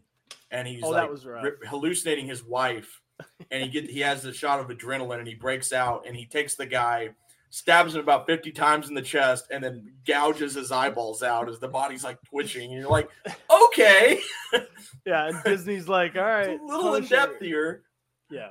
and 0.49 0.65
he's 0.67 0.83
Oh, 0.83 0.89
like 0.91 1.03
that 1.03 1.11
was 1.11 1.25
rough. 1.25 1.45
hallucinating 1.67 2.25
his 2.25 2.41
wife, 2.41 3.01
and 3.51 3.61
he 3.63 3.67
get 3.69 3.89
he 3.89 3.99
has 3.99 4.23
a 4.23 4.31
shot 4.33 4.59
of 4.61 4.67
adrenaline, 4.67 5.19
and 5.19 5.27
he 5.27 5.35
breaks 5.35 5.73
out, 5.73 6.05
and 6.07 6.15
he 6.15 6.25
takes 6.25 6.55
the 6.55 6.65
guy, 6.65 7.09
stabs 7.49 7.93
him 7.95 7.99
about 7.99 8.27
fifty 8.27 8.53
times 8.53 8.87
in 8.87 8.95
the 8.95 9.01
chest, 9.01 9.47
and 9.51 9.61
then 9.61 9.91
gouges 10.05 10.53
his 10.55 10.71
eyeballs 10.71 11.21
out 11.21 11.49
as 11.49 11.59
the 11.59 11.67
body's 11.67 12.05
like 12.05 12.17
twitching, 12.29 12.71
and 12.71 12.79
you're 12.79 12.89
like, 12.89 13.09
okay, 13.51 14.21
Yeah, 15.05 15.27
and 15.27 15.43
Disney's 15.43 15.89
like, 15.89 16.15
all 16.15 16.21
right, 16.23 16.49
it's 16.61 16.61
a 16.61 16.65
little 16.65 16.95
in 16.95 17.03
Punisher." 17.03 17.15
depth 17.15 17.41
here. 17.41 17.83
Yeah, 18.29 18.49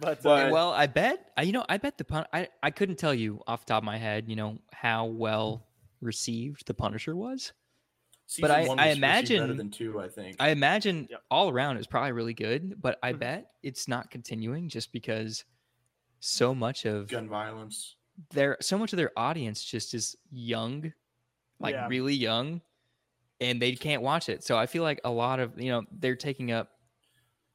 but, 0.00 0.22
But- 0.22 0.48
uh, 0.48 0.52
well, 0.52 0.70
I 0.70 0.86
bet 0.86 1.30
you 1.42 1.52
know. 1.52 1.64
I 1.68 1.76
bet 1.78 1.98
the 1.98 2.04
pun. 2.04 2.24
I 2.32 2.48
I 2.62 2.70
couldn't 2.70 2.96
tell 2.96 3.14
you 3.14 3.40
off 3.46 3.64
the 3.66 3.70
top 3.74 3.82
of 3.82 3.84
my 3.84 3.98
head. 3.98 4.28
You 4.28 4.36
know 4.36 4.58
how 4.72 5.06
well 5.06 5.66
received 6.00 6.66
the 6.66 6.74
Punisher 6.74 7.14
was. 7.16 7.52
but 8.40 8.50
I- 8.50 8.66
one 8.66 8.78
I 8.78 8.88
was 8.88 8.98
received 8.98 9.00
better 9.02 9.34
imagine- 9.34 9.56
than 9.58 9.70
two, 9.70 10.00
I 10.00 10.08
think. 10.08 10.36
I 10.40 10.48
imagine 10.50 11.06
Yep. 11.10 11.22
all 11.30 11.50
around 11.50 11.76
is 11.76 11.86
probably 11.86 12.12
really 12.12 12.32
good, 12.32 12.80
but 12.80 12.98
I 13.02 13.12
Mhm. 13.12 13.18
bet 13.18 13.50
it's 13.62 13.86
not 13.88 14.10
continuing 14.10 14.70
just 14.70 14.90
because 14.90 15.44
so 16.20 16.54
much 16.54 16.86
of 16.86 17.08
Gun 17.08 17.28
violence. 17.28 17.96
their 18.30 18.56
so 18.60 18.78
much 18.78 18.92
of 18.94 18.96
their 18.96 19.10
audience 19.18 19.62
just 19.62 19.92
is 19.92 20.16
young, 20.30 20.94
like 21.58 21.74
Yeah. 21.74 21.88
really 21.88 22.14
young, 22.14 22.62
and 23.40 23.60
they 23.60 23.74
can't 23.76 24.02
watch 24.02 24.30
it. 24.30 24.42
So 24.44 24.56
I 24.56 24.64
feel 24.66 24.82
like 24.84 25.00
a 25.04 25.10
lot 25.10 25.38
of 25.38 25.60
you 25.60 25.68
know 25.70 25.84
they're 25.90 26.16
taking 26.16 26.52
up 26.52 26.70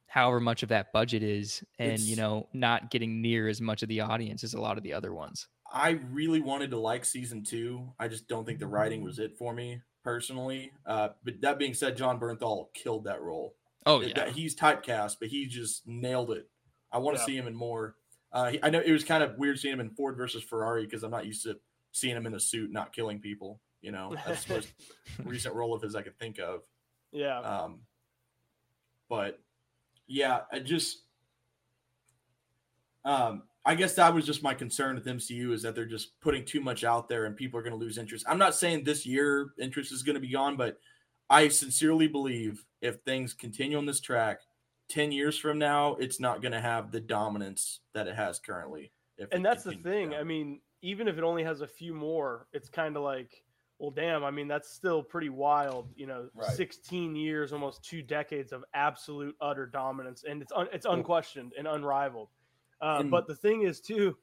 however 0.08 0.40
much 0.40 0.62
of 0.62 0.70
that 0.70 0.92
budget 0.92 1.22
is, 1.22 1.62
and 1.78 2.00
you 2.00 2.16
know 2.16 2.48
not 2.52 2.90
getting 2.90 3.22
near 3.22 3.48
as 3.48 3.60
much 3.60 3.82
of 3.82 3.88
the 3.88 4.00
audience 4.00 4.42
as 4.42 4.54
a 4.54 4.60
lot 4.60 4.76
of 4.76 4.82
the 4.82 4.92
other 4.92 5.12
ones. 5.14 5.46
I 5.70 6.00
really 6.10 6.40
wanted 6.40 6.70
to 6.70 6.78
like 6.78 7.04
season 7.04 7.44
two. 7.44 7.92
I 7.98 8.08
just 8.08 8.26
don't 8.26 8.44
think 8.46 8.58
the 8.58 8.66
writing 8.66 9.02
was 9.02 9.18
it 9.18 9.36
for 9.36 9.52
me 9.52 9.82
personally. 10.02 10.72
Uh, 10.86 11.10
but 11.22 11.40
that 11.42 11.58
being 11.58 11.74
said, 11.74 11.96
Jon 11.96 12.18
Bernthal 12.18 12.72
killed 12.74 13.04
that 13.04 13.20
role. 13.20 13.54
Oh 13.86 14.00
yeah, 14.00 14.14
that- 14.14 14.30
he's 14.30 14.56
typecast, 14.56 15.16
but 15.20 15.28
he 15.28 15.46
just 15.46 15.86
nailed 15.86 16.30
it. 16.30 16.48
I 16.90 16.98
want 16.98 17.16
to 17.16 17.20
Yeah. 17.22 17.26
see 17.26 17.36
him 17.36 17.46
in 17.46 17.54
more. 17.54 17.96
Uh, 18.32 18.50
he- 18.52 18.62
I 18.62 18.70
know 18.70 18.80
it 18.80 18.92
was 18.92 19.04
kind 19.04 19.22
of 19.22 19.36
weird 19.36 19.58
seeing 19.58 19.74
him 19.74 19.80
in 19.80 19.90
Ford 19.90 20.16
versus 20.16 20.42
Ferrari 20.42 20.84
because 20.84 21.02
I'm 21.02 21.10
not 21.10 21.26
used 21.26 21.42
to 21.44 21.58
seeing 21.92 22.16
him 22.16 22.26
in 22.26 22.34
a 22.34 22.40
suit 22.40 22.70
not 22.72 22.94
killing 22.94 23.20
people. 23.20 23.60
You 23.82 23.92
know, 23.92 24.14
that's 24.26 24.44
the 24.44 24.54
most 24.54 24.72
recent 25.24 25.54
role 25.54 25.74
of 25.74 25.82
his 25.82 25.94
I 25.94 26.00
could 26.02 26.18
think 26.18 26.38
of. 26.38 26.62
yeah, 27.12 27.38
Um, 27.40 27.80
but 29.08 29.38
yeah, 30.08 30.40
I 30.50 30.58
just, 30.58 31.02
um, 33.04 33.42
I 33.64 33.74
guess 33.74 33.94
that 33.94 34.14
was 34.14 34.24
just 34.24 34.42
my 34.42 34.54
concern 34.54 34.94
with 34.94 35.04
MCU 35.04 35.52
is 35.52 35.62
that 35.62 35.74
they're 35.74 35.84
just 35.84 36.18
putting 36.20 36.44
too 36.44 36.60
much 36.60 36.84
out 36.84 37.08
there 37.08 37.26
and 37.26 37.36
people 37.36 37.60
are 37.60 37.62
going 37.62 37.74
to 37.74 37.78
lose 37.78 37.98
interest. 37.98 38.24
I'm 38.26 38.38
not 38.38 38.54
saying 38.54 38.84
this 38.84 39.04
year 39.04 39.50
interest 39.60 39.92
is 39.92 40.02
going 40.02 40.14
to 40.14 40.20
be 40.20 40.32
gone, 40.32 40.56
but 40.56 40.78
I 41.28 41.48
sincerely 41.48 42.08
believe 42.08 42.64
if 42.80 42.96
things 43.00 43.34
continue 43.34 43.76
on 43.76 43.84
this 43.84 44.00
track, 44.00 44.40
10 44.88 45.12
years 45.12 45.38
from 45.38 45.58
now, 45.58 45.96
it's 45.96 46.18
not 46.18 46.40
going 46.40 46.52
to 46.52 46.60
have 46.60 46.90
the 46.90 47.00
dominance 47.00 47.80
that 47.92 48.08
it 48.08 48.16
has 48.16 48.38
currently. 48.38 48.90
If 49.18 49.28
and 49.32 49.44
that's 49.44 49.64
the 49.64 49.72
thing. 49.72 50.10
down. 50.10 50.20
I 50.20 50.24
mean, 50.24 50.60
even 50.80 51.06
if 51.06 51.18
it 51.18 51.24
only 51.24 51.44
has 51.44 51.60
a 51.60 51.66
few 51.66 51.92
more, 51.92 52.46
it's 52.54 52.70
kind 52.70 52.96
of 52.96 53.02
like, 53.02 53.42
Well, 53.78 53.90
damn. 53.92 54.24
I 54.24 54.30
mean, 54.30 54.48
that's 54.48 54.68
still 54.68 55.02
pretty 55.02 55.28
wild. 55.28 55.88
You 55.96 56.06
know, 56.06 56.28
Right. 56.34 56.50
16 56.50 57.14
years, 57.14 57.52
almost 57.52 57.84
two 57.84 58.02
decades 58.02 58.52
of 58.52 58.64
absolute 58.74 59.36
utter 59.40 59.66
dominance, 59.66 60.24
and 60.24 60.42
it's 60.42 60.52
un- 60.52 60.68
it's 60.72 60.86
unquestioned 60.86 61.52
and 61.56 61.66
unrivaled. 61.68 62.28
Uh, 62.80 62.98
And- 63.00 63.10
but 63.10 63.26
the 63.26 63.36
thing 63.36 63.62
is, 63.62 63.80
too, 63.80 64.16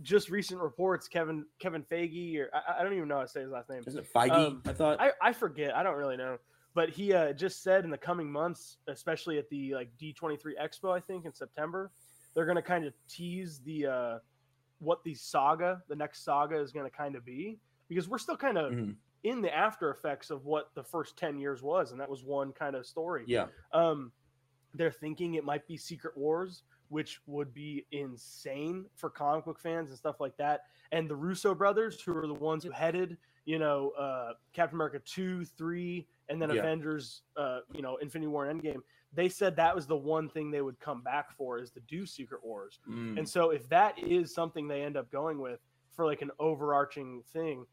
just 0.00 0.30
recent 0.30 0.60
reports, 0.60 1.08
Kevin 1.08 1.46
Kevin 1.58 1.84
Feige, 1.84 2.38
or 2.38 2.50
I, 2.54 2.80
I 2.80 2.82
don't 2.82 2.94
even 2.94 3.06
know 3.08 3.16
how 3.16 3.22
to 3.22 3.28
say 3.28 3.42
his 3.42 3.50
last 3.50 3.68
name. 3.68 3.82
Isn't 3.86 4.00
it 4.00 4.12
Feige? 4.12 4.30
Um, 4.32 4.62
I 4.64 4.72
thought. 4.72 5.00
I, 5.00 5.12
I 5.20 5.32
forget. 5.32 5.76
I 5.76 5.82
don't 5.82 5.96
really 5.96 6.16
know. 6.16 6.38
But 6.74 6.88
he 6.88 7.12
uh, 7.12 7.34
just 7.34 7.62
said 7.62 7.84
in 7.84 7.90
the 7.90 7.98
coming 7.98 8.32
months, 8.32 8.78
especially 8.88 9.36
at 9.38 9.48
the 9.50 9.74
like 9.74 9.90
D23 9.98 10.54
Expo, 10.58 10.90
I 10.90 11.00
think 11.00 11.26
in 11.26 11.34
September, 11.34 11.92
they're 12.32 12.46
going 12.46 12.56
to 12.56 12.62
kind 12.62 12.86
of 12.86 12.94
tease 13.08 13.60
the 13.60 13.86
uh, 13.86 14.18
what 14.78 15.04
the 15.04 15.14
saga, 15.14 15.82
the 15.88 15.94
next 15.96 16.24
saga, 16.24 16.56
is 16.58 16.72
going 16.72 16.90
to 16.90 16.96
kind 16.96 17.14
of 17.14 17.24
be 17.26 17.58
because 17.92 18.08
we're 18.08 18.18
still 18.18 18.36
kind 18.36 18.56
of 18.58 18.72
Mhm. 18.72 18.96
in 19.24 19.40
the 19.42 19.54
after 19.54 19.90
effects 19.90 20.30
of 20.30 20.44
what 20.46 20.74
the 20.74 20.82
first 20.82 21.16
10 21.16 21.38
years 21.38 21.62
was, 21.62 21.92
and 21.92 22.00
that 22.00 22.08
was 22.08 22.24
one 22.24 22.52
kind 22.52 22.74
of 22.74 22.86
story. 22.86 23.24
yeah. 23.26 23.48
Um, 23.72 24.12
they're 24.74 24.90
thinking 24.90 25.34
it 25.34 25.44
might 25.44 25.66
be 25.66 25.76
Secret 25.76 26.16
Wars, 26.16 26.64
which 26.88 27.20
would 27.26 27.52
be 27.52 27.86
insane 27.92 28.88
for 28.94 29.10
comic 29.10 29.44
book 29.44 29.58
fans 29.58 29.90
and 29.90 29.98
stuff 29.98 30.18
like 30.18 30.36
that. 30.38 30.62
And 30.92 31.08
the 31.08 31.16
Russo 31.16 31.54
brothers, 31.54 32.00
who 32.00 32.16
are 32.16 32.26
the 32.26 32.32
ones 32.34 32.64
who 32.64 32.70
headed, 32.70 33.18
you 33.44 33.58
know, 33.58 33.90
uh, 33.90 34.34
Captain 34.54 34.76
America 34.76 34.98
two, 35.00 35.44
three, 35.44 36.06
and 36.28 36.40
then 36.40 36.48
Yeah. 36.50 36.60
Avengers, 36.60 37.22
uh, 37.36 37.60
you 37.74 37.82
know, 37.82 37.96
Infinity 37.98 38.28
War 38.28 38.46
and 38.46 38.62
Endgame. 38.62 38.82
They 39.12 39.28
said 39.28 39.56
that 39.56 39.74
was 39.74 39.86
the 39.86 39.96
one 39.96 40.28
thing 40.30 40.50
they 40.50 40.62
would 40.62 40.78
come 40.80 41.02
back 41.02 41.32
for 41.32 41.58
is 41.58 41.70
to 41.72 41.80
do 41.80 42.06
Secret 42.06 42.42
Wars. 42.42 42.80
Mm. 42.88 43.18
And 43.18 43.28
so 43.28 43.50
if 43.50 43.68
that 43.68 43.98
is 43.98 44.32
something 44.34 44.66
they 44.68 44.82
end 44.82 44.96
up 44.96 45.10
going 45.10 45.38
with 45.38 45.60
for 45.90 46.06
like 46.06 46.22
an 46.22 46.30
overarching 46.38 47.22
thing 47.24 47.66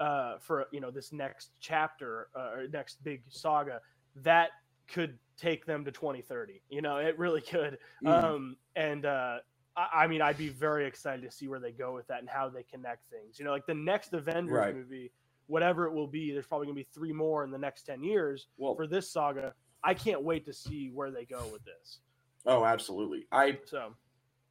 uh, 0.00 0.38
for 0.38 0.66
you 0.72 0.80
know 0.80 0.90
this 0.90 1.12
next 1.12 1.50
chapter 1.60 2.28
uh, 2.34 2.50
or 2.52 2.66
next 2.72 3.04
big 3.04 3.22
saga, 3.28 3.80
that 4.16 4.50
could 4.88 5.18
take 5.36 5.64
them 5.66 5.84
to 5.84 5.92
2030. 5.92 6.62
You 6.70 6.82
know, 6.82 6.96
it 6.96 7.16
really 7.18 7.40
could. 7.40 7.78
Mm. 8.04 8.24
Um, 8.24 8.56
and 8.76 9.06
uh, 9.06 9.38
I, 9.76 10.04
I 10.04 10.06
mean, 10.06 10.22
I'd 10.22 10.38
be 10.38 10.48
very 10.48 10.86
excited 10.86 11.22
to 11.22 11.30
see 11.30 11.46
where 11.48 11.60
they 11.60 11.72
go 11.72 11.94
with 11.94 12.06
that 12.08 12.20
and 12.20 12.28
how 12.28 12.48
they 12.48 12.62
connect 12.64 13.08
things. 13.10 13.38
You 13.38 13.44
know, 13.44 13.52
like 13.52 13.66
the 13.66 13.74
next 13.74 14.12
Avengers 14.12 14.52
Right. 14.52 14.74
movie, 14.74 15.12
whatever 15.46 15.86
it 15.86 15.92
will 15.92 16.08
be, 16.08 16.32
there's 16.32 16.46
probably 16.46 16.66
gonna 16.66 16.74
be 16.76 16.88
three 16.94 17.12
more 17.12 17.44
in 17.44 17.50
the 17.50 17.58
next 17.58 17.82
10 17.84 18.02
years 18.02 18.48
well, 18.56 18.74
for 18.74 18.86
this 18.86 19.10
saga. 19.10 19.54
I 19.84 19.94
can't 19.94 20.22
wait 20.22 20.44
to 20.46 20.52
see 20.52 20.90
where 20.92 21.10
they 21.10 21.24
go 21.24 21.46
with 21.52 21.64
this. 21.64 22.00
oh, 22.46 22.64
absolutely. 22.64 23.26
I 23.32 23.58
So 23.64 23.94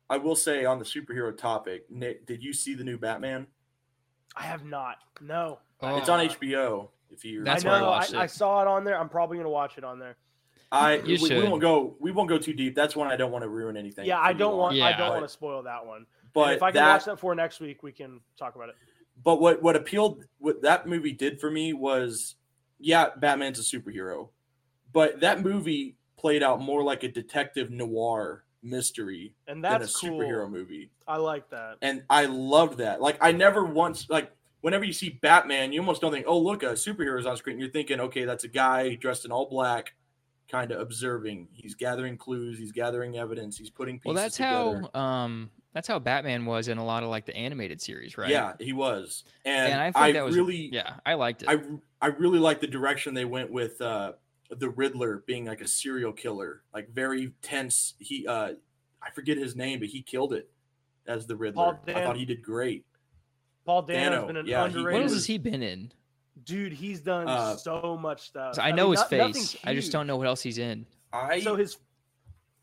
I 0.10 0.18
will 0.18 0.36
say 0.36 0.66
on 0.66 0.80
the 0.80 0.86
superhero 0.86 1.36
topic, 1.36 1.86
Nick, 1.89 2.26
did 2.26 2.43
you 2.43 2.52
see 2.54 2.74
the 2.74 2.84
new 2.84 2.97
Batman? 2.97 3.45
I 4.36 4.43
have 4.43 4.65
not. 4.65 4.97
No. 5.21 5.59
Oh. 5.82 5.97
It's 5.97 6.09
Oh. 6.09 6.13
on 6.13 6.19
HBO. 6.27 6.89
If 7.11 7.25
you, 7.25 7.43
That's 7.43 7.65
I 7.65 7.67
where 7.67 7.77
I 7.77 7.82
know. 7.82 8.17
I, 8.19 8.23
I 8.23 8.25
saw 8.27 8.61
it 8.61 8.67
on 8.67 8.84
there. 8.84 8.97
I'm 8.99 9.09
probably 9.09 9.38
gonna 9.38 9.49
watch 9.49 9.77
it 9.77 9.84
on 9.84 9.97
there. 9.99 10.15
I 10.71 10.97
You 10.97 11.17
we, 11.21 11.39
we 11.39 11.47
won't 11.47 11.61
go. 11.61 11.95
We 11.99 12.11
won't 12.11 12.30
go 12.30 12.38
too 12.38 12.53
deep. 12.53 12.75
That's 12.75 12.95
one 12.95 13.07
I 13.07 13.15
don't 13.15 13.32
want 13.32 13.41
to 13.43 13.49
ruin 13.49 13.75
anything. 13.75 14.05
Yeah, 14.05 14.19
I 14.19 14.34
don't 14.34 14.53
on. 14.53 14.57
want. 14.59 14.80
I 14.82 14.95
don't 14.95 15.09
want 15.09 15.23
to 15.23 15.30
spoil 15.30 15.63
that 15.63 15.84
one. 15.86 16.05
But 16.34 16.41
And 16.49 16.55
if 16.57 16.63
I 16.63 16.69
can 16.71 16.75
that, 16.84 16.93
watch 16.93 17.05
that 17.05 17.19
for 17.19 17.34
next 17.34 17.59
week, 17.59 17.82
we 17.82 17.91
can 17.91 18.19
talk 18.38 18.55
about 18.55 18.69
it. 18.69 18.75
but 19.23 19.41
what 19.41 19.63
what 19.63 19.75
appealed, 19.75 20.23
what 20.38 20.61
that 20.61 20.88
movie 20.88 21.11
did 21.11 21.41
for 21.41 21.49
me 21.49 21.73
was, 21.73 22.36
yeah, 22.80 23.07
Batman's 23.17 23.57
a 23.59 23.63
superhero, 23.63 24.30
but 24.93 25.19
that 25.21 25.41
movie 25.41 25.95
played 26.17 26.43
out 26.43 26.61
more 26.61 26.84
like 26.84 27.01
a 27.03 27.07
detective 27.07 27.71
noir 27.71 28.43
mystery 28.62 29.34
And 29.47 29.64
than 29.64 29.76
a 29.76 29.80
that's 29.80 29.95
cool. 29.97 30.12
superhero 30.20 30.49
movie. 30.49 30.89
I 31.07 31.18
like 31.18 31.49
that. 31.49 31.78
and 31.82 32.03
I 32.10 32.26
loved 32.26 32.78
that. 32.80 33.01
Like 33.01 33.18
I 33.22 33.32
never 33.32 33.64
once 33.64 34.07
like 34.10 34.32
whenever 34.62 34.84
you 34.84 34.93
see 34.93 35.18
Batman, 35.22 35.72
you 35.74 35.80
almost 35.80 36.01
don't 36.01 36.12
think, 36.12 36.26
"Oh, 36.28 36.38
look, 36.39 36.64
a 36.64 36.74
superhero 36.74 37.18
is 37.20 37.26
on 37.26 37.38
screen." 37.38 37.60
You're 37.60 37.70
thinking, 37.70 37.99
"Okay, 37.99 38.26
that's 38.26 38.43
a 38.43 38.47
guy 38.49 38.95
dressed 38.95 39.26
in 39.26 39.32
all 39.32 39.47
black, 39.49 39.93
kind 40.49 40.72
of 40.72 40.82
observing. 40.82 41.47
He's 41.53 41.76
gathering 41.76 42.18
clues. 42.18 42.57
He's 42.60 42.72
gathering 42.72 43.18
evidence. 43.18 43.57
He's 43.57 43.70
putting 43.70 43.95
pieces 43.99 44.05
Well, 44.05 44.16
that's 44.16 44.36
together." 44.38 44.84
how 44.93 44.99
um 44.99 45.49
that's 45.74 45.88
how 45.88 45.99
Batman 45.99 46.45
was 46.45 46.68
in 46.68 46.78
a 46.80 46.86
lot 46.86 47.03
of 47.03 47.10
like 47.10 47.26
the 47.26 47.36
animated 47.36 47.80
series, 47.80 48.18
right? 48.18 48.30
Yeah, 48.30 48.53
he 48.60 48.74
was, 48.74 49.24
and, 49.45 49.72
and 49.74 49.82
I 49.82 49.86
think 49.86 49.97
I 49.97 50.12
that 50.14 50.26
was 50.26 50.36
really, 50.36 50.70
yeah, 50.74 50.95
I 51.05 51.14
liked 51.14 51.43
it. 51.43 51.49
I 51.49 51.60
I 52.01 52.07
really 52.07 52.39
like 52.39 52.60
the 52.60 52.68
direction 52.68 53.14
they 53.14 53.26
went 53.26 53.51
with 53.51 53.80
uh, 53.82 54.14
the 54.50 54.70
Riddler 54.70 55.24
being 55.28 55.45
like 55.45 55.62
a 55.62 55.68
serial 55.68 56.12
killer, 56.12 56.64
like 56.74 56.89
very 56.89 57.34
tense. 57.41 57.93
He, 58.00 58.26
uh, 58.28 58.54
I 59.02 59.10
forget 59.14 59.38
his 59.38 59.56
name, 59.56 59.80
but 59.80 59.89
he 59.89 60.02
killed 60.02 60.34
it 60.34 60.50
as 61.08 61.28
the 61.28 61.36
Riddler. 61.36 61.64
Paul 61.64 61.80
I 61.95 62.04
thought 62.04 62.18
he 62.18 62.26
did 62.26 62.41
great. 62.41 62.86
Paul 63.66 63.84
Dano's 63.84 64.10
Dano, 64.10 64.28
been 64.28 64.38
an 64.38 64.47
yeah, 64.47 64.58
he- 64.58 64.62
what 64.62 64.78
underrated 64.78 65.04
else 65.04 65.14
has 65.14 65.26
he 65.26 65.38
been 65.38 65.62
in? 65.62 65.91
dude. 66.45 66.72
He's 66.74 67.02
done 67.02 67.28
Uh, 67.28 67.56
so 67.58 67.97
much 68.02 68.22
stuff. 68.28 68.56
So 68.56 68.62
I 68.62 68.68
mean, 68.68 68.78
know 68.78 68.91
his 68.91 69.02
not- 69.02 69.10
face. 69.10 69.56
I 69.66 69.76
just 69.76 69.91
don't 69.91 70.08
know 70.08 70.16
what 70.18 70.26
else 70.26 70.41
he's 70.41 70.58
in. 70.58 70.86
I 71.14 71.41
So 71.41 71.56
his, 71.56 71.78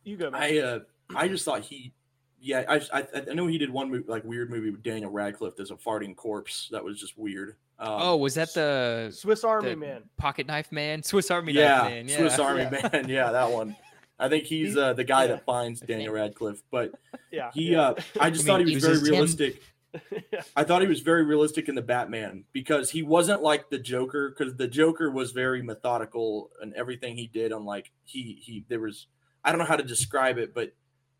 you 0.02 0.16
go, 0.16 0.30
man. 0.30 0.42
I 0.42 0.58
uh 0.58 0.78
I 1.14 1.28
just 1.28 1.44
thought 1.44 1.60
he 1.62 1.92
yeah 2.40 2.64
I 2.68 2.80
I, 2.92 3.06
I 3.30 3.34
know 3.34 3.46
he 3.46 3.58
did 3.58 3.70
one 3.70 3.90
movie, 3.90 4.04
like 4.08 4.24
weird 4.24 4.50
movie 4.50 4.70
with 4.70 4.82
Daniel 4.82 5.10
Radcliffe 5.10 5.60
as 5.60 5.70
a 5.70 5.76
farting 5.76 6.16
corpse 6.16 6.68
that 6.72 6.82
was 6.82 6.98
just 6.98 7.16
weird. 7.18 7.56
Um, 7.78 7.88
oh, 7.90 8.16
was 8.16 8.34
that 8.34 8.54
the 8.54 9.10
Swiss 9.14 9.44
Army 9.44 9.70
the 9.70 9.76
Man. 9.76 10.02
pocket 10.16 10.46
knife 10.46 10.72
man? 10.72 11.02
Swiss 11.02 11.30
Army 11.30 11.52
yeah, 11.52 11.76
knife 11.76 11.90
man. 11.90 12.08
Yeah. 12.08 12.16
Swiss 12.18 12.38
Army 12.38 12.62
Yeah. 12.62 12.88
Man 12.92 13.08
yeah 13.08 13.32
that 13.32 13.50
one. 13.50 13.76
I 14.18 14.30
think 14.30 14.44
he's 14.44 14.76
uh, 14.78 14.94
the 14.94 15.04
guy 15.04 15.22
Yeah. 15.24 15.32
that 15.32 15.44
finds 15.44 15.80
Daniel 15.80 16.14
Radcliffe, 16.14 16.62
but 16.70 16.92
Yeah. 17.30 17.50
he 17.52 17.72
yeah. 17.72 17.80
uh 17.90 17.94
I 18.18 18.30
just 18.30 18.44
I 18.44 18.46
thought 18.46 18.58
mean, 18.60 18.68
he 18.68 18.74
was 18.76 18.84
very 18.84 19.00
realistic. 19.00 19.62
I 20.56 20.64
thought 20.64 20.82
he 20.82 20.88
was 20.88 21.00
very 21.00 21.24
realistic 21.24 21.68
in 21.68 21.74
the 21.74 21.82
Batman 21.82 22.44
because 22.52 22.90
he 22.90 23.02
wasn't 23.02 23.42
like 23.42 23.70
the 23.70 23.78
Joker 23.78 24.30
because 24.30 24.54
the 24.56 24.68
Joker 24.68 25.10
was 25.10 25.32
very 25.32 25.62
methodical 25.62 26.50
and 26.60 26.74
everything 26.74 27.16
he 27.16 27.26
did 27.26 27.52
on 27.52 27.64
like 27.64 27.90
he 28.04 28.38
he 28.42 28.64
there 28.68 28.80
was 28.80 29.06
I 29.44 29.50
don't 29.52 29.58
know 29.58 29.64
how 29.66 29.76
to 29.76 29.82
describe 29.84 30.38
it 30.38 30.54
but 30.54 30.72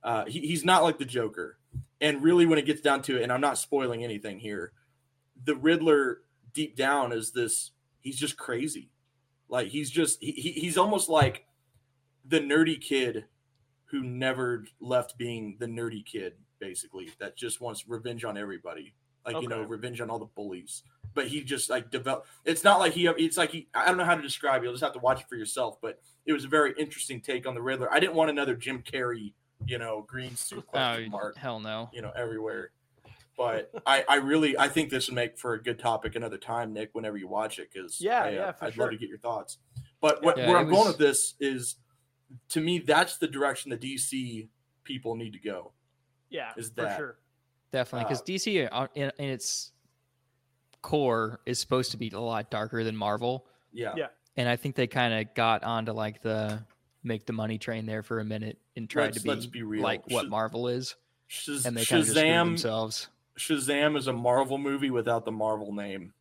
uh, 0.03 0.25
he, 0.27 0.41
he's 0.41 0.65
not 0.65 0.83
like 0.83 0.99
the 0.99 1.05
Joker 1.05 1.59
and 2.01 2.23
really 2.23 2.47
when 2.47 2.59
it 2.59 2.67
gets 2.67 2.81
down 2.81 3.03
to 3.03 3.17
it 3.19 3.23
and 3.23 3.33
I'm 3.33 3.41
not 3.41 3.59
spoiling 3.59 4.05
anything 4.05 4.39
here 4.39 4.73
the 5.45 5.55
Riddler 5.55 6.21
deep 6.57 6.75
down 6.75 7.13
is 7.13 7.31
this 7.33 7.71
he's 8.01 8.19
just 8.19 8.37
crazy. 8.37 8.91
Like 9.49 9.69
he's 9.69 9.91
just 9.91 10.21
he, 10.21 10.33
he- 10.33 10.53
he's 10.61 10.77
almost 10.79 11.09
like 11.09 11.45
the 12.25 12.41
nerdy 12.41 12.81
kid 12.81 13.27
who 13.91 14.03
never 14.03 14.65
left 14.81 15.17
being 15.17 15.57
the 15.61 15.67
nerdy 15.67 16.05
kid 16.05 16.33
basically 16.59 17.11
that 17.21 17.37
just 17.37 17.61
wants 17.61 17.87
revenge 17.87 18.25
on 18.25 18.37
everybody. 18.37 18.95
Like 19.25 19.43
you 19.43 19.49
know 19.49 19.63
revenge 19.63 20.01
on 20.01 20.09
all 20.11 20.19
the 20.19 20.25
bullies. 20.35 20.83
But 21.15 21.29
he 21.29 21.43
just 21.43 21.69
like 21.71 21.91
develop 21.91 22.27
it's 22.45 22.65
not 22.65 22.81
like 22.81 22.93
he 22.95 23.07
it's 23.07 23.37
like 23.37 23.51
he 23.51 23.69
i 23.75 23.87
don't 23.87 23.97
know 23.99 24.05
how 24.05 24.15
to 24.17 24.23
describe 24.23 24.63
it. 24.63 24.65
You'll 24.65 24.73
just 24.75 24.83
have 24.85 24.93
to 24.95 24.99
watch 24.99 25.21
it 25.21 25.29
for 25.29 25.37
yourself. 25.37 25.77
But 25.83 26.01
it 26.25 26.33
was 26.33 26.45
a 26.45 26.49
very 26.49 26.75
interesting 26.79 27.21
take 27.21 27.47
on 27.47 27.55
the 27.55 27.63
riddler. 27.63 27.93
I 27.93 28.01
didn't 28.01 28.15
want 28.17 28.31
another 28.31 28.57
jim 28.57 28.83
carrey 28.83 29.35
you 29.67 29.79
know 29.79 30.05
green 30.07 30.37
suit 30.37 30.65
Oh, 30.75 30.99
mark 31.09 31.37
hell 31.39 31.61
no. 31.61 31.89
you 31.93 32.03
know 32.03 32.13
everywhere 32.15 32.71
but 33.37 33.71
i 33.87 34.05
i 34.09 34.17
really 34.17 34.57
i 34.59 34.69
think 34.69 34.91
this 34.91 35.09
would 35.09 35.15
make 35.15 35.39
for 35.39 35.55
a 35.55 35.63
good 35.63 35.79
topic 35.79 36.15
another 36.17 36.39
time 36.39 36.73
nick 36.73 36.91
whenever 36.93 37.17
you 37.17 37.29
watch 37.29 37.59
it 37.59 37.69
because 37.73 38.01
Yeah, 38.01 38.23
I, 38.23 38.29
uh, 38.29 38.31
yeah, 38.31 38.53
for 38.53 38.65
i'd 38.67 38.75
sure. 38.75 38.85
love 38.85 38.93
to 38.93 38.99
get 38.99 39.09
your 39.09 39.19
thoughts 39.19 39.59
but 40.01 40.23
what, 40.23 40.37
Yeah, 40.39 40.49
where 40.49 40.57
i'm 40.59 40.69
going 40.71 40.89
with 40.89 40.99
this 40.99 41.35
is 41.41 41.77
to 42.51 42.61
me 42.61 42.79
that's 42.79 43.19
the 43.19 43.27
direction 43.29 43.71
the 43.71 43.77
dc 43.79 44.49
people 44.85 45.17
need 45.17 45.33
to 45.35 45.39
go 45.41 45.73
yeah, 46.29 46.51
is 46.57 46.69
for 46.71 46.83
that- 46.83 46.97
sure. 46.97 47.17
Definitely, 47.73 48.05
because 48.05 48.21
Uh, 48.21 48.25
DC 48.25 48.69
uh, 48.73 48.87
in, 48.95 49.13
in 49.19 49.29
its 49.31 49.73
core 50.83 51.41
is 51.47 51.59
supposed 51.59 51.91
to 51.91 51.97
be 51.97 52.11
a 52.11 52.19
lot 52.21 52.51
darker 52.51 52.85
than 52.85 52.97
Marvel, 52.97 53.47
yeah 53.73 53.93
Yeah. 53.97 54.07
and 54.37 54.49
I 54.49 54.57
think 54.57 54.77
they 54.77 54.87
kind 54.87 55.13
of 55.15 55.35
got 55.35 55.65
onto 55.65 55.93
like 55.93 56.23
the 56.23 56.63
make 57.03 57.27
the 57.27 57.33
money 57.33 57.59
train 57.59 57.87
there 57.87 58.03
for 58.03 58.21
a 58.21 58.25
minute 58.25 58.59
and 58.77 58.89
tried 58.89 59.07
Let's- 59.07 59.17
to 59.19 59.23
be, 59.23 59.29
let's 59.31 59.47
be 59.47 59.63
real. 59.63 59.83
like 59.83 60.09
what 60.11 60.27
Shaz- 60.27 60.31
Marvel 60.31 60.69
is, 60.69 60.95
Shaz- 61.31 61.67
and 61.67 61.77
they 61.77 61.85
kind 61.85 62.01
of 62.01 62.07
just 62.07 62.17
screwed 62.19 62.33
themselves. 62.35 63.09
Shazam 63.39 63.97
is 63.97 64.07
a 64.07 64.13
marvel 64.13 64.59
movie 64.59 64.91
without 64.91 65.25
the 65.25 65.33
marvel 65.33 65.73
name 65.73 66.13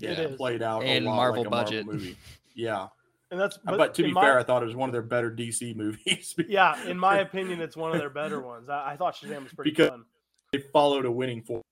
It 0.00 0.18
Yeah. 0.18 0.24
is. 0.26 0.36
played 0.36 0.62
out 0.62 0.82
And 0.84 1.06
a 1.06 1.08
lot 1.08 1.16
Marvel 1.16 1.38
like 1.42 1.46
a 1.46 1.50
budget. 1.50 1.86
marvel 1.86 2.00
movie 2.02 2.16
yeah 2.54 2.88
And 3.30 3.40
that's 3.40 3.58
but, 3.58 3.80
Uh, 3.80 3.88
to 3.88 4.02
be 4.02 4.12
my- 4.12 4.22
fair 4.22 4.38
i 4.38 4.42
thought 4.42 4.62
it 4.62 4.66
was 4.66 4.76
one 4.76 4.88
of 4.88 4.92
their 4.92 5.02
better 5.02 5.30
dc 5.30 5.74
movies 5.82 6.34
yeah, 6.48 6.84
in 6.86 6.98
my 6.98 7.18
opinion, 7.18 7.60
it's 7.60 7.76
one 7.76 7.92
of 7.92 7.98
their 7.98 8.10
better 8.10 8.40
ones. 8.40 8.68
I, 8.68 8.92
I 8.92 8.96
thought 8.96 9.14
Shazam 9.16 9.44
was 9.44 9.52
pretty 9.52 9.70
Because- 9.70 9.90
fun. 9.90 10.04
they 10.52 10.58
followed 10.58 11.04
a 11.04 11.10
winning 11.10 11.42
form 11.42 11.62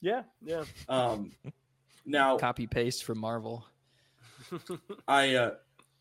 Yeah, 0.00 0.22
yeah. 0.42 0.64
um 0.88 1.32
now 2.04 2.36
Copy 2.38 2.66
paste 2.66 3.04
from 3.04 3.18
Marvel. 3.18 3.64
I 5.08 5.34
uh, 5.36 5.54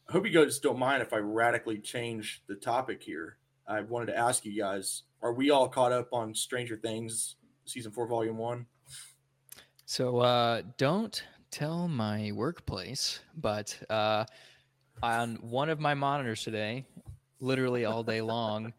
hope 0.10 0.26
you 0.26 0.32
guys 0.32 0.60
don't 0.60 0.80
mind 0.80 1.02
if 1.02 1.14
I 1.14 1.18
radically 1.18 1.78
change 1.78 2.42
the 2.48 2.56
topic 2.56 3.04
here. 3.04 3.38
I 3.68 3.82
wanted 3.82 4.08
to 4.08 4.18
ask 4.18 4.44
you 4.46 4.58
guys: 4.60 5.04
Are 5.22 5.32
we 5.34 5.52
all 5.52 5.70
caught 5.70 5.92
up 5.92 6.10
on 6.12 6.34
Stranger 6.34 6.76
Things 6.76 7.36
season 7.72 7.92
four, 7.92 8.08
volume 8.08 8.38
one? 8.38 8.66
So 9.86 10.20
uh, 10.20 10.62
don't 10.78 11.22
tell 11.50 11.88
my 11.88 12.32
workplace, 12.34 13.20
but 13.36 13.78
uh, 13.90 14.26
on 15.04 15.36
one 15.42 15.70
of 15.70 15.80
my 15.80 15.94
monitors 15.94 16.44
today, 16.44 16.86
literally 17.40 17.86
all 17.86 18.04
day 18.04 18.22
long, 18.22 18.74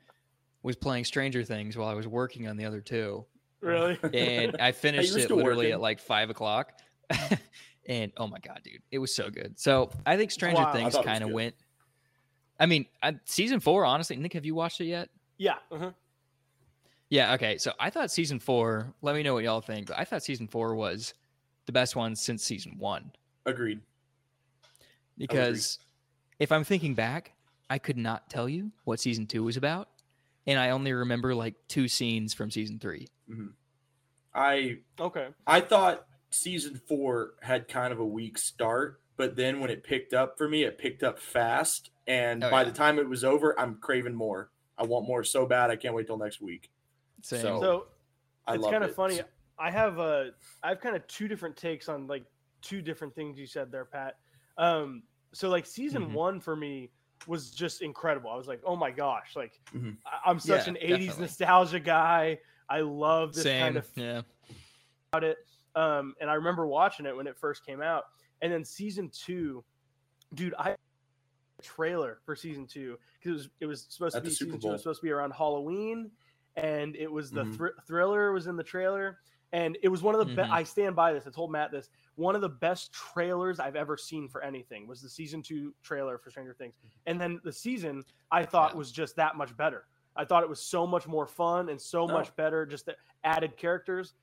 was 0.62 0.76
playing 0.76 1.04
Stranger 1.04 1.42
Things 1.42 1.76
while 1.76 1.88
I 1.88 1.94
was 1.94 2.06
working 2.06 2.48
on 2.48 2.56
the 2.56 2.64
other 2.64 2.80
two, 2.80 3.24
really? 3.60 3.98
and 4.14 4.56
I 4.60 4.72
finished 4.72 5.16
it 5.16 5.24
still 5.24 5.36
literally 5.36 5.66
working. 5.66 5.72
at 5.72 5.80
like 5.80 6.00
five 6.00 6.30
o'clock. 6.30 6.72
And 7.86 8.12
oh 8.16 8.26
my 8.26 8.38
god, 8.38 8.60
dude, 8.62 8.82
it 8.90 8.98
was 8.98 9.14
so 9.14 9.28
good. 9.28 9.58
So 9.58 9.90
I 10.06 10.16
think 10.16 10.30
Stranger 10.30 10.62
Wow. 10.62 10.72
Things 10.72 10.92
thought 10.92 11.04
it 11.04 11.08
was 11.08 11.18
kind 11.18 11.24
of 11.24 11.30
went. 11.30 11.54
I 12.60 12.66
mean, 12.66 12.86
I, 13.02 13.14
season 13.24 13.58
four, 13.58 13.84
honestly, 13.84 14.16
Nick, 14.16 14.34
have 14.34 14.46
you 14.46 14.54
watched 14.54 14.80
it 14.80 14.84
yet? 14.84 15.08
Yeah. 15.36 15.54
uh-huh. 15.70 15.90
Yeah. 17.12 17.34
Okay. 17.34 17.58
So 17.58 17.72
I 17.78 17.90
thought 17.90 18.10
season 18.10 18.38
four. 18.38 18.94
Let 19.02 19.14
me 19.14 19.22
know 19.22 19.34
what 19.34 19.44
y'all 19.44 19.60
think. 19.60 19.88
But 19.88 19.98
I 19.98 20.04
thought 20.04 20.22
season 20.22 20.48
four 20.48 20.74
was 20.74 21.12
the 21.66 21.72
best 21.72 21.94
one 21.94 22.16
since 22.16 22.42
season 22.42 22.76
one 22.78 23.12
Agreed. 23.44 23.80
because 25.18 25.78
if 26.38 26.50
I'm 26.50 26.64
thinking 26.64 26.94
back, 26.94 27.32
I 27.68 27.76
could 27.76 27.98
not 27.98 28.30
tell 28.30 28.48
you 28.48 28.72
what 28.84 28.98
season 28.98 29.26
two 29.26 29.44
was 29.44 29.58
about, 29.58 29.88
and 30.46 30.58
I 30.58 30.70
only 30.70 30.94
remember 30.94 31.34
like 31.34 31.54
two 31.68 31.86
scenes 31.86 32.32
from 32.32 32.50
season 32.50 32.78
three. 32.78 33.08
Mm-hmm. 33.30 33.48
I 34.34 34.78
Okay. 34.98 35.28
I 35.46 35.60
thought 35.60 36.06
season 36.30 36.80
four 36.88 37.34
had 37.42 37.68
kind 37.68 37.92
of 37.92 38.00
a 38.00 38.06
weak 38.06 38.38
start, 38.38 39.02
but 39.18 39.36
then 39.36 39.60
when 39.60 39.68
it 39.68 39.84
picked 39.84 40.14
up 40.14 40.38
for 40.38 40.48
me, 40.48 40.64
it 40.64 40.78
picked 40.78 41.02
up 41.02 41.18
fast. 41.18 41.90
And 42.06 42.42
Oh, 42.42 42.50
by 42.50 42.62
yeah. 42.62 42.70
the 42.70 42.72
time 42.72 42.98
it 42.98 43.06
was 43.08 43.22
over, 43.22 43.58
I'm 43.60 43.76
craving 43.76 44.14
more. 44.14 44.50
I 44.78 44.84
want 44.84 45.06
more 45.06 45.22
so 45.22 45.44
bad. 45.44 45.70
I 45.70 45.76
can't 45.76 45.94
wait 45.94 46.06
till 46.06 46.16
next 46.16 46.40
week. 46.40 46.70
Same. 47.22 47.40
So- 47.40 47.60
So 47.60 47.86
I 48.46 48.54
it's 48.56 48.66
kind 48.66 48.84
of 48.84 48.90
it. 48.90 48.96
funny. 48.96 49.20
I 49.58 49.70
have 49.70 49.98
a 49.98 50.32
I've 50.62 50.80
kind 50.80 50.96
of 50.96 51.06
two 51.06 51.28
different 51.28 51.56
takes 51.56 51.88
on 51.88 52.06
like 52.06 52.24
two 52.60 52.82
different 52.82 53.14
things 53.14 53.38
you 53.38 53.46
said 53.46 53.70
there, 53.72 53.84
Pat. 53.84 54.18
Um, 54.58 55.04
so 55.32 55.48
like 55.48 55.64
season 55.66 56.06
Mhm. 56.10 56.12
one 56.12 56.40
for 56.40 56.56
me 56.56 56.90
was 57.26 57.52
just 57.52 57.82
incredible. 57.82 58.30
I 58.30 58.36
was 58.36 58.48
like, 58.48 58.60
oh 58.64 58.74
my 58.76 58.90
gosh, 58.90 59.36
like 59.36 59.60
Mhm. 59.72 59.96
I- 60.04 60.20
I'm 60.26 60.40
such 60.40 60.66
Yeah, 60.66 60.70
an 60.70 60.76
'80s 60.78 61.06
definitely. 61.06 61.22
nostalgia 61.22 61.80
guy. 61.80 62.40
I 62.68 62.80
love 62.80 63.34
this 63.34 63.44
Same. 63.44 63.62
kind 63.62 63.76
of 63.76 63.90
yeah. 63.94 64.22
about 65.12 65.24
it. 65.24 65.38
Um, 65.74 66.14
and 66.20 66.28
I 66.28 66.34
remember 66.34 66.66
watching 66.66 67.06
it 67.06 67.14
when 67.16 67.26
it 67.26 67.36
first 67.38 67.64
came 67.64 67.80
out. 67.82 68.04
And 68.40 68.52
then 68.52 68.64
season 68.64 69.08
two, 69.10 69.64
dude, 70.34 70.54
I 70.58 70.76
trailer 71.62 72.20
for 72.24 72.34
season 72.34 72.66
two 72.66 72.98
because 73.18 73.30
it 73.30 73.34
was 73.36 73.50
it 73.60 73.66
was 73.66 73.82
supposed 73.88 74.16
At 74.16 74.24
to 74.24 74.28
be 74.30 74.34
season 74.34 74.58
two 74.58 74.68
was 74.68 74.82
supposed 74.82 75.00
to 75.00 75.04
be 75.04 75.10
around 75.12 75.30
Halloween, 75.32 76.10
and 76.56 76.96
it 76.96 77.10
was 77.10 77.30
the 77.30 77.44
Mhm. 77.44 77.56
thr- 77.56 77.80
thriller 77.86 78.32
was 78.32 78.46
in 78.46 78.56
the 78.56 78.62
trailer, 78.64 79.20
and 79.52 79.76
it 79.82 79.88
was 79.88 80.02
one 80.02 80.14
of 80.14 80.26
the 80.26 80.32
Mhm. 80.32 80.36
best. 80.36 80.52
I 80.52 80.62
stand 80.64 80.96
by 80.96 81.12
this. 81.12 81.26
I 81.26 81.30
told 81.30 81.50
Matt 81.50 81.70
this. 81.70 81.90
One 82.16 82.34
of 82.34 82.40
the 82.40 82.48
best 82.48 82.92
trailers 82.92 83.58
I've 83.60 83.76
ever 83.76 83.96
seen 83.96 84.28
for 84.28 84.42
anything 84.42 84.86
was 84.86 85.00
the 85.02 85.08
season 85.08 85.42
two 85.42 85.74
trailer 85.82 86.18
for 86.18 86.30
Stranger 86.30 86.54
Things, 86.54 86.74
and 87.06 87.20
then 87.20 87.40
the 87.44 87.52
season 87.52 88.04
I 88.30 88.44
thought 88.44 88.72
Yeah. 88.72 88.78
was 88.78 88.92
just 88.92 89.16
that 89.16 89.36
much 89.36 89.56
better. 89.56 89.86
I 90.14 90.24
thought 90.26 90.42
it 90.42 90.48
was 90.48 90.60
so 90.60 90.86
much 90.86 91.06
more 91.06 91.26
fun 91.26 91.70
and 91.70 91.80
so 91.80 92.02
Oh. 92.02 92.08
much 92.08 92.34
better. 92.36 92.66
Just 92.66 92.84
the 92.86 92.96
added 93.24 93.56
characters. 93.56 94.14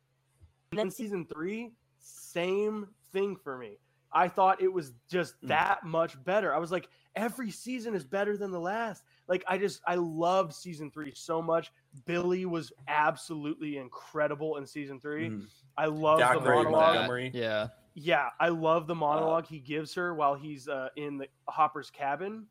And 0.71 0.77
then 0.77 0.91
season 0.91 1.25
three, 1.25 1.73
same 1.97 2.93
thing 3.11 3.35
for 3.35 3.57
me. 3.57 3.79
I 4.11 4.27
thought 4.27 4.61
it 4.61 4.67
was 4.71 4.93
just 5.07 5.39
Mm. 5.41 5.47
that 5.49 5.83
much 5.83 6.23
better. 6.23 6.53
I 6.53 6.59
was 6.59 6.71
like, 6.71 6.89
every 7.15 7.49
season 7.51 7.95
is 7.95 8.05
better 8.05 8.37
than 8.37 8.51
the 8.51 8.59
last. 8.59 9.03
Like, 9.29 9.45
I 9.47 9.57
just, 9.57 9.79
I 9.87 9.95
loved 9.95 10.53
season 10.53 10.91
three 10.91 11.13
so 11.15 11.41
much. 11.41 11.71
Billy 12.05 12.45
was 12.45 12.73
absolutely 12.89 13.77
incredible 13.77 14.57
in 14.57 14.65
season 14.65 14.99
3 14.99 15.29
Mhm. 15.29 15.47
I 15.77 15.85
love 15.85 16.19
Doc 16.19 16.43
the 16.43 16.49
monologue. 16.49 17.33
Yeah. 17.33 17.67
Yeah, 17.93 18.29
I 18.39 18.49
love 18.49 18.87
the 18.87 18.95
monologue 18.95 19.45
he 19.45 19.59
gives 19.59 19.93
her 19.93 20.13
while 20.13 20.35
he's 20.35 20.67
uh, 20.67 20.89
in 20.95 21.17
the 21.17 21.27
Hopper's 21.47 21.89
cabin, 21.89 22.47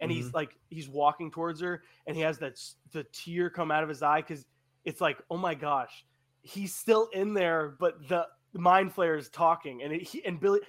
and 0.00 0.10
he's 0.10 0.32
like 0.34 0.58
he's 0.70 0.88
walking 0.88 1.30
towards 1.30 1.60
her, 1.60 1.82
and 2.06 2.16
he 2.16 2.22
has 2.22 2.38
that 2.38 2.58
the 2.92 3.04
tear 3.12 3.50
come 3.50 3.70
out 3.70 3.82
of 3.82 3.88
his 3.88 4.02
eye 4.02 4.20
because 4.20 4.46
it's 4.84 5.00
like, 5.00 5.22
oh 5.30 5.36
my 5.36 5.54
gosh, 5.54 6.04
he's 6.42 6.74
still 6.74 7.08
in 7.12 7.32
there, 7.34 7.76
but 7.78 8.06
the, 8.08 8.26
the 8.52 8.58
mind 8.58 8.94
flayer 8.94 9.18
is 9.18 9.28
talking, 9.28 9.82
and 9.82 9.92
it, 9.92 10.02
he 10.02 10.24
and 10.24 10.40
Billy, 10.40 10.60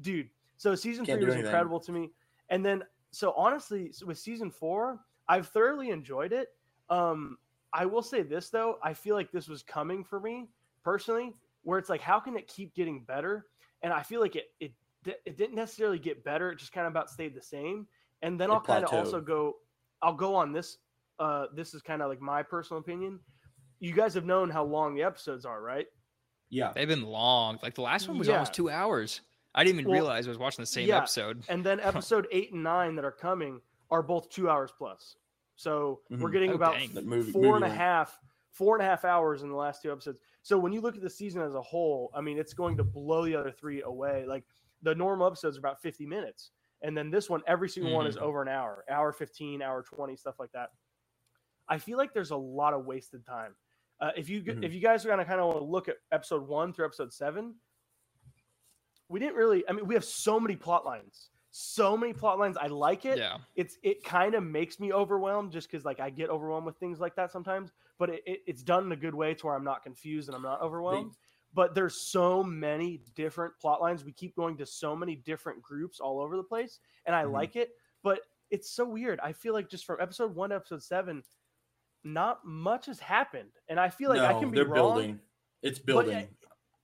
dude. 0.00 0.28
So 0.56 0.74
season 0.74 1.04
Can't 1.06 1.18
three 1.18 1.26
was 1.26 1.34
anything. 1.34 1.48
incredible 1.48 1.80
to 1.80 1.92
me, 1.92 2.10
and 2.50 2.64
then 2.64 2.84
so 3.10 3.32
honestly, 3.32 3.92
so 3.92 4.06
with 4.06 4.18
season 4.18 4.50
four, 4.50 5.04
I've 5.28 5.48
thoroughly 5.48 5.90
enjoyed 5.90 6.32
it. 6.32 6.48
Um, 6.88 7.38
I 7.72 7.86
will 7.86 8.02
say 8.02 8.22
this 8.22 8.50
though, 8.50 8.78
I 8.82 8.94
feel 8.94 9.14
like 9.14 9.30
this 9.30 9.48
was 9.48 9.62
coming 9.62 10.04
for 10.04 10.20
me 10.20 10.48
personally, 10.82 11.34
where 11.62 11.78
it's 11.78 11.88
like, 11.88 12.00
how 12.00 12.18
can 12.20 12.36
it 12.36 12.48
keep 12.48 12.74
getting 12.74 13.04
better? 13.04 13.46
And 13.82 13.92
I 13.92 14.02
feel 14.02 14.20
like 14.20 14.36
it 14.36 14.52
it 14.60 14.72
it 15.06 15.36
didn't 15.36 15.54
necessarily 15.54 15.98
get 15.98 16.22
better; 16.24 16.50
it 16.52 16.56
just 16.56 16.72
kind 16.72 16.86
of 16.86 16.92
about 16.92 17.08
stayed 17.10 17.34
the 17.34 17.42
same. 17.42 17.86
And 18.22 18.38
then 18.38 18.50
It 18.50 18.54
I'll 18.54 18.60
kind 18.60 18.84
of 18.84 18.92
also 18.92 19.20
go, 19.20 19.56
I'll 20.02 20.14
go 20.14 20.34
on 20.34 20.52
this. 20.52 20.78
Uh, 21.18 21.46
this 21.54 21.72
is 21.74 21.80
kind 21.82 22.02
of 22.02 22.08
like 22.08 22.20
my 22.20 22.42
personal 22.42 22.80
opinion. 22.80 23.20
You 23.78 23.94
guys 23.94 24.12
have 24.14 24.26
known 24.26 24.50
how 24.50 24.64
long 24.64 24.94
the 24.94 25.02
episodes 25.02 25.46
are, 25.46 25.62
right? 25.62 25.86
Yeah. 26.50 26.72
They've 26.74 26.88
been 26.88 27.04
long. 27.04 27.58
Like 27.62 27.74
the 27.74 27.82
last 27.82 28.08
one 28.08 28.18
was 28.18 28.28
Yeah. 28.28 28.34
almost 28.34 28.52
two 28.52 28.68
hours. 28.68 29.20
I 29.54 29.64
didn't 29.64 29.80
even 29.80 29.90
Well, 29.90 30.00
realize 30.02 30.26
I 30.26 30.30
was 30.30 30.38
watching 30.38 30.62
the 30.62 30.66
same 30.66 30.88
yeah, 30.88 30.98
episode. 30.98 31.42
And 31.48 31.64
then 31.64 31.80
episode 31.80 32.26
eight 32.30 32.52
and 32.52 32.62
nine 32.62 32.94
that 32.96 33.04
are 33.04 33.10
coming 33.12 33.60
are 33.90 34.02
both 34.02 34.28
two 34.30 34.48
hours 34.48 34.70
plus. 34.76 35.16
So 35.56 36.00
we're 36.10 36.28
Mhm. 36.28 36.32
getting 36.32 36.50
Oh, 36.52 36.54
about 36.54 36.74
dang. 36.74 36.92
That 36.94 37.04
movie- 37.04 37.32
four 37.32 37.56
and 37.56 37.64
a 37.64 37.68
half, 37.68 38.18
four 38.50 38.76
and 38.76 38.82
a 38.82 38.86
half 38.88 39.04
hours 39.04 39.42
in 39.42 39.48
the 39.48 39.56
last 39.56 39.82
two 39.82 39.90
episodes. 39.92 40.20
So 40.42 40.58
when 40.58 40.72
you 40.72 40.80
look 40.80 40.94
at 40.96 41.02
the 41.02 41.10
season 41.10 41.42
as 41.42 41.54
a 41.54 41.60
whole, 41.62 42.10
I 42.14 42.20
mean, 42.20 42.38
it's 42.38 42.54
going 42.54 42.76
to 42.78 42.84
blow 42.84 43.24
the 43.24 43.34
other 43.34 43.50
three 43.50 43.82
away. 43.82 44.24
Like 44.26 44.44
the 44.82 44.94
normal 44.94 45.26
episodes 45.26 45.56
are 45.56 45.60
about 45.60 45.80
50 45.82 46.06
minutes. 46.06 46.52
And 46.82 46.96
then 46.96 47.10
this 47.10 47.28
one, 47.28 47.42
every 47.46 47.68
single 47.68 47.92
one 47.92 48.06
is 48.06 48.16
Mhm. 48.16 48.22
over 48.22 48.40
an 48.40 48.48
hour, 48.48 48.84
hour 48.88 49.12
15, 49.12 49.60
hour 49.60 49.82
20, 49.82 50.16
stuff 50.16 50.38
like 50.38 50.50
that. 50.52 50.70
I 51.68 51.76
feel 51.78 51.98
like 51.98 52.14
there's 52.14 52.30
a 52.30 52.36
lot 52.36 52.72
of 52.72 52.86
wasted 52.86 53.26
time. 53.26 53.54
Uh, 54.00 54.12
if 54.16 54.30
you 54.30 54.42
Mhm. 54.42 54.64
if 54.64 54.72
you 54.72 54.80
guys 54.80 55.04
are 55.04 55.08
gonna 55.10 55.26
kind 55.26 55.40
of 55.40 55.46
want 55.48 55.58
to 55.58 55.64
look 55.64 55.88
at 55.88 55.98
episode 56.10 56.48
one 56.48 56.72
through 56.72 56.86
episode 56.86 57.12
seven, 57.12 57.60
we 59.10 59.18
didn't 59.20 59.34
really. 59.34 59.62
I 59.68 59.72
mean, 59.72 59.86
we 59.86 59.94
have 59.94 60.04
so 60.04 60.40
many 60.40 60.56
plot 60.56 60.86
lines, 60.86 61.28
so 61.50 61.96
many 61.96 62.12
plot 62.14 62.38
lines. 62.38 62.56
I 62.56 62.68
like 62.68 63.04
it 63.04 63.18
Yeah. 63.18 63.36
it's 63.56 63.76
it 63.82 64.02
kind 64.04 64.34
of 64.34 64.42
makes 64.42 64.80
me 64.80 64.92
overwhelmed 64.92 65.52
just 65.52 65.70
because 65.70 65.84
like 65.84 66.00
I 66.00 66.08
get 66.10 66.30
overwhelmed 66.30 66.64
with 66.66 66.76
things 66.78 67.00
like 67.00 67.14
that 67.16 67.30
sometimes. 67.32 67.72
But 67.98 68.10
it, 68.10 68.22
it, 68.24 68.40
it's 68.46 68.62
done 68.62 68.86
in 68.86 68.92
a 68.92 68.96
good 68.96 69.14
way 69.14 69.34
to 69.34 69.46
where 69.46 69.54
I'm 69.56 69.64
not 69.64 69.82
confused 69.82 70.28
and 70.28 70.36
I'm 70.36 70.42
not 70.42 70.62
overwhelmed. 70.62 71.12
but 71.52 71.74
there's 71.74 71.96
so 71.96 72.44
many 72.44 73.00
different 73.16 73.52
plot 73.60 73.80
lines. 73.82 74.04
We 74.04 74.12
keep 74.12 74.36
going 74.36 74.56
to 74.58 74.64
so 74.64 74.94
many 74.94 75.16
different 75.16 75.60
groups 75.60 75.98
all 75.98 76.20
over 76.20 76.36
the 76.36 76.44
place, 76.44 76.78
and 77.06 77.14
I 77.16 77.24
Mhm. 77.24 77.32
like 77.32 77.56
it. 77.56 77.70
But 78.04 78.20
it's 78.50 78.70
so 78.70 78.84
weird. 78.88 79.18
I 79.20 79.32
feel 79.32 79.52
like 79.52 79.68
just 79.68 79.84
from 79.84 80.00
episode 80.00 80.32
one 80.34 80.50
to 80.50 80.56
episode 80.56 80.82
seven, 80.84 81.24
not 82.04 82.44
much 82.46 82.86
has 82.86 83.00
happened, 83.00 83.50
and 83.68 83.78
I 83.80 83.88
feel 83.90 84.08
like 84.10 84.18
no, 84.18 84.26
I 84.26 84.32
can 84.40 84.50
be 84.50 84.56
they're 84.56 84.64
wrong. 84.64 84.74
building. 84.94 85.20
It's 85.62 85.78
but 85.80 85.86
building. 86.06 86.28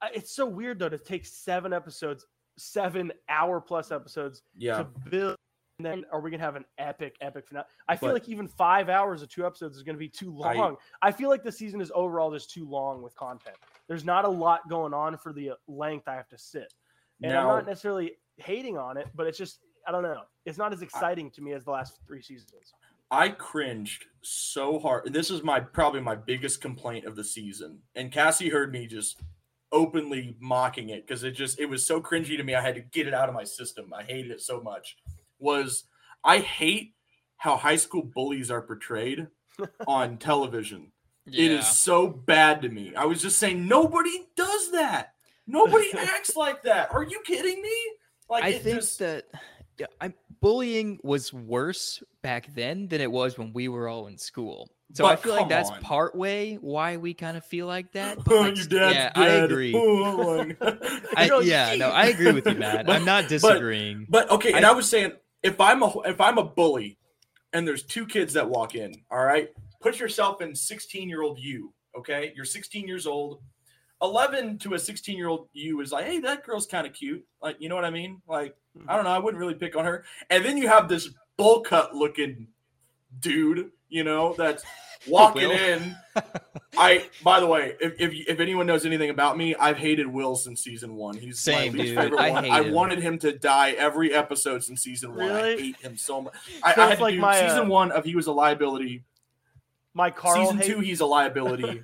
I- 0.03 0.11
It's 0.14 0.30
so 0.32 0.47
weird 0.47 0.78
though 0.78 0.88
to 0.88 0.99
take 0.99 1.24
seven 1.26 1.72
episodes, 1.72 2.26
seven 2.59 3.12
hour 3.28 3.61
plus 3.61 3.90
episodes 3.90 4.42
yeah. 4.57 4.78
to 4.78 4.84
build. 5.11 5.36
And 5.78 5.84
then 5.84 6.05
are 6.11 6.20
we 6.20 6.30
gonna 6.30 6.42
have 6.42 6.57
an 6.57 6.64
epic, 6.78 7.16
epic 7.20 7.49
finale? 7.49 7.66
I 7.86 7.97
feel 7.97 8.09
But- 8.09 8.14
like 8.14 8.28
even 8.28 8.49
five 8.49 8.88
hours 8.88 9.20
of 9.22 9.28
two 9.28 9.47
episodes 9.47 9.76
is 9.76 9.82
gonna 9.82 9.99
be 9.99 10.09
too 10.09 10.32
long. 10.32 10.76
I, 11.03 11.12
feel 11.12 11.28
like 11.28 11.42
the 11.42 11.53
season 11.53 11.80
is 11.80 11.92
overall 11.94 12.32
just 12.32 12.51
too 12.51 12.66
long 12.66 13.03
with 13.03 13.14
content. 13.14 13.57
There's 13.86 14.05
not 14.05 14.24
a 14.24 14.28
lot 14.28 14.68
going 14.68 14.94
on 14.94 15.18
for 15.18 15.32
the 15.32 15.53
length 15.68 16.09
I 16.09 16.14
have 16.14 16.28
to 16.28 16.38
sit. 16.38 16.72
And 17.22 17.32
I'm 17.32 17.47
not 17.47 17.66
necessarily 17.66 18.16
hating 18.38 18.76
on 18.78 18.97
it, 18.97 19.09
but 19.14 19.26
it's 19.26 19.38
just 19.38 19.61
I 19.86 19.92
don't 19.92 20.03
know. 20.03 20.22
It's 20.44 20.59
not 20.59 20.72
as 20.72 20.82
exciting 20.82 21.30
to 21.32 21.42
me 21.42 21.53
as 21.53 21.64
the 21.64 21.70
last 21.70 22.01
three 22.07 22.20
seasons. 22.20 22.72
I 23.11 23.28
cringed 23.28 24.07
so 24.22 24.80
hard. 24.80 25.12
This 25.12 25.30
is 25.30 25.44
my 25.44 25.61
probably 25.61 26.01
my 26.01 26.16
biggest 26.16 26.61
complaint 26.61 27.05
of 27.05 27.14
the 27.14 27.22
season. 27.22 27.82
And 27.94 28.11
Cassie 28.11 28.49
heard 28.49 28.72
me 28.72 28.86
just 28.88 29.20
openly 29.72 30.36
mocking 30.40 30.90
it 30.90 31.06
because 31.06 31.24
it 31.24 31.32
just 31.32 31.58
it 31.58 31.66
was 31.66 31.84
so 31.86 32.00
cringy 32.00 32.36
to 32.36 32.42
me. 32.42 32.54
I 32.54 32.60
had 32.60 32.74
to 32.76 32.80
get 32.80 33.06
it 33.06 33.14
out 33.14 33.28
of 33.28 33.34
my 33.34 33.44
system. 33.44 33.92
I 33.92 34.02
hated 34.02 34.30
it 34.30 34.40
so 34.40 34.60
much. 34.60 34.96
Was 35.38 35.84
I 36.24 36.38
hate 36.38 36.94
how 37.36 37.56
high 37.56 37.76
school 37.76 38.02
bullies 38.02 38.50
are 38.50 38.62
portrayed 38.62 39.26
on 39.86 40.18
television. 40.18 40.92
Yeah. 41.26 41.46
It 41.46 41.52
is 41.52 41.66
so 41.66 42.06
bad 42.06 42.62
to 42.62 42.68
me. 42.68 42.94
I 42.94 43.04
was 43.04 43.20
just 43.20 43.38
saying 43.38 43.66
nobody 43.66 44.26
does 44.36 44.72
that. 44.72 45.14
Nobody 45.46 45.90
acts 45.98 46.36
like 46.36 46.62
that. 46.62 46.92
Are 46.92 47.02
you 47.02 47.20
kidding 47.24 47.60
me? 47.60 47.76
Like 48.28 48.44
I 48.44 48.52
think 48.52 48.76
just- 48.80 48.98
that 49.00 49.24
yeah, 49.78 49.86
I, 50.00 50.14
bullying 50.40 50.98
was 51.02 51.32
worse 51.34 52.02
back 52.22 52.52
then 52.54 52.88
than 52.88 53.00
it 53.00 53.10
was 53.10 53.36
when 53.36 53.52
we 53.52 53.68
were 53.68 53.88
all 53.88 54.06
in 54.06 54.16
school. 54.16 54.70
So 54.95 55.05
I 55.05 55.16
feel 55.16 55.34
like 55.34 55.49
that's 55.49 55.70
on. 55.70 55.80
part 55.80 56.14
way 56.14 56.55
why 56.61 56.97
we 56.97 57.12
kind 57.12 57.37
of 57.37 57.45
feel 57.45 57.66
like 57.66 57.93
that. 57.93 58.18
But 58.24 58.37
like, 58.37 58.57
yeah, 58.57 58.64
dead. 58.66 59.12
I 59.16 59.26
agree. 59.28 59.74
I, 61.16 61.41
yeah, 61.43 61.74
no, 61.76 61.91
I 61.91 62.07
agree 62.07 62.32
with 62.32 62.47
you, 62.47 62.55
Matt. 62.55 62.89
I'm 62.91 63.05
not 63.05 63.24
But- 63.24 63.28
disagreeing. 63.28 64.07
But 64.09 64.30
okay, 64.30 64.53
and 64.53 64.64
I- 64.64 64.70
I, 64.70 64.72
was 64.72 64.89
saying 64.89 65.12
if 65.43 65.61
I'm 65.61 65.82
a 65.82 65.93
if 66.03 66.20
I'm 66.20 66.39
a 66.39 66.45
bully 66.45 66.99
and 67.53 67.66
there's 67.66 67.82
two 67.82 68.07
kids 68.07 68.34
that 68.34 68.49
walk 68.49 68.74
in, 68.74 68.95
all 69.11 69.24
right, 69.24 69.49
put 69.80 69.99
yourself 69.99 70.41
in 70.41 70.55
16 70.55 71.09
year 71.09 71.22
old 71.22 71.39
you. 71.39 71.72
Okay, 71.99 72.32
you're 72.37 72.45
16 72.45 72.87
years 72.87 73.07
old. 73.07 73.41
11 74.03 74.59
to 74.59 74.74
a 74.74 74.78
16 74.78 75.16
year 75.16 75.28
old 75.28 75.49
you 75.53 75.80
is 75.80 75.91
like, 75.91 76.05
hey, 76.05 76.20
that 76.20 76.45
girl's 76.45 76.66
kind 76.66 76.87
of 76.87 76.93
cute. 76.93 77.24
Like, 77.41 77.57
you 77.59 77.68
know 77.68 77.74
what 77.74 77.84
I 77.87 77.91
mean? 77.91 78.20
Like, 78.28 78.55
I 78.76 78.80
hmm. 78.80 78.87
don't 78.89 79.05
know, 79.05 79.11
I 79.11 79.18
wouldn't 79.18 79.41
really 79.41 79.55
pick 79.55 79.74
on 79.74 79.84
her. 79.84 80.05
And 80.28 80.45
then 80.45 80.59
you 80.59 80.68
have 80.68 80.89
this 80.89 81.09
bowl 81.39 81.62
cut 81.62 81.95
looking 81.95 82.49
dude, 83.20 83.70
you 83.88 84.04
know, 84.04 84.34
that's 84.36 84.64
walking 85.08 85.50
in. 85.50 85.96
I, 86.78 87.06
by 87.22 87.40
the 87.40 87.46
way, 87.46 87.74
if, 87.80 87.94
if 87.98 88.12
if 88.28 88.40
anyone 88.40 88.66
knows 88.66 88.84
anything 88.84 89.08
about 89.10 89.36
me, 89.38 89.54
I've 89.54 89.78
hated 89.78 90.06
Will 90.06 90.36
since 90.36 90.62
season 90.62 90.94
one. 90.94 91.16
He's 91.16 91.38
Same, 91.38 91.72
my 91.72 91.78
least 91.78 91.94
dude. 91.94 92.02
favorite 92.04 92.20
I 92.20 92.30
one. 92.30 92.44
hate 92.44 92.50
I 92.52 92.62
him. 92.62 92.72
wanted 92.74 92.98
him 93.00 93.18
to 93.20 93.32
die 93.32 93.70
every 93.72 94.12
episode 94.12 94.62
since 94.62 94.82
season 94.82 95.14
one. 95.14 95.30
I 95.30 95.56
hate 95.56 95.76
him 95.76 95.96
so 95.96 96.20
much. 96.22 96.34
I, 96.62 96.74
So 96.74 96.82
I 96.82 96.84
it's 96.84 96.90
had 96.90 96.96
to 96.98 97.02
like 97.02 97.14
do 97.14 97.20
my, 97.20 97.38
uh, 97.40 97.48
season 97.48 97.68
one 97.68 97.92
of 97.92 98.04
he 98.04 98.14
was 98.14 98.26
a 98.26 98.32
liability. 98.32 99.04
My 99.94 100.10
Carl 100.10 100.42
season 100.44 100.58
hate- 100.58 100.66
two, 100.66 100.80
he's 100.80 101.00
a 101.00 101.06
liability. 101.06 101.80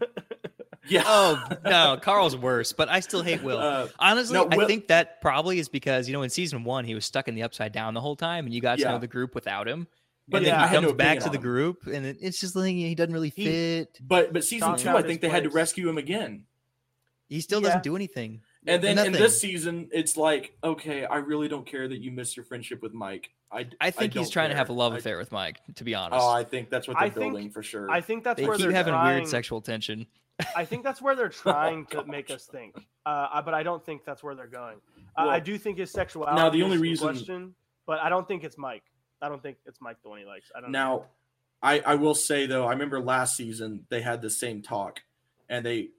yeah. 0.89 1.03
Oh 1.07 1.43
no, 1.65 1.99
Carl's 2.03 2.37
worse, 2.37 2.73
but 2.75 2.91
I 2.91 3.01
still 3.01 3.23
hate 3.23 3.43
Will. 3.43 3.57
Uh, 3.59 3.89
Honestly, 3.99 4.35
no, 4.35 4.47
I 4.51 4.67
think 4.67 4.89
that 4.89 5.23
probably 5.23 5.59
is 5.59 5.71
because 5.71 6.07
you 6.09 6.13
know 6.13 6.23
in 6.23 6.29
season 6.29 6.65
one 6.65 6.85
he 6.85 6.95
was 6.95 7.07
stuck 7.07 7.29
in 7.29 7.35
the 7.35 7.43
upside 7.45 7.73
down 7.73 7.95
the 7.95 8.01
whole 8.03 8.17
time, 8.17 8.45
and 8.45 8.55
you 8.55 8.61
got 8.61 8.77
to 8.77 8.83
Yeah. 8.83 8.91
know 8.91 8.99
the 8.99 9.07
group 9.07 9.35
without 9.35 9.67
him. 9.67 9.87
But 10.29 10.43
yeah, 10.43 10.51
then 10.51 10.61
I 10.61 10.69
he 10.69 10.75
had 10.75 10.83
no 10.83 10.89
comes 10.89 10.99
back 10.99 11.19
to 11.21 11.25
on 11.27 11.33
the 11.33 11.39
him. 11.39 11.43
group, 11.43 11.87
and 11.87 12.07
it- 12.07 12.19
it's 12.21 12.41
just 12.41 12.55
like 12.57 12.73
he 12.75 12.95
doesn't 12.95 13.13
really 13.13 13.31
He- 13.35 13.45
fit. 13.45 13.99
But 14.01 14.33
but 14.33 14.45
season 14.45 14.69
Found 14.69 14.79
two, 14.81 14.91
I 14.91 15.03
think 15.03 15.21
they 15.21 15.29
had 15.29 15.45
to 15.45 15.51
rescue 15.51 15.89
him 15.89 15.99
again. 15.99 16.45
He 17.29 17.41
still 17.41 17.61
Yeah. 17.61 17.69
doesn't 17.69 17.83
do 17.85 17.97
anything. 17.97 18.43
And 18.67 18.83
then 18.83 18.99
in 18.99 19.13
this 19.13 19.41
season, 19.41 19.89
it's 19.93 20.17
like, 20.17 20.57
okay, 20.63 21.05
I 21.05 21.17
really 21.17 21.49
don't 21.49 21.67
care 21.67 21.89
that 21.89 21.99
you 21.99 22.11
miss 22.13 22.37
your 22.37 22.45
friendship 22.45 22.81
with 22.83 22.93
Mike. 22.93 23.31
I 23.51 23.67
I 23.81 23.91
think 23.91 24.13
he's 24.15 24.25
don't 24.27 24.33
trying 24.33 24.51
to 24.51 24.57
have 24.57 24.67
a 24.69 24.73
care. 24.73 24.77
love 24.77 24.93
I- 24.95 24.99
affair 24.99 25.19
with 25.19 25.33
Mike. 25.33 25.61
To 25.77 25.85
be 25.85 25.95
honest, 25.95 26.23
Oh, 26.23 26.29
I 26.31 26.45
think 26.45 26.71
that's 26.71 26.87
what 26.87 26.97
I 26.97 27.09
they're 27.09 27.11
think- 27.23 27.33
building 27.33 27.51
for 27.51 27.63
sure. 27.63 27.91
I 27.91 28.01
think 28.01 28.23
that's 28.23 28.39
they 28.41 28.47
where 28.47 28.57
keep 28.57 28.65
they're 28.67 28.73
having 28.73 28.93
trying, 28.93 29.17
weird 29.21 29.29
sexual 29.29 29.61
tension. 29.61 30.07
I 30.57 30.65
think 30.65 30.85
that's 30.85 31.03
where 31.03 31.17
they're 31.17 31.29
trying 31.47 31.87
to 31.87 32.05
make 32.05 32.31
us 32.31 32.47
think. 32.47 32.77
Uh, 33.05 33.43
but 33.43 33.55
I 33.55 33.63
don't 33.63 33.85
think 33.85 34.05
that's 34.05 34.23
where 34.23 34.35
they're 34.35 34.47
going. 34.47 34.77
Uh, 35.17 35.27
I 35.29 35.41
do 35.41 35.59
think 35.59 35.79
his 35.79 35.91
sexuality. 35.91 36.37
now, 36.37 36.49
the 36.51 36.63
only 36.63 36.77
is 36.77 36.83
reason- 36.83 37.09
question, 37.09 37.55
but 37.87 37.99
I 38.01 38.09
don't 38.09 38.29
think 38.29 38.45
it's 38.45 38.57
Mike. 38.59 38.85
I 39.23 39.29
don't 39.29 39.43
think 39.43 39.59
it's 39.65 39.81
Mike 39.81 39.97
the 40.03 40.09
one 40.09 40.19
he 40.19 40.25
likes. 40.25 40.51
I 40.55 40.61
don't. 40.61 40.73
know. 40.73 40.79
now, 40.79 41.05
I 41.63 41.81
I 41.81 41.95
will 41.95 42.15
say 42.15 42.47
though, 42.47 42.67
I 42.67 42.71
remember 42.73 43.01
last 43.01 43.37
season 43.37 43.87
they 43.89 44.03
had 44.03 44.21
the 44.21 44.31
same 44.31 44.63
talk, 44.63 45.01
and 45.49 45.65
they, 45.65 45.91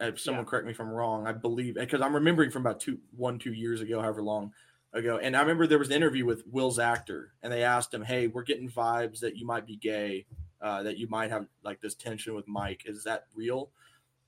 if 0.00 0.18
someone 0.20 0.44
Yeah. 0.44 0.50
correct 0.50 0.66
me 0.66 0.72
if 0.72 0.80
I'm 0.80 0.90
wrong, 0.90 1.26
I 1.26 1.32
believe 1.32 1.76
because 1.76 2.00
I'm 2.00 2.14
remembering 2.14 2.50
from 2.50 2.62
about 2.62 2.80
two 2.80 2.98
one 3.16 3.38
two 3.38 3.52
years 3.52 3.80
ago, 3.80 4.00
however 4.02 4.22
long 4.22 4.52
ago, 4.92 5.18
and 5.18 5.36
I 5.36 5.40
remember 5.40 5.66
there 5.66 5.78
was 5.78 5.88
an 5.88 5.94
interview 5.94 6.24
with 6.24 6.42
Will's 6.46 6.78
actor, 6.78 7.32
and 7.42 7.52
they 7.52 7.62
asked 7.62 7.94
him, 7.94 8.02
"Hey, 8.02 8.26
we're 8.26 8.42
getting 8.42 8.68
vibes 8.68 9.20
that 9.20 9.36
you 9.36 9.46
might 9.46 9.66
be 9.66 9.76
gay, 9.76 10.26
uh, 10.60 10.82
that 10.82 10.98
you 10.98 11.06
might 11.08 11.30
have 11.30 11.46
like 11.62 11.80
this 11.80 11.94
tension 11.94 12.34
with 12.34 12.48
Mike. 12.48 12.82
Is 12.86 13.04
that 13.04 13.26
real?" 13.34 13.70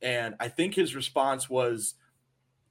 And 0.01 0.36
I 0.39 0.49
think 0.49 0.74
his 0.74 0.95
response 0.95 1.51
was. 1.51 1.95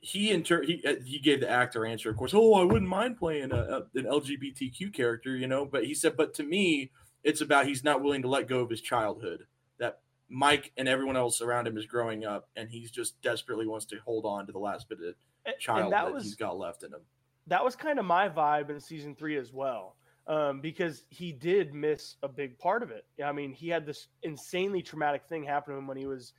He 0.07 0.31
inter- 0.31 0.63
he 0.63 0.81
uh, 0.87 0.95
he 1.03 1.19
gave 1.19 1.41
the 1.41 1.49
actor 1.49 1.85
answer, 1.85 2.09
of 2.09 2.15
course. 2.15 2.33
Oh, 2.33 2.53
I 2.53 2.63
wouldn't 2.63 2.89
mind 2.89 3.17
playing 3.17 3.51
a, 3.51 3.57
a, 3.57 3.77
an 3.99 4.05
LGBTQ 4.05 4.93
character, 4.93 5.35
you 5.35 5.47
know. 5.47 5.65
But 5.65 5.83
he 5.83 5.93
said, 5.93 6.15
but 6.15 6.33
to 6.35 6.43
me, 6.43 6.91
it's 7.25 7.41
about 7.41 7.67
he's 7.67 7.83
not 7.83 8.01
willing 8.01 8.21
to 8.21 8.29
let 8.29 8.47
go 8.47 8.59
of 8.59 8.69
his 8.69 8.79
childhood. 8.79 9.45
That 9.79 9.99
Mike 10.29 10.71
and 10.77 10.87
everyone 10.87 11.17
else 11.17 11.41
around 11.41 11.67
him 11.67 11.77
is 11.77 11.85
growing 11.85 12.23
up, 12.23 12.47
and 12.55 12.69
he's 12.69 12.89
just 12.89 13.21
desperately 13.21 13.67
wants 13.67 13.85
to 13.87 13.97
hold 14.05 14.23
on 14.23 14.45
to 14.45 14.53
the 14.53 14.59
last 14.59 14.87
bit 14.87 14.99
of 15.01 15.59
child 15.59 15.91
that 15.91 16.05
that, 16.05 16.13
was 16.13 16.23
he's 16.23 16.35
got 16.35 16.57
left 16.57 16.83
in 16.83 16.93
him. 16.93 17.01
that 17.47 17.63
was 17.63 17.75
kind 17.75 17.99
of 17.99 18.05
my 18.05 18.29
vibe 18.29 18.69
in 18.69 18.79
season 18.79 19.13
three 19.13 19.35
as 19.37 19.51
well. 19.51 19.97
Um, 20.27 20.59
because 20.59 21.03
he 21.09 21.31
did 21.31 21.73
miss 21.73 22.15
a 22.21 22.27
big 22.27 22.59
part 22.59 22.83
of 22.83 22.91
it. 22.91 23.05
I 23.23 23.31
mean, 23.31 23.53
he 23.53 23.69
had 23.69 23.85
this 23.85 24.07
insanely 24.23 24.81
traumatic 24.81 25.25
thing 25.25 25.43
happen 25.43 25.73
to 25.73 25.79
him 25.79 25.87
when 25.87 25.95
he 25.95 26.05
was 26.05 26.33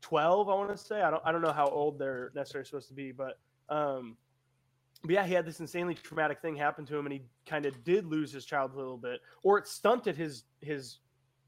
12, 0.00 0.48
I 0.48 0.54
want 0.54 0.70
to 0.70 0.76
say. 0.76 1.02
I 1.02 1.10
don't, 1.10 1.22
I 1.24 1.32
don't 1.32 1.42
know 1.42 1.52
how 1.52 1.66
old 1.68 1.98
they're 1.98 2.30
necessarily 2.34 2.66
supposed 2.66 2.88
to 2.88 2.94
be, 2.94 3.12
but, 3.12 3.38
um, 3.68 4.16
but 5.02 5.12
yeah, 5.12 5.24
he 5.26 5.32
had 5.34 5.46
this 5.46 5.60
insanely 5.60 5.94
traumatic 5.94 6.40
thing 6.42 6.56
happen 6.56 6.84
to 6.86 6.96
him, 6.96 7.06
and 7.06 7.12
he 7.12 7.22
kind 7.46 7.64
of 7.66 7.82
did 7.84 8.04
lose 8.06 8.32
his 8.32 8.44
childhood 8.44 8.78
a 8.78 8.82
little 8.82 8.98
bit, 8.98 9.20
or 9.42 9.58
it 9.58 9.66
stunted 9.66 10.16
his 10.16 10.44
his 10.60 10.98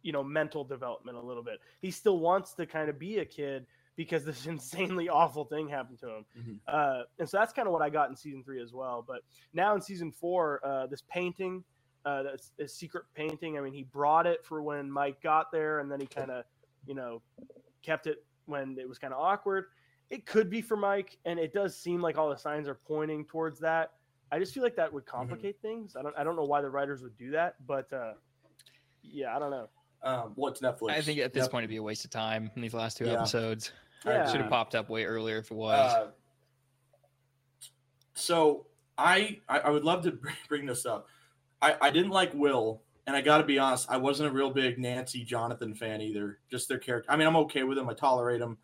you 0.02 0.10
know 0.10 0.22
mental 0.24 0.64
development 0.64 1.16
a 1.18 1.20
little 1.20 1.42
bit. 1.42 1.58
He 1.80 1.90
still 1.90 2.18
wants 2.18 2.54
to 2.54 2.64
kind 2.66 2.88
of 2.88 2.98
be 2.98 3.18
a 3.18 3.24
kid 3.26 3.66
because 3.94 4.24
this 4.24 4.46
insanely 4.54 5.10
awful 5.10 5.44
thing 5.44 5.68
happened 5.68 5.98
to 5.98 6.08
him, 6.08 6.24
Mhm. 6.38 6.58
uh, 6.66 7.02
and 7.18 7.28
so 7.28 7.36
that's 7.36 7.52
kind 7.52 7.68
of 7.68 7.72
what 7.74 7.82
I 7.82 7.90
got 7.90 8.08
in 8.08 8.16
season 8.16 8.42
three 8.42 8.62
as 8.62 8.72
well. 8.72 9.04
But 9.06 9.20
now 9.52 9.74
in 9.74 9.82
season 9.82 10.12
four, 10.12 10.64
uh, 10.64 10.86
this 10.86 11.02
painting, 11.10 11.62
uh, 12.06 12.22
this, 12.22 12.52
this 12.56 12.74
secret 12.74 13.04
painting. 13.14 13.58
I 13.58 13.60
mean, 13.60 13.74
he 13.74 13.82
brought 13.82 14.26
it 14.26 14.46
for 14.46 14.62
when 14.62 14.90
Mike 14.90 15.20
got 15.22 15.52
there, 15.52 15.80
and 15.80 15.92
then 15.92 16.00
he 16.00 16.06
kind 16.06 16.30
of, 16.30 16.44
you 16.86 16.94
know, 16.94 17.20
kept 17.82 18.06
it 18.06 18.24
when 18.52 18.76
it 18.78 18.88
was 18.88 18.98
kind 18.98 19.12
of 19.12 19.18
awkward. 19.20 19.64
It 20.10 20.26
could 20.26 20.48
be 20.50 20.60
for 20.60 20.76
Mike, 20.76 21.16
and 21.24 21.40
it 21.40 21.52
does 21.54 21.74
seem 21.76 22.00
like 22.02 22.18
all 22.18 22.28
the 22.28 22.36
signs 22.36 22.68
are 22.68 22.74
pointing 22.86 23.24
towards 23.24 23.58
that. 23.60 23.92
I 24.30 24.38
just 24.38 24.52
feel 24.54 24.62
like 24.62 24.76
that 24.76 24.92
would 24.92 25.06
complicate 25.06 25.56
things. 25.62 25.96
I 25.96 26.02
don't. 26.02 26.14
I 26.16 26.22
don't 26.22 26.36
know 26.36 26.44
why 26.44 26.60
the 26.60 26.70
writers 26.70 27.02
would 27.02 27.16
do 27.16 27.30
that, 27.32 27.54
but 27.66 27.90
uh, 27.92 28.12
yeah, 29.02 29.34
I 29.34 29.38
don't 29.38 29.50
know. 29.50 29.68
Um, 30.02 30.32
what's 30.36 30.60
Netflix? 30.60 30.90
I 30.90 31.00
think 31.00 31.18
at 31.20 31.32
this 31.32 31.44
Yep. 31.44 31.50
point 31.50 31.62
it'd 31.62 31.70
be 31.70 31.76
a 31.76 31.82
waste 31.82 32.04
of 32.04 32.10
time 32.10 32.50
in 32.56 32.62
these 32.62 32.74
last 32.74 32.96
two 32.98 33.06
Yeah. 33.06 33.12
episodes. 33.14 33.72
I 34.04 34.10
Yeah. 34.10 34.30
Should 34.30 34.40
have 34.40 34.50
popped 34.50 34.74
up 34.74 34.88
way 34.90 35.04
earlier 35.04 35.38
if 35.38 35.50
it 35.50 35.54
was. 35.54 35.92
Uh, 35.94 36.10
so 38.14 38.66
I, 38.98 39.40
I 39.48 39.60
I 39.60 39.70
would 39.70 39.84
love 39.84 40.02
to 40.04 40.12
bring- 40.12 40.34
bring 40.48 40.66
this 40.66 40.84
up. 40.86 41.06
I 41.60 41.76
I 41.80 41.90
didn't 41.90 42.10
like 42.10 42.34
Will, 42.34 42.82
and 43.06 43.16
I 43.16 43.20
got 43.20 43.38
to 43.38 43.44
be 43.44 43.58
honest, 43.58 43.90
I 43.90 43.96
wasn't 43.96 44.30
a 44.30 44.32
real 44.32 44.50
big 44.50 44.78
Nancy 44.78 45.24
Jonathan 45.24 45.74
fan 45.74 46.00
either. 46.00 46.38
Just 46.50 46.68
their 46.68 46.78
character. 46.78 47.10
I 47.10 47.16
mean, 47.16 47.26
I'm 47.26 47.36
okay 47.36 47.64
with 47.64 47.76
them. 47.76 47.88
I 47.88 47.94
tolerate 47.94 48.40
them. 48.40 48.58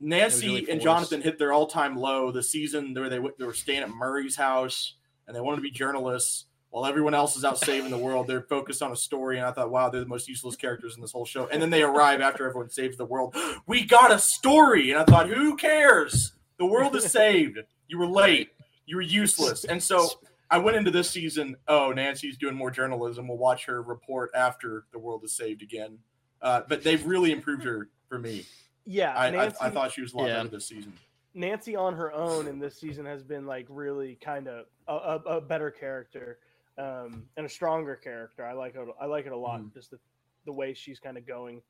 Nancy 0.00 0.46
really 0.48 0.70
and. 0.70 0.80
Jonathan 0.80 1.22
hit 1.22 1.38
their 1.38 1.52
all 1.52 1.66
time 1.66 1.96
low 1.96 2.30
the 2.30 2.42
season 2.42 2.94
where 2.94 3.08
they 3.08 3.20
they 3.38 3.44
were 3.44 3.54
staying 3.54 3.82
at 3.82 3.90
Murray's 3.90 4.36
house 4.36 4.94
and 5.26 5.34
they 5.34 5.40
wanted 5.40 5.56
to 5.56 5.62
be 5.62 5.70
journalists. 5.70 6.46
While 6.70 6.86
everyone 6.86 7.14
else 7.14 7.36
is 7.36 7.44
out 7.44 7.56
saving 7.56 7.92
the 7.92 7.98
world, 7.98 8.26
they're 8.26 8.42
focused 8.42 8.82
on 8.82 8.90
a 8.90 8.96
story. 8.96 9.38
And 9.38 9.46
I 9.46 9.52
thought, 9.52 9.70
wow, 9.70 9.90
they're 9.90 10.00
the 10.00 10.06
most 10.06 10.28
useless 10.28 10.56
characters 10.56 10.96
in 10.96 11.02
this 11.02 11.12
whole 11.12 11.24
show. 11.24 11.46
And 11.46 11.62
then 11.62 11.70
they 11.70 11.84
arrive 11.84 12.20
after 12.20 12.48
everyone 12.48 12.68
saves 12.68 12.96
the 12.96 13.04
world. 13.04 13.36
We 13.66 13.84
got 13.84 14.10
a 14.10 14.18
story. 14.18 14.90
And 14.90 15.00
I 15.00 15.04
thought, 15.04 15.28
who 15.28 15.56
cares? 15.56 16.32
The 16.58 16.66
world 16.66 16.96
is 16.96 17.04
saved. 17.04 17.58
You 17.86 17.98
were 17.98 18.08
late. 18.08 18.50
You 18.86 18.96
were 18.96 19.02
useless. 19.02 19.64
And 19.64 19.80
so 19.80 20.08
I 20.54 20.58
went 20.58 20.76
into 20.76 20.92
this 20.92 21.10
season. 21.10 21.56
Oh, 21.66 21.90
Nancy's 21.90 22.36
doing 22.38 22.54
more 22.54 22.70
journalism. 22.70 23.26
We'll 23.26 23.38
watch 23.38 23.64
her 23.64 23.82
report 23.82 24.30
after 24.36 24.84
the 24.92 25.00
world 25.00 25.24
is 25.24 25.32
saved 25.32 25.62
again. 25.64 25.98
Uh, 26.40 26.62
but 26.68 26.84
they've 26.84 27.04
really 27.04 27.32
improved 27.32 27.64
her 27.64 27.88
for 28.08 28.20
me. 28.20 28.44
Yeah, 28.86 29.12
I, 29.16 29.26
I, 29.26 29.30
Nancy, 29.30 29.56
I 29.60 29.70
thought 29.70 29.90
she 29.90 30.00
was 30.00 30.12
a 30.12 30.16
lot 30.16 30.28
Yeah. 30.28 30.36
better 30.36 30.50
this 30.50 30.66
season. 30.68 30.92
Nancy 31.34 31.74
on 31.74 31.92
her 31.96 32.12
own 32.12 32.46
in 32.46 32.60
this 32.60 32.76
season 32.78 33.04
has 33.04 33.24
been 33.24 33.46
like 33.46 33.66
really 33.68 34.16
kind 34.24 34.46
of 34.46 34.66
a, 34.86 34.92
a, 34.94 35.16
a 35.38 35.40
better 35.40 35.72
character 35.72 36.38
um, 36.78 37.24
and 37.36 37.46
a 37.46 37.48
stronger 37.48 37.96
character. 37.96 38.46
I 38.46 38.52
like 38.52 38.76
it. 38.76 38.88
I 39.00 39.06
like 39.06 39.26
it 39.26 39.32
a 39.32 39.36
lot. 39.36 39.60
Mhm. 39.60 39.74
Just 39.74 39.90
the, 39.90 39.98
the 40.46 40.52
way 40.52 40.72
she's 40.72 41.00
kind 41.00 41.18
of 41.18 41.26
going. 41.26 41.62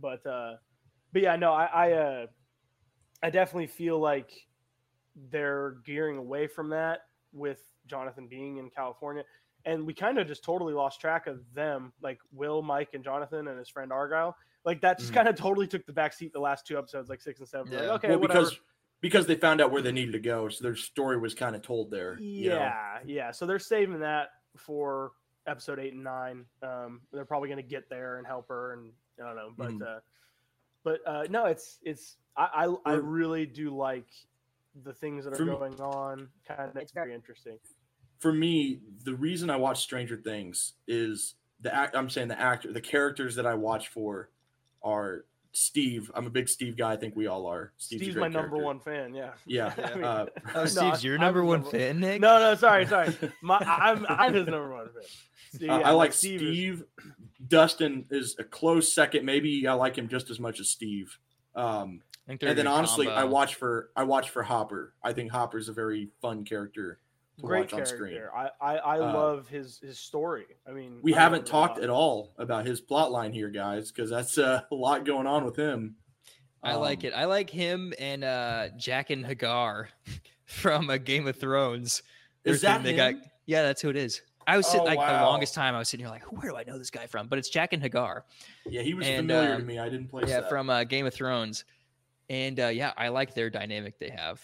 But 0.00 0.24
uh, 0.26 0.54
but 1.12 1.20
yeah, 1.20 1.36
no, 1.36 1.52
I 1.52 1.64
I, 1.66 1.92
uh, 1.92 2.26
I 3.22 3.28
definitely 3.28 3.66
feel 3.66 3.98
like 3.98 4.30
they're 5.30 5.76
gearing 5.84 6.16
away 6.16 6.46
from 6.46 6.70
that 6.70 7.00
with 7.32 7.60
Jonathan 7.86 8.26
being 8.28 8.58
in 8.58 8.70
California. 8.70 9.24
And 9.64 9.86
we 9.86 9.94
kind 9.94 10.18
of 10.18 10.26
just 10.26 10.42
totally 10.44 10.74
lost 10.74 11.00
track 11.00 11.26
of 11.28 11.40
them, 11.54 11.92
like 12.02 12.18
Will, 12.32 12.62
Mike, 12.62 12.90
and 12.94 13.04
Jonathan, 13.04 13.46
and 13.48 13.58
his 13.58 13.68
friend 13.68 13.92
Argyle. 13.92 14.36
Like 14.64 14.80
that 14.82 14.98
just 14.98 15.12
Mhm. 15.12 15.16
kind 15.16 15.28
of 15.28 15.36
totally 15.36 15.66
took 15.66 15.86
the 15.86 15.92
backseat 15.92 16.32
the 16.32 16.40
last 16.40 16.66
two 16.66 16.76
episodes, 16.78 17.08
like 17.08 17.20
six 17.20 17.38
and 17.40 17.48
seven. 17.48 17.70
We're 17.70 17.78
like, 17.80 17.90
okay, 18.04 18.08
well, 18.10 18.20
whatever. 18.20 18.40
because 18.40 18.60
because 19.00 19.26
they 19.26 19.34
found 19.34 19.60
out 19.60 19.72
where 19.72 19.82
they 19.82 19.90
needed 19.90 20.12
to 20.12 20.20
go, 20.20 20.48
so 20.48 20.62
their 20.62 20.76
story 20.76 21.18
was 21.18 21.34
kind 21.34 21.56
of 21.56 21.62
told 21.62 21.90
there. 21.90 22.16
you 22.20 22.50
know? 22.50 22.56
Yeah, 22.56 22.98
yeah. 23.04 23.30
So 23.32 23.46
they're 23.46 23.58
saving 23.58 24.00
that 24.00 24.28
for 24.56 25.10
episode 25.46 25.80
eight 25.80 25.92
and 25.92 26.04
nine. 26.04 26.44
Um, 26.62 27.00
they're 27.12 27.24
probably 27.24 27.48
going 27.48 27.56
to 27.62 27.68
get 27.68 27.88
there 27.88 28.18
and 28.18 28.26
help 28.26 28.48
her, 28.48 28.74
and 28.74 28.92
I 29.20 29.24
don't 29.26 29.34
know, 29.36 29.52
but 29.56 29.70
Mhm. 29.70 29.96
uh, 29.96 30.00
but 30.84 31.00
uh, 31.06 31.24
no, 31.30 31.46
it's 31.46 31.78
it's 31.82 32.16
I 32.36 32.66
I, 32.66 32.92
I 32.92 32.94
really 32.94 33.46
do 33.46 33.74
like 33.76 34.08
the 34.84 34.92
things 34.92 35.24
that 35.24 35.34
are 35.34 35.36
For 35.36 35.44
me- 35.44 35.52
going 35.52 35.80
on. 35.80 36.28
Kind 36.46 36.70
of 36.70 36.76
It's 36.76 36.92
very- 36.92 37.08
very 37.08 37.14
interesting. 37.14 37.58
for 38.18 38.32
me, 38.32 38.80
the 39.04 39.14
reason 39.14 39.50
I 39.50 39.56
watch 39.56 39.80
Stranger 39.82 40.16
Things 40.16 40.74
is 40.86 41.34
the 41.60 41.74
act. 41.74 41.96
I'm 41.96 42.08
saying 42.10 42.28
the 42.28 42.40
actor, 42.40 42.72
the 42.72 42.80
characters 42.80 43.34
that 43.36 43.46
I 43.46 43.54
watch 43.54 43.88
for 43.88 44.30
are 44.82 45.24
Steve. 45.52 46.10
I'm 46.14 46.26
a 46.26 46.30
big 46.30 46.48
Steve 46.48 46.76
guy. 46.76 46.92
I 46.92 46.96
think 46.96 47.14
we 47.14 47.26
all 47.26 47.46
are. 47.46 47.72
Steve's, 47.76 48.02
Steve's 48.02 48.14
great 48.16 48.32
my 48.32 48.40
number 48.40 48.56
one 48.56 48.80
fan. 48.80 49.14
Yeah. 49.14 49.32
Yeah. 49.44 49.74
I 49.78 49.94
mean- 49.94 50.04
uh, 50.04 50.26
oh, 50.54 50.60
No, 50.60 50.64
Steve's 50.66 51.04
your 51.04 51.16
I'm 51.16 51.20
number 51.20 51.44
one 51.44 51.60
number- 51.62 51.76
fan, 51.78 52.00
Nick. 52.00 52.20
No, 52.20 52.38
no, 52.38 52.54
sorry, 52.54 52.86
sorry. 52.86 53.14
My 53.42 53.58
I'm 53.58 54.06
I'm 54.08 54.32
his 54.34 54.46
number 54.46 54.72
one 54.72 54.86
fan. 54.88 55.02
Steve- 55.54 55.70
Uh, 55.70 55.78
yeah, 55.80 55.88
I 55.88 55.90
like 55.92 56.12
Steve 56.14 56.40
Steve. 56.40 56.80
is- 56.80 57.04
Dustin 57.48 58.06
is 58.10 58.36
a 58.38 58.44
close 58.44 58.90
second. 58.92 59.26
Maybe 59.26 59.66
I 59.66 59.74
like 59.74 59.96
him 59.98 60.08
just 60.08 60.30
as 60.30 60.38
much 60.40 60.60
as 60.60 60.68
Steve. 60.70 61.18
Um, 61.54 62.00
I 62.34 62.36
think 62.38 62.48
and 62.50 62.58
then 62.58 62.66
good 62.66 62.72
honestly, 62.72 63.08
I 63.08 63.24
watch 63.24 63.54
for 63.56 63.90
I 63.96 64.04
watch 64.04 64.30
for 64.30 64.42
Hopper. 64.42 64.94
I 65.02 65.12
think 65.12 65.30
Hopper's 65.32 65.68
a 65.68 65.72
very 65.72 66.08
fun 66.20 66.44
character 66.44 66.98
to 67.38 67.46
great 67.46 67.72
watch 67.72 67.80
on 67.80 67.86
screen. 67.86 68.14
character. 68.14 68.34
I 68.36 68.50
I, 68.60 68.76
I 68.76 68.98
Uh, 69.00 69.12
love 69.12 69.48
his 69.48 69.78
his 69.78 69.98
story. 69.98 70.44
I 70.68 70.72
mean, 70.72 70.98
We 71.02 71.14
I 71.14 71.20
haven't 71.20 71.46
talked 71.46 71.78
at 71.78 71.90
all 71.90 72.32
about 72.38 72.66
his 72.66 72.80
plot 72.80 73.10
line 73.12 73.32
here, 73.32 73.48
guys, 73.50 73.90
because 73.90 74.10
that's 74.10 74.38
uh, 74.38 74.62
a 74.70 74.74
lot 74.74 75.04
going 75.04 75.26
on 75.26 75.44
with 75.44 75.56
him. 75.56 75.96
I 76.62 76.74
like 76.76 77.00
Um, 77.00 77.06
it. 77.06 77.12
I 77.14 77.24
like 77.24 77.50
him 77.50 77.92
and 77.98 78.22
uh 78.24 78.68
Jaqen 78.78 79.26
H'ghar 79.28 79.86
from 80.46 80.90
a 80.90 80.98
Game 80.98 81.26
of 81.26 81.36
Thrones. 81.36 82.02
Is 82.44 82.60
that 82.62 82.82
they 82.82 82.90
him? 82.94 82.96
got 82.96 83.14
yeah, 83.46 83.62
that's 83.62 83.82
who 83.82 83.88
it 83.88 83.96
is. 83.96 84.20
I 84.46 84.56
was 84.56 84.66
sitting 84.66 84.80
Oh, 84.82 84.84
like 84.90 84.98
the 84.98 85.24
longest 85.24 85.54
time. 85.54 85.74
I 85.76 85.78
was 85.78 85.88
sitting 85.88 86.04
here 86.04 86.12
like, 86.12 86.24
where 86.32 86.50
do 86.50 86.56
I 86.56 86.64
know 86.64 86.76
this 86.76 86.90
guy 86.90 87.06
from? 87.06 87.28
But 87.28 87.38
it's 87.38 87.48
Jaqen 87.50 87.80
H'ghar. 87.80 88.22
Yeah, 88.66 88.82
he 88.82 88.92
was 88.92 89.06
And, 89.06 89.28
familiar 89.28 89.50
to 89.50 89.54
um, 89.56 89.66
me. 89.66 89.78
I 89.78 89.88
didn't 89.88 90.08
play. 90.08 90.24
yeah, 90.26 90.40
that. 90.40 90.48
from 90.48 90.68
uh, 90.68 90.82
Game 90.84 91.06
of 91.06 91.14
Thrones. 91.14 91.64
And 92.32 92.58
uh, 92.58 92.68
yeah, 92.68 92.92
I 92.96 93.08
like 93.08 93.34
their 93.34 93.50
dynamic 93.50 93.98
they 93.98 94.08
have. 94.08 94.40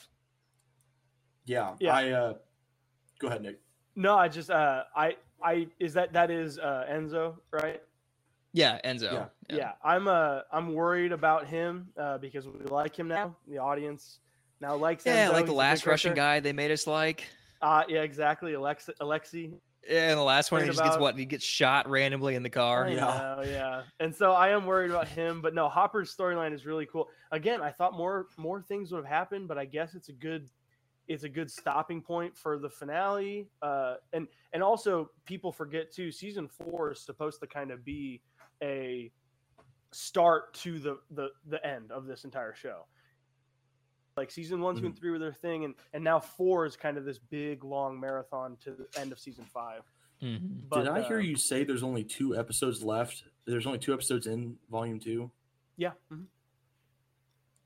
yeah, 1.46 1.72
Yeah. 1.80 1.94
I 1.94 2.10
uh, 2.10 2.34
go 3.18 3.28
ahead, 3.28 3.40
Nick. 3.42 3.60
No, 3.96 4.14
I 4.14 4.28
just 4.28 4.50
uh 4.50 4.84
I 4.94 5.16
I 5.42 5.68
is 5.80 5.94
that 5.94 6.12
that 6.12 6.30
is 6.30 6.58
uh 6.58 6.84
Enzo, 6.88 7.36
right? 7.50 7.82
Yeah, 8.52 8.78
Enzo. 8.84 9.12
Yeah. 9.48 9.56
Yeah. 9.56 9.72
I'm 9.82 10.06
uh 10.06 10.40
I'm 10.52 10.74
worried 10.74 11.12
about 11.12 11.46
him 11.46 11.88
uh 11.98 12.18
because 12.18 12.46
we 12.46 12.60
like 12.66 12.94
him 12.94 13.08
now. 13.08 13.34
The 13.48 13.56
audience 13.56 14.20
now 14.60 14.76
likes 14.76 15.06
Yeah, 15.06 15.28
Enzo. 15.28 15.32
like 15.32 15.46
the 15.46 15.52
a 15.52 15.54
last 15.54 15.86
Russian 15.86 16.14
guy 16.14 16.40
they 16.40 16.52
made 16.52 16.70
us 16.70 16.86
like. 16.86 17.26
Uh 17.62 17.84
yeah, 17.88 18.02
exactly. 18.02 18.52
Alexei 18.52 18.92
Alexei. 19.00 19.50
Yeah, 19.88 20.10
and 20.10 20.18
the 20.18 20.22
last 20.22 20.52
one 20.52 20.60
he 20.60 20.66
Worried 20.66 20.74
just 20.76 20.84
gets 20.84 20.98
what? 20.98 21.16
He 21.16 21.24
gets 21.24 21.44
shot 21.44 21.88
randomly 21.88 22.34
in 22.34 22.42
the 22.42 22.50
car. 22.50 22.86
I 22.86 22.90
Yeah. 22.90 23.00
know, 23.00 23.42
yeah. 23.44 23.82
And 24.00 24.14
so 24.14 24.32
I 24.32 24.50
am 24.50 24.66
worried 24.66 24.90
about 24.90 25.08
him, 25.08 25.40
but 25.40 25.54
no, 25.54 25.68
Hopper's 25.68 26.14
storyline 26.14 26.52
is 26.52 26.66
really 26.66 26.84
cool. 26.86 27.08
Again, 27.32 27.62
I 27.62 27.70
thought 27.70 27.94
more 27.94 28.26
more 28.36 28.60
things 28.60 28.92
would 28.92 29.04
have 29.04 29.12
happened, 29.12 29.48
but 29.48 29.56
I 29.56 29.64
guess 29.64 29.94
it's 29.94 30.10
a 30.10 30.12
good 30.12 30.50
it's 31.06 31.24
a 31.24 31.28
good 31.28 31.50
stopping 31.50 32.02
point 32.02 32.36
for 32.36 32.58
the 32.58 32.68
finale. 32.68 33.48
Uh 33.62 33.94
and 34.12 34.28
and 34.52 34.62
also 34.62 35.10
people 35.24 35.52
forget 35.52 35.90
too, 35.90 36.12
season 36.12 36.48
4 36.48 36.92
is 36.92 37.00
supposed 37.00 37.40
to 37.40 37.46
kind 37.46 37.70
of 37.70 37.82
be 37.82 38.20
a 38.62 39.10
start 39.92 40.52
to 40.52 40.78
the 40.78 40.98
the 41.10 41.30
the 41.46 41.66
end 41.66 41.90
of 41.92 42.04
this 42.04 42.24
entire 42.24 42.54
show. 42.54 42.84
Like 44.18 44.32
season 44.32 44.60
one, 44.60 44.76
two, 44.76 44.84
and 44.86 44.98
three 44.98 45.10
were 45.10 45.18
their 45.20 45.32
thing, 45.32 45.64
and 45.64 45.74
and 45.92 46.02
now 46.02 46.18
four 46.18 46.66
is 46.66 46.76
kind 46.76 46.98
of 46.98 47.04
this 47.04 47.18
big 47.20 47.62
long 47.62 48.00
marathon 48.00 48.56
to 48.64 48.72
the 48.72 49.00
end 49.00 49.12
of 49.12 49.20
season 49.20 49.44
five. 49.44 49.82
Mhm. 50.20 50.68
But, 50.68 50.80
Did 50.80 50.88
I 50.88 51.02
hear 51.02 51.18
uh, 51.18 51.22
you 51.22 51.36
say 51.36 51.62
there's 51.62 51.84
only 51.84 52.02
two 52.02 52.36
episodes 52.36 52.82
left? 52.82 53.22
There's 53.44 53.64
only 53.64 53.78
two 53.78 53.94
episodes 53.94 54.26
in 54.26 54.56
volume 54.68 54.98
two. 54.98 55.30
Yeah. 55.76 55.92
mhm. 56.12 56.24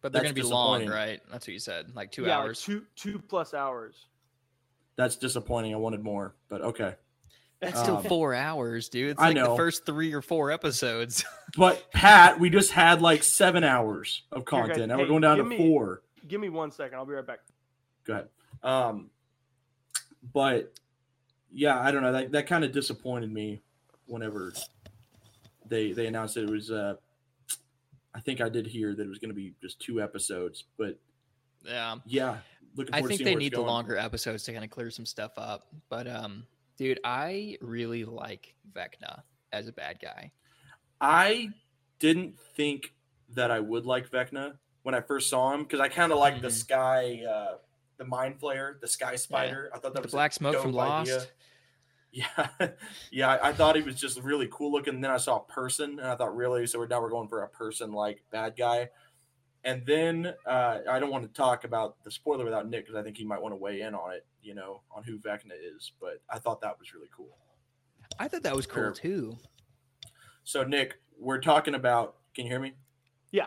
But 0.02 0.12
they're 0.12 0.20
gonna 0.22 0.34
be 0.34 0.42
long, 0.42 0.86
right? 0.86 1.22
That's 1.30 1.46
what 1.46 1.54
you 1.54 1.58
said. 1.58 1.94
Like 1.96 2.12
two 2.12 2.24
yeah, 2.24 2.36
like 2.36 2.44
hours. 2.48 2.60
two 2.62 2.84
two 2.96 3.18
plus 3.18 3.54
hours. 3.54 4.08
That's 4.96 5.16
disappointing. 5.16 5.72
I 5.72 5.78
wanted 5.78 6.02
more, 6.04 6.34
but 6.50 6.60
okay. 6.60 6.96
That's 7.60 7.80
still 7.80 7.96
Um, 7.98 8.02
four 8.04 8.34
hours, 8.34 8.90
dude. 8.90 9.12
It's 9.12 9.20
I 9.20 9.28
like 9.28 9.36
the 9.36 9.44
know. 9.44 9.56
first 9.56 9.86
three 9.86 10.12
or 10.12 10.20
four 10.20 10.50
episodes. 10.50 11.24
But 11.56 11.90
Pat, 11.92 12.40
we 12.40 12.48
just 12.50 12.72
had 12.72 13.00
like 13.02 13.22
seven 13.22 13.62
hours 13.64 14.22
of 14.32 14.38
Here, 14.38 14.44
guys, 14.60 14.68
content. 14.68 14.88
Now 14.88 14.96
hey, 14.96 15.02
we're 15.02 15.08
going 15.08 15.20
down 15.22 15.36
to 15.38 15.44
me- 15.44 15.56
four. 15.58 16.02
Give 16.28 16.40
me 16.40 16.48
one 16.48 16.70
second. 16.70 16.98
I'll 16.98 17.06
be 17.06 17.14
right 17.14 17.26
back. 17.26 17.40
Go 18.04 18.14
ahead. 18.14 18.28
Um, 18.62 19.10
but 20.32 20.72
yeah, 21.50 21.80
I 21.80 21.90
don't 21.90 22.02
know. 22.02 22.12
That 22.12 22.32
that 22.32 22.46
kind 22.46 22.64
of 22.64 22.72
disappointed 22.72 23.32
me 23.32 23.60
whenever 24.06 24.52
they 25.66 25.92
they 25.92 26.06
announced 26.06 26.36
it, 26.36 26.48
was. 26.48 26.70
Uh, 26.70 26.94
I 28.14 28.20
think 28.20 28.40
I 28.40 28.48
did 28.48 28.66
hear 28.66 28.94
that 28.94 29.02
it 29.02 29.08
was 29.08 29.18
going 29.18 29.30
to 29.30 29.34
be 29.34 29.54
just 29.62 29.80
two 29.80 30.02
episodes, 30.02 30.64
but 30.76 30.98
yeah. 31.64 31.96
yeah, 32.06 32.38
looking. 32.76 32.94
I 32.94 32.98
Forward 32.98 33.12
to 33.12 33.16
think 33.16 33.26
they 33.26 33.34
need 33.34 33.54
the 33.54 33.62
longer 33.62 33.96
episodes 33.96 34.42
to 34.44 34.52
kind 34.52 34.64
of 34.64 34.70
clear 34.70 34.90
some 34.90 35.06
stuff 35.06 35.32
up. 35.36 35.66
But 35.88 36.06
um, 36.06 36.44
dude, 36.76 37.00
I 37.04 37.56
really 37.60 38.04
like 38.04 38.54
Vecna 38.74 39.22
as 39.52 39.68
a 39.68 39.72
bad 39.72 39.98
guy. 40.00 40.30
I 41.00 41.50
didn't 41.98 42.38
think 42.56 42.92
that 43.30 43.50
I 43.50 43.60
would 43.60 43.86
like 43.86 44.10
Vecna 44.10 44.54
when 44.82 44.94
I 44.94 45.00
first 45.00 45.28
saw 45.30 45.52
him 45.52 45.62
because 45.62 45.80
I 45.80 45.88
kind 45.88 46.12
of 46.12 46.18
like 46.18 46.40
the 46.40 46.48
Mhm. 46.48 46.52
sky, 46.52 47.24
uh, 47.28 47.58
the 47.98 48.04
mind 48.04 48.40
flayer, 48.40 48.80
the 48.80 48.88
sky 48.88 49.16
spider. 49.16 49.70
I 49.72 49.78
thought 49.78 49.94
that 49.94 50.00
The 50.02 50.06
was 50.08 50.12
a 50.12 50.16
black 50.16 50.32
smoke 50.32 50.56
from 50.60 50.72
dope 50.72 50.80
idea. 50.80 51.14
Lost. 51.16 51.32
Yeah, 52.14 52.48
yeah. 53.10 53.30
I 53.30 53.48
I 53.48 53.52
thought 53.54 53.74
he 53.74 53.80
was 53.80 53.94
just 53.98 54.20
really 54.20 54.46
cool 54.52 54.70
looking. 54.70 54.96
And 54.96 55.02
then 55.02 55.10
I 55.10 55.16
saw 55.16 55.36
a 55.38 55.44
person, 55.44 55.98
and 55.98 56.06
I 56.06 56.14
thought, 56.14 56.36
really? 56.36 56.66
So 56.66 56.78
we're 56.78 56.86
now 56.86 57.00
we're 57.00 57.08
going 57.08 57.26
for 57.28 57.42
a 57.42 57.48
person 57.48 57.90
like 57.90 58.22
bad 58.30 58.54
guy. 58.54 58.90
And 59.64 59.86
then 59.86 60.34
uh, 60.44 60.80
I 60.90 60.98
don't 61.00 61.10
want 61.10 61.24
to 61.24 61.32
talk 61.32 61.64
about 61.64 62.02
the 62.04 62.10
spoiler 62.10 62.44
without 62.44 62.68
Nick 62.68 62.84
because 62.84 63.00
I 63.00 63.02
think 63.02 63.16
he 63.16 63.24
might 63.24 63.40
want 63.40 63.52
to 63.52 63.56
weigh 63.56 63.80
in 63.80 63.94
on 63.94 64.12
it, 64.12 64.26
you 64.42 64.54
know, 64.54 64.82
on 64.90 65.04
who 65.04 65.18
Vecna 65.18 65.52
is. 65.74 65.92
But 66.02 66.20
I 66.28 66.38
thought 66.38 66.60
that 66.60 66.78
was 66.78 66.92
really 66.92 67.08
cool. 67.16 67.38
I 68.18 68.28
thought 68.28 68.42
that 68.42 68.54
was 68.56 68.66
cool 68.66 68.82
Sure. 68.82 68.92
too. 68.92 69.38
So 70.44 70.64
Nick, 70.64 71.00
we're 71.18 71.40
talking 71.40 71.74
about. 71.74 72.16
Can 72.34 72.44
you 72.44 72.50
hear 72.50 72.60
me? 72.60 72.74
Yeah. 73.30 73.46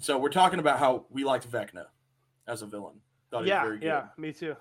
So 0.00 0.18
we're 0.18 0.30
talking 0.30 0.58
about 0.58 0.78
how 0.78 1.04
we 1.10 1.24
liked 1.24 1.50
Vecna 1.50 1.84
as 2.48 2.62
a 2.62 2.66
villain. 2.66 2.96
Thought 3.30 3.46
yeah, 3.46 3.62
very 3.62 3.78
good. 3.78 3.86
yeah, 3.86 4.06
me 4.16 4.32
too. 4.32 4.56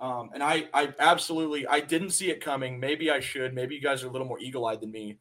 Um, 0.00 0.30
and 0.34 0.42
I, 0.42 0.68
I 0.74 0.92
absolutely, 0.98 1.66
I 1.66 1.80
didn't 1.80 2.10
see 2.10 2.30
it 2.30 2.40
coming. 2.40 2.80
Maybe 2.80 3.10
I 3.10 3.20
should. 3.20 3.54
Maybe 3.54 3.74
you 3.74 3.80
guys 3.80 4.02
are 4.02 4.08
a 4.08 4.10
little 4.10 4.26
more 4.26 4.40
eagle-eyed 4.40 4.80
than 4.80 4.90
me. 4.90 5.18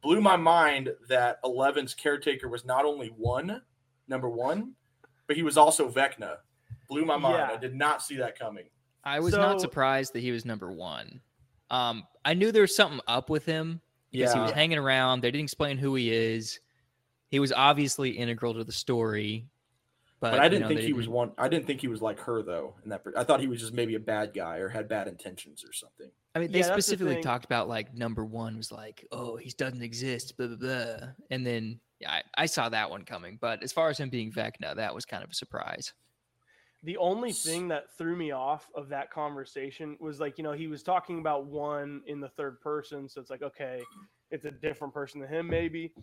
Blew 0.00 0.20
my 0.20 0.36
mind 0.36 0.90
that 1.08 1.38
Eleven's 1.44 1.94
caretaker 1.94 2.48
was 2.48 2.64
not 2.64 2.84
only 2.84 3.08
one, 3.08 3.62
number 4.08 4.28
one, 4.28 4.74
but 5.26 5.36
he 5.36 5.42
was 5.42 5.56
also 5.56 5.90
Vecna. 5.90 6.36
Blew 6.88 7.04
my 7.04 7.16
mind. 7.16 7.36
Yeah. 7.48 7.54
I 7.54 7.56
did 7.56 7.74
not 7.74 8.02
see 8.02 8.16
that 8.16 8.38
coming. 8.38 8.64
I 9.04 9.20
was 9.20 9.34
not 9.34 9.60
surprised 9.60 10.12
that 10.12 10.20
he 10.20 10.30
was 10.30 10.44
number 10.44 10.70
one. 10.70 11.20
Um, 11.70 12.04
I 12.24 12.34
knew 12.34 12.52
there 12.52 12.62
was 12.62 12.76
something 12.76 13.00
up 13.08 13.30
with 13.30 13.44
him 13.44 13.80
because 14.10 14.34
he 14.34 14.40
was 14.40 14.52
hanging 14.52 14.78
around. 14.78 15.22
They 15.22 15.30
didn't 15.30 15.44
explain 15.44 15.78
who 15.78 15.94
he 15.94 16.12
is. 16.12 16.60
He 17.32 17.40
was 17.40 17.50
obviously 17.50 18.10
integral 18.10 18.52
to 18.52 18.62
the 18.62 18.72
story, 18.72 19.46
but, 20.20 20.32
But, 20.32 20.40
I 20.40 20.50
didn't 20.50 20.62
know, 20.62 20.68
think 20.68 20.80
he 20.80 20.92
was 20.92 21.06
didn't- 21.06 21.14
one. 21.14 21.32
I 21.38 21.48
didn't 21.48 21.66
think 21.66 21.80
he 21.80 21.88
was 21.88 22.02
like 22.02 22.20
her 22.20 22.42
though. 22.42 22.74
In 22.84 22.90
that, 22.90 23.02
I 23.16 23.24
thought 23.24 23.40
he 23.40 23.48
was 23.48 23.58
just 23.58 23.72
maybe 23.72 23.94
a 23.94 24.00
bad 24.00 24.34
guy 24.34 24.58
or 24.58 24.68
had 24.68 24.86
bad 24.86 25.08
intentions 25.08 25.64
or 25.64 25.72
something. 25.72 26.10
I 26.34 26.40
mean, 26.40 26.52
they 26.52 26.58
Yeah, 26.58 26.66
that's 26.66 26.76
the 26.76 26.82
specifically 26.82 27.22
talked 27.22 27.46
about 27.46 27.68
like 27.68 27.94
number 27.94 28.22
one 28.22 28.58
was 28.58 28.70
like, 28.70 29.06
oh, 29.12 29.36
he 29.36 29.48
doesn't 29.56 29.80
exist, 29.80 30.36
blah 30.36 30.48
blah 30.48 30.56
blah, 30.56 31.08
and 31.30 31.44
then 31.46 31.80
yeah, 32.00 32.12
I, 32.12 32.22
I 32.42 32.46
saw 32.46 32.68
that 32.68 32.90
one 32.90 33.06
coming. 33.06 33.38
But 33.40 33.62
as 33.62 33.72
far 33.72 33.88
as 33.88 33.98
him 33.98 34.10
being 34.10 34.30
Vecna, 34.30 34.76
that 34.76 34.94
was 34.94 35.06
kind 35.06 35.24
of 35.24 35.30
a 35.30 35.34
surprise. 35.34 35.94
The 36.82 36.98
only 36.98 37.32
thing 37.32 37.66
that 37.68 37.84
threw 37.96 38.14
me 38.14 38.32
off 38.32 38.68
of 38.74 38.90
that 38.90 39.10
conversation 39.10 39.96
was 40.00 40.20
like, 40.20 40.36
you 40.36 40.44
know, 40.44 40.52
he 40.52 40.66
was 40.66 40.82
talking 40.82 41.18
about 41.20 41.46
one 41.46 42.02
in 42.06 42.20
the 42.20 42.28
third 42.28 42.60
person, 42.60 43.08
so 43.08 43.22
it's 43.22 43.30
like, 43.30 43.42
okay, 43.42 43.80
it's 44.30 44.44
a 44.44 44.50
different 44.50 44.92
person 44.92 45.20
than 45.20 45.30
him, 45.30 45.48
maybe. 45.48 45.94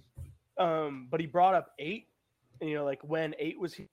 Um, 0.59 1.07
but 1.09 1.19
he 1.19 1.25
brought 1.25 1.55
up 1.55 1.71
eight, 1.79 2.07
and 2.61 2.69
you 2.69 2.75
know, 2.75 2.85
like 2.85 2.99
when 3.03 3.33
eight 3.39 3.59
was. 3.59 3.73
He- 3.73 3.87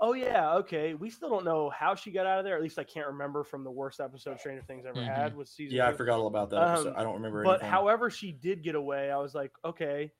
oh 0.00 0.12
yeah, 0.12 0.54
okay. 0.56 0.94
We 0.94 1.10
still 1.10 1.28
don't 1.30 1.44
know 1.44 1.70
how 1.70 1.94
she 1.94 2.10
got 2.10 2.26
out 2.26 2.38
of 2.38 2.44
there. 2.44 2.56
At 2.56 2.62
least 2.62 2.78
I 2.78 2.84
can't 2.84 3.06
remember 3.08 3.42
from 3.44 3.64
the 3.64 3.70
worst 3.70 4.00
episode 4.00 4.38
Stranger 4.40 4.62
Things 4.62 4.84
ever 4.86 5.02
had 5.02 5.36
was 5.36 5.50
season. 5.50 5.76
Yeah, 5.76 5.88
I 5.88 5.92
forgot 5.92 6.18
all 6.20 6.26
about 6.28 6.50
that. 6.50 6.62
episode. 6.62 6.88
Um, 6.90 6.94
I 6.96 7.02
don't 7.02 7.14
remember. 7.14 7.42
But 7.42 7.50
anything. 7.60 7.70
however 7.70 8.10
she 8.10 8.32
did 8.32 8.62
get 8.62 8.74
away, 8.74 9.10
I 9.10 9.18
was 9.18 9.34
like, 9.34 9.52
okay, 9.64 10.12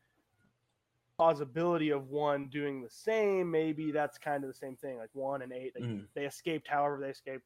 plausibility 1.16 1.90
of 1.90 2.08
one 2.10 2.48
doing 2.48 2.82
the 2.82 2.90
same. 2.90 3.50
Maybe 3.50 3.92
that's 3.92 4.18
kind 4.18 4.42
of 4.42 4.48
the 4.48 4.54
same 4.56 4.76
thing. 4.76 4.96
Like 4.98 5.10
one 5.12 5.42
and 5.42 5.52
eight, 5.52 5.72
like, 5.78 5.84
Mhm. 5.88 6.06
they 6.14 6.24
escaped. 6.24 6.66
However, 6.68 6.98
they 7.00 7.10
escaped. 7.10 7.44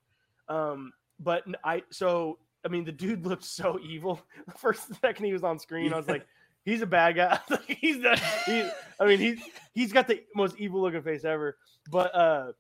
Um, 0.49 0.93
but 1.21 1.45
I 1.65 1.83
so 1.91 2.39
I 2.65 2.69
mean, 2.69 2.85
the 2.85 2.93
dude 2.93 3.27
looked 3.27 3.45
so 3.45 3.79
evil. 3.83 4.21
The 4.47 4.53
first 4.53 4.95
second 5.01 5.25
he 5.27 5.33
was 5.33 5.45
on 5.45 5.59
screen, 5.59 5.93
I 5.93 5.97
was 5.97 6.09
like, 6.09 6.27
he's 6.69 6.83
a 6.83 6.87
bad 6.87 7.17
guy. 7.17 7.39
He's 7.67 8.01
the. 8.03 8.21
He, 8.47 8.69
I 9.01 9.07
mean, 9.07 9.19
he's 9.19 9.41
he's 9.75 9.93
got 9.93 10.07
the 10.09 10.23
most 10.35 10.57
evil 10.59 10.81
looking 10.81 11.03
face 11.03 11.25
ever. 11.25 11.57
But 11.91 12.15
uh, 12.15 12.53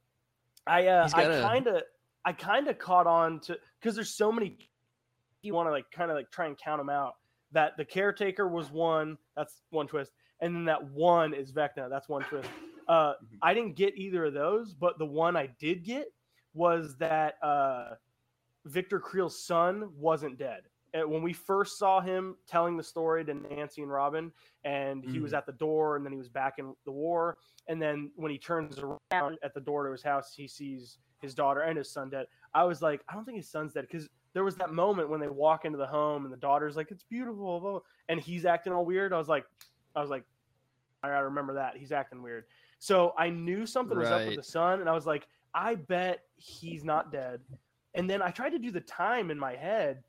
I 0.67 0.87
uh, 0.87 1.09
I 1.15 1.25
kind 1.43 1.67
of 1.67 1.83
I 2.25 2.33
kind 2.33 2.69
of 2.69 2.79
caught 2.79 3.07
on 3.07 3.41
to 3.41 3.59
because 3.81 3.95
there's 3.95 4.15
so 4.15 4.31
many. 4.33 4.57
You 5.43 5.55
want 5.55 5.67
to 5.69 5.71
like 5.71 5.91
kind 5.91 6.11
of 6.11 6.17
like 6.17 6.31
try 6.31 6.47
and 6.47 6.57
count 6.57 6.81
them 6.81 6.91
out. 6.91 7.15
That 7.53 7.77
the 7.77 7.85
caretaker 7.85 8.47
was 8.49 8.71
one. 8.71 9.19
That's 9.37 9.63
one 9.71 9.87
twist, 9.87 10.13
and 10.41 10.55
then 10.55 10.65
that 10.67 10.85
one 10.91 11.35
is 11.35 11.53
Vecna. 11.53 11.89
That's 11.89 12.09
one 12.09 12.23
twist. 12.25 12.49
Uh, 12.89 13.13
Mhm. 13.13 13.39
I 13.43 13.53
didn't 13.55 13.77
get 13.77 13.97
either 13.99 14.25
of 14.27 14.33
those, 14.35 14.73
but 14.75 14.99
the 14.99 15.05
one 15.07 15.37
I 15.37 15.49
did 15.59 15.85
get 15.85 16.13
was 16.55 16.97
that 16.97 17.35
uh, 17.43 17.95
Victor 18.65 18.99
Creel's 18.99 19.43
son 19.45 19.91
wasn't 19.97 20.39
dead. 20.39 20.63
When 20.95 21.23
we 21.23 21.33
first 21.33 21.79
saw 21.79 22.01
him 22.01 22.37
telling 22.47 22.77
the 22.77 22.83
story 22.83 23.25
to 23.25 23.35
Nancy 23.35 23.83
and 23.83 23.91
Robin, 23.91 24.33
and 24.65 25.05
he 25.05 25.19
was 25.19 25.31
mm-hmm. 25.31 25.39
at 25.39 25.47
the 25.47 25.53
door, 25.53 25.97
and 25.97 26.05
then 26.05 26.13
he 26.13 26.19
was 26.19 26.29
back 26.29 26.55
in 26.59 26.75
the 26.85 26.93
war, 26.93 27.39
and 27.69 27.81
then 27.81 28.11
when 28.17 28.31
he 28.31 28.39
turns 28.39 28.79
around 28.79 29.39
at 29.43 29.55
the 29.55 29.61
door 29.61 29.85
to 29.87 29.93
his 29.93 30.03
house, 30.03 30.35
he 30.35 30.49
sees 30.49 30.99
his 31.21 31.35
daughter 31.35 31.61
and 31.61 31.77
his 31.77 31.91
son 31.91 32.11
dead. 32.11 32.27
I 32.55 32.65
was 32.65 32.81
like, 32.81 33.03
I 33.09 33.15
don't 33.15 33.25
think 33.25 33.37
his 33.37 33.51
son's 33.51 33.73
dead 33.75 33.87
because 33.91 34.09
there 34.35 34.45
was 34.45 34.57
that 34.57 34.73
moment 34.73 35.11
when 35.11 35.21
they 35.21 35.29
walk 35.29 35.65
into 35.65 35.79
the 35.79 35.87
home 35.87 36.25
and 36.25 36.33
the 36.33 36.39
daughter's 36.39 36.77
like, 36.77 36.91
"It's 36.91 37.03
beautiful," 37.03 37.85
and 38.09 38.21
he's 38.21 38.45
acting 38.45 38.73
all 38.73 38.85
weird. 38.85 39.13
I 39.13 39.19
was 39.19 39.29
like, 39.29 39.45
I 39.97 40.01
was 40.01 40.11
like, 40.11 40.25
I 41.03 41.09
gotta 41.09 41.25
remember 41.25 41.55
that 41.55 41.77
he's 41.77 41.93
acting 41.93 42.23
weird. 42.23 42.45
So 42.79 43.15
I 43.19 43.31
knew 43.31 43.67
something 43.67 43.99
was 43.99 44.09
up 44.09 44.27
with 44.27 44.37
the 44.37 44.43
son, 44.43 44.81
and 44.81 44.89
I 44.89 44.93
was 44.93 45.07
like, 45.07 45.27
I 45.55 45.75
bet 45.75 46.21
he's 46.37 46.85
not 46.85 47.11
dead. 47.11 47.41
And 47.95 48.09
then 48.09 48.23
I 48.23 48.31
tried 48.31 48.51
to 48.51 48.59
do 48.59 48.71
the 48.71 48.81
time 48.81 49.31
in 49.31 49.39
my 49.39 49.57
head, 49.57 50.05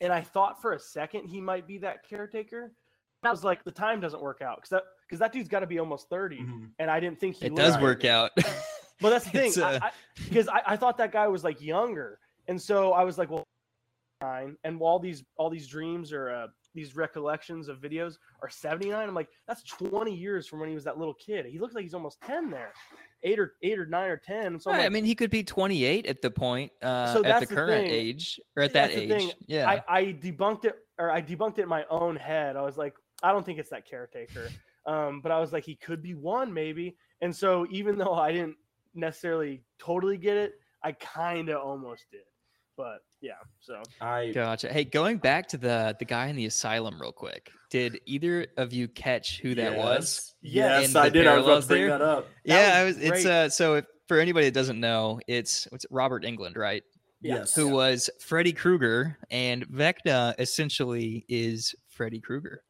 and 0.00 0.12
I 0.12 0.20
thought 0.20 0.60
for 0.62 0.72
a 0.72 0.78
second 0.78 1.26
he 1.26 1.40
might 1.40 1.66
be 1.66 1.78
that 1.78 2.08
caretaker. 2.08 2.72
I 3.24 3.30
was 3.30 3.42
like, 3.42 3.64
the 3.64 3.72
time 3.72 4.00
doesn't 4.00 4.22
work 4.22 4.42
out 4.42 4.56
because 4.58 4.70
that 4.70 4.82
because 5.06 5.18
that 5.18 5.32
dude's 5.32 5.48
got 5.48 5.60
to 5.60 5.66
be 5.66 5.78
almost 5.78 6.08
30 6.08 6.38
Mhm. 6.38 6.70
and 6.78 6.90
I 6.90 7.00
didn't 7.00 7.18
think 7.18 7.36
he 7.36 7.46
It 7.46 7.52
looked 7.52 7.62
does 7.64 7.74
like 7.74 7.82
work 7.82 8.04
out. 8.04 8.30
But 9.00 9.10
that's 9.10 9.24
the 9.26 9.30
thing, 9.38 9.46
It's, 9.48 9.58
uh, 9.58 9.78
I, 9.80 9.86
I, 9.86 9.90
because 10.28 10.48
I, 10.48 10.60
I 10.66 10.76
thought 10.76 10.98
that 10.98 11.12
guy 11.12 11.28
was 11.28 11.44
like 11.44 11.60
younger, 11.62 12.18
and 12.48 12.60
so 12.60 12.92
I 12.92 13.04
was 13.04 13.16
like, 13.16 13.30
well, 13.30 13.44
nine, 14.20 14.56
and 14.64 14.80
all 14.80 14.98
these 14.98 15.22
all 15.36 15.48
these 15.50 15.68
dreams 15.68 16.12
or 16.12 16.30
uh, 16.30 16.46
these 16.74 16.96
recollections 16.96 17.68
of 17.68 17.78
videos 17.78 18.14
are 18.42 18.50
79. 18.50 19.08
I'm 19.08 19.14
like, 19.14 19.28
that's 19.46 19.62
20 19.62 20.12
years 20.12 20.48
from 20.48 20.58
when 20.58 20.68
he 20.68 20.74
was 20.74 20.82
that 20.82 20.98
little 20.98 21.14
kid. 21.14 21.46
He 21.46 21.60
looks 21.60 21.74
like 21.76 21.82
he's 21.84 21.94
almost 21.94 22.20
10 22.22 22.50
there, 22.50 22.72
eight 23.22 23.38
or 23.38 23.54
eight 23.62 23.78
or 23.78 23.86
nine 23.86 24.10
or 24.10 24.16
10. 24.16 24.60
So 24.60 24.70
Right, 24.70 24.84
I 24.84 24.88
mean, 24.88 25.04
he 25.04 25.14
could 25.14 25.30
be 25.30 25.42
28 25.42 26.06
at 26.06 26.22
the 26.22 26.30
point, 26.30 26.72
uh, 26.82 27.12
So 27.12 27.24
at 27.24 27.40
the 27.40 27.46
the 27.46 27.54
current 27.54 27.86
thing. 27.86 27.94
age, 27.94 28.40
or 28.56 28.62
at 28.62 28.72
that 28.72 28.90
That's 28.90 29.00
age. 29.24 29.34
Yeah. 29.46 29.68
I, 29.68 29.98
I 29.98 30.04
debunked 30.04 30.64
it 30.64 30.76
or 30.98 31.10
I 31.10 31.22
debunked 31.22 31.58
it 31.58 31.62
in 31.62 31.68
my 31.68 31.84
own 31.90 32.16
head. 32.16 32.56
I 32.56 32.62
was 32.62 32.76
like, 32.76 32.94
I 33.22 33.32
don't 33.32 33.44
think 33.44 33.58
it's 33.58 33.70
that 33.70 33.88
caretaker. 33.88 34.48
Um, 34.86 35.20
but 35.20 35.32
I 35.32 35.38
was 35.38 35.52
like, 35.52 35.64
he 35.64 35.74
could 35.74 36.02
be 36.02 36.14
one 36.14 36.52
maybe. 36.52 36.96
And 37.20 37.34
so 37.34 37.66
even 37.70 37.98
though 37.98 38.14
I 38.14 38.32
didn't 38.32 38.56
necessarily 38.94 39.62
totally 39.78 40.16
get 40.16 40.36
it, 40.36 40.54
I 40.82 40.92
kind 40.92 41.48
of 41.48 41.60
almost 41.62 42.06
did. 42.10 42.22
But 42.78 43.00
yeah, 43.20 43.32
so 43.60 43.82
I 44.00 44.30
Gotcha. 44.30 44.72
Hey, 44.72 44.84
going 44.84 45.18
back 45.18 45.48
to 45.48 45.58
the 45.58 45.94
the 45.98 46.04
guy 46.06 46.28
in 46.28 46.36
the 46.36 46.46
asylum 46.46 46.98
real 47.00 47.12
quick. 47.12 47.50
Did 47.70 48.00
either 48.06 48.46
of 48.56 48.72
you 48.72 48.88
catch 48.88 49.40
who 49.40 49.54
that 49.56 49.76
was? 49.76 50.34
Yes, 50.40 50.94
I 50.94 51.08
did. 51.10 51.26
I 51.26 51.36
was 51.36 51.44
about 51.44 51.62
to 51.62 51.68
bring 51.68 51.80
there? 51.88 51.98
that 51.98 52.00
up. 52.02 52.28
That 52.46 52.72
yeah, 52.72 52.78
I 52.80 52.84
was 52.84 52.96
was. 52.96 53.04
It's 53.04 53.26
uh. 53.26 53.48
So 53.50 53.74
if, 53.74 53.84
for 54.06 54.18
anybody 54.20 54.46
that 54.46 54.54
doesn't 54.54 54.78
know, 54.80 55.20
it's 55.26 55.66
what's 55.70 55.84
it, 55.84 55.90
Robert 55.90 56.22
Englund, 56.24 56.56
right? 56.56 56.82
Yes. 57.20 57.54
Who 57.56 57.68
was 57.68 58.08
Freddy 58.20 58.52
Krueger, 58.52 59.18
and 59.28 59.66
Vecna 59.68 60.34
essentially 60.38 61.24
is 61.28 61.74
Freddy 61.88 62.20
Krueger. 62.20 62.62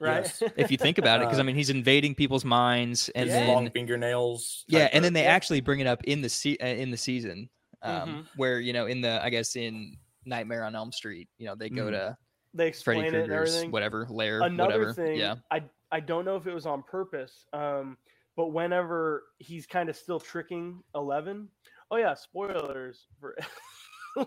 right. 0.00 0.22
Yes. 0.24 0.40
If 0.56 0.70
you 0.70 0.76
think 0.78 0.98
about 0.98 1.20
it, 1.20 1.24
because 1.24 1.38
I 1.38 1.42
Uh, 1.42 1.46
mean, 1.46 1.56
he's 1.56 1.68
invading 1.70 2.14
people's 2.14 2.44
minds, 2.44 3.08
and 3.16 3.28
Yeah. 3.28 3.40
then 3.40 3.48
long 3.48 3.70
fingernails. 3.70 4.64
yeah, 4.68 4.88
and 4.92 5.04
then 5.04 5.14
they 5.14 5.24
Yeah. 5.24 5.34
actually 5.34 5.60
bring 5.62 5.80
it 5.80 5.88
up 5.88 6.04
in 6.04 6.22
the 6.22 6.28
se- 6.28 6.58
uh, 6.62 6.66
in 6.66 6.92
the 6.92 6.96
season, 6.96 7.50
um, 7.86 8.08
Mhm. 8.08 8.26
where 8.36 8.60
you 8.60 8.72
know 8.72 8.86
in 8.86 9.00
the 9.00 9.22
I 9.24 9.30
guess 9.30 9.56
in 9.56 9.96
Nightmare 10.24 10.64
on 10.64 10.74
Elm 10.74 10.92
Street, 10.92 11.28
you 11.38 11.46
know 11.46 11.54
they 11.54 11.68
go 11.70 11.84
Mhm. 11.86 11.90
to 11.92 12.16
they 12.54 12.62
Freddy 12.72 13.00
explain 13.00 13.04
it 13.04 13.06
and 13.06 13.14
Krueger's 13.28 13.50
everything. 13.54 13.70
whatever 13.70 14.06
lair, 14.08 14.40
Another 14.42 14.78
whatever. 14.78 14.92
thing, 14.94 15.18
Yeah, 15.18 15.36
I 15.50 15.62
I 15.90 16.00
don't 16.00 16.24
know 16.24 16.36
if 16.36 16.46
it 16.46 16.54
was 16.54 16.66
on 16.66 16.82
purpose, 16.82 17.46
um, 17.52 17.96
but 18.36 18.48
whenever 18.48 19.24
he's 19.38 19.66
kind 19.66 19.88
of 19.88 19.96
still 19.96 20.18
tricking 20.20 20.82
Eleven, 20.94 21.48
oh 21.90 21.96
yeah, 21.96 22.14
spoilers 22.14 23.06
for. 23.20 23.36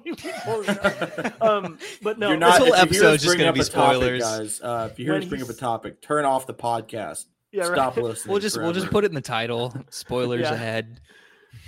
We 0.06 0.14
totally 0.14 0.68
know. 0.68 1.31
um, 1.41 1.80
but 2.03 2.19
no, 2.19 2.30
You're 2.30 2.40
This 2.40 2.57
whole 2.60 2.68
if 2.68 2.76
you 2.76 2.81
episode's 2.84 3.23
just 3.23 3.38
gonna 3.40 3.52
be 3.52 3.61
a 3.61 3.64
topic, 3.64 3.95
spoilers. 3.95 4.22
guys. 4.22 4.61
Uh, 4.61 4.88
if 4.91 4.99
you 4.99 5.06
hear 5.06 5.15
When 5.15 5.23
us 5.23 5.30
bring 5.30 5.41
up 5.41 5.49
a 5.49 5.53
topic, 5.53 5.99
turn 5.99 6.26
off 6.26 6.45
the 6.45 6.53
podcast. 6.53 7.26
yeah, 7.52 7.64
right. 7.64 7.73
Stop 7.73 7.98
listening. 7.98 8.31
we'll 8.31 8.40
just 8.40 8.56
we'll 8.61 8.72
just 8.72 8.91
put 8.91 9.03
it 9.03 9.07
in 9.10 9.15
the 9.15 9.22
title. 9.40 9.73
Spoilers 9.90 10.41
Yeah. 10.41 10.53
ahead. 10.53 11.02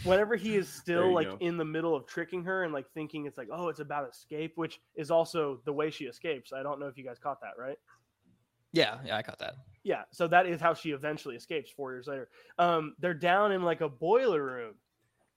Whenever 0.03 0.35
he 0.35 0.55
is 0.55 0.67
still 0.69 1.13
like 1.13 1.27
go. 1.27 1.37
in 1.39 1.57
the 1.57 1.65
middle 1.65 1.95
of 1.95 2.05
tricking 2.05 2.43
her 2.43 2.63
and 2.63 2.73
like 2.73 2.89
thinking 2.93 3.25
it's 3.25 3.37
like 3.37 3.47
oh 3.51 3.69
it's 3.69 3.79
about 3.79 4.09
escape 4.09 4.53
which 4.55 4.79
is 4.95 5.11
also 5.11 5.61
the 5.65 5.73
way 5.73 5.89
she 5.89 6.05
escapes. 6.05 6.53
I 6.53 6.63
don't 6.63 6.79
know 6.79 6.87
if 6.87 6.97
you 6.97 7.03
guys 7.03 7.19
caught 7.19 7.41
that 7.41 7.53
right? 7.57 7.77
Yeah, 8.73 8.99
yeah, 9.05 9.17
I 9.17 9.21
caught 9.21 9.39
that. 9.39 9.55
yeah 9.83 10.03
so 10.11 10.27
that 10.27 10.45
is 10.45 10.61
how 10.61 10.73
she 10.73 10.91
eventually 10.91 11.35
escapes 11.35 11.71
four 11.71 11.91
years 11.93 12.07
later. 12.07 12.29
Um 12.57 12.95
they're 12.99 13.13
down 13.13 13.51
in 13.51 13.63
like 13.63 13.81
a 13.81 13.89
boiler 13.89 14.43
room 14.43 14.75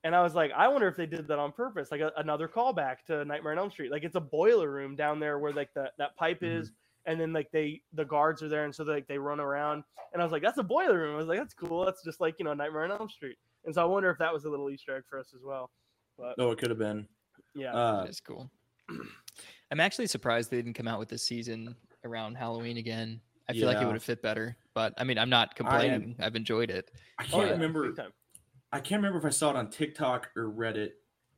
and 0.04 0.14
i 0.14 0.22
was 0.22 0.34
like 0.34 0.52
i 0.54 0.68
wonder 0.68 0.86
if 0.86 0.96
they 0.96 1.06
did 1.06 1.26
that 1.28 1.38
on 1.38 1.50
purpose 1.50 1.90
like 1.90 2.02
a, 2.02 2.12
another 2.18 2.46
callback 2.46 2.96
to 3.06 3.24
nightmare 3.24 3.52
on 3.52 3.58
elm 3.58 3.70
street. 3.70 3.90
Like 3.90 4.04
it's 4.04 4.16
a 4.16 4.20
boiler 4.20 4.70
room 4.70 4.94
down 4.96 5.18
there 5.18 5.38
where 5.38 5.52
like 5.52 5.72
the, 5.74 5.90
that 5.98 6.14
pipe 6.16 6.40
Mhm. 6.42 6.58
is 6.60 6.72
and 7.06 7.20
then 7.20 7.32
like 7.32 7.50
they 7.52 7.80
the 7.94 8.04
guards 8.04 8.42
are 8.42 8.48
there 8.48 8.64
and 8.64 8.74
so 8.74 8.84
like 8.84 9.06
they 9.08 9.18
run 9.18 9.40
around 9.40 9.82
and 10.12 10.22
i 10.22 10.24
was 10.24 10.32
like 10.32 10.42
that's 10.42 10.58
a 10.58 10.62
boiler 10.62 10.98
room. 10.98 11.14
I 11.14 11.18
was 11.18 11.26
like 11.26 11.38
that's 11.38 11.54
cool. 11.54 11.84
That's 11.84 12.02
just 12.04 12.20
like 12.20 12.36
you 12.38 12.44
know 12.44 12.54
nightmare 12.54 12.84
on 12.84 12.92
elm 12.92 13.08
street 13.08 13.36
and 13.64 13.74
so 13.74 13.82
i 13.82 13.84
wonder 13.84 14.10
if 14.10 14.18
that 14.18 14.32
was 14.32 14.44
a 14.44 14.48
little 14.50 14.70
easter 14.70 14.96
egg 14.96 15.02
for 15.08 15.18
us 15.18 15.32
as 15.34 15.42
well 15.44 15.70
but 16.18 16.36
No, 16.38 16.50
it 16.52 16.58
could 16.58 16.70
have 16.70 16.78
been. 16.78 17.08
yeah 17.54 17.74
Uh, 17.74 18.04
That's 18.04 18.20
cool. 18.20 18.48
I'm 19.70 19.80
actually 19.80 20.06
surprised 20.06 20.50
they 20.50 20.56
didn't 20.58 20.74
come 20.74 20.86
out 20.86 20.98
with 21.00 21.08
this 21.08 21.22
season 21.24 21.74
around 22.04 22.36
Halloween 22.36 22.76
again. 22.76 23.20
I 23.48 23.52
feel 23.52 23.66
like 23.66 23.78
it 23.82 23.84
would 23.86 23.94
have 23.96 24.02
fit 24.04 24.22
better, 24.22 24.56
but 24.74 24.94
I 24.96 25.04
mean, 25.04 25.18
I'm 25.18 25.28
not 25.28 25.56
complaining. 25.56 26.14
I've 26.20 26.36
enjoyed 26.36 26.70
it. 26.70 26.90
I 27.18 27.24
Oh, 27.24 27.26
can't 27.26 27.46
yeah, 27.46 27.52
remember. 27.52 27.92
I 28.72 28.80
can't 28.80 29.00
remember 29.02 29.18
if 29.18 29.24
I 29.24 29.30
saw 29.30 29.50
it 29.50 29.56
on 29.56 29.70
TikTok 29.70 30.30
or 30.36 30.44
Reddit. 30.44 30.92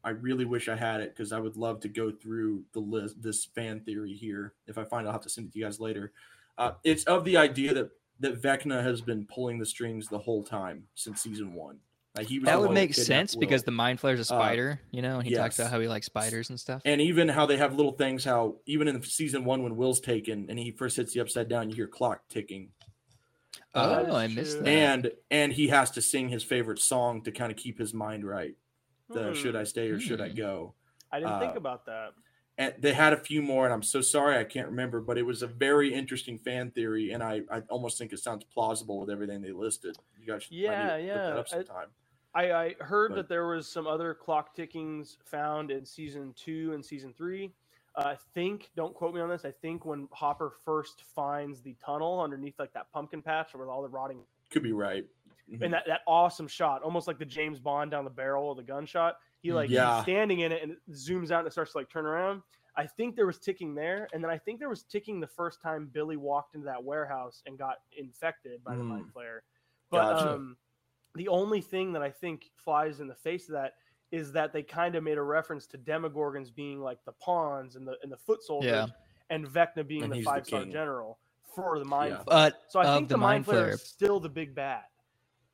I 0.05 0.11
really 0.11 0.44
wish 0.44 0.69
I 0.69 0.77
had 0.77 1.01
it 1.01 1.15
because 1.16 1.32
I 1.32 1.39
would 1.40 1.57
love 1.57 1.81
to 1.81 1.89
go 1.89 2.11
through 2.12 2.62
the 2.73 2.81
list, 2.81 3.20
this 3.23 3.44
fan 3.47 3.81
theory 3.81 4.12
here. 4.12 4.53
If 4.66 4.77
I 4.78 4.85
find 4.85 5.07
I'll 5.07 5.12
have 5.12 5.23
to 5.23 5.31
send 5.31 5.48
it 5.48 5.53
to 5.55 5.59
you 5.59 5.65
guys 5.65 5.81
later. 5.81 6.12
Uh, 6.59 6.73
it's 6.85 7.05
of 7.05 7.24
the 7.24 7.36
idea 7.39 7.73
that 7.74 7.90
that 8.20 8.40
Vecna 8.43 8.82
has 8.82 9.01
been 9.01 9.27
pulling 9.27 9.59
the 9.59 9.66
strings 9.66 10.09
the 10.09 10.19
whole 10.19 10.43
time 10.44 10.85
since 10.94 11.23
season 11.23 11.55
one. 11.55 11.78
Like 12.16 12.26
he 12.28 12.38
was 12.38 12.47
That 12.48 12.60
would 12.60 12.72
make 12.72 12.94
kidnapped 12.94 13.30
sense 13.30 13.36
because 13.36 13.62
the 13.62 13.70
mind 13.70 14.01
flayer's 14.01 14.20
a 14.20 14.24
Uh, 14.24 14.38
spider, 14.38 14.80
you 14.90 15.02
know, 15.02 15.18
and 15.18 15.26
he 15.26 15.34
talks 15.34 15.59
about 15.59 15.70
how 15.70 15.80
he 15.80 15.88
likes 15.88 16.06
spiders 16.06 16.48
and 16.51 16.59
stuff. 16.59 16.82
and 16.84 17.01
even 17.01 17.28
how 17.28 17.47
they 17.47 17.59
have 17.59 17.74
little 17.74 17.93
things. 17.93 18.24
How 18.24 18.56
even 18.66 18.88
in 18.88 19.02
season 19.02 19.44
one 19.44 19.62
when 19.62 19.76
Will's 19.76 20.01
taken 20.01 20.47
and 20.48 20.59
he 20.59 20.70
first 20.70 20.97
hits 20.97 21.12
the 21.12 21.20
upside 21.20 21.48
down, 21.48 21.68
you 21.70 21.76
hear 21.76 21.86
clock 21.86 22.22
ticking. 22.28 22.70
Uh, 23.74 24.05
oh, 24.09 24.16
I 24.16 24.26
missed 24.28 24.59
that. 24.60 24.68
and 24.68 25.10
and 25.30 25.52
he 25.52 25.68
has 25.68 25.90
to 25.93 26.02
sing 26.02 26.30
his 26.30 26.43
favorite 26.43 26.78
song 26.78 27.22
to 27.24 27.32
kind 27.32 27.52
of 27.52 27.59
keep 27.59 27.78
his 27.78 27.93
mind 27.93 28.26
right. 28.26 28.55
The 29.12 29.28
Hmm, 29.28 29.34
should 29.34 29.56
I 29.56 29.64
stay 29.64 29.90
or 29.90 29.98
should 29.98 30.20
I 30.20 30.28
Hmm. 30.30 30.36
go? 30.36 30.74
I 31.12 31.20
didn't 31.20 31.38
think 31.38 31.55
uh, 31.55 31.59
about 31.59 31.86
that. 31.86 32.14
and 32.59 32.74
they 32.78 32.93
had 32.94 33.12
a 33.12 33.16
few 33.18 33.43
more 33.43 33.64
and 33.66 33.72
i'm 33.74 33.82
so 33.82 34.01
sorry 34.01 34.36
i 34.38 34.44
can't 34.44 34.68
remember 34.68 35.01
but 35.01 35.18
it 35.18 35.22
was 35.22 35.43
a 35.43 35.47
very 35.47 35.93
interesting 35.94 36.38
fan 36.38 36.70
theory 36.70 37.12
and 37.12 37.22
i, 37.22 37.43
I 37.51 37.60
almost 37.68 37.98
think 37.98 38.12
it 38.12 38.18
sounds 38.18 38.44
plausible 38.44 38.98
with 38.98 39.10
everything 39.10 39.40
they 39.43 39.52
listed 39.52 39.97
you 40.18 40.26
guys 40.26 40.48
might 40.66 40.78
need 40.78 40.84
to 40.84 40.84
Yeah, 40.84 40.94
look 40.97 41.05
yeah, 41.06 41.14
that 41.28 41.38
up 41.38 41.48
sometime 41.48 41.76
I, 41.76 42.06
I 42.44 42.74
heard 42.80 43.10
but- 43.10 43.16
that 43.16 43.28
there 43.28 43.46
was 43.46 43.68
some 43.68 43.86
other 43.86 44.14
clock 44.14 44.54
tickings 44.54 45.18
found 45.24 45.70
in 45.70 45.84
season 45.84 46.32
two 46.36 46.72
and 46.74 46.84
season 46.84 47.12
three. 47.16 47.52
Uh, 47.94 48.08
I 48.08 48.16
think, 48.34 48.70
don't 48.76 48.94
quote 48.94 49.14
me 49.14 49.20
on 49.22 49.28
this. 49.30 49.44
I 49.46 49.50
think 49.52 49.86
when 49.86 50.06
Hopper 50.12 50.50
first 50.50 51.02
finds 51.14 51.62
the 51.62 51.74
tunnel 51.84 52.20
underneath 52.20 52.58
like 52.58 52.72
that 52.74 52.92
pumpkin 52.92 53.22
patch 53.22 53.54
with 53.54 53.68
all 53.68 53.80
the 53.82 53.88
rotting 53.88 54.20
could 54.50 54.62
be 54.62 54.72
right 54.72 55.06
Mhm. 55.50 55.62
and 55.62 55.72
that, 55.72 55.84
that 55.86 56.02
awesome 56.06 56.46
shot, 56.46 56.82
almost 56.82 57.06
like 57.06 57.18
the 57.18 57.24
James 57.24 57.58
Bond 57.58 57.90
down 57.90 58.04
the 58.04 58.10
barrel 58.10 58.50
of 58.50 58.56
the 58.58 58.62
gunshot. 58.62 59.18
He 59.40 59.52
like 59.52 59.70
Yeah. 59.70 59.94
he's 59.96 60.02
standing 60.02 60.40
in 60.40 60.52
it 60.52 60.62
and 60.62 60.72
it 60.72 60.78
zooms 60.90 61.30
out 61.30 61.38
and 61.40 61.48
it 61.48 61.52
starts 61.52 61.72
to 61.72 61.78
like 61.78 61.88
turn 61.88 62.04
around. 62.04 62.42
I 62.76 62.86
think 62.86 63.16
there 63.16 63.24
was 63.26 63.38
ticking 63.38 63.74
there, 63.74 64.06
and 64.12 64.22
then 64.22 64.30
I 64.30 64.36
think 64.36 64.58
there 64.58 64.68
was 64.68 64.82
ticking 64.82 65.18
the 65.18 65.26
first 65.26 65.62
time 65.62 65.86
Billy 65.86 66.18
walked 66.18 66.54
into 66.54 66.66
that 66.66 66.84
warehouse 66.84 67.42
and 67.46 67.56
got 67.58 67.76
infected 67.96 68.62
by 68.62 68.76
the 68.76 68.82
Mm. 68.82 68.86
mind 68.88 69.14
flayer. 69.14 69.40
But 69.88 70.12
Gotcha. 70.12 70.34
um, 70.34 70.58
the 71.16 71.28
only 71.28 71.60
thing 71.60 71.93
that 71.93 72.02
I 72.02 72.10
think 72.10 72.51
flies 72.56 73.01
in 73.01 73.09
the 73.09 73.14
face 73.14 73.48
of 73.48 73.55
that 73.55 73.74
is 74.12 74.32
that 74.32 74.52
they 74.52 74.62
kind 74.62 74.94
of 74.94 75.02
made 75.02 75.18
a 75.18 75.22
reference 75.22 75.66
to 75.68 75.78
Demogorgons 75.78 76.55
being 76.55 76.80
like 76.80 76.98
the 77.05 77.12
pawns 77.12 77.76
and 77.76 77.86
the 77.86 77.97
and 78.02 78.10
the 78.12 78.16
foot 78.16 78.43
soldiers, 78.43 78.70
Yeah. 78.70 78.86
and 79.30 79.47
Vecna 79.47 79.86
being 79.86 80.05
And 80.05 80.12
the 80.12 80.22
five 80.22 80.47
star 80.47 80.64
general 80.64 81.18
for 81.55 81.78
the 81.78 81.84
mind. 81.84 82.12
Yeah. 82.18 82.22
But 82.26 82.62
So 82.68 82.80
I 82.80 82.97
think 82.97 83.09
the 83.09 83.14
the 83.14 83.18
mind 83.18 83.44
flayer 83.44 83.51
flare, 83.51 83.68
is 83.70 83.82
still 83.82 84.20
the 84.20 84.28
big 84.28 84.55
bad. 84.55 84.84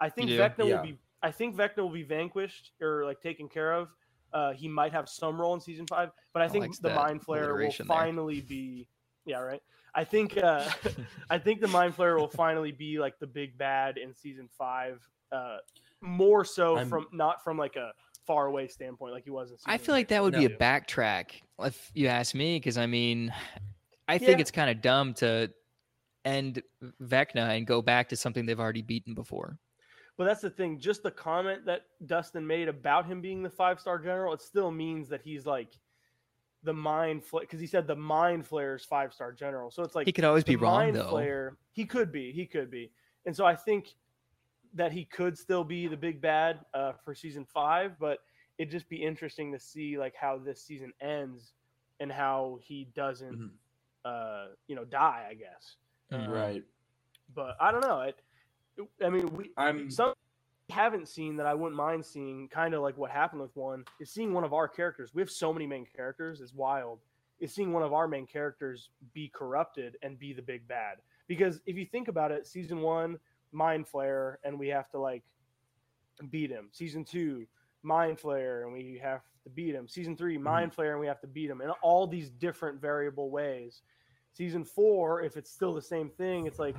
I 0.01 0.09
think? 0.10 0.30
Vecna 0.30 0.68
Yeah. 0.68 0.76
will 0.76 0.82
be. 0.82 0.98
I 1.22 1.30
think 1.30 1.56
Vecna 1.56 1.78
will 1.78 1.90
be 1.90 2.02
vanquished 2.02 2.72
or 2.80 3.05
like 3.05 3.20
taken 3.20 3.48
care 3.48 3.72
of. 3.72 3.89
Uh, 4.32 4.52
he 4.52 4.66
might 4.66 4.93
have 4.93 5.09
some 5.09 5.40
role 5.40 5.55
in 5.55 5.60
season 5.60 5.86
five, 5.86 6.10
but 6.32 6.43
I 6.43 6.47
I 6.47 6.48
think 6.48 6.76
the 6.80 6.90
mind 6.94 7.24
flayer 7.24 7.52
will 7.52 7.70
there. 7.70 7.86
finally 7.86 8.40
be. 8.40 8.89
Yeah, 9.24 9.40
right. 9.40 9.62
I 9.94 10.05
think. 10.05 10.36
Uh, 10.36 10.68
I 11.30 11.39
think 11.39 11.60
the 11.60 11.68
mind 11.68 11.97
flayer 11.97 12.18
will 12.18 12.28
finally 12.44 12.72
be 12.72 12.98
like 12.98 13.18
the 13.18 13.26
big 13.26 13.56
bad 13.56 13.97
in 13.98 14.14
season 14.14 14.48
five. 14.59 15.01
Uh, 15.32 15.56
more 16.00 16.44
so 16.44 16.76
I'm- 16.76 16.88
from 16.88 17.06
not 17.12 17.42
from 17.42 17.56
like 17.56 17.76
a 17.76 17.92
far 18.26 18.46
away 18.46 18.68
standpoint 18.68 19.12
like 19.14 19.24
he 19.24 19.30
was 19.30 19.50
in. 19.50 19.59
Season 19.59 19.70
I 19.70 19.78
feel 19.78 19.94
like 19.94 20.09
that 20.09 20.22
would 20.22 20.34
be 20.34 20.44
a 20.44 20.56
backtrack 20.56 21.40
if 21.60 21.90
you 21.94 22.06
ask 22.09 22.34
me, 22.34 22.56
because 22.56 22.76
I 22.78 22.86
mean, 22.86 23.32
I 24.09 24.18
think 24.18 24.32
Yeah. 24.32 24.38
it's 24.42 24.50
kind 24.50 24.70
of 24.70 24.80
dumb 24.80 25.14
to 25.14 25.52
end 26.24 26.62
Vecna 27.02 27.56
and 27.56 27.66
go 27.66 27.82
back 27.82 28.09
to 28.10 28.16
something 28.16 28.46
they've 28.46 28.60
already 28.60 28.82
beaten 28.82 29.14
before. 29.14 29.59
But 30.16 30.24
that's 30.26 30.40
the 30.42 30.50
thing. 30.50 30.78
Just 30.78 31.02
the 31.02 31.10
comment 31.10 31.64
that 31.66 31.86
Dustin 32.06 32.46
made 32.46 32.68
about 32.68 33.06
him 33.06 33.20
being 33.20 33.42
the 33.42 33.50
five 33.50 33.80
star 33.80 33.98
general, 33.98 34.32
it 34.34 34.42
still 34.42 34.70
means 34.70 35.09
that 35.09 35.22
he's 35.22 35.46
like 35.46 35.72
the 36.62 36.72
mind 36.72 37.22
flayer 37.24 37.40
because 37.40 37.59
he 37.60 37.66
said 37.66 37.86
the 37.88 37.96
mind 37.96 38.44
flayer's 38.48 38.84
five 38.84 39.12
star 39.12 39.32
general. 39.32 39.70
So 39.70 39.82
it's 39.82 39.94
like 39.96 40.06
He 40.06 40.12
could 40.12 40.24
always 40.24 40.44
be 40.44 40.54
wrong 40.56 40.74
mind 40.76 40.96
though. 40.96 41.12
flayer. 41.12 41.56
He 41.72 41.84
could 41.86 42.12
be. 42.12 42.30
He 42.32 42.46
could 42.46 42.70
be. 42.70 42.92
And 43.26 43.34
so 43.34 43.44
I 43.44 43.56
think 43.56 43.94
that 44.74 44.93
he 44.93 45.05
could 45.05 45.36
still 45.36 45.65
be 45.65 45.86
the 45.86 45.97
big 45.97 46.20
bad 46.20 46.61
uh, 46.74 46.93
for 47.05 47.15
season 47.15 47.44
five. 47.44 47.99
But 47.99 48.19
it'd 48.59 48.70
just 48.70 48.89
be 48.89 49.03
interesting 49.03 49.53
to 49.53 49.59
see 49.59 49.99
like 49.99 50.15
how 50.15 50.39
this 50.39 50.62
season 50.62 50.93
ends 51.01 51.53
and 52.01 52.11
how 52.11 52.59
he 52.62 52.89
doesn't, 52.94 53.39
Mhm. 53.39 53.51
uh, 54.05 54.55
you 54.66 54.74
know, 54.77 54.85
die. 54.85 55.27
I 55.31 55.35
guess. 55.35 55.77
Mhm. 56.11 56.28
right 56.28 56.65
But 57.35 57.57
I 57.61 57.70
don't 57.70 57.81
know. 57.82 58.01
It, 58.03 58.20
I 59.03 59.09
mean, 59.11 59.27
we 59.35 59.51
i'm 59.57 59.90
some 59.90 60.15
haven't 60.70 61.07
seen 61.09 61.36
that 61.36 61.47
I 61.47 61.53
wouldn't 61.55 61.77
mind 61.77 62.05
seeing, 62.05 62.49
kind 62.49 62.73
of 62.73 62.82
like 62.82 62.97
what 62.97 63.11
happened 63.11 63.43
with 63.43 63.55
one, 63.57 63.85
is 64.01 64.11
seeing 64.11 64.32
one 64.32 64.44
of 64.44 64.53
our 64.55 64.66
characters. 64.69 65.12
We 65.15 65.20
have 65.20 65.31
so 65.31 65.53
many 65.53 65.66
main 65.66 65.85
characters, 65.86 66.40
it's 66.40 66.55
wild. 66.55 67.01
Is 67.40 67.53
seeing 67.53 67.73
one 67.73 67.82
of 67.82 67.93
our 67.93 68.07
main 68.09 68.27
characters 68.27 68.90
be 69.12 69.28
corrupted 69.28 69.97
and 70.03 70.19
be 70.19 70.32
the 70.32 70.40
big 70.43 70.66
bad. 70.69 70.99
Because 71.27 71.61
if 71.66 71.77
you 71.77 71.85
think 71.85 72.09
about 72.09 72.31
it, 72.31 72.47
season 72.47 72.81
one, 72.81 73.19
Mind 73.53 73.87
Flayer, 73.87 74.37
and 74.45 74.59
we 74.59 74.69
have 74.69 74.89
to 74.91 74.99
like 74.99 75.23
beat 76.31 76.51
him. 76.51 76.69
Season 76.73 77.05
two, 77.05 77.47
Mind 77.83 78.19
Flayer, 78.19 78.62
and 78.65 78.73
we 78.73 78.99
have 79.03 79.23
to 79.45 79.51
beat 79.51 79.74
him. 79.74 79.89
Season 79.89 80.16
3 80.16 80.35
Mm-hmm. 80.35 80.45
Mind 80.45 80.73
Flayer, 80.74 80.93
and 80.93 81.01
we 81.01 81.07
have 81.07 81.20
to 81.20 81.27
beat 81.27 81.51
him 81.51 81.61
in 81.61 81.70
all 81.83 82.07
these 82.07 82.31
different 82.31 82.81
variable 82.81 83.31
ways. 83.31 83.83
Season 84.35 84.65
four, 84.65 85.20
if 85.23 85.37
it's 85.37 85.51
still 85.51 85.74
the 85.74 85.83
same 85.83 86.09
thing, 86.09 86.47
it's 86.47 86.59
like 86.59 86.77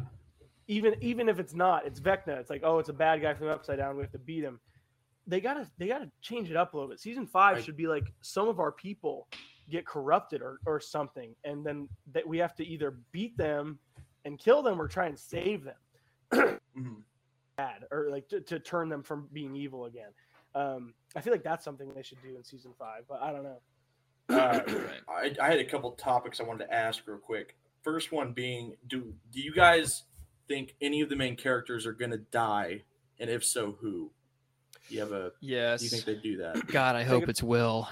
even 0.68 0.95
even 1.02 1.30
if 1.30 1.40
it's 1.40 1.54
not, 1.54 1.86
it's 1.86 2.00
Vecna. 2.00 2.40
It's 2.40 2.50
like 2.50 2.62
oh, 2.64 2.80
it's 2.80 2.90
a 2.90 2.94
bad 2.94 3.22
guy 3.22 3.34
from 3.36 3.48
the 3.48 3.54
Upside 3.54 3.78
Down. 3.78 3.95
We 3.95 4.02
have 4.02 4.12
to 4.12 4.18
beat 4.18 4.44
him. 4.44 4.60
They 5.28 5.40
gotta 5.40 5.70
they 5.78 5.88
gotta 5.88 6.10
change 6.22 6.50
it 6.50 6.58
up 6.58 6.74
a 6.74 6.78
little 6.78 6.90
bit. 6.90 7.00
Season 7.00 7.28
five 7.28 7.64
should 7.64 7.78
be 7.78 7.86
like 7.86 8.12
some 8.22 8.48
of 8.48 8.60
our 8.60 8.72
people 8.72 9.28
get 9.70 9.86
corrupted 9.86 10.41
or 10.41 10.60
or 10.66 10.80
something, 10.80 11.36
and 11.44 11.64
then 11.64 11.88
that 12.12 12.28
we 12.28 12.40
have 12.40 12.56
to 12.56 12.66
either 12.66 12.98
beat 13.12 13.38
them 13.38 13.78
and 14.26 14.40
kill 14.40 14.64
them 14.64 14.82
or 14.82 14.88
try 14.88 15.06
and 15.06 15.20
save 15.20 15.64
them 15.66 16.60
Mhm. 16.78 17.04
bad 17.58 17.86
or 17.91 18.10
like 18.10 18.28
to, 18.30 18.41
to 18.41 18.60
turn 18.60 18.90
them 18.90 19.04
from 19.04 19.28
being 19.32 19.56
evil 19.56 19.86
again. 19.86 20.10
Um, 20.56 20.94
I 21.16 21.22
feel 21.22 21.34
like 21.34 21.44
that's 21.44 21.64
something 21.64 21.91
they 21.94 22.04
should 22.04 22.22
do 22.22 22.36
in 22.36 22.44
season 22.44 22.74
five, 22.78 23.04
but 23.08 23.22
I 23.22 23.32
don't 23.32 23.44
know. 23.44 23.62
Uh, 24.30 24.60
Right. 24.68 25.36
I, 25.41 25.45
I 25.45 25.50
had 25.50 25.60
a 25.60 25.66
couple 25.66 25.91
topics 25.91 26.40
I 26.40 26.44
wanted 26.44 26.66
to 26.66 26.74
ask 26.74 27.06
real 27.08 27.18
quick. 27.18 27.56
First 27.82 28.12
one 28.12 28.34
being, 28.34 28.76
do 28.88 29.14
do 29.32 29.41
you 29.41 29.54
guys 29.54 30.04
think 30.48 30.76
any 30.82 31.02
of 31.02 31.10
the 31.10 31.16
main 31.16 31.36
characters 31.36 31.86
are 31.86 31.94
gonna 31.94 32.18
die, 32.18 32.84
and 33.20 33.30
if 33.30 33.44
so, 33.44 33.74
who? 33.82 34.12
Do 34.88 34.95
you 34.95 35.02
have 35.02 35.12
a? 35.12 35.32
Yes. 35.41 35.80
Do 35.80 35.86
you 35.86 35.90
think 35.90 36.06
they 36.06 36.16
do 36.16 36.38
that? 36.38 36.68
God, 36.72 36.95
I 36.95 37.04
hope 37.04 37.28
it's 37.30 37.44
Will. 37.44 37.90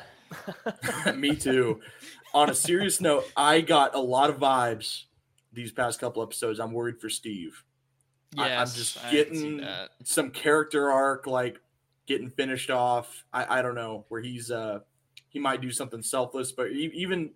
Me 1.15 1.35
too. 1.35 1.81
On 2.33 2.49
a 2.49 2.55
serious 2.55 3.01
note, 3.01 3.25
I 3.35 3.59
got 3.61 3.95
a 3.95 3.99
lot 3.99 4.29
of 4.29 4.37
vibes 4.39 5.03
these 5.51 5.71
past 5.73 5.99
couple 5.99 6.23
episodes. 6.23 6.59
I'm 6.59 6.71
worried 6.71 6.99
for 7.01 7.09
Steve. 7.09 7.63
I- 8.37 8.55
I'm 8.55 8.67
just 8.67 8.97
I 9.03 9.09
can 9.11 9.35
see 9.35 9.57
getting- 9.57 9.67
Some 10.03 10.31
character 10.31 10.89
arc, 10.91 11.27
like 11.27 11.59
getting 12.07 12.29
finished 12.29 12.69
off. 12.69 13.23
I, 13.33 13.59
I 13.59 13.61
don't 13.61 13.75
know 13.75 14.05
where 14.09 14.21
he's 14.21 14.51
uh 14.51 14.79
he 15.29 15.39
might 15.39 15.61
do 15.61 15.71
something 15.71 16.01
selfless, 16.03 16.51
but 16.51 16.71
even 16.71 17.31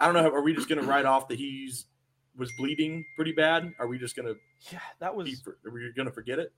I 0.00 0.06
don't 0.06 0.14
know. 0.14 0.30
Are 0.32 0.42
we 0.42 0.54
just 0.54 0.68
gonna 0.68 0.82
write 0.82 1.04
off 1.06 1.28
that 1.28 1.38
he's 1.38 1.86
was 2.36 2.50
bleeding 2.58 3.04
pretty 3.16 3.32
bad? 3.32 3.72
Are 3.78 3.86
we 3.88 3.98
just 3.98 4.16
gonna 4.16 4.34
yeah, 4.72 4.78
that 5.00 5.14
was 5.14 5.28
be, 5.28 5.36
are 5.66 5.70
we 5.72 5.92
gonna 5.96 6.10
forget 6.12 6.38
it? 6.38 6.52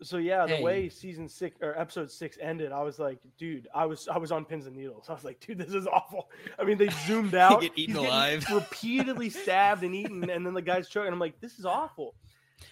so 0.00 0.16
yeah. 0.18 0.46
The 0.46 0.56
Hey. 0.56 0.62
way 0.62 0.88
season 0.88 1.28
six 1.28 1.56
or 1.60 1.76
episode 1.76 2.08
six 2.10 2.38
ended, 2.40 2.70
I 2.70 2.82
was 2.82 3.00
like, 3.00 3.18
dude, 3.36 3.66
I 3.74 3.84
was 3.86 4.06
I 4.08 4.16
was 4.18 4.30
on 4.30 4.44
pins 4.44 4.66
and 4.66 4.76
needles. 4.76 5.06
I 5.08 5.12
was 5.12 5.24
like, 5.24 5.40
dude, 5.40 5.58
this 5.58 5.72
is 5.74 5.86
awful. 5.88 6.30
I 6.58 6.62
mean, 6.64 6.78
they 6.78 6.88
zoomed 7.06 7.34
out, 7.36 7.60
get 7.62 7.72
eaten 7.76 7.96
he's 7.96 8.04
alive. 8.04 8.46
repeatedly 8.52 9.28
stabbed 9.30 9.82
and 9.82 9.94
eaten, 9.96 10.30
and 10.30 10.46
then 10.46 10.54
the 10.54 10.62
guy's 10.62 10.88
choking. 10.88 11.12
I'm 11.12 11.18
like, 11.18 11.40
this 11.40 11.58
is 11.58 11.64
awful. 11.64 12.14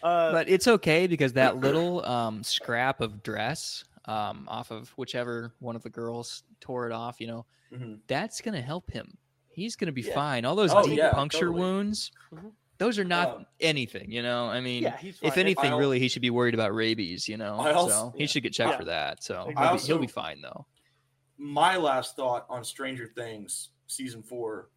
Uh, 0.03 0.33
but 0.33 0.49
it's 0.49 0.67
okay 0.69 1.07
because 1.07 1.33
that 1.35 1.57
little 1.59 2.05
um, 2.05 2.43
scrap 2.43 3.01
of 3.01 3.23
dress 3.23 3.85
um, 4.07 4.47
off 4.49 4.71
of 4.71 4.91
whichever 4.91 5.53
one 5.61 5.75
of 5.77 5.83
the 5.83 5.91
girls 5.91 6.45
tore 6.61 6.87
it 6.87 6.93
off, 6.93 7.21
you 7.21 7.27
know, 7.27 7.45
Mhm. 7.73 7.99
that's 8.07 8.41
gonna 8.41 8.61
help 8.63 8.91
him. 8.91 9.17
He's 9.51 9.75
gonna 9.75 9.91
be 9.93 10.03
Yeah. 10.03 10.15
fine. 10.15 10.45
All 10.45 10.55
those 10.55 10.73
Oh, 10.73 10.85
deep 10.87 10.99
yeah, 10.99 11.13
puncture 11.13 11.47
totally. 11.47 11.59
wounds, 11.61 12.13
Mhm. 12.33 12.53
those 12.79 12.99
are 13.01 13.05
not 13.05 13.37
Um, 13.39 13.47
anything. 13.59 14.13
You 14.13 14.23
know, 14.23 14.47
I 14.49 14.61
mean, 14.61 14.85
yeah, 14.85 14.97
if 15.03 15.37
anything, 15.37 15.73
I'll- 15.73 15.79
really, 15.79 15.99
he 15.99 16.07
should 16.09 16.23
be 16.23 16.31
worried 16.31 16.55
about 16.55 16.73
rabies. 16.75 17.29
You 17.29 17.37
know, 17.39 17.55
also- 17.55 17.89
so 18.13 18.15
he 18.17 18.27
should 18.29 18.43
get 18.45 18.53
checked 18.53 18.73
Yeah. 18.73 18.77
for 18.79 18.85
that. 18.85 19.25
So 19.25 19.51
he'll, 19.57 19.73
be, 19.73 19.79
he'll 19.83 19.99
be 19.99 20.07
fine 20.07 20.41
though. 20.43 20.67
my 21.39 21.77
last 21.77 22.17
thought 22.17 22.47
on 22.49 22.65
Stranger 22.65 23.07
Things 23.09 23.71
season 23.89 24.23
four. 24.23 24.71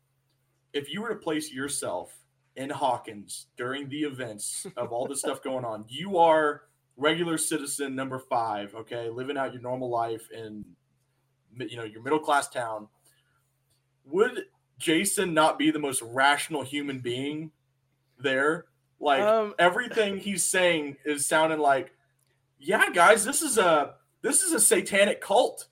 If 0.74 0.92
you 0.92 1.02
were 1.02 1.10
to 1.10 1.16
place 1.16 1.52
yourself 1.54 2.19
in 2.60 2.70
Hawkins 2.70 3.48
during 3.56 3.88
the 3.88 4.02
events 4.02 4.68
of 4.76 4.92
all 4.92 5.08
this 5.08 5.20
stuff 5.26 5.42
going 5.42 5.64
on, 5.66 5.86
you 5.88 6.18
are 6.18 6.64
regular 6.98 7.38
citizen 7.38 7.96
number 7.96 8.20
five, 8.20 8.76
okay, 8.76 9.10
living 9.10 9.38
out 9.38 9.54
your 9.54 9.62
normal 9.62 9.90
life 9.90 10.30
in 10.32 10.66
you 11.58 11.78
know 11.78 11.86
your 11.86 12.04
middle 12.04 12.20
class 12.20 12.48
town. 12.50 12.90
Would 14.06 14.46
Jason 14.78 15.34
not 15.34 15.58
be 15.58 15.72
the 15.72 15.80
most 15.80 16.02
rational 16.02 16.64
human 16.64 17.00
being 17.00 17.52
there? 18.20 18.66
Like 19.00 19.22
Um, 19.22 19.56
everything 19.60 20.18
he's 20.18 20.44
saying 20.44 20.98
is 21.06 21.26
sounding 21.26 21.60
like, 21.60 21.94
yeah, 22.60 22.90
guys, 22.94 23.24
this 23.24 23.42
is 23.42 23.58
a 23.58 23.96
this 24.22 24.44
is 24.44 24.52
a 24.52 24.60
satanic 24.60 25.22
cult. 25.22 25.68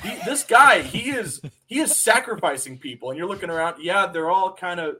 He, 0.00 0.10
this 0.24 0.44
guy, 0.44 0.82
he 0.82 1.10
is 1.10 1.40
he 1.66 1.80
is 1.80 1.96
sacrificing 1.96 2.78
people, 2.78 3.10
and 3.10 3.18
you're 3.18 3.28
looking 3.28 3.50
around. 3.50 3.82
Yeah, 3.82 4.06
they're 4.06 4.30
all 4.30 4.54
kind 4.54 4.78
of 4.78 4.96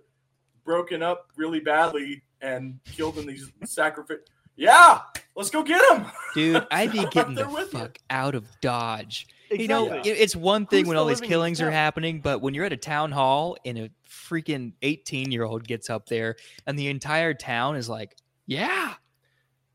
broken 0.65 1.03
up 1.03 1.29
really 1.37 1.61
badly 1.61 2.23
and 2.41 2.79
killed 2.85 3.19
in 3.19 3.27
these 3.27 3.51
sacrifice. 3.65 4.19
Yeah, 4.57 5.01
let's 5.35 5.49
go 5.51 5.63
get 5.63 5.81
him, 5.91 6.07
Dude, 6.35 6.67
I'd 6.71 6.93
be 6.93 7.07
getting 7.07 7.35
the 7.35 7.45
there 7.45 7.51
with 7.51 7.73
you. 7.73 7.79
fuck 7.79 7.97
out 8.11 8.35
of 8.35 8.45
Dodge. 8.61 9.27
exactly. 9.51 9.63
You 9.63 9.69
know, 9.69 10.03
it's 10.05 10.37
one 10.37 10.67
thing 10.67 10.81
Who's 10.81 10.89
when 10.89 10.97
all 10.99 11.07
these 11.07 11.19
living 11.21 11.29
in 11.29 11.31
killings 11.31 11.61
are 11.63 11.71
happening, 11.71 12.21
but 12.21 12.43
when 12.43 12.53
you're 12.53 12.67
at 12.67 12.73
a 12.73 12.77
town 12.77 13.11
hall 13.11 13.57
and 13.65 13.79
a 13.79 13.91
freaking 14.09 14.73
18 14.83 15.33
year 15.33 15.45
old 15.45 15.67
gets 15.67 15.89
up 15.89 16.07
there 16.07 16.37
and 16.67 16.79
the 16.79 16.89
entire 16.89 17.33
town 17.33 17.77
is 17.77 17.89
like, 17.89 18.15
yeah, 18.47 18.95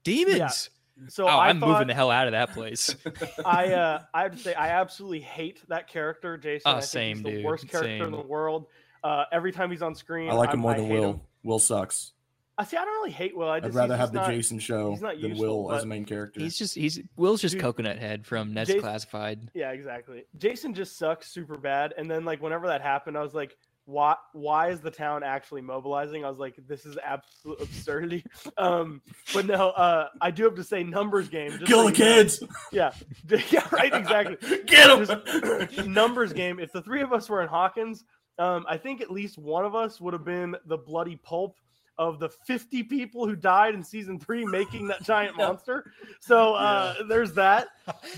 demons. 0.04 0.70
so 1.08 1.26
oh, 1.26 1.30
I 1.30 1.50
I'm 1.50 1.60
thought, 1.60 1.70
moving 1.70 1.88
the 1.88 1.94
hell 1.96 2.12
out 2.12 2.28
of 2.28 2.34
that 2.34 2.54
place. 2.54 2.96
I 3.46 3.74
uh, 3.74 4.02
I 4.14 4.24
have 4.24 4.34
to 4.34 4.38
say 4.38 4.54
I 4.54 4.70
absolutely 4.70 5.22
hate 5.22 5.62
that 5.70 5.88
character, 5.90 6.38
Jason. 6.38 6.64
Oh, 6.66 6.72
I 6.72 6.74
think 6.82 6.84
same, 6.86 7.16
he's 7.18 7.24
the 7.24 7.32
dude, 7.32 7.46
worst 7.46 7.68
character 7.70 8.06
in 8.06 8.12
the 8.12 8.22
world. 8.22 8.68
Uh, 9.06 9.26
every 9.32 9.52
time 9.52 9.70
he's 9.72 9.82
on 9.82 9.94
screen, 9.96 10.30
I 10.30 10.34
like 10.34 10.50
I'm- 10.50 10.58
him 10.58 10.62
more 10.62 10.74
than 10.74 10.90
Will. 10.90 11.10
him. 11.12 11.22
Will 11.44 11.60
sucks. 11.60 12.12
I 12.58 12.64
see. 12.64 12.78
I 12.78 12.86
don't 12.86 12.94
really 12.94 13.12
hate 13.12 13.36
Will. 13.38 13.50
I 13.50 13.60
just, 13.60 13.76
I'd 13.76 13.78
rather 13.78 13.98
have 13.98 14.06
just 14.06 14.14
the 14.14 14.20
not, 14.22 14.30
Jason 14.32 14.60
show 14.60 14.92
he's 14.92 15.02
not 15.02 15.20
than 15.20 15.32
useful, 15.32 15.66
Will 15.66 15.74
as 15.74 15.84
a 15.84 15.88
main 15.88 16.06
character. 16.06 16.40
he's 16.40 16.58
just, 16.58 16.74
he's, 16.74 17.02
Will's 17.18 17.42
just 17.42 17.54
Dude, 17.56 17.62
coconut 17.62 18.00
head 18.00 18.26
from 18.26 18.54
Ned's 18.54 18.70
Jason- 18.70 18.82
Classified. 18.82 19.52
Yeah, 19.54 19.72
exactly. 19.72 20.24
Jason 20.38 20.74
just 20.74 20.98
sucks 20.98 21.30
super 21.30 21.58
bad. 21.58 21.94
And 21.98 22.10
then 22.10 22.24
like 22.26 22.42
whenever 22.42 22.68
that 22.68 22.82
happened, 22.82 23.18
I 23.18 23.22
was 23.22 23.34
like, 23.34 23.56
why 23.88 24.16
why 24.34 24.70
is 24.70 24.80
the 24.80 24.90
town 24.90 25.22
actually 25.22 25.62
mobilizing? 25.62 26.26
I 26.26 26.30
was 26.30 26.40
like, 26.40 26.56
this 26.68 26.86
is 26.88 26.98
absolute 27.04 27.62
absurdity. 27.62 28.26
Um, 28.58 29.02
but 29.34 29.46
no, 29.46 29.70
uh, 29.72 30.08
I 30.22 30.32
do 30.32 30.46
have 30.46 30.56
to 30.56 30.64
say 30.64 30.82
numbers 30.82 31.28
game. 31.30 31.52
just 31.52 31.66
Kill 31.66 31.84
so 31.84 31.90
the 31.92 31.98
you 31.98 32.06
know. 32.06 32.16
kids. 32.16 32.44
Yeah, 32.72 32.92
yeah, 33.52 33.68
right, 33.72 33.94
exactly. 33.94 34.38
Get 34.66 34.88
Just 35.08 35.76
them. 35.76 35.94
numbers 35.94 36.32
game. 36.34 36.60
If 36.60 36.72
the 36.72 36.82
three 36.82 37.02
of 37.02 37.12
us 37.14 37.30
were 37.30 37.42
in 37.44 37.48
Hawkins, 37.50 38.06
um, 38.40 38.66
I 38.68 38.78
think 38.78 39.02
at 39.02 39.12
least 39.12 39.38
one 39.38 39.66
of 39.66 39.76
us 39.76 40.00
would 40.02 40.14
have 40.14 40.26
been 40.26 40.56
the 40.66 40.78
bloody 40.78 41.16
pulp 41.18 41.58
of 41.98 42.20
the 42.20 42.28
50 42.30 42.84
people 42.84 43.26
who 43.26 43.36
died 43.36 43.74
in 43.74 43.82
season 43.84 44.20
three 44.20 44.44
making 44.46 44.88
that 44.88 45.02
giant 45.04 45.36
Yeah. 45.40 45.48
monster. 45.48 45.92
So 46.20 46.54
uh, 46.56 46.96
there's 47.08 47.34
that. 47.34 47.68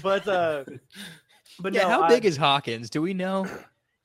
But 0.02 0.28
uh, 0.28 0.64
but 1.60 1.74
Yeah, 1.74 1.84
no, 1.84 1.90
how 1.90 2.02
I- 2.04 2.10
big 2.10 2.26
is 2.26 2.38
Hawkins? 2.38 2.90
Do 2.90 3.02
we 3.02 3.14
know? 3.14 3.48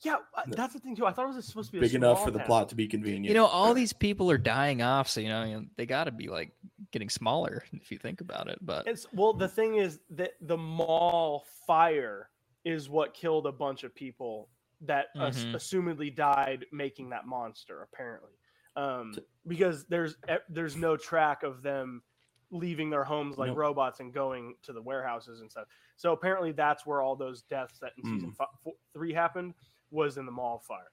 Yeah, 0.05 0.16
uh, 0.36 0.43
that's 0.48 0.72
the 0.74 0.80
thing 0.80 0.97
too. 0.97 1.06
I 1.06 1.12
thought 1.12 1.30
it 1.30 1.36
was 1.36 1.47
supposed 1.47 1.68
to 1.68 1.72
be 1.72 1.78
a 1.78 1.80
Big 1.82 1.94
enough 1.94 2.16
small 2.18 2.24
for 2.26 2.30
the 2.32 2.39
town. 2.39 2.47
plot 2.48 2.68
to 2.70 2.74
be 2.74 2.89
convenient. 2.89 3.26
You 3.26 3.34
know, 3.34 3.47
all 3.47 3.72
these 3.72 3.93
people 3.93 4.32
are 4.32 4.36
dying 4.39 4.82
off, 4.82 5.09
so 5.09 5.20
you 5.20 5.28
know, 5.28 5.44
you 5.44 5.55
know 5.55 5.64
they 5.76 5.86
got 5.86 6.05
to 6.05 6.10
be 6.10 6.28
like 6.28 6.51
getting 6.90 7.09
smaller 7.09 7.62
if 7.72 7.93
you 7.93 7.98
think 7.98 8.20
about 8.20 8.48
it. 8.48 8.59
But 8.60 8.89
It's 8.89 9.06
well, 9.14 9.32
the 9.32 9.47
thing 9.47 9.76
is 9.76 10.01
that 10.10 10.32
the 10.40 10.56
mall 10.56 11.44
fire 11.68 12.30
is 12.64 12.89
what 12.90 13.14
killed 13.14 13.47
a 13.47 13.52
bunch 13.52 13.84
of 13.84 13.94
people 13.94 14.48
that 14.82 15.06
ass- 15.16 15.44
Mhm. 15.44 15.54
assumedly 15.54 16.14
died 16.14 16.66
making 16.72 17.10
that 17.10 17.26
monster. 17.26 17.82
Apparently, 17.82 18.32
um, 18.76 19.14
because 19.46 19.86
there's 19.86 20.16
there's 20.48 20.76
no 20.76 20.96
track 20.96 21.42
of 21.42 21.62
them 21.62 22.02
leaving 22.50 22.90
their 22.90 23.04
homes 23.04 23.38
like 23.38 23.48
Nope. 23.48 23.56
robots 23.59 24.00
and 24.00 24.12
going 24.12 24.56
to 24.62 24.72
the 24.74 24.82
warehouses 24.82 25.40
and 25.40 25.50
stuff. 25.50 25.66
So 25.96 26.12
apparently, 26.12 26.52
that's 26.52 26.84
where 26.84 27.00
all 27.00 27.16
those 27.16 27.42
deaths 27.42 27.78
that 27.78 27.92
in 27.96 28.04
season 28.04 28.32
fi- 28.32 28.44
four, 28.62 28.74
three 28.92 29.12
happened 29.12 29.54
was 29.90 30.18
in 30.18 30.26
the 30.26 30.32
mall 30.32 30.59
fire. 30.59 30.90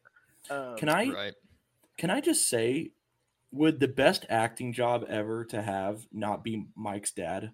Um, 0.49 0.78
Can 0.78 0.88
I 0.90 1.10
right, 1.11 1.36
can 1.98 2.10
I 2.10 2.22
just 2.22 2.48
say, 2.48 2.91
would 3.52 3.80
the 3.82 3.88
best 3.90 4.26
acting 4.30 4.72
job 4.72 5.03
ever 5.10 5.44
to 5.45 5.61
have 5.61 6.07
not 6.14 6.44
be 6.45 6.66
Mike's 6.76 7.11
dad, 7.11 7.53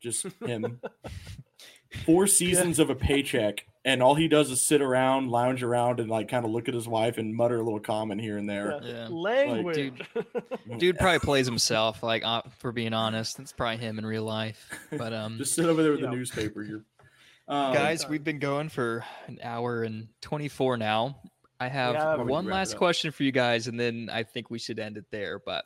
just 0.00 0.26
him? 0.42 0.80
Four 2.06 2.28
seasons 2.28 2.78
of 2.78 2.88
a 2.88 2.94
paycheck, 2.94 3.66
and 3.84 4.02
all 4.02 4.14
he 4.14 4.28
does 4.28 4.50
is 4.50 4.62
sit 4.62 4.82
around, 4.82 5.28
lounge 5.30 5.62
around, 5.62 6.00
and 6.00 6.10
like 6.10 6.28
kind 6.28 6.44
of 6.44 6.50
look 6.50 6.68
at 6.68 6.74
his 6.74 6.86
wife 6.86 7.16
and 7.18 7.34
mutter 7.34 7.58
a 7.58 7.62
little 7.62 7.80
comment 7.80 8.20
here 8.20 8.36
and 8.36 8.48
there. 8.48 8.78
Yeah. 8.82 8.92
Yeah. 8.92 9.08
language? 9.08 10.00
dude 10.78 10.98
probably 10.98 11.18
plays 11.20 11.46
himself. 11.46 12.02
Like, 12.02 12.24
uh, 12.24 12.42
for 12.58 12.72
being 12.72 12.92
honest, 12.92 13.38
it's 13.38 13.52
probably 13.52 13.78
him 13.78 13.98
in 13.98 14.04
real 14.04 14.24
life. 14.24 14.70
But 14.90 15.12
um, 15.12 15.36
Just 15.38 15.54
sit 15.54 15.64
over 15.66 15.82
there 15.82 15.92
with 15.92 16.00
Yeah. 16.00 16.10
the 16.10 16.16
newspaper. 16.16 16.62
You're, 16.62 16.84
um, 17.48 17.72
guys, 17.72 18.06
we've 18.08 18.24
been 18.24 18.38
going 18.38 18.68
for 18.68 19.04
an 19.26 19.38
hour 19.42 19.82
and 19.82 20.08
24 20.20 20.76
now. 20.76 21.16
I 21.58 21.68
have 21.68 21.94
Yeah, 21.94 22.16
one 22.16 22.46
last 22.46 22.76
question 22.76 23.12
for 23.12 23.22
you 23.22 23.32
guys, 23.32 23.66
and 23.66 23.78
then 23.78 24.08
I 24.10 24.22
think 24.22 24.50
we 24.50 24.58
should 24.58 24.78
end 24.78 24.96
it 24.96 25.04
there. 25.10 25.38
But 25.38 25.64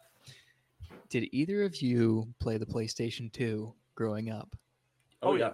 did 1.09 1.29
either 1.33 1.63
of 1.65 1.81
you 1.83 2.29
play 2.41 2.59
the 2.59 2.67
PlayStation 2.67 3.33
2 3.33 3.73
growing 3.95 4.31
up? 4.31 4.57
oh 5.23 5.31
Oh, 5.31 5.35
yeah, 5.37 5.53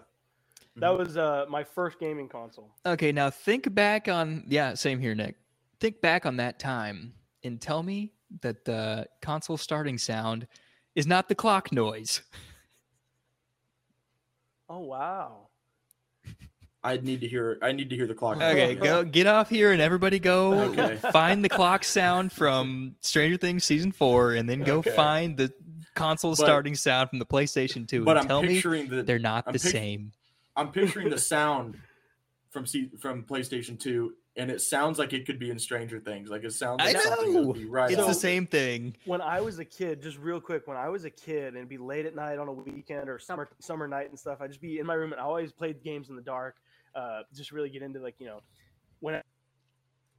that 0.77 0.97
was 0.97 1.17
uh, 1.17 1.47
my 1.49 1.65
first 1.65 1.99
gaming 1.99 2.29
console. 2.29 2.71
Okay, 2.87 3.13
now 3.13 3.31
think 3.31 3.73
back 3.75 4.09
on 4.09 4.45
yeah, 4.49 4.75
same 4.75 4.99
here, 5.01 5.15
Nick. 5.15 5.37
Think 5.81 6.01
back 6.01 6.27
on 6.27 6.37
that 6.37 6.59
time 6.59 7.15
and 7.45 7.61
tell 7.61 7.83
me 7.83 8.13
that 8.43 8.65
the 8.65 9.07
console 9.23 9.57
starting 9.57 9.99
sound 9.99 10.47
is 10.95 11.07
not 11.07 11.29
the 11.29 11.35
clock 11.35 11.73
noise. 11.73 12.23
Oh 14.69 14.81
wow. 14.81 15.49
I 16.83 16.97
need 16.97 17.21
to 17.21 17.29
hear. 17.29 17.59
I 17.61 17.73
need 17.73 17.91
to 17.91 17.97
hear 17.97 18.07
the 18.07 18.15
clock. 18.15 18.37
Okay, 18.39 18.75
go 18.75 19.05
get 19.05 19.27
off 19.27 19.51
here 19.51 19.73
and 19.73 19.83
everybody 19.83 20.19
go 20.19 20.55
Okay. 20.71 20.97
find 21.13 21.45
the 21.45 21.49
clock 21.51 21.85
sound 21.85 22.33
from 22.33 22.95
Stranger 23.01 23.37
Things 23.37 23.65
season 23.65 23.93
four, 23.93 24.33
and 24.35 24.49
then 24.49 24.63
go 24.63 24.79
Okay. 24.79 24.93
find 24.93 25.37
the 25.37 25.53
console 25.95 26.31
But- 26.31 26.37
starting 26.39 26.75
sound 26.75 27.11
from 27.11 27.19
the 27.19 27.27
PlayStation 27.27 27.87
Two. 27.87 28.05
But 28.05 28.17
and 28.17 28.21
I'm 28.21 28.29
tell 28.29 28.43
me 28.43 28.87
the. 28.87 29.03
they're 29.03 29.19
not 29.19 29.45
I'm 29.47 29.53
the 29.53 29.59
pic- 29.59 29.73
same. 29.73 30.13
I'm 30.61 30.73
picturing 30.73 31.09
the 31.09 31.19
sound 31.35 31.78
from 32.51 32.66
C, 32.66 32.91
from 32.99 33.24
PlayStation 33.24 33.78
Two, 33.78 34.15
and 34.37 34.51
it 34.51 34.61
sounds 34.61 34.99
like 34.99 35.12
it 35.12 35.27
could 35.27 35.39
be 35.39 35.51
in 35.51 35.59
Stranger 35.59 35.99
Things. 35.99 36.28
Like 36.28 36.45
it 36.45 36.53
sounds 36.53 36.82
I 36.82 36.93
like 36.93 37.01
something 37.01 37.32
that 37.32 37.45
would 37.45 37.57
know! 37.57 37.62
be 37.62 37.65
right. 37.65 37.91
It's 37.91 38.01
up. 38.01 38.09
the 38.09 38.15
same 38.15 38.47
thing. 38.47 38.95
when 39.07 39.23
I 39.23 39.41
was 39.41 39.59
a 39.59 39.65
kid, 39.65 40.03
just 40.03 40.19
real 40.19 40.41
quick, 40.41 40.66
when 40.66 40.77
I 40.77 40.89
was 40.89 41.05
a 41.05 41.11
kid 41.11 41.49
and 41.49 41.57
it'd 41.57 41.69
be 41.69 41.78
late 41.78 42.07
at 42.07 42.15
night 42.15 42.39
on 42.39 42.49
a 42.49 42.53
weekend 42.53 43.09
or 43.09 43.19
summer 43.19 43.49
summer 43.59 43.89
night 43.89 44.11
and 44.11 44.19
stuff, 44.19 44.39
I'd 44.41 44.51
just 44.51 44.61
be 44.61 44.78
in 44.78 44.87
my 44.87 44.95
room 44.95 45.12
and 45.12 45.20
I 45.20 45.24
always 45.24 45.53
played 45.53 45.82
games 45.82 46.11
in 46.11 46.16
the 46.16 46.23
dark. 46.23 46.57
Uh, 46.95 47.23
just 47.35 47.53
really 47.53 47.70
get 47.70 47.82
into 47.82 48.01
like 48.01 48.16
you 48.19 48.27
know, 48.27 48.41
when 49.01 49.15
I, 49.15 49.23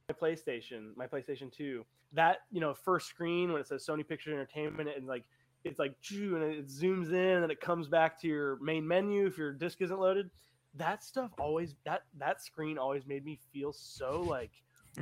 my 0.08 0.14
PlayStation, 0.14 0.96
my 0.96 1.06
PlayStation 1.06 1.52
Two, 1.52 1.84
that 2.12 2.38
you 2.50 2.60
know 2.60 2.74
first 2.74 3.06
screen 3.06 3.52
when 3.52 3.60
it 3.60 3.68
says 3.68 3.86
Sony 3.86 4.06
Pictures 4.06 4.32
Entertainment 4.32 4.90
and 4.96 5.06
like 5.06 5.24
it's 5.64 5.78
like 5.78 5.94
choo, 6.00 6.36
and 6.36 6.44
it 6.44 6.66
zooms 6.68 7.08
in 7.10 7.42
and 7.42 7.50
it 7.50 7.60
comes 7.60 7.88
back 7.88 8.20
to 8.20 8.28
your 8.28 8.58
main 8.60 8.86
menu 8.86 9.26
if 9.26 9.36
your 9.38 9.52
disc 9.52 9.80
isn't 9.80 9.98
loaded. 9.98 10.30
That 10.74 11.02
stuff 11.02 11.30
always 11.38 11.74
that 11.84 12.02
that 12.18 12.40
screen 12.42 12.78
always 12.78 13.06
made 13.06 13.24
me 13.24 13.38
feel 13.52 13.72
so 13.72 14.24
like 14.24 14.52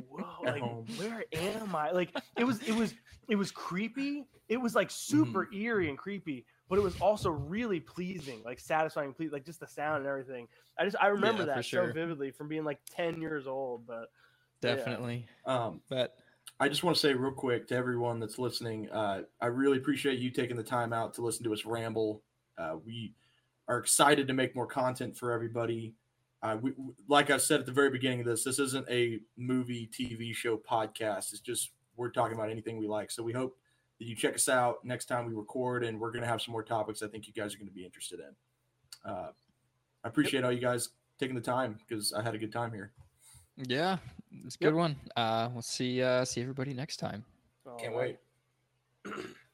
whoa 0.08 0.44
like 0.48 0.64
where 0.94 1.24
am 1.32 1.74
I 1.74 1.90
like 1.92 2.12
it 2.36 2.44
was 2.44 2.60
it 2.62 2.72
was 2.72 2.94
it 3.28 3.36
was 3.36 3.50
creepy. 3.50 4.24
It 4.48 4.58
was 4.58 4.74
like 4.74 4.90
super 4.90 5.48
Mm-hmm. 5.48 5.54
eerie 5.54 5.88
and 5.88 5.96
creepy, 5.98 6.44
but 6.68 6.78
it 6.78 6.82
was 6.82 6.96
also 6.96 7.30
really 7.30 7.80
pleasing, 7.80 8.42
like 8.44 8.58
satisfying, 8.60 9.12
please, 9.14 9.32
like 9.32 9.44
just 9.44 9.60
the 9.60 9.66
sound 9.66 9.98
and 9.98 10.06
everything. 10.06 10.48
I 10.78 10.84
just 10.84 10.96
I 11.00 11.08
remember 11.08 11.46
Yeah, 11.46 11.46
that 11.46 11.64
sure. 11.64 11.86
so 11.86 11.88
vividly 11.88 12.30
from 12.32 12.48
being 12.48 12.64
like 12.64 12.80
ten 12.96 13.20
years 13.20 13.46
old. 13.46 13.86
But 13.86 14.10
Yeah. 14.62 14.94
Definitely. 14.94 15.26
Um, 15.44 15.80
But 15.88 16.16
I 16.62 16.68
just 16.68 16.84
want 16.84 16.94
to 16.94 17.00
say 17.00 17.14
real 17.14 17.32
quick 17.32 17.66
to 17.68 17.74
everyone 17.74 18.20
that's 18.20 18.38
listening, 18.38 18.90
uh, 18.90 19.22
I 19.40 19.46
really 19.46 19.78
appreciate 19.78 20.18
you 20.18 20.30
taking 20.30 20.58
the 20.58 20.62
time 20.62 20.92
out 20.92 21.14
to 21.14 21.22
listen 21.22 21.42
to 21.44 21.54
us 21.54 21.64
ramble. 21.64 22.22
Uh, 22.58 22.76
we 22.84 23.14
are 23.66 23.78
excited 23.78 24.28
to 24.28 24.34
make 24.34 24.54
more 24.54 24.66
content 24.66 25.16
for 25.16 25.32
everybody. 25.32 25.94
Uh, 26.42 26.58
we, 26.60 26.72
like 27.08 27.30
I 27.30 27.38
said 27.38 27.60
at 27.60 27.66
the 27.66 27.72
very 27.72 27.88
beginning 27.88 28.20
of 28.20 28.26
this, 28.26 28.44
this 28.44 28.58
isn't 28.58 28.86
a 28.90 29.20
movie, 29.38 29.88
TV 29.98 30.34
show, 30.34 30.58
podcast. 30.58 31.32
It's 31.32 31.40
just 31.40 31.70
we're 31.96 32.10
talking 32.10 32.36
about 32.36 32.50
anything 32.50 32.76
we 32.76 32.88
like. 32.88 33.10
So 33.10 33.22
we 33.22 33.32
hope 33.32 33.56
that 33.98 34.04
you 34.04 34.14
check 34.14 34.34
us 34.34 34.48
out 34.48 34.84
next 34.84 35.06
time 35.06 35.24
we 35.24 35.32
record, 35.32 35.82
and 35.82 35.98
we're 35.98 36.12
going 36.12 36.22
to 36.22 36.28
have 36.28 36.42
some 36.42 36.52
more 36.52 36.62
topics 36.62 37.02
I 37.02 37.08
think 37.08 37.26
you 37.26 37.32
guys 37.32 37.54
are 37.54 37.58
going 37.58 37.68
to 37.68 37.74
be 37.74 37.86
interested 37.86 38.20
in. 38.20 39.10
Uh, 39.10 39.30
I 40.04 40.08
appreciate 40.08 40.44
all 40.44 40.52
you 40.52 40.60
guys 40.60 40.90
taking 41.18 41.36
the 41.36 41.40
time 41.40 41.78
because 41.88 42.12
I 42.12 42.22
had 42.22 42.34
a 42.34 42.38
good 42.38 42.52
time 42.52 42.70
here. 42.70 42.92
Yeah, 43.66 43.98
it's 44.44 44.56
a 44.56 44.58
Yep. 44.60 44.70
good 44.72 44.74
one. 44.76 44.96
Uh, 45.16 45.48
we'll 45.52 45.62
see. 45.62 46.02
Uh, 46.02 46.24
see 46.24 46.40
everybody 46.40 46.72
next 46.74 46.96
time. 46.98 47.24
Can't 47.78 47.92
all 47.92 48.00
right. 48.00 48.18
wait. 49.06 49.14